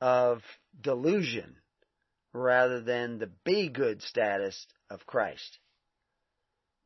of 0.00 0.40
delusion 0.80 1.56
rather 2.32 2.80
than 2.80 3.18
the 3.18 3.30
be 3.44 3.68
good 3.68 4.00
status 4.02 4.66
of 4.88 5.04
Christ. 5.06 5.58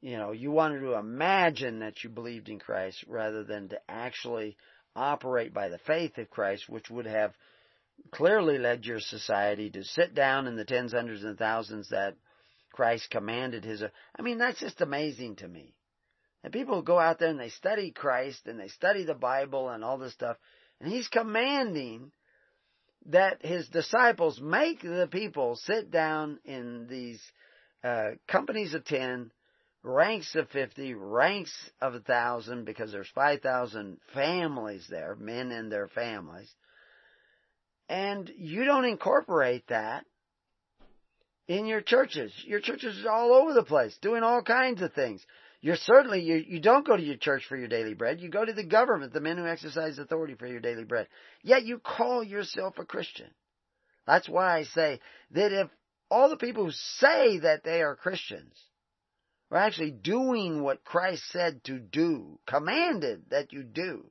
You 0.05 0.19
know, 0.19 0.33
you 0.33 0.51
wanted 0.51 0.81
to 0.81 0.99
imagine 0.99 1.79
that 1.79 2.05
you 2.05 2.11
believed 2.11 2.51
in 2.51 2.59
Christ 2.59 3.03
rather 3.09 3.43
than 3.43 3.71
to 3.71 3.81
actually 3.89 4.55
operate 4.95 5.55
by 5.55 5.71
the 5.71 5.79
faith 5.79 6.19
of 6.19 6.29
Christ, 6.29 6.69
which 6.69 6.91
would 6.91 7.07
have 7.07 7.33
clearly 8.11 8.59
led 8.59 8.85
your 8.85 9.01
society 9.01 9.71
to 9.71 9.83
sit 9.83 10.15
down 10.15 10.47
in 10.47 10.57
the 10.57 10.65
tens, 10.67 10.93
hundreds, 10.93 11.25
and 11.25 11.39
thousands 11.39 11.89
that 11.89 12.17
Christ 12.71 13.09
commanded 13.09 13.65
his. 13.65 13.83
I 13.83 14.21
mean, 14.21 14.37
that's 14.37 14.61
just 14.61 14.83
amazing 14.83 15.37
to 15.37 15.49
me. 15.49 15.75
And 16.43 16.53
people 16.53 16.83
go 16.83 16.99
out 16.99 17.19
there 17.19 17.31
and 17.31 17.41
they 17.41 17.49
study 17.49 17.91
Christ 17.91 18.47
and 18.47 18.61
they 18.61 18.69
study 18.69 19.05
the 19.05 19.15
Bible 19.15 19.71
and 19.71 19.83
all 19.83 19.97
this 19.97 20.13
stuff, 20.13 20.37
and 20.83 20.93
he's 20.93 21.09
commanding 21.09 22.13
that 23.07 23.43
his 23.43 23.71
disciples 23.71 24.39
make 24.39 24.83
the 24.83 25.09
people 25.11 25.57
sit 25.57 25.91
down 25.91 26.41
in 26.45 26.89
these 26.91 27.23
uh, 27.83 28.11
companies 28.29 28.75
of 28.75 28.85
10, 28.85 29.31
ranks 29.85 30.35
of 30.35 30.49
50, 30.49 30.95
ranks 30.95 31.53
of 31.81 31.95
a 31.95 32.01
thousand, 32.01 32.65
because 32.65 32.91
there's 32.91 33.11
5,000 33.15 33.99
families 34.15 34.87
there, 34.89 35.15
men 35.15 35.53
and 35.53 35.71
their 35.71 35.89
families. 35.89 36.53
And 37.89 38.33
you 38.37 38.65
don't 38.65 38.87
incorporate 38.87 39.69
that 39.69 40.07
in 41.47 41.67
your 41.67 41.83
churches. 41.83 42.33
Your 42.47 42.61
churches 42.61 43.05
are 43.05 43.11
all 43.11 43.35
over 43.35 43.53
the 43.53 43.63
place, 43.63 43.97
doing 44.01 44.23
all 44.23 44.43
kinds 44.43 44.81
of 44.81 44.95
things. 44.95 45.25
You're 45.61 45.77
certainly, 45.77 46.23
you, 46.23 46.37
you 46.37 46.61
don't 46.61 46.87
go 46.87 46.97
to 46.97 47.03
your 47.03 47.17
church 47.17 47.45
for 47.47 47.57
your 47.57 47.69
daily 47.69 47.95
bread. 47.95 48.21
You 48.21 48.31
go 48.31 48.45
to 48.45 48.53
the 48.53 48.65
government, 48.65 49.13
the 49.13 49.21
men 49.21 49.37
who 49.37 49.47
exercise 49.47 49.99
authority 49.99 50.35
for 50.35 50.47
your 50.47 50.61
daily 50.61 50.85
bread. 50.85 51.09
Yet 51.43 51.65
you 51.65 51.79
call 51.79 52.25
yourself 52.25 52.79
a 52.79 52.85
Christian. 52.85 53.31
That's 54.07 54.29
why 54.29 54.59
I 54.59 54.65
say 54.65 55.01
that 55.33 55.53
if 55.53 55.69
all 56.11 56.31
the 56.31 56.37
people 56.37 56.67
who 56.67 56.73
say 56.99 57.39
that 57.41 57.65
they 57.65 57.83
are 57.83 57.97
Christians 57.97 58.55
are 59.55 59.67
actually 59.67 59.93
doing 59.93 60.63
what 60.63 60.85
Christ 60.85 61.23
said 61.31 61.65
to 61.65 61.79
do, 61.79 62.39
commanded 62.47 63.31
that 63.31 63.53
you 63.53 63.63
do, 63.63 64.11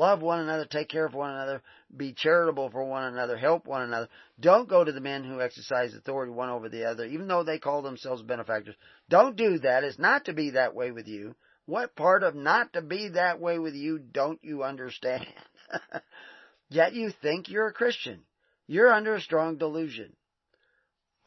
Love 0.00 0.22
one 0.22 0.40
another, 0.40 0.64
take 0.64 0.88
care 0.88 1.04
of 1.04 1.12
one 1.12 1.30
another, 1.30 1.62
be 1.94 2.14
charitable 2.14 2.70
for 2.70 2.82
one 2.84 3.04
another, 3.04 3.36
help 3.36 3.66
one 3.66 3.82
another. 3.82 4.08
Don't 4.40 4.66
go 4.66 4.82
to 4.82 4.92
the 4.92 5.00
men 5.02 5.24
who 5.24 5.42
exercise 5.42 5.94
authority 5.94 6.32
one 6.32 6.48
over 6.48 6.70
the 6.70 6.84
other, 6.84 7.04
even 7.04 7.28
though 7.28 7.42
they 7.42 7.58
call 7.58 7.82
themselves 7.82 8.22
benefactors. 8.22 8.74
Don't 9.10 9.36
do 9.36 9.58
that. 9.58 9.84
It's 9.84 9.98
not 9.98 10.24
to 10.24 10.32
be 10.32 10.52
that 10.52 10.74
way 10.74 10.90
with 10.90 11.06
you. 11.06 11.34
What 11.66 11.96
part 11.96 12.22
of 12.22 12.34
not 12.34 12.72
to 12.72 12.80
be 12.80 13.10
that 13.10 13.40
way 13.40 13.58
with 13.58 13.74
you 13.74 13.98
don't 13.98 14.42
you 14.42 14.62
understand? 14.62 15.26
Yet 16.70 16.94
you 16.94 17.10
think 17.10 17.50
you're 17.50 17.68
a 17.68 17.74
Christian. 17.74 18.22
You're 18.66 18.90
under 18.90 19.14
a 19.14 19.20
strong 19.20 19.58
delusion. 19.58 20.16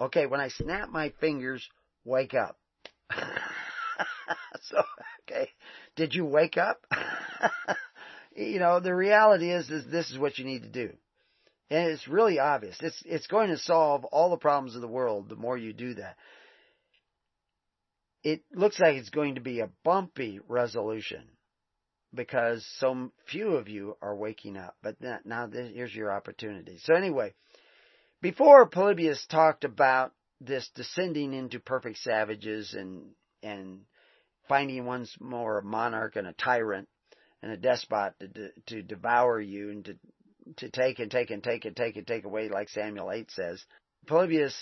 Okay, 0.02 0.26
when 0.26 0.40
I 0.40 0.48
snap 0.48 0.90
my 0.90 1.10
fingers, 1.20 1.70
wake 2.04 2.34
up. 2.34 2.58
so, 4.70 4.84
okay, 5.24 5.50
did 5.96 6.14
you 6.14 6.26
wake 6.26 6.58
up? 6.58 6.86
you 8.36 8.60
know, 8.60 8.80
the 8.80 8.96
reality 8.96 9.52
is, 9.52 9.70
is 9.70 9.86
this 9.86 10.10
is 10.10 10.18
what 10.18 10.38
you 10.38 10.46
need 10.46 10.64
to 10.64 10.70
do. 10.70 10.94
And 11.70 11.90
it's 11.90 12.08
really 12.08 12.40
obvious. 12.40 12.78
It's, 12.82 13.02
it's 13.06 13.28
going 13.28 13.50
to 13.50 13.58
solve 13.58 14.06
all 14.06 14.30
the 14.30 14.38
problems 14.38 14.76
of 14.76 14.82
the 14.82 14.88
world 14.88 15.30
the 15.30 15.36
more 15.36 15.58
you 15.58 15.74
do 15.74 15.96
that. 15.96 16.18
It 18.24 18.44
looks 18.54 18.80
like 18.80 18.96
it's 18.96 19.10
going 19.10 19.36
to 19.36 19.42
be 19.42 19.60
a 19.60 19.70
bumpy 19.84 20.40
resolution 20.48 21.24
because 22.14 22.66
so 22.78 23.12
few 23.28 23.56
of 23.56 23.68
you 23.68 23.98
are 24.02 24.16
waking 24.16 24.56
up. 24.56 24.76
But 24.82 24.98
now 25.26 25.48
this, 25.48 25.72
here's 25.74 25.96
your 25.96 26.12
opportunity. 26.12 26.80
So 26.84 26.94
anyway, 26.94 27.34
before 28.22 28.68
Polybius 28.68 29.26
talked 29.26 29.64
about 29.64 30.14
this 30.40 30.70
descending 30.76 31.34
into 31.34 31.60
perfect 31.60 31.98
savages 31.98 32.74
and, 32.74 33.10
and 33.42 33.82
finding 34.48 34.86
once 34.86 35.16
more 35.20 35.60
a 35.60 35.64
monarch 35.64 36.16
and 36.16 36.28
a 36.28 36.34
tyrant, 36.34 36.88
and 37.44 37.52
a 37.52 37.58
despot 37.58 38.14
to, 38.20 38.50
to 38.68 38.82
devour 38.82 39.40
you 39.40 39.70
and 39.70 39.86
to, 39.86 39.98
to 40.56 40.70
take 40.70 41.00
and 41.00 41.12
take 41.12 41.30
and 41.30 41.44
take 41.44 41.66
and 41.66 41.76
take 41.76 41.98
and 41.98 42.08
take 42.08 42.24
away, 42.24 42.48
like 42.50 42.70
Samuel 42.70 43.12
8 43.12 43.30
says. 43.32 43.64
Polybius, 44.08 44.56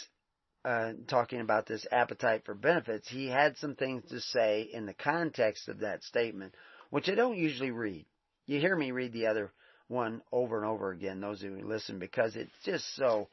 uh, 0.66 0.94
talking 1.08 1.42
about 1.42 1.68
this 1.68 1.86
appetite 1.92 2.44
for 2.44 2.56
benefits, 2.56 3.08
he 3.08 3.28
had 3.28 3.56
some 3.58 3.76
things 3.76 4.04
to 4.10 4.20
say 4.20 4.68
in 4.74 4.88
the 4.88 4.96
context 4.96 5.70
of 5.70 5.80
that 5.80 6.04
statement, 6.04 6.56
which 6.90 7.08
I 7.08 7.16
don't 7.16 7.38
usually 7.38 7.72
read. 7.72 8.06
You 8.48 8.60
hear 8.60 8.76
me 8.76 8.92
read 8.92 9.14
the 9.14 9.28
other 9.28 9.52
one 9.88 10.22
over 10.32 10.58
and 10.58 10.66
over 10.66 10.92
again, 10.92 11.22
those 11.22 11.42
who 11.42 11.62
listen, 11.64 12.00
because 12.00 12.36
it 12.36 12.50
just 12.66 12.96
so 12.96 13.30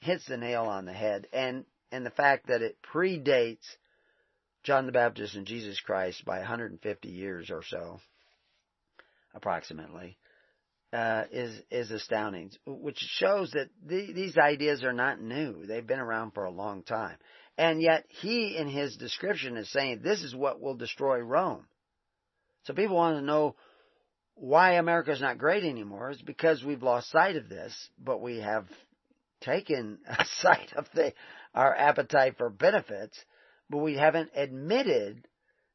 hits 0.00 0.26
the 0.26 0.36
nail 0.36 0.64
on 0.64 0.84
the 0.84 0.92
head. 0.92 1.28
And, 1.32 1.64
and 1.90 2.04
the 2.04 2.10
fact 2.10 2.48
that 2.48 2.60
it 2.60 2.76
predates 2.82 3.64
John 4.62 4.86
the 4.86 4.92
Baptist 4.92 5.34
and 5.34 5.46
Jesus 5.46 5.80
Christ 5.80 6.24
by 6.24 6.38
150 6.38 7.08
years 7.08 7.50
or 7.50 7.62
so 7.64 8.00
approximately, 9.34 10.18
uh, 10.92 11.24
is 11.32 11.58
is 11.70 11.90
astounding, 11.90 12.50
which 12.66 12.98
shows 12.98 13.50
that 13.52 13.70
the, 13.84 14.12
these 14.12 14.36
ideas 14.36 14.84
are 14.84 14.92
not 14.92 15.20
new. 15.20 15.64
They've 15.66 15.86
been 15.86 15.98
around 15.98 16.32
for 16.32 16.44
a 16.44 16.50
long 16.50 16.82
time, 16.82 17.16
and 17.56 17.80
yet 17.80 18.04
he, 18.20 18.56
in 18.56 18.68
his 18.68 18.96
description, 18.96 19.56
is 19.56 19.70
saying 19.70 20.00
this 20.02 20.22
is 20.22 20.34
what 20.34 20.60
will 20.60 20.74
destroy 20.74 21.18
Rome. 21.18 21.64
So 22.64 22.74
people 22.74 22.96
want 22.96 23.16
to 23.16 23.24
know 23.24 23.56
why 24.34 24.72
America 24.72 25.12
is 25.12 25.20
not 25.20 25.38
great 25.38 25.64
anymore. 25.64 26.10
It's 26.10 26.22
because 26.22 26.62
we've 26.62 26.82
lost 26.82 27.10
sight 27.10 27.36
of 27.36 27.48
this, 27.48 27.74
but 27.98 28.20
we 28.20 28.38
have 28.38 28.66
taken 29.40 29.98
sight 30.24 30.72
of 30.76 30.86
the, 30.94 31.12
our 31.54 31.74
appetite 31.74 32.36
for 32.38 32.50
benefits, 32.50 33.18
but 33.72 33.78
we 33.78 33.96
haven't 33.96 34.30
admitted 34.36 35.26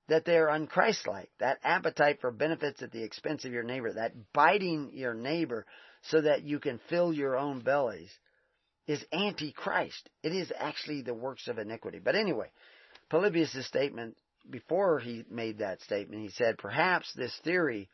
that 0.08 0.24
they're 0.24 0.48
unchristlike. 0.48 1.30
That 1.40 1.58
appetite 1.64 2.22
for 2.22 2.32
benefits 2.32 2.84
at 2.84 2.92
the 2.92 3.04
expense 3.04 3.44
of 3.44 3.52
your 3.52 3.64
neighbor, 3.64 3.92
that 3.94 4.14
biting 4.34 4.92
your 4.94 5.16
neighbor 5.16 5.66
so 6.04 6.22
that 6.22 6.44
you 6.44 6.60
can 6.60 6.80
fill 6.90 7.12
your 7.12 7.36
own 7.36 7.62
bellies 7.62 8.12
is 8.86 9.04
anti-Christ. 9.12 10.10
It 10.22 10.32
is 10.32 10.54
actually 10.58 11.02
the 11.02 11.16
works 11.16 11.48
of 11.48 11.58
iniquity. 11.58 12.00
But 12.00 12.16
anyway, 12.16 12.52
Polybius' 13.10 13.66
statement, 13.66 14.16
before 14.48 15.00
he 15.00 15.26
made 15.30 15.58
that 15.58 15.82
statement, 15.82 16.22
he 16.22 16.30
said, 16.30 16.60
perhaps 16.60 17.12
this 17.14 17.36
theory 17.44 17.90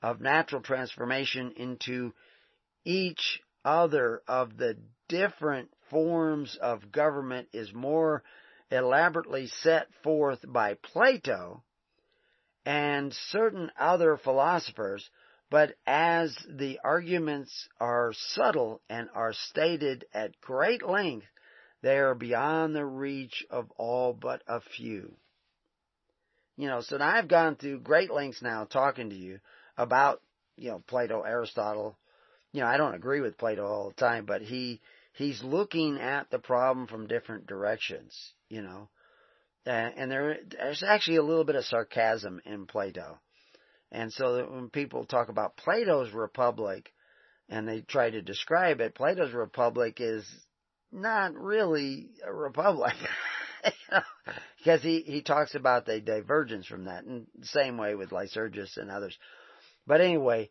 of 0.00 0.20
natural 0.20 0.62
transformation 0.62 1.54
into 1.56 2.14
each 2.84 3.40
other 3.64 4.22
of 4.28 4.56
the 4.56 4.76
different 5.08 5.70
forms 5.90 6.56
of 6.62 6.92
government 6.92 7.48
is 7.52 7.74
more 7.74 8.22
elaborately 8.74 9.46
set 9.46 9.88
forth 10.02 10.40
by 10.46 10.74
Plato 10.74 11.62
and 12.66 13.12
certain 13.12 13.70
other 13.78 14.16
philosophers, 14.16 15.08
but 15.50 15.74
as 15.86 16.36
the 16.48 16.80
arguments 16.82 17.68
are 17.80 18.12
subtle 18.14 18.80
and 18.88 19.08
are 19.14 19.32
stated 19.32 20.04
at 20.12 20.40
great 20.40 20.82
length, 20.82 21.26
they 21.82 21.98
are 21.98 22.14
beyond 22.14 22.74
the 22.74 22.84
reach 22.84 23.44
of 23.50 23.70
all 23.76 24.14
but 24.14 24.42
a 24.48 24.60
few. 24.60 25.14
You 26.56 26.68
know, 26.68 26.80
so 26.80 26.98
I've 26.98 27.28
gone 27.28 27.56
through 27.56 27.80
great 27.80 28.10
lengths 28.10 28.40
now 28.40 28.64
talking 28.64 29.10
to 29.10 29.16
you 29.16 29.40
about, 29.76 30.22
you 30.56 30.70
know, 30.70 30.82
Plato, 30.86 31.22
Aristotle. 31.22 31.98
You 32.52 32.60
know, 32.60 32.68
I 32.68 32.76
don't 32.76 32.94
agree 32.94 33.20
with 33.20 33.36
Plato 33.36 33.66
all 33.66 33.88
the 33.88 33.94
time, 33.94 34.24
but 34.24 34.40
he, 34.40 34.80
he's 35.14 35.42
looking 35.42 35.98
at 35.98 36.30
the 36.30 36.38
problem 36.38 36.86
from 36.86 37.06
different 37.06 37.46
directions, 37.46 38.32
you 38.48 38.62
know. 38.62 38.88
Uh, 39.66 39.70
and 39.70 40.10
there, 40.10 40.38
there's 40.50 40.82
actually 40.82 41.16
a 41.16 41.22
little 41.22 41.44
bit 41.44 41.56
of 41.56 41.64
sarcasm 41.64 42.40
in 42.44 42.66
Plato. 42.66 43.18
And 43.90 44.12
so 44.12 44.46
when 44.50 44.68
people 44.68 45.06
talk 45.06 45.28
about 45.28 45.56
Plato's 45.56 46.12
republic 46.12 46.92
and 47.48 47.66
they 47.66 47.80
try 47.80 48.10
to 48.10 48.20
describe 48.20 48.80
it, 48.80 48.94
Plato's 48.94 49.32
republic 49.32 49.98
is 50.00 50.26
not 50.92 51.34
really 51.34 52.10
a 52.26 52.32
republic. 52.32 52.94
because 54.58 54.82
he, 54.82 55.00
he 55.00 55.22
talks 55.22 55.54
about 55.54 55.86
the 55.86 56.00
divergence 56.00 56.66
from 56.66 56.84
that, 56.84 57.04
and 57.04 57.26
same 57.42 57.78
way 57.78 57.94
with 57.94 58.12
Lycurgus 58.12 58.76
and 58.76 58.90
others. 58.90 59.16
But 59.86 60.00
anyway, 60.00 60.50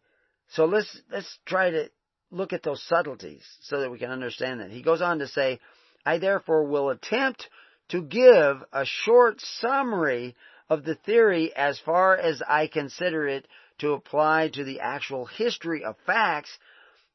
so 0.49 0.65
let's 0.65 1.01
let's 1.11 1.39
try 1.45 1.71
to 1.71 1.89
look 2.33 2.51
at 2.51 2.63
those 2.63 2.81
subtleties 2.83 3.43
so 3.61 3.79
that 3.79 3.91
we 3.91 3.99
can 3.99 4.11
understand 4.11 4.59
that. 4.59 4.71
He 4.71 4.81
goes 4.81 5.01
on 5.01 5.19
to 5.19 5.27
say, 5.27 5.59
I 6.05 6.17
therefore 6.17 6.65
will 6.65 6.89
attempt 6.89 7.47
to 7.89 8.01
give 8.01 8.63
a 8.73 8.85
short 8.85 9.39
summary 9.39 10.35
of 10.69 10.83
the 10.83 10.95
theory 10.95 11.55
as 11.55 11.79
far 11.79 12.17
as 12.17 12.41
I 12.47 12.67
consider 12.67 13.27
it 13.27 13.47
to 13.79 13.93
apply 13.93 14.49
to 14.49 14.63
the 14.63 14.79
actual 14.79 15.25
history 15.25 15.83
of 15.83 15.95
facts 16.05 16.57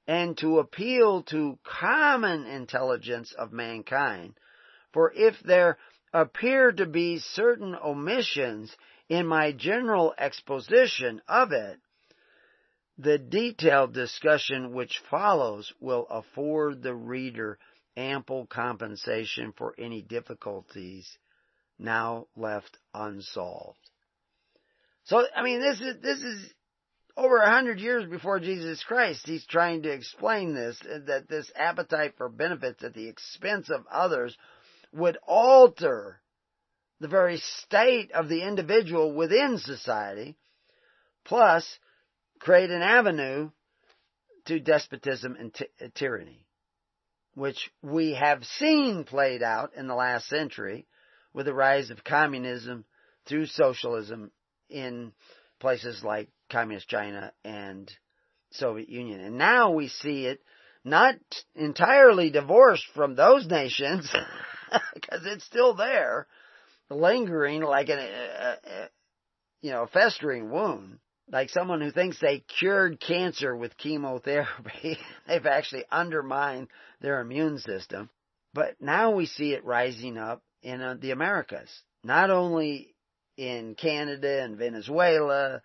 and 0.06 0.38
to 0.38 0.58
appeal 0.58 1.22
to 1.24 1.58
common 1.64 2.46
intelligence 2.46 3.34
of 3.36 3.52
mankind. 3.52 4.34
For 4.92 5.12
if 5.14 5.34
there 5.40 5.78
appear 6.14 6.72
to 6.72 6.86
be 6.86 7.18
certain 7.18 7.74
omissions 7.74 8.74
in 9.08 9.26
my 9.26 9.52
general 9.52 10.14
exposition 10.16 11.20
of 11.28 11.52
it, 11.52 11.78
the 12.98 13.16
detailed 13.18 13.94
discussion 13.94 14.72
which 14.74 15.00
follows 15.10 15.72
will 15.80 16.06
afford 16.10 16.82
the 16.82 16.94
reader 16.94 17.58
ample 17.96 18.46
compensation 18.46 19.52
for 19.56 19.74
any 19.78 20.02
difficulties 20.02 21.18
now 21.78 22.26
left 22.36 22.76
unsolved. 22.92 23.78
So, 25.04 25.24
I 25.34 25.42
mean, 25.42 25.60
this 25.60 25.80
is, 25.80 25.96
this 26.02 26.22
is 26.22 26.52
over 27.16 27.38
a 27.38 27.50
hundred 27.50 27.80
years 27.80 28.08
before 28.08 28.40
Jesus 28.40 28.82
Christ. 28.82 29.26
He's 29.26 29.46
trying 29.46 29.82
to 29.82 29.90
explain 29.90 30.54
this, 30.54 30.80
uh, 30.82 30.98
that 31.06 31.28
this 31.28 31.50
appetite 31.56 32.14
for 32.16 32.28
benefits 32.28 32.82
at 32.82 32.94
the 32.94 33.08
expense 33.08 33.70
of 33.70 33.86
others 33.90 34.36
would 34.92 35.18
alter 35.26 36.20
the 37.00 37.08
very 37.08 37.38
state 37.38 38.10
of 38.12 38.28
the 38.28 38.42
individual 38.42 39.14
within 39.14 39.58
society, 39.58 40.36
plus 41.24 41.78
create 42.38 42.70
an 42.70 42.82
avenue 42.82 43.50
to 44.46 44.60
despotism 44.60 45.36
and 45.38 45.52
t- 45.54 45.66
uh, 45.80 45.88
tyranny, 45.94 46.46
which 47.34 47.70
we 47.82 48.14
have 48.14 48.44
seen 48.44 49.04
played 49.04 49.42
out 49.42 49.74
in 49.76 49.86
the 49.86 49.94
last 49.94 50.28
century 50.28 50.86
with 51.32 51.46
the 51.46 51.54
rise 51.54 51.90
of 51.90 52.04
communism 52.04 52.84
through 53.26 53.46
socialism 53.46 54.30
in 54.68 55.12
places 55.60 56.02
like 56.02 56.28
communist 56.50 56.88
China 56.88 57.32
and 57.44 57.90
Soviet 58.52 58.88
Union. 58.88 59.20
And 59.20 59.36
now 59.36 59.72
we 59.72 59.88
see 59.88 60.26
it 60.26 60.40
not 60.84 61.16
entirely 61.54 62.30
divorced 62.30 62.86
from 62.94 63.14
those 63.14 63.46
nations, 63.46 64.10
because 64.94 65.26
it's 65.26 65.44
still 65.44 65.74
there, 65.74 66.26
lingering 66.90 67.62
like 67.62 67.88
an, 67.88 67.98
a, 67.98 68.02
a, 68.02 68.88
you 69.60 69.70
know, 69.70 69.86
festering 69.92 70.50
wound. 70.50 70.98
Like 71.30 71.50
someone 71.50 71.80
who 71.80 71.90
thinks 71.90 72.18
they 72.18 72.38
cured 72.58 73.00
cancer 73.00 73.54
with 73.54 73.76
chemotherapy. 73.76 74.98
They've 75.26 75.46
actually 75.46 75.84
undermined 75.90 76.68
their 77.00 77.20
immune 77.20 77.58
system. 77.58 78.08
But 78.54 78.76
now 78.80 79.10
we 79.10 79.26
see 79.26 79.52
it 79.52 79.64
rising 79.64 80.16
up 80.16 80.42
in 80.62 80.80
uh, 80.80 80.96
the 80.98 81.10
Americas. 81.10 81.70
Not 82.02 82.30
only 82.30 82.94
in 83.36 83.74
Canada 83.74 84.42
and 84.42 84.56
Venezuela 84.56 85.62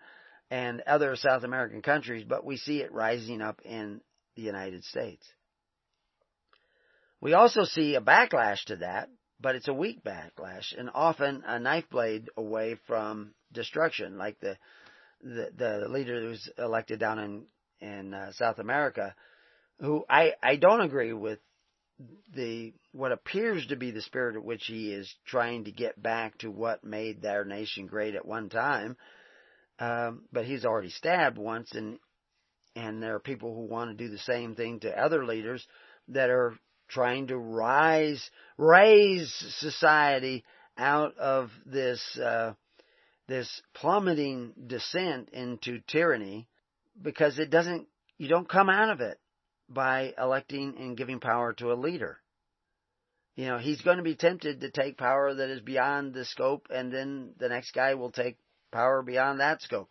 and 0.50 0.82
other 0.82 1.16
South 1.16 1.44
American 1.44 1.80
countries, 1.80 2.24
but 2.28 2.44
we 2.44 2.56
see 2.56 2.80
it 2.80 2.92
rising 2.92 3.40
up 3.40 3.60
in 3.64 4.00
the 4.36 4.42
United 4.42 4.84
States. 4.84 5.26
We 7.20 7.32
also 7.32 7.64
see 7.64 7.94
a 7.94 8.00
backlash 8.00 8.64
to 8.66 8.76
that, 8.76 9.08
but 9.40 9.56
it's 9.56 9.68
a 9.68 9.74
weak 9.74 10.04
backlash 10.04 10.78
and 10.78 10.90
often 10.94 11.42
a 11.46 11.58
knife 11.58 11.88
blade 11.90 12.28
away 12.36 12.76
from 12.86 13.32
destruction, 13.52 14.18
like 14.18 14.38
the 14.40 14.58
the, 15.24 15.50
the 15.56 15.88
leader 15.88 16.20
who 16.20 16.28
was 16.28 16.50
elected 16.58 17.00
down 17.00 17.18
in 17.18 17.46
in 17.80 18.14
uh, 18.14 18.32
South 18.32 18.58
America, 18.58 19.14
who 19.80 20.04
I 20.08 20.34
I 20.42 20.56
don't 20.56 20.80
agree 20.80 21.12
with 21.12 21.38
the 22.34 22.72
what 22.92 23.12
appears 23.12 23.66
to 23.66 23.76
be 23.76 23.90
the 23.90 24.02
spirit 24.02 24.36
at 24.36 24.44
which 24.44 24.66
he 24.66 24.92
is 24.92 25.12
trying 25.26 25.64
to 25.64 25.72
get 25.72 26.00
back 26.00 26.38
to 26.38 26.50
what 26.50 26.84
made 26.84 27.22
their 27.22 27.44
nation 27.44 27.86
great 27.86 28.14
at 28.14 28.26
one 28.26 28.48
time. 28.48 28.96
Um, 29.78 30.22
but 30.32 30.44
he's 30.44 30.64
already 30.64 30.90
stabbed 30.90 31.38
once, 31.38 31.72
and 31.72 31.98
and 32.76 33.02
there 33.02 33.14
are 33.14 33.20
people 33.20 33.54
who 33.54 33.66
want 33.66 33.90
to 33.90 34.04
do 34.04 34.10
the 34.10 34.18
same 34.18 34.54
thing 34.54 34.80
to 34.80 35.02
other 35.02 35.24
leaders 35.24 35.66
that 36.08 36.30
are 36.30 36.58
trying 36.88 37.28
to 37.28 37.38
rise, 37.38 38.30
raise 38.58 39.32
society 39.58 40.44
out 40.76 41.16
of 41.18 41.50
this, 41.64 42.00
uh, 42.18 42.52
this 43.26 43.62
plummeting 43.74 44.52
descent 44.66 45.30
into 45.30 45.80
tyranny 45.86 46.48
because 47.00 47.38
it 47.38 47.50
doesn't, 47.50 47.86
you 48.18 48.28
don't 48.28 48.48
come 48.48 48.68
out 48.68 48.90
of 48.90 49.00
it 49.00 49.18
by 49.68 50.12
electing 50.18 50.74
and 50.78 50.96
giving 50.96 51.20
power 51.20 51.52
to 51.54 51.72
a 51.72 51.74
leader. 51.74 52.18
You 53.34 53.46
know, 53.46 53.58
he's 53.58 53.80
going 53.80 53.96
to 53.96 54.02
be 54.02 54.14
tempted 54.14 54.60
to 54.60 54.70
take 54.70 54.96
power 54.96 55.34
that 55.34 55.50
is 55.50 55.60
beyond 55.60 56.14
the 56.14 56.24
scope 56.24 56.68
and 56.70 56.92
then 56.92 57.32
the 57.38 57.48
next 57.48 57.72
guy 57.72 57.94
will 57.94 58.12
take 58.12 58.36
power 58.70 59.02
beyond 59.02 59.40
that 59.40 59.62
scope. 59.62 59.90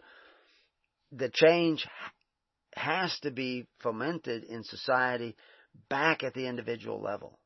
The 1.11 1.29
change 1.29 1.85
has 2.75 3.17
to 3.21 3.31
be 3.31 3.67
fomented 3.81 4.43
in 4.45 4.63
society 4.63 5.35
back 5.89 6.23
at 6.23 6.33
the 6.33 6.47
individual 6.47 7.01
level. 7.01 7.39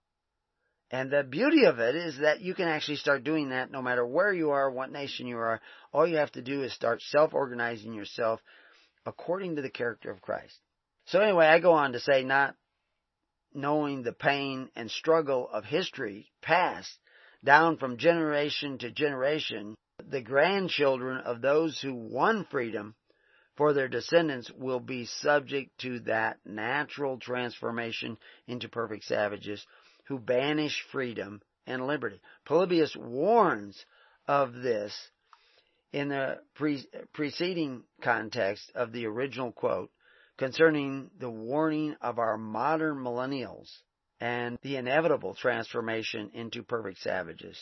And 0.89 1.11
the 1.11 1.23
beauty 1.23 1.65
of 1.65 1.79
it 1.79 1.95
is 1.95 2.19
that 2.19 2.41
you 2.41 2.53
can 2.53 2.67
actually 2.67 2.95
start 2.95 3.23
doing 3.23 3.49
that 3.49 3.71
no 3.71 3.81
matter 3.81 4.05
where 4.05 4.31
you 4.31 4.51
are, 4.51 4.71
what 4.71 4.91
nation 4.91 5.27
you 5.27 5.37
are. 5.37 5.59
All 5.91 6.07
you 6.07 6.17
have 6.17 6.31
to 6.33 6.41
do 6.41 6.63
is 6.63 6.73
start 6.73 7.01
self-organizing 7.01 7.93
yourself 7.93 8.39
according 9.05 9.57
to 9.57 9.61
the 9.61 9.69
character 9.69 10.11
of 10.11 10.21
Christ. 10.21 10.55
So 11.05 11.19
anyway, 11.19 11.47
I 11.47 11.59
go 11.59 11.73
on 11.73 11.91
to 11.93 11.99
say 11.99 12.23
not 12.23 12.55
knowing 13.53 14.03
the 14.03 14.13
pain 14.13 14.69
and 14.75 14.89
struggle 14.89 15.49
of 15.51 15.65
history 15.65 16.31
past 16.41 16.89
down 17.43 17.77
from 17.77 17.97
generation 17.97 18.77
to 18.77 18.91
generation, 18.91 19.75
the 20.09 20.21
grandchildren 20.21 21.17
of 21.17 21.41
those 21.41 21.79
who 21.81 21.93
won 21.93 22.45
freedom 22.49 22.95
for 23.55 23.73
their 23.73 23.87
descendants 23.87 24.51
will 24.51 24.79
be 24.79 25.05
subject 25.05 25.77
to 25.79 25.99
that 26.01 26.37
natural 26.45 27.17
transformation 27.17 28.17
into 28.47 28.69
perfect 28.69 29.03
savages 29.05 29.65
who 30.07 30.19
banish 30.19 30.83
freedom 30.91 31.41
and 31.65 31.85
liberty. 31.85 32.19
Polybius 32.45 32.95
warns 32.95 33.85
of 34.27 34.53
this 34.53 34.93
in 35.91 36.09
the 36.09 36.39
pre- 36.55 36.87
preceding 37.13 37.83
context 38.01 38.71
of 38.75 38.91
the 38.91 39.05
original 39.05 39.51
quote 39.51 39.91
concerning 40.37 41.09
the 41.19 41.29
warning 41.29 41.95
of 42.01 42.19
our 42.19 42.37
modern 42.37 42.97
millennials 42.97 43.69
and 44.19 44.57
the 44.61 44.75
inevitable 44.77 45.35
transformation 45.35 46.31
into 46.33 46.63
perfect 46.63 46.99
savages 46.99 47.57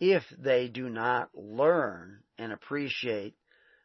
if 0.00 0.24
they 0.38 0.68
do 0.68 0.88
not 0.88 1.28
learn 1.34 2.18
and 2.38 2.52
appreciate 2.52 3.34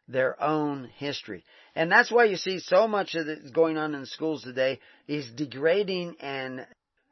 their 0.07 0.41
own 0.41 0.89
history. 0.97 1.43
And 1.75 1.91
that's 1.91 2.11
why 2.11 2.25
you 2.25 2.37
see 2.37 2.59
so 2.59 2.87
much 2.87 3.13
of 3.15 3.27
it 3.27 3.53
going 3.53 3.77
on 3.77 3.93
in 3.93 4.05
schools 4.05 4.41
today 4.41 4.79
is 5.07 5.29
degrading 5.31 6.15
and 6.19 6.65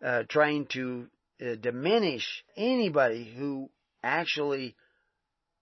uh, 0.04 0.24
trying 0.30 0.68
to 0.68 1.08
uh, 1.42 1.56
diminish 1.56 2.44
anybody 2.56 3.34
who 3.38 3.70
actually 4.04 4.76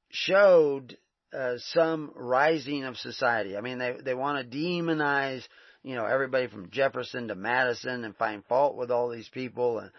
showed 0.09 0.97
uh, 1.33 1.55
some 1.57 2.11
rising 2.15 2.83
of 2.83 2.97
society. 2.97 3.57
I 3.57 3.61
mean, 3.61 3.79
they 3.79 3.95
they 4.03 4.13
want 4.13 4.51
to 4.51 4.57
demonize, 4.57 5.43
you 5.81 5.95
know, 5.95 6.05
everybody 6.05 6.47
from 6.47 6.69
Jefferson 6.69 7.29
to 7.29 7.35
Madison 7.35 8.03
and 8.03 8.15
find 8.15 8.45
fault 8.45 8.77
with 8.77 8.91
all 8.91 9.09
these 9.09 9.29
people 9.29 9.79
and 9.79 9.91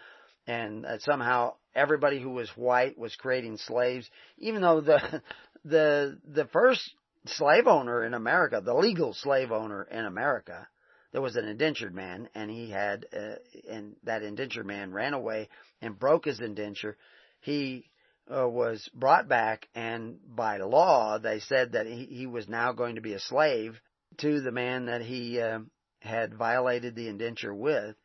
and 0.47 0.83
that 0.85 1.01
somehow 1.01 1.55
everybody 1.73 2.21
who 2.21 2.29
was 2.29 2.49
white 2.55 2.97
was 2.97 3.15
creating 3.15 3.57
slaves, 3.57 4.09
even 4.37 4.61
though 4.61 4.81
the 4.81 5.21
the 5.65 6.19
the 6.25 6.45
first 6.45 6.89
slave 7.25 7.67
owner 7.67 8.05
in 8.05 8.13
America, 8.13 8.61
the 8.63 8.73
legal 8.73 9.13
slave 9.13 9.51
owner 9.51 9.83
in 9.83 10.05
America, 10.05 10.67
there 11.15 11.21
was 11.21 11.37
an 11.37 11.47
indentured 11.47 11.95
man, 11.95 12.27
and 12.35 12.51
he 12.51 12.69
had, 12.69 13.05
uh, 13.15 13.35
and 13.71 13.95
that 14.03 14.21
indentured 14.21 14.65
man 14.65 14.91
ran 14.91 15.13
away 15.13 15.47
and 15.81 15.97
broke 15.97 16.25
his 16.25 16.41
indenture. 16.41 16.97
He 17.39 17.89
uh, 18.29 18.49
was 18.49 18.89
brought 18.93 19.29
back, 19.29 19.69
and 19.73 20.17
by 20.27 20.57
law, 20.57 21.17
they 21.17 21.39
said 21.39 21.71
that 21.71 21.87
he, 21.87 22.03
he 22.03 22.25
was 22.27 22.49
now 22.49 22.73
going 22.73 22.95
to 22.95 23.01
be 23.01 23.13
a 23.13 23.19
slave 23.21 23.79
to 24.17 24.41
the 24.41 24.51
man 24.51 24.87
that 24.87 25.01
he 25.03 25.39
uh, 25.39 25.59
had 26.01 26.33
violated 26.33 26.97
the 26.97 27.07
indenture 27.07 27.53
with, 27.55 27.95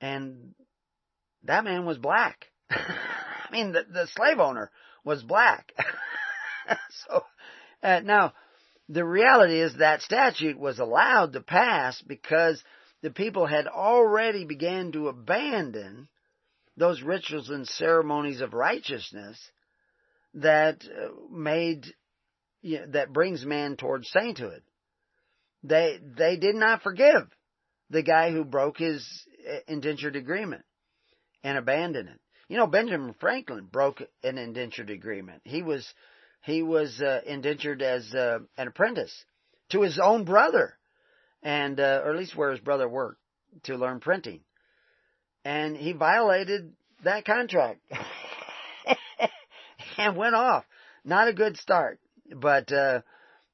and 0.00 0.54
that 1.42 1.64
man 1.64 1.86
was 1.86 1.98
black. 1.98 2.44
I 2.70 3.48
mean, 3.50 3.72
the, 3.72 3.82
the 3.82 4.06
slave 4.14 4.38
owner 4.38 4.70
was 5.02 5.24
black. 5.24 5.72
so 7.08 7.24
uh, 7.82 7.98
now 8.04 8.32
the 8.88 9.04
reality 9.04 9.60
is 9.60 9.74
that 9.76 10.02
statute 10.02 10.58
was 10.58 10.78
allowed 10.78 11.32
to 11.34 11.40
pass 11.40 12.00
because 12.02 12.62
the 13.02 13.10
people 13.10 13.46
had 13.46 13.66
already 13.66 14.44
began 14.44 14.92
to 14.92 15.08
abandon 15.08 16.08
those 16.76 17.02
rituals 17.02 17.50
and 17.50 17.66
ceremonies 17.66 18.40
of 18.40 18.54
righteousness 18.54 19.38
that 20.34 20.84
uh, 20.84 21.08
made 21.30 21.86
you 22.62 22.80
know, 22.80 22.86
that 22.92 23.12
brings 23.12 23.44
man 23.44 23.76
towards 23.76 24.10
sainthood. 24.10 24.62
They 25.62 25.98
they 26.16 26.36
did 26.36 26.54
not 26.54 26.82
forgive 26.82 27.28
the 27.90 28.02
guy 28.02 28.30
who 28.30 28.44
broke 28.44 28.78
his 28.78 29.06
uh, 29.48 29.58
indentured 29.66 30.16
agreement 30.16 30.64
and 31.42 31.58
abandoned 31.58 32.08
it. 32.08 32.20
You 32.48 32.56
know, 32.56 32.66
Benjamin 32.66 33.14
Franklin 33.20 33.68
broke 33.70 34.02
an 34.22 34.38
indentured 34.38 34.90
agreement. 34.90 35.42
He 35.44 35.62
was 35.62 35.86
he 36.42 36.62
was 36.62 37.00
uh, 37.00 37.20
indentured 37.26 37.82
as 37.82 38.14
uh, 38.14 38.38
an 38.56 38.68
apprentice 38.68 39.12
to 39.70 39.82
his 39.82 39.98
own 39.98 40.24
brother, 40.24 40.74
and 41.42 41.78
uh, 41.78 42.00
or 42.04 42.12
at 42.12 42.18
least 42.18 42.36
where 42.36 42.50
his 42.50 42.60
brother 42.60 42.88
worked 42.88 43.20
to 43.64 43.76
learn 43.76 44.00
printing, 44.00 44.40
and 45.44 45.76
he 45.76 45.92
violated 45.92 46.72
that 47.04 47.24
contract 47.24 47.80
and 49.98 50.16
went 50.16 50.34
off. 50.34 50.64
Not 51.04 51.28
a 51.28 51.32
good 51.32 51.56
start, 51.56 52.00
but 52.34 52.72
uh, 52.72 53.02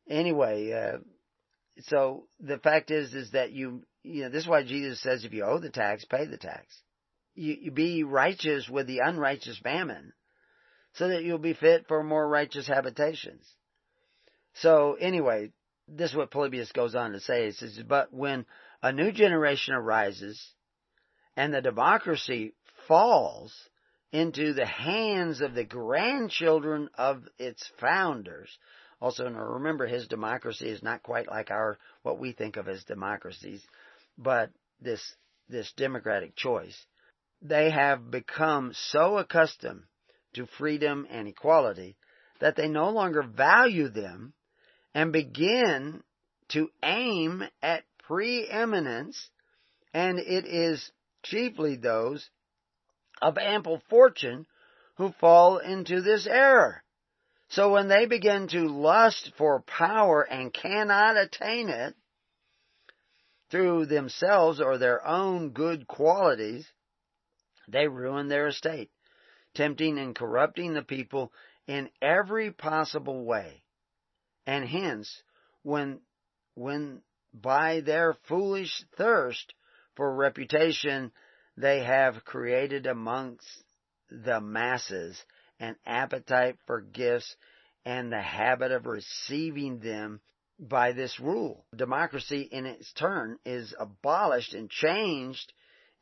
anyway. 0.09 0.73
Uh, 0.73 0.99
so 1.81 2.25
the 2.41 2.59
fact 2.59 2.91
is, 2.91 3.15
is 3.15 3.33
that 3.33 3.53
you, 3.53 3.83
you 4.03 4.23
know, 4.23 4.29
this 4.29 4.45
is 4.45 4.49
why 4.49 4.63
Jesus 4.63 5.03
says, 5.03 5.25
if 5.25 5.33
you 5.33 5.45
owe 5.45 5.59
the 5.59 5.71
tax, 5.71 6.05
pay 6.05 6.27
the 6.27 6.37
tax. 6.37 6.67
You, 7.35 7.57
you 7.61 7.71
be 7.71 8.05
righteous 8.05 8.69
with 8.69 8.87
the 8.87 9.01
unrighteous 9.01 9.61
mammon 9.65 10.13
so 10.95 11.09
that 11.09 11.25
you'll 11.25 11.39
be 11.39 11.55
fit 11.55 11.87
for 11.89 12.03
more 12.03 12.27
righteous 12.27 12.67
habitations. 12.67 13.45
So 14.55 14.95
anyway, 14.95 15.51
this 15.89 16.11
is 16.11 16.17
what 16.17 16.31
Polybius 16.31 16.73
goes 16.73 16.95
on 16.95 17.13
to 17.13 17.21
say. 17.21 17.47
He 17.47 17.53
says, 17.53 17.81
but 17.87 18.13
when 18.13 18.47
a 18.83 18.93
new 18.93 19.13
generation 19.13 19.75
arises 19.75 20.41
and 21.37 21.53
the 21.53 21.61
democracy 21.61 22.55
falls 22.87 23.53
into 24.13 24.53
the 24.53 24.67
hands 24.67 25.41
of 25.41 25.55
the 25.55 25.65
grandchildren 25.65 26.89
of 26.97 27.25
its 27.39 27.69
founders, 27.81 28.57
also 29.01 29.29
now 29.29 29.41
remember 29.41 29.87
his 29.87 30.07
democracy 30.07 30.69
is 30.69 30.83
not 30.83 31.03
quite 31.03 31.27
like 31.27 31.51
our, 31.51 31.77
what 32.03 32.21
we 32.21 32.31
think 32.31 32.57
of 32.57 32.69
as 32.69 32.85
democracies, 32.85 33.61
but 34.17 34.51
this, 34.81 35.03
this 35.49 35.73
democratic 35.77 36.37
choice. 36.37 36.77
They 37.43 37.71
have 37.71 38.13
become 38.13 38.73
so 38.75 39.19
accustomed 39.19 39.83
to 40.35 40.47
freedom 40.59 41.07
and 41.11 41.29
equality 41.29 41.97
that 42.41 42.57
they 42.57 42.69
no 42.69 42.91
longer 42.91 43.23
value 43.23 43.89
them 43.89 44.35
and 44.95 45.13
begin 45.13 46.03
to 46.49 46.69
aim 46.83 47.43
at 47.63 47.85
preeminence, 48.07 49.31
and 49.93 50.19
it 50.19 50.45
is 50.47 50.91
chiefly 51.23 51.77
those 51.77 52.29
of 53.23 53.39
ample 53.39 53.81
fortune 53.89 54.47
who 54.97 55.13
fall 55.21 55.59
into 55.59 56.03
this 56.03 56.27
error. 56.27 56.83
So 57.49 57.73
when 57.73 57.89
they 57.89 58.07
begin 58.07 58.49
to 58.49 58.69
lust 58.69 59.33
for 59.39 59.63
power 59.63 60.23
and 60.23 60.53
cannot 60.53 61.17
attain 61.17 61.69
it 61.69 61.95
through 63.51 63.87
themselves 63.87 64.61
or 64.61 64.79
their 64.79 65.07
own 65.07 65.51
good 65.51 65.87
qualities, 65.87 66.67
they 67.69 67.87
ruin 67.87 68.29
their 68.29 68.49
estate 68.49 68.91
tempting 69.55 69.99
and 69.99 70.15
corrupting 70.15 70.75
the 70.75 70.83
people 70.83 71.33
in 71.67 71.89
every 72.03 72.51
possible 72.51 73.25
way. 73.25 73.63
And 74.47 74.65
hence, 74.65 75.23
when, 75.63 76.01
when 76.55 77.03
by 77.33 77.81
their 77.81 78.17
foolish 78.29 78.85
thirst 78.97 79.55
for 79.97 80.15
reputation, 80.15 81.13
they 81.57 81.83
have 81.85 82.25
created 82.25 82.87
amongst 82.87 83.47
the 84.11 84.41
masses 84.41 85.23
an 85.61 85.77
appetite 85.87 86.57
for 86.67 86.81
gifts 86.81 87.35
and 87.85 88.11
the 88.11 88.21
habit 88.21 88.73
of 88.73 88.87
receiving 88.87 89.79
them 89.79 90.21
by 90.59 90.93
this 90.93 91.19
rule. 91.21 91.65
Democracy 91.75 92.43
in 92.43 92.67
its 92.67 92.93
turn 92.93 93.39
is 93.45 93.75
abolished 93.79 94.55
and 94.55 94.71
changed 94.71 95.53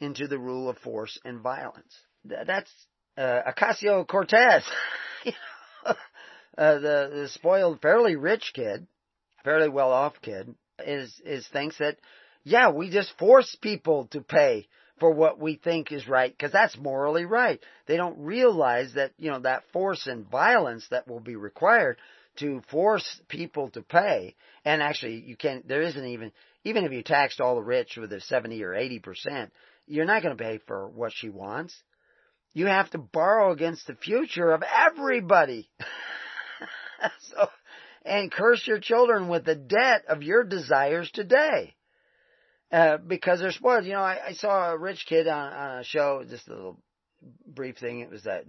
into 0.00 0.26
the 0.26 0.38
rule 0.38 0.68
of 0.68 0.78
force 0.78 1.18
and 1.24 1.40
violence. 1.40 1.94
That's 2.24 2.72
uh, 3.16 3.52
Ocasio 3.52 4.06
Cortez, 4.06 4.64
uh, 5.86 5.94
the, 6.56 7.10
the 7.12 7.28
spoiled, 7.32 7.80
fairly 7.80 8.16
rich 8.16 8.52
kid, 8.54 8.86
fairly 9.44 9.68
well 9.68 9.90
off 9.90 10.14
kid, 10.22 10.54
is, 10.84 11.12
is 11.24 11.46
thinks 11.48 11.78
that, 11.78 11.98
yeah, 12.44 12.70
we 12.70 12.90
just 12.90 13.16
force 13.18 13.56
people 13.60 14.06
to 14.12 14.20
pay 14.20 14.66
for 14.98 15.10
what 15.10 15.38
we 15.38 15.56
think 15.56 15.90
is 15.90 16.08
right, 16.08 16.32
because 16.32 16.52
that's 16.52 16.78
morally 16.78 17.24
right. 17.24 17.60
They 17.86 17.96
don't 17.96 18.18
realize 18.18 18.94
that, 18.94 19.12
you 19.18 19.30
know, 19.30 19.40
that 19.40 19.64
force 19.72 20.06
and 20.06 20.28
violence 20.28 20.86
that 20.90 21.08
will 21.08 21.20
be 21.20 21.36
required 21.36 21.96
to 22.36 22.62
force 22.70 23.20
people 23.28 23.68
to 23.70 23.82
pay, 23.82 24.34
and 24.64 24.80
actually 24.80 25.16
you 25.26 25.36
can't, 25.36 25.66
there 25.68 25.82
isn't 25.82 26.06
even, 26.06 26.32
even 26.64 26.84
if 26.84 26.92
you 26.92 27.02
taxed 27.02 27.40
all 27.40 27.56
the 27.56 27.62
rich 27.62 27.96
with 27.96 28.12
a 28.12 28.20
70 28.20 28.62
or 28.62 28.70
80%, 28.70 29.50
you're 29.86 30.06
not 30.06 30.22
going 30.22 30.36
to 30.36 30.42
pay 30.42 30.60
for 30.66 30.88
what 30.88 31.12
she 31.14 31.28
wants. 31.28 31.74
You 32.54 32.66
have 32.66 32.90
to 32.90 32.98
borrow 32.98 33.52
against 33.52 33.86
the 33.86 33.94
future 33.94 34.52
of 34.52 34.62
everybody. 34.62 35.70
so, 37.20 37.48
and 38.04 38.30
curse 38.30 38.66
your 38.66 38.78
children 38.78 39.28
with 39.28 39.44
the 39.44 39.54
debt 39.54 40.04
of 40.08 40.22
your 40.22 40.44
desires 40.44 41.10
today. 41.10 41.74
Uh, 42.70 42.96
because 42.96 43.40
they're 43.40 43.52
spoiled. 43.52 43.84
You 43.84 43.92
know, 43.92 44.00
I, 44.00 44.28
I 44.28 44.32
saw 44.32 44.72
a 44.72 44.78
rich 44.78 45.04
kid 45.06 45.28
on, 45.28 45.52
on 45.52 45.78
a 45.78 45.84
show, 45.84 46.24
just 46.28 46.48
a 46.48 46.54
little 46.54 46.80
brief 47.46 47.78
thing. 47.78 48.00
It 48.00 48.10
was 48.10 48.24
that 48.24 48.44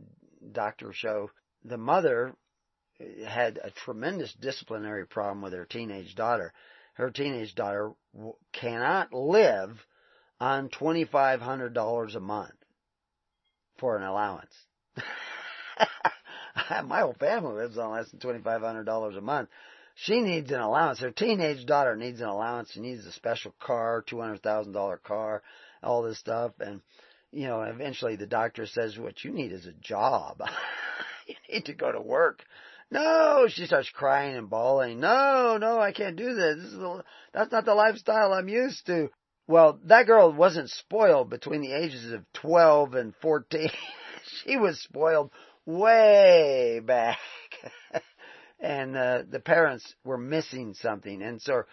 doctor 0.52 0.92
show. 0.94 1.30
The 1.66 1.78
mother 1.78 2.34
had 3.28 3.60
a 3.62 3.72
tremendous 3.72 4.34
disciplinary 4.34 5.06
problem 5.06 5.42
with 5.42 5.54
her 5.54 5.66
teenage 5.66 6.16
daughter. 6.16 6.54
Her 6.94 7.10
teenage 7.10 7.56
daughter 7.56 7.92
cannot 8.54 9.14
live 9.14 9.78
on 10.40 10.70
$2,500 10.70 12.16
a 12.16 12.20
month 12.20 12.62
for 13.84 13.98
an 13.98 14.04
allowance. 14.04 14.54
My 16.86 17.02
whole 17.02 17.18
family 17.20 17.64
lives 17.64 17.78
on 17.78 17.92
less 17.92 18.10
than 18.12 18.22
$2,500 18.22 19.18
a 19.18 19.20
month. 19.20 19.50
She 19.96 20.22
needs 20.22 20.50
an 20.52 20.62
allowance. 20.62 21.02
Her 21.02 21.12
teenage 21.12 21.66
daughter 21.66 21.98
needs 21.98 22.22
an 22.22 22.28
allowance. 22.28 22.72
She 22.72 22.80
needs 22.80 23.06
a 23.06 23.12
special 23.12 23.54
car, 23.60 24.02
$200,000 24.10 25.04
car, 25.04 25.44
all 25.84 26.02
this 26.02 26.18
stuff. 26.18 26.54
And, 26.62 26.80
you 27.34 27.48
know, 27.48 27.62
eventually 27.64 28.16
the 28.16 28.26
doctor 28.26 28.68
says, 28.68 28.98
what 28.98 29.22
you 29.26 29.32
need 29.32 29.52
is 29.52 29.66
a 29.66 29.74
job. 29.74 30.42
you 31.28 31.36
need 31.52 31.66
to 31.66 31.74
go 31.74 31.92
to 31.92 32.00
work. 32.00 32.46
No, 32.90 33.48
she 33.50 33.66
starts 33.66 33.90
crying 33.90 34.38
and 34.38 34.50
bawling. 34.50 35.02
No, 35.02 35.58
no, 35.60 35.82
I 35.82 35.92
can't 35.92 36.16
do 36.16 36.36
this. 36.36 36.56
This 36.56 36.72
is 36.72 37.02
that's 37.34 37.52
not 37.52 37.66
the 37.66 37.76
lifestyle 37.76 38.32
I'm 38.32 38.48
used 38.48 38.86
to. 38.86 39.10
Well, 39.48 39.80
that 39.86 40.07
girl 40.07 40.32
wasn't 40.32 40.70
spoiled 40.70 41.30
between 41.30 41.61
the 41.61 41.74
ages 41.74 42.11
of 42.11 42.24
12 42.34 42.94
and 42.94 43.14
14. 43.22 43.70
she 44.45 44.57
was 44.57 44.80
spoiled 44.82 45.32
way 45.65 46.80
back. 46.84 47.18
and 48.60 48.95
uh, 48.95 49.24
the 49.30 49.40
parents 49.40 49.95
were 50.06 50.18
missing 50.18 50.74
something. 50.76 51.22
And 51.22 51.41
so, 51.41 51.64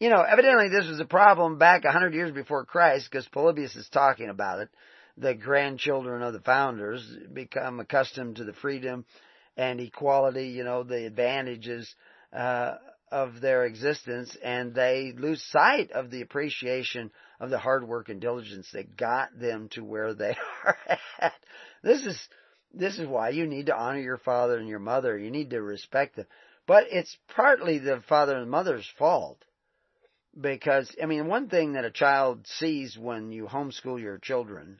you 0.00 0.08
know, 0.08 0.22
evidently 0.22 0.68
this 0.70 0.88
was 0.88 1.00
a 1.00 1.04
problem 1.04 1.58
back 1.58 1.84
a 1.84 1.92
hundred 1.92 2.14
years 2.14 2.30
before 2.30 2.64
Christ 2.64 3.08
because 3.10 3.28
Polybius 3.28 3.76
is 3.76 3.88
talking 3.90 4.30
about 4.30 4.60
it. 4.60 4.70
The 5.18 5.34
grandchildren 5.34 6.22
of 6.22 6.32
the 6.32 6.40
founders 6.40 7.06
become 7.32 7.80
accustomed 7.80 8.36
to 8.36 8.44
the 8.44 8.52
freedom 8.54 9.04
and 9.56 9.80
equality, 9.80 10.48
you 10.48 10.64
know, 10.64 10.84
the 10.84 11.04
advantages 11.06 11.92
uh, 12.32 12.76
of 13.10 13.40
their 13.40 13.64
existence, 13.64 14.36
and 14.42 14.74
they 14.74 15.12
lose 15.16 15.42
sight 15.50 15.92
of 15.92 16.10
the 16.10 16.22
appreciation 16.22 17.10
of 17.40 17.50
the 17.50 17.58
hard 17.58 17.86
work 17.86 18.08
and 18.08 18.20
diligence 18.20 18.68
that 18.72 18.96
got 18.96 19.28
them 19.38 19.68
to 19.70 19.84
where 19.84 20.14
they 20.14 20.36
are 20.64 20.76
at. 21.18 21.32
This 21.82 22.04
is 22.04 22.28
this 22.72 22.98
is 22.98 23.06
why 23.06 23.30
you 23.30 23.46
need 23.46 23.66
to 23.66 23.76
honor 23.76 24.00
your 24.00 24.18
father 24.18 24.58
and 24.58 24.68
your 24.68 24.78
mother. 24.78 25.16
You 25.16 25.30
need 25.30 25.50
to 25.50 25.62
respect 25.62 26.16
them. 26.16 26.26
But 26.66 26.84
it's 26.90 27.16
partly 27.34 27.78
the 27.78 28.02
father 28.08 28.36
and 28.36 28.50
mother's 28.50 28.88
fault. 28.98 29.42
Because, 30.38 30.94
I 31.02 31.06
mean, 31.06 31.26
one 31.26 31.48
thing 31.48 31.72
that 31.72 31.86
a 31.86 31.90
child 31.90 32.46
sees 32.46 32.96
when 32.96 33.32
you 33.32 33.46
homeschool 33.46 34.00
your 34.00 34.18
children 34.18 34.78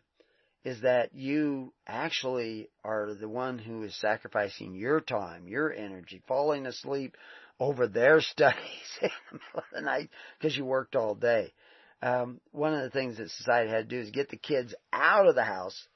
is 0.64 0.82
that 0.82 1.14
you 1.14 1.72
actually 1.86 2.68
are 2.84 3.14
the 3.14 3.28
one 3.28 3.58
who 3.58 3.82
is 3.82 3.98
sacrificing 3.98 4.74
your 4.74 5.00
time, 5.00 5.48
your 5.48 5.72
energy, 5.72 6.22
falling 6.28 6.66
asleep 6.66 7.16
over 7.60 7.86
their 7.86 8.20
studies 8.20 8.98
in 9.02 9.10
the 9.30 9.38
middle 9.38 9.58
of 9.58 9.64
the 9.72 9.80
night 9.80 10.10
because 10.38 10.56
you 10.56 10.64
worked 10.64 10.96
all 10.96 11.14
day. 11.14 11.52
Um, 12.00 12.40
one 12.52 12.74
of 12.74 12.82
the 12.82 12.90
things 12.90 13.18
that 13.18 13.30
society 13.30 13.70
had 13.70 13.88
to 13.88 13.96
do 13.96 14.00
is 14.00 14.10
get 14.10 14.28
the 14.28 14.36
kids 14.36 14.74
out 14.92 15.26
of 15.26 15.34
the 15.34 15.44
house 15.44 15.88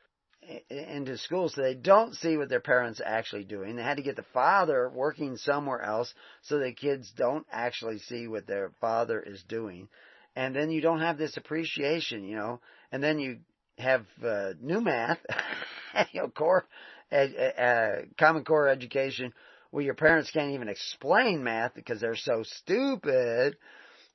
into 0.69 1.17
school 1.19 1.49
so 1.49 1.63
they 1.63 1.75
don't 1.75 2.15
see 2.17 2.37
what 2.37 2.49
their 2.49 2.61
parents 2.61 3.01
are 3.01 3.07
actually 3.07 3.45
doing. 3.45 3.77
They 3.77 3.83
had 3.83 3.99
to 3.99 4.03
get 4.03 4.17
the 4.17 4.25
father 4.35 4.91
working 4.93 5.37
somewhere 5.37 5.81
else 5.83 6.13
so 6.43 6.59
the 6.59 6.73
kids 6.73 7.13
don't 7.17 7.47
actually 7.53 7.99
see 7.99 8.27
what 8.27 8.47
their 8.47 8.73
father 8.81 9.21
is 9.21 9.43
doing. 9.49 9.89
And 10.35 10.57
then 10.57 10.71
you 10.71 10.81
don't 10.81 11.01
have 11.01 11.19
this 11.19 11.37
appreciation, 11.37 12.25
you 12.25 12.37
know, 12.37 12.61
and 12.91 13.03
then 13.03 13.21
you 13.21 13.39
have 13.79 14.05
uh, 14.25 14.55
new 14.61 14.81
math, 14.81 15.19
you 16.13 16.23
know, 16.23 16.29
core, 16.29 16.67
uh, 17.13 17.15
uh, 17.15 17.97
common 18.19 18.45
core 18.45 18.69
education 18.69 19.33
where 19.73 19.85
your 19.85 19.95
parents 19.95 20.31
can't 20.31 20.53
even 20.53 20.69
explain 20.69 21.43
math 21.43 21.75
because 21.75 22.01
they're 22.01 22.15
so 22.15 22.45
stupid 22.45 23.57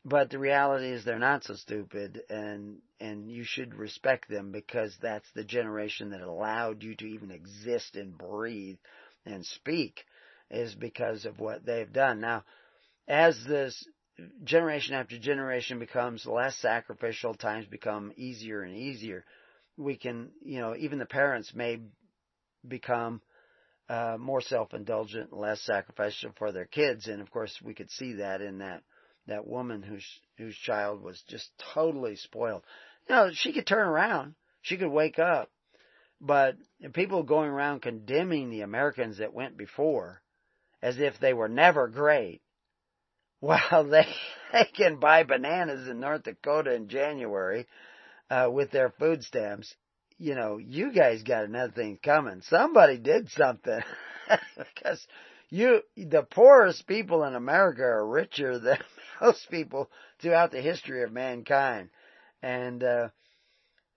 but 0.05 0.29
the 0.29 0.39
reality 0.39 0.88
is 0.88 1.03
they're 1.03 1.19
not 1.19 1.43
so 1.43 1.53
stupid 1.55 2.21
and 2.29 2.77
and 2.99 3.29
you 3.29 3.43
should 3.43 3.75
respect 3.75 4.29
them 4.29 4.51
because 4.51 4.95
that's 5.01 5.29
the 5.35 5.43
generation 5.43 6.11
that 6.11 6.21
allowed 6.21 6.81
you 6.81 6.95
to 6.95 7.05
even 7.05 7.29
exist 7.29 7.97
and 7.97 8.17
breathe 8.17 8.77
and 9.25 9.45
speak 9.45 10.05
is 10.49 10.73
because 10.75 11.25
of 11.25 11.39
what 11.39 11.65
they've 11.65 11.91
done. 11.91 12.21
Now, 12.21 12.43
as 13.07 13.38
this 13.47 13.85
generation 14.43 14.95
after 14.95 15.19
generation 15.19 15.77
becomes 15.77 16.25
less 16.25 16.55
sacrificial, 16.57 17.34
times 17.34 17.65
become 17.65 18.13
easier 18.15 18.61
and 18.61 18.75
easier, 18.75 19.25
we 19.75 19.97
can, 19.97 20.31
you 20.43 20.59
know, 20.59 20.75
even 20.75 20.99
the 20.99 21.05
parents 21.05 21.53
may 21.53 21.81
become 22.67 23.21
uh, 23.89 24.18
more 24.19 24.41
self-indulgent, 24.41 25.31
less 25.31 25.61
sacrificial 25.61 26.31
for 26.38 26.51
their 26.51 26.65
kids, 26.65 27.07
and 27.07 27.22
of 27.22 27.31
course 27.31 27.57
we 27.64 27.73
could 27.73 27.89
see 27.89 28.14
that 28.14 28.41
in 28.41 28.59
that 28.59 28.84
that 29.27 29.47
woman 29.47 29.81
whose 29.84 30.05
whose 30.38 30.55
child 30.57 31.01
was 31.01 31.22
just 31.27 31.49
totally 31.73 32.15
spoiled. 32.15 32.64
Know, 33.09 33.30
she 33.34 33.53
could 33.53 33.68
turn 33.68 33.88
around. 33.88 34.35
She 34.61 34.77
could 34.77 34.91
wake 34.91 35.19
up. 35.19 35.49
But 36.19 36.55
people 36.93 37.23
going 37.23 37.49
around 37.49 37.81
condemning 37.81 38.49
the 38.49 38.61
Americans 38.61 39.19
that 39.19 39.34
went 39.34 39.55
before 39.57 40.22
as 40.81 40.99
if 40.99 41.19
they 41.19 41.34
were 41.34 41.49
never 41.49 41.88
great. 41.88 42.41
Well, 43.39 43.88
they 43.88 44.07
they 44.51 44.65
can 44.76 44.99
buy 44.99 45.22
bananas 45.22 45.88
in 45.88 45.99
North 45.99 46.23
Dakota 46.23 46.73
in 46.73 46.89
January 46.89 47.68
uh 48.31 48.49
with 48.51 48.72
their 48.72 48.89
food 48.89 49.23
stamps. 49.23 49.76
You 50.18 50.35
know, 50.35 50.57
you 50.57 50.91
guys 50.91 51.23
got 51.23 51.45
another 51.45 51.72
thing 51.72 51.99
coming. 52.03 52.41
Somebody 52.41 52.98
did 52.98 53.30
something 53.30 53.81
because 54.57 55.06
you 55.49 55.81
the 55.95 56.23
poorest 56.23 56.88
people 56.88 57.23
in 57.23 57.35
America 57.35 57.84
are 57.84 58.07
richer 58.07 58.60
than 58.60 58.77
most 59.22 59.49
people 59.49 59.89
throughout 60.19 60.52
the 60.52 60.61
history 60.61 61.03
of 61.03 61.11
mankind. 61.11 61.89
And, 62.41 62.84
uh, 62.84 63.10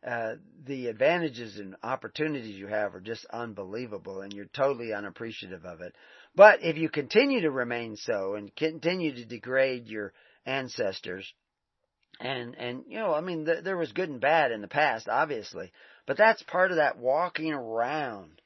uh, 0.06 0.36
the 0.64 0.86
advantages 0.86 1.58
and 1.58 1.76
opportunities 1.82 2.56
you 2.56 2.66
have 2.66 2.94
are 2.94 3.00
just 3.00 3.26
unbelievable 3.26 4.22
and 4.22 4.32
you're 4.32 4.46
totally 4.46 4.94
unappreciative 4.94 5.66
of 5.66 5.82
it. 5.82 5.94
But 6.34 6.62
if 6.62 6.78
you 6.78 6.88
continue 6.88 7.42
to 7.42 7.50
remain 7.50 7.96
so 7.96 8.34
and 8.34 8.54
continue 8.56 9.14
to 9.14 9.26
degrade 9.26 9.88
your 9.88 10.14
ancestors, 10.46 11.30
and, 12.18 12.54
and, 12.54 12.84
you 12.88 12.98
know, 12.98 13.12
I 13.12 13.20
mean, 13.20 13.44
th- 13.44 13.64
there 13.64 13.76
was 13.76 13.92
good 13.92 14.08
and 14.08 14.20
bad 14.20 14.52
in 14.52 14.62
the 14.62 14.68
past, 14.68 15.08
obviously, 15.08 15.70
but 16.10 16.16
that's 16.16 16.42
part 16.42 16.72
of 16.72 16.78
that 16.78 16.98
walking 16.98 17.52
around 17.52 18.42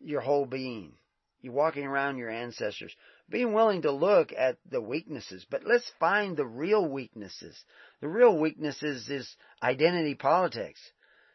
your 0.00 0.20
whole 0.20 0.46
being. 0.46 0.94
You're 1.40 1.52
walking 1.52 1.84
around 1.86 2.16
your 2.16 2.28
ancestors 2.28 2.92
being 3.30 3.52
willing 3.52 3.82
to 3.82 3.92
look 3.92 4.32
at 4.36 4.56
the 4.68 4.80
weaknesses, 4.80 5.46
but 5.48 5.62
let's 5.64 5.88
find 6.00 6.36
the 6.36 6.44
real 6.44 6.84
weaknesses. 6.84 7.56
The 8.00 8.08
real 8.08 8.36
weaknesses 8.36 9.08
is 9.08 9.32
identity 9.62 10.16
politics, 10.16 10.80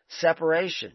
separation. 0.10 0.91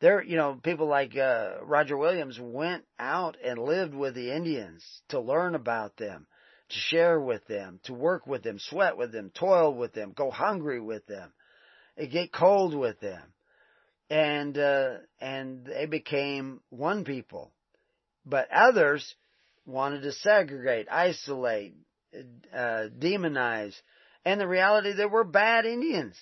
There, 0.00 0.22
you 0.22 0.36
know, 0.36 0.60
people 0.62 0.86
like 0.86 1.16
uh, 1.16 1.54
Roger 1.64 1.96
Williams 1.96 2.38
went 2.40 2.84
out 3.00 3.36
and 3.44 3.58
lived 3.58 3.96
with 3.96 4.14
the 4.14 4.30
Indians 4.30 4.84
to 5.08 5.18
learn 5.18 5.56
about 5.56 5.96
them, 5.96 6.28
to 6.68 6.76
share 6.76 7.18
with 7.18 7.44
them, 7.48 7.80
to 7.86 7.92
work 7.92 8.28
with 8.28 8.44
them, 8.44 8.60
sweat 8.60 8.96
with 8.96 9.10
them, 9.10 9.32
toil 9.34 9.74
with 9.74 9.92
them, 9.92 10.12
go 10.14 10.30
hungry 10.30 10.80
with 10.80 11.04
them, 11.06 11.32
get 12.12 12.32
cold 12.32 12.76
with 12.76 13.00
them, 13.00 13.33
and 14.14 14.56
uh, 14.56 14.90
and 15.20 15.66
they 15.66 15.86
became 15.86 16.60
one 16.70 17.04
people. 17.04 17.50
But 18.24 18.48
others 18.52 19.14
wanted 19.66 20.02
to 20.02 20.12
segregate, 20.12 20.86
isolate, 20.88 21.74
uh, 22.54 22.86
demonize. 22.96 23.74
And 24.24 24.40
the 24.40 24.46
reality, 24.46 24.92
there 24.92 25.08
were 25.08 25.24
bad 25.24 25.66
Indians. 25.66 26.16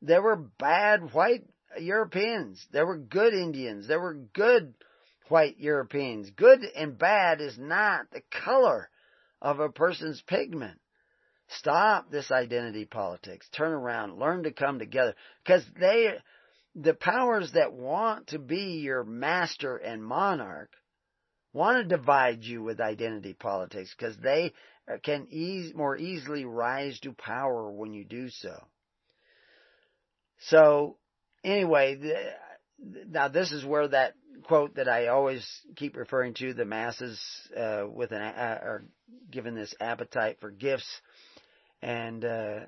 There 0.00 0.22
were 0.22 0.36
bad 0.36 1.12
white 1.12 1.44
Europeans. 1.78 2.66
There 2.72 2.86
were 2.86 2.96
good 2.96 3.34
Indians. 3.34 3.86
There 3.86 4.00
were 4.00 4.14
good 4.14 4.72
white 5.28 5.58
Europeans. 5.58 6.30
Good 6.30 6.64
and 6.64 6.98
bad 6.98 7.42
is 7.42 7.58
not 7.58 8.10
the 8.10 8.22
color 8.42 8.88
of 9.42 9.60
a 9.60 9.68
person's 9.68 10.22
pigment. 10.22 10.80
Stop 11.48 12.10
this 12.10 12.30
identity 12.30 12.86
politics. 12.86 13.46
Turn 13.52 13.72
around. 13.72 14.18
Learn 14.18 14.44
to 14.44 14.50
come 14.50 14.78
together. 14.78 15.14
Because 15.44 15.64
they, 15.78 16.14
the 16.80 16.94
powers 16.94 17.52
that 17.52 17.72
want 17.72 18.28
to 18.28 18.38
be 18.38 18.78
your 18.80 19.02
master 19.02 19.76
and 19.76 20.04
monarch 20.04 20.70
want 21.52 21.78
to 21.78 21.96
divide 21.96 22.44
you 22.44 22.62
with 22.62 22.80
identity 22.80 23.34
politics 23.34 23.94
because 23.96 24.16
they 24.18 24.52
can 25.02 25.26
ease, 25.30 25.74
more 25.74 25.96
easily 25.96 26.44
rise 26.44 26.98
to 27.00 27.12
power 27.12 27.70
when 27.70 27.92
you 27.92 28.04
do 28.04 28.28
so. 28.28 28.54
So, 30.42 30.96
anyway, 31.42 31.96
the, 31.96 32.14
now 33.08 33.28
this 33.28 33.50
is 33.50 33.64
where 33.64 33.88
that 33.88 34.14
quote 34.44 34.76
that 34.76 34.88
I 34.88 35.08
always 35.08 35.44
keep 35.74 35.96
referring 35.96 36.34
to: 36.34 36.54
the 36.54 36.64
masses 36.64 37.20
uh, 37.56 37.84
with 37.90 38.12
an 38.12 38.22
uh, 38.22 38.58
are 38.62 38.84
given 39.30 39.56
this 39.56 39.74
appetite 39.80 40.38
for 40.40 40.50
gifts 40.50 40.88
and 41.82 42.24
uh, 42.24 42.60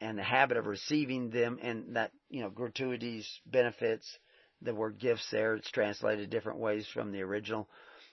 and 0.00 0.18
the 0.18 0.22
habit 0.22 0.56
of 0.56 0.66
receiving 0.66 1.30
them, 1.30 1.58
and 1.62 1.96
that 1.96 2.12
you 2.28 2.40
know 2.40 2.50
gratuities, 2.50 3.28
benefits. 3.46 4.18
The 4.60 4.74
word 4.74 4.98
gifts 4.98 5.30
there 5.30 5.54
it's 5.54 5.70
translated 5.70 6.30
different 6.30 6.58
ways 6.58 6.86
from 6.92 7.12
the 7.12 7.22
original 7.22 7.68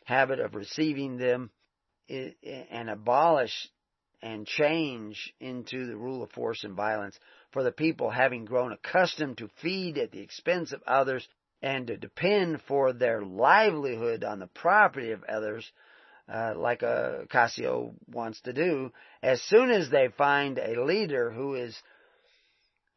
habit 0.06 0.40
of 0.40 0.54
receiving 0.54 1.18
them 1.18 1.50
and 2.08 2.90
abolish 2.90 3.68
and 4.22 4.46
change 4.46 5.34
into 5.40 5.88
the 5.88 5.98
rule 5.98 6.24
of 6.24 6.32
force 6.32 6.64
and 6.64 6.76
violence 6.76 7.18
for 7.52 7.64
the 7.64 7.72
people 7.72 8.10
having 8.10 8.46
grown 8.46 8.72
accustomed 8.72 9.38
to 9.40 9.50
feed 9.62 9.98
at 9.98 10.12
the 10.12 10.22
expense 10.22 10.72
of 10.72 10.84
others 10.86 11.28
and 11.62 11.88
to 11.88 11.98
depend 11.98 12.62
for 12.68 12.94
their 12.94 13.24
livelihood 13.24 14.24
on 14.24 14.40
the 14.40 14.48
property 14.48 15.12
of 15.12 15.24
others, 15.24 15.72
uh, 16.32 16.54
like 16.56 16.84
uh, 16.84 17.26
Cassio 17.30 17.94
wants 18.08 18.42
to 18.42 18.54
do, 18.54 18.92
as 19.22 19.42
soon 19.44 19.70
as 19.70 19.90
they 19.90 20.10
find 20.18 20.58
a 20.58 20.84
leader 20.84 21.32
who 21.32 21.56
is 21.56 21.78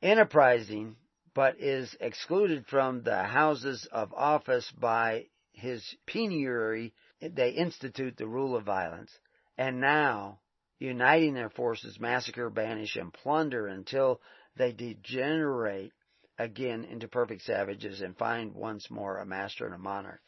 enterprising 0.03 0.97
but 1.35 1.61
is 1.61 1.95
excluded 2.01 2.67
from 2.67 3.03
the 3.03 3.23
houses 3.23 3.87
of 3.93 4.13
office 4.15 4.71
by 4.73 5.27
his 5.53 5.85
penury, 6.07 6.93
they 7.21 7.51
institute 7.51 8.17
the 8.17 8.27
rule 8.27 8.57
of 8.57 8.65
violence, 8.65 9.13
and 9.57 9.81
now, 9.81 10.41
uniting 10.79 11.35
their 11.35 11.51
forces, 11.51 12.01
massacre, 12.01 12.49
banish, 12.51 12.97
and 12.97 13.13
plunder 13.13 13.67
until 13.67 14.21
they 14.57 14.73
degenerate 14.73 15.93
again 16.39 16.85
into 16.85 17.09
perfect 17.09 17.43
savages 17.43 18.01
and 18.01 18.17
find 18.17 18.55
once 18.55 18.91
more 18.91 19.19
a 19.19 19.27
master 19.27 19.67
and 19.67 19.75
a 19.75 19.79
monarch. 19.79 20.21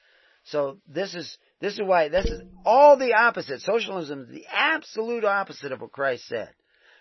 So 0.45 0.79
this 0.87 1.15
is 1.15 1.39
this 1.61 1.75
is 1.75 1.83
why 1.83 2.09
this 2.09 2.27
is 2.27 2.43
all 2.65 2.97
the 2.97 3.15
opposite. 3.15 3.61
Socialism 3.61 4.23
is 4.23 4.29
the 4.29 4.47
absolute 4.51 5.25
opposite 5.25 5.73
of 5.73 5.81
what 5.81 5.93
Christ 5.93 6.27
said. 6.27 6.51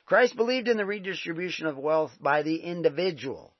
Christ 0.06 0.36
believed 0.36 0.68
in 0.68 0.78
the 0.78 0.86
redistribution 0.86 1.68
of 1.68 1.78
wealth 1.78 2.12
by 2.20 2.42
the 2.42 2.58
individual. 2.58 3.54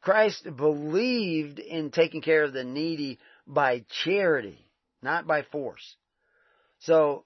Christ 0.00 0.46
believed 0.56 1.58
in 1.58 1.90
taking 1.90 2.22
care 2.22 2.44
of 2.44 2.52
the 2.52 2.64
needy 2.64 3.18
by 3.46 3.84
charity, 4.04 4.66
not 5.02 5.26
by 5.26 5.42
force. 5.42 5.96
So, 6.80 7.24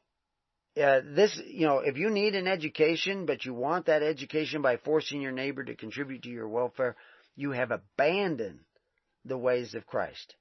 uh, 0.81 1.01
this, 1.05 1.39
you 1.47 1.67
know, 1.67 1.79
if 1.79 1.97
you 1.97 2.11
need 2.11 2.35
an 2.35 2.47
education, 2.47 3.27
but 3.27 3.45
you 3.45 3.55
want 3.55 3.87
that 3.87 4.03
education 4.03 4.63
by 4.63 4.77
forcing 4.79 5.21
your 5.21 5.33
neighbor 5.33 5.65
to 5.65 5.77
contribute 5.77 6.23
to 6.23 6.31
your 6.31 6.49
welfare, 6.49 6.97
you 7.37 7.53
have 7.53 7.71
abandoned 7.71 8.61
the 9.25 9.39
ways 9.39 9.75
of 9.75 9.87
Christ. 9.87 10.35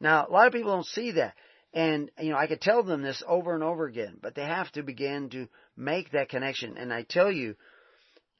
Now, 0.00 0.26
a 0.26 0.30
lot 0.30 0.46
of 0.46 0.52
people 0.52 0.72
don't 0.72 0.86
see 0.86 1.12
that. 1.12 1.34
And, 1.74 2.10
you 2.18 2.30
know, 2.30 2.38
I 2.38 2.46
could 2.46 2.60
tell 2.60 2.82
them 2.82 3.02
this 3.02 3.22
over 3.26 3.54
and 3.54 3.62
over 3.62 3.86
again, 3.86 4.18
but 4.22 4.34
they 4.34 4.44
have 4.44 4.70
to 4.72 4.82
begin 4.82 5.28
to 5.30 5.48
make 5.76 6.12
that 6.12 6.30
connection. 6.30 6.78
And 6.78 6.92
I 6.92 7.02
tell 7.02 7.30
you, 7.30 7.56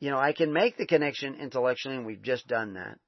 you 0.01 0.10
know, 0.10 0.18
I 0.18 0.32
can 0.32 0.52
make 0.52 0.76
the 0.76 0.86
connection 0.86 1.35
intellectually, 1.35 1.97
and 1.97 2.06
we've 2.06 2.22
just 2.22 2.47
done 2.47 2.74
that. 2.74 2.98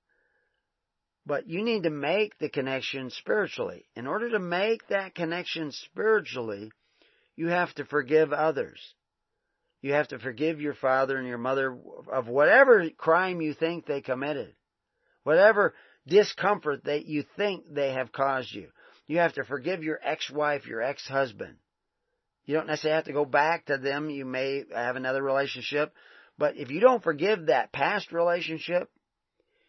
But 1.25 1.49
you 1.49 1.63
need 1.63 1.85
to 1.85 1.91
make 1.91 2.39
the 2.39 2.49
connection 2.49 3.11
spiritually. 3.11 3.87
In 3.95 4.07
order 4.07 4.31
to 4.31 4.39
make 4.39 4.87
that 4.89 5.15
connection 5.15 5.71
spiritually, 5.71 6.71
you 7.37 7.49
have 7.49 7.73
to 7.75 7.85
forgive 7.85 8.33
others. 8.33 8.81
You 9.83 9.95
have 9.95 10.09
to 10.09 10.19
forgive 10.19 10.61
your 10.61 10.75
father 10.75 11.17
and 11.17 11.27
your 11.27 11.39
mother 11.39 11.79
of 12.13 12.29
whatever 12.29 12.91
crime 12.91 13.41
you 13.41 13.55
think 13.55 13.87
they 13.87 14.03
committed. 14.03 14.55
Whatever 15.23 15.75
discomfort 16.07 16.85
that 16.85 17.07
you 17.07 17.25
think 17.37 17.65
they 17.73 17.93
have 17.93 18.13
caused 18.13 18.53
you. 18.53 18.69
You 19.07 19.19
have 19.19 19.35
to 19.35 19.45
forgive 19.45 19.83
your 19.83 19.99
ex-wife, 20.03 20.67
your 20.67 20.83
ex-husband. 20.83 21.57
You 22.45 22.55
don't 22.55 22.67
necessarily 22.67 22.97
have 22.97 23.05
to 23.05 23.13
go 23.13 23.25
back 23.25 23.67
to 23.67 23.77
them. 23.77 24.11
You 24.11 24.25
may 24.25 24.65
have 24.75 24.97
another 24.97 25.23
relationship. 25.23 25.93
But 26.39 26.57
if 26.57 26.71
you 26.71 26.81
don't 26.81 27.03
forgive 27.03 27.47
that 27.47 27.73
past 27.73 28.13
relationship, 28.13 28.91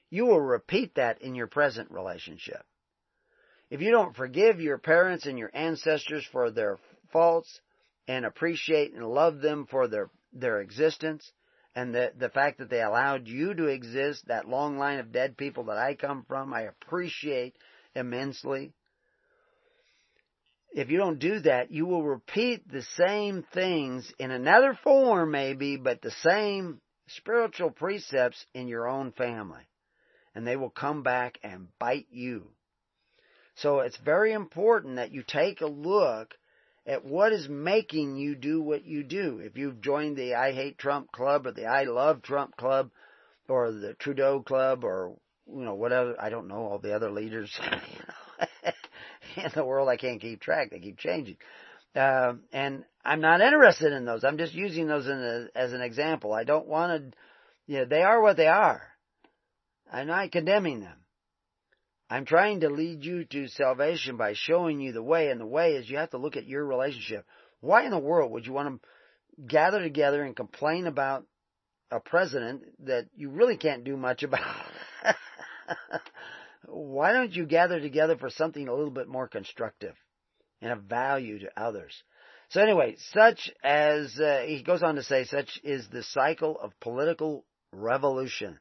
you 0.09 0.25
will 0.25 0.41
repeat 0.41 0.95
that 0.95 1.21
in 1.21 1.35
your 1.35 1.47
present 1.47 1.91
relationship. 1.91 2.63
If 3.69 3.81
you 3.81 3.91
don't 3.91 4.15
forgive 4.15 4.59
your 4.59 4.77
parents 4.77 5.25
and 5.25 5.37
your 5.37 5.51
ancestors 5.53 6.25
for 6.31 6.51
their 6.51 6.77
faults 7.11 7.61
and 8.07 8.25
appreciate 8.25 8.93
and 8.93 9.05
love 9.05 9.41
them 9.41 9.65
for 9.69 9.87
their, 9.87 10.09
their 10.33 10.59
existence 10.61 11.31
and 11.75 11.95
the, 11.95 12.11
the 12.17 12.29
fact 12.29 12.59
that 12.59 12.69
they 12.69 12.81
allowed 12.81 13.27
you 13.27 13.53
to 13.53 13.67
exist, 13.67 14.27
that 14.27 14.47
long 14.47 14.77
line 14.77 14.99
of 14.99 15.11
dead 15.11 15.37
people 15.37 15.65
that 15.65 15.77
I 15.77 15.95
come 15.95 16.25
from, 16.27 16.53
I 16.53 16.63
appreciate 16.63 17.55
immensely 17.95 18.73
if 20.71 20.89
you 20.89 20.97
don't 20.97 21.19
do 21.19 21.39
that, 21.41 21.71
you 21.71 21.85
will 21.85 22.03
repeat 22.03 22.69
the 22.69 22.83
same 22.95 23.43
things 23.53 24.11
in 24.19 24.31
another 24.31 24.77
form 24.83 25.31
maybe, 25.31 25.75
but 25.75 26.01
the 26.01 26.11
same 26.11 26.79
spiritual 27.07 27.71
precepts 27.71 28.45
in 28.53 28.67
your 28.67 28.87
own 28.87 29.11
family. 29.11 29.67
And 30.33 30.47
they 30.47 30.55
will 30.55 30.69
come 30.69 31.03
back 31.03 31.37
and 31.43 31.67
bite 31.77 32.07
you. 32.09 32.47
So 33.55 33.79
it's 33.79 33.97
very 33.97 34.31
important 34.31 34.95
that 34.95 35.11
you 35.11 35.23
take 35.27 35.59
a 35.59 35.67
look 35.67 36.35
at 36.85 37.05
what 37.05 37.31
is 37.31 37.47
making 37.47 38.17
you 38.17 38.35
do 38.35 38.61
what 38.61 38.85
you 38.85 39.03
do. 39.03 39.39
If 39.39 39.57
you've 39.57 39.81
joined 39.81 40.17
the 40.17 40.35
I 40.35 40.51
Hate 40.51 40.77
Trump 40.77 41.11
Club 41.11 41.45
or 41.45 41.51
the 41.51 41.65
I 41.65 41.83
Love 41.83 42.21
Trump 42.21 42.55
Club 42.57 42.89
or 43.47 43.71
the 43.71 43.93
Trudeau 43.93 44.41
Club 44.41 44.83
or, 44.83 45.15
you 45.47 45.63
know, 45.63 45.75
whatever, 45.75 46.15
I 46.19 46.29
don't 46.29 46.47
know 46.47 46.65
all 46.65 46.79
the 46.79 46.95
other 46.95 47.11
leaders. 47.11 47.59
in 49.35 49.51
the 49.53 49.65
world 49.65 49.89
I 49.89 49.97
can't 49.97 50.21
keep 50.21 50.41
track. 50.41 50.71
They 50.71 50.79
keep 50.79 50.97
changing. 50.97 51.37
Uh, 51.95 52.33
and 52.51 52.85
I'm 53.03 53.21
not 53.21 53.41
interested 53.41 53.93
in 53.93 54.05
those. 54.05 54.23
I'm 54.23 54.37
just 54.37 54.53
using 54.53 54.87
those 54.87 55.07
a, 55.07 55.47
as 55.55 55.73
an 55.73 55.81
example. 55.81 56.33
I 56.33 56.45
don't 56.45 56.67
want 56.67 57.11
to, 57.11 57.17
you 57.67 57.79
know, 57.79 57.85
they 57.85 58.01
are 58.01 58.21
what 58.21 58.37
they 58.37 58.47
are. 58.47 58.81
I'm 59.91 60.07
not 60.07 60.31
condemning 60.31 60.79
them. 60.79 61.00
I'm 62.11 62.25
trying 62.25 62.59
to 62.59 62.69
lead 62.69 63.05
you 63.05 63.23
to 63.23 63.47
salvation 63.47 64.17
by 64.17 64.33
showing 64.33 64.81
you 64.81 64.91
the 64.91 65.01
way, 65.01 65.29
and 65.29 65.39
the 65.39 65.45
way 65.45 65.75
is 65.75 65.89
you 65.89 65.95
have 65.95 66.09
to 66.09 66.17
look 66.17 66.35
at 66.35 66.45
your 66.45 66.65
relationship. 66.65 67.25
Why 67.61 67.85
in 67.85 67.91
the 67.91 67.97
world 67.97 68.33
would 68.33 68.45
you 68.45 68.51
want 68.51 68.81
to 68.81 69.41
gather 69.47 69.79
together 69.81 70.21
and 70.21 70.35
complain 70.35 70.87
about 70.87 71.25
a 71.89 72.01
president 72.01 72.63
that 72.85 73.05
you 73.15 73.29
really 73.29 73.55
can't 73.55 73.85
do 73.85 73.95
much 73.95 74.23
about? 74.23 74.65
why 76.67 77.13
don't 77.13 77.31
you 77.31 77.45
gather 77.45 77.79
together 77.79 78.17
for 78.17 78.29
something 78.29 78.67
a 78.67 78.75
little 78.75 78.91
bit 78.91 79.07
more 79.07 79.29
constructive 79.29 79.95
and 80.61 80.73
of 80.73 80.83
value 80.83 81.39
to 81.39 81.49
others? 81.55 81.93
So 82.49 82.61
anyway, 82.61 82.97
such 83.13 83.49
as, 83.63 84.19
uh, 84.19 84.43
he 84.45 84.63
goes 84.63 84.83
on 84.83 84.95
to 84.95 85.03
say, 85.03 85.23
such 85.23 85.61
is 85.63 85.87
the 85.87 86.03
cycle 86.03 86.59
of 86.59 86.77
political 86.81 87.45
revolution. 87.71 88.59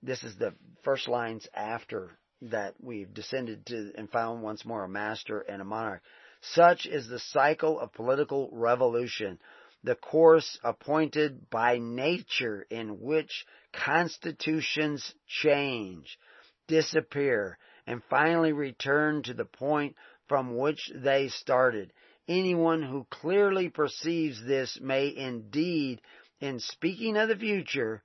This 0.00 0.22
is 0.22 0.36
the 0.36 0.54
first 0.84 1.08
lines 1.08 1.48
after 1.52 2.16
that 2.50 2.74
we've 2.80 3.12
descended 3.14 3.64
to 3.66 3.92
and 3.96 4.10
found 4.10 4.42
once 4.42 4.64
more 4.64 4.84
a 4.84 4.88
master 4.88 5.40
and 5.40 5.62
a 5.62 5.64
monarch. 5.64 6.02
Such 6.40 6.86
is 6.86 7.06
the 7.06 7.20
cycle 7.20 7.78
of 7.78 7.92
political 7.92 8.48
revolution, 8.52 9.38
the 9.84 9.94
course 9.94 10.58
appointed 10.64 11.48
by 11.50 11.78
nature 11.78 12.66
in 12.68 13.00
which 13.00 13.46
constitutions 13.72 15.14
change, 15.26 16.18
disappear, 16.66 17.58
and 17.86 18.02
finally 18.10 18.52
return 18.52 19.22
to 19.24 19.34
the 19.34 19.44
point 19.44 19.94
from 20.28 20.56
which 20.56 20.90
they 20.94 21.28
started. 21.28 21.92
Anyone 22.28 22.82
who 22.82 23.06
clearly 23.10 23.68
perceives 23.68 24.42
this 24.44 24.78
may 24.80 25.14
indeed, 25.14 26.00
in 26.40 26.58
speaking 26.60 27.16
of 27.16 27.28
the 27.28 27.36
future 27.36 28.02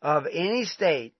of 0.00 0.26
any 0.30 0.64
state, 0.64 1.14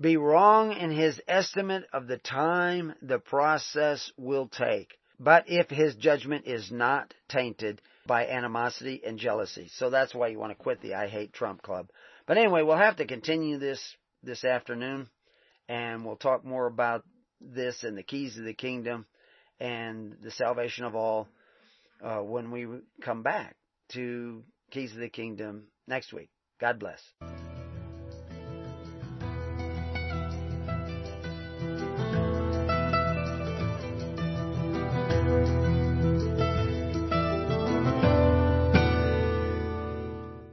be 0.00 0.16
wrong 0.16 0.72
in 0.72 0.90
his 0.90 1.20
estimate 1.28 1.84
of 1.92 2.06
the 2.06 2.18
time 2.18 2.94
the 3.02 3.18
process 3.18 4.10
will 4.16 4.48
take. 4.48 4.96
But 5.18 5.44
if 5.48 5.68
his 5.68 5.94
judgment 5.96 6.46
is 6.46 6.72
not 6.72 7.12
tainted 7.28 7.82
by 8.06 8.26
animosity 8.26 9.02
and 9.04 9.18
jealousy. 9.18 9.68
So 9.74 9.90
that's 9.90 10.14
why 10.14 10.28
you 10.28 10.38
want 10.38 10.56
to 10.56 10.62
quit 10.62 10.80
the 10.80 10.94
I 10.94 11.08
Hate 11.08 11.32
Trump 11.32 11.62
Club. 11.62 11.90
But 12.26 12.38
anyway, 12.38 12.62
we'll 12.62 12.76
have 12.76 12.96
to 12.96 13.06
continue 13.06 13.58
this 13.58 13.82
this 14.22 14.44
afternoon 14.44 15.08
and 15.68 16.04
we'll 16.04 16.16
talk 16.16 16.44
more 16.44 16.66
about 16.66 17.04
this 17.40 17.84
and 17.84 17.96
the 17.96 18.02
keys 18.02 18.36
of 18.36 18.44
the 18.44 18.54
kingdom 18.54 19.06
and 19.58 20.16
the 20.22 20.30
salvation 20.30 20.84
of 20.84 20.94
all 20.94 21.28
uh, 22.02 22.18
when 22.18 22.50
we 22.50 22.66
come 23.02 23.22
back 23.22 23.56
to 23.90 24.42
Keys 24.70 24.92
of 24.92 24.98
the 24.98 25.08
Kingdom 25.08 25.64
next 25.86 26.12
week. 26.12 26.30
God 26.60 26.78
bless. 26.78 27.00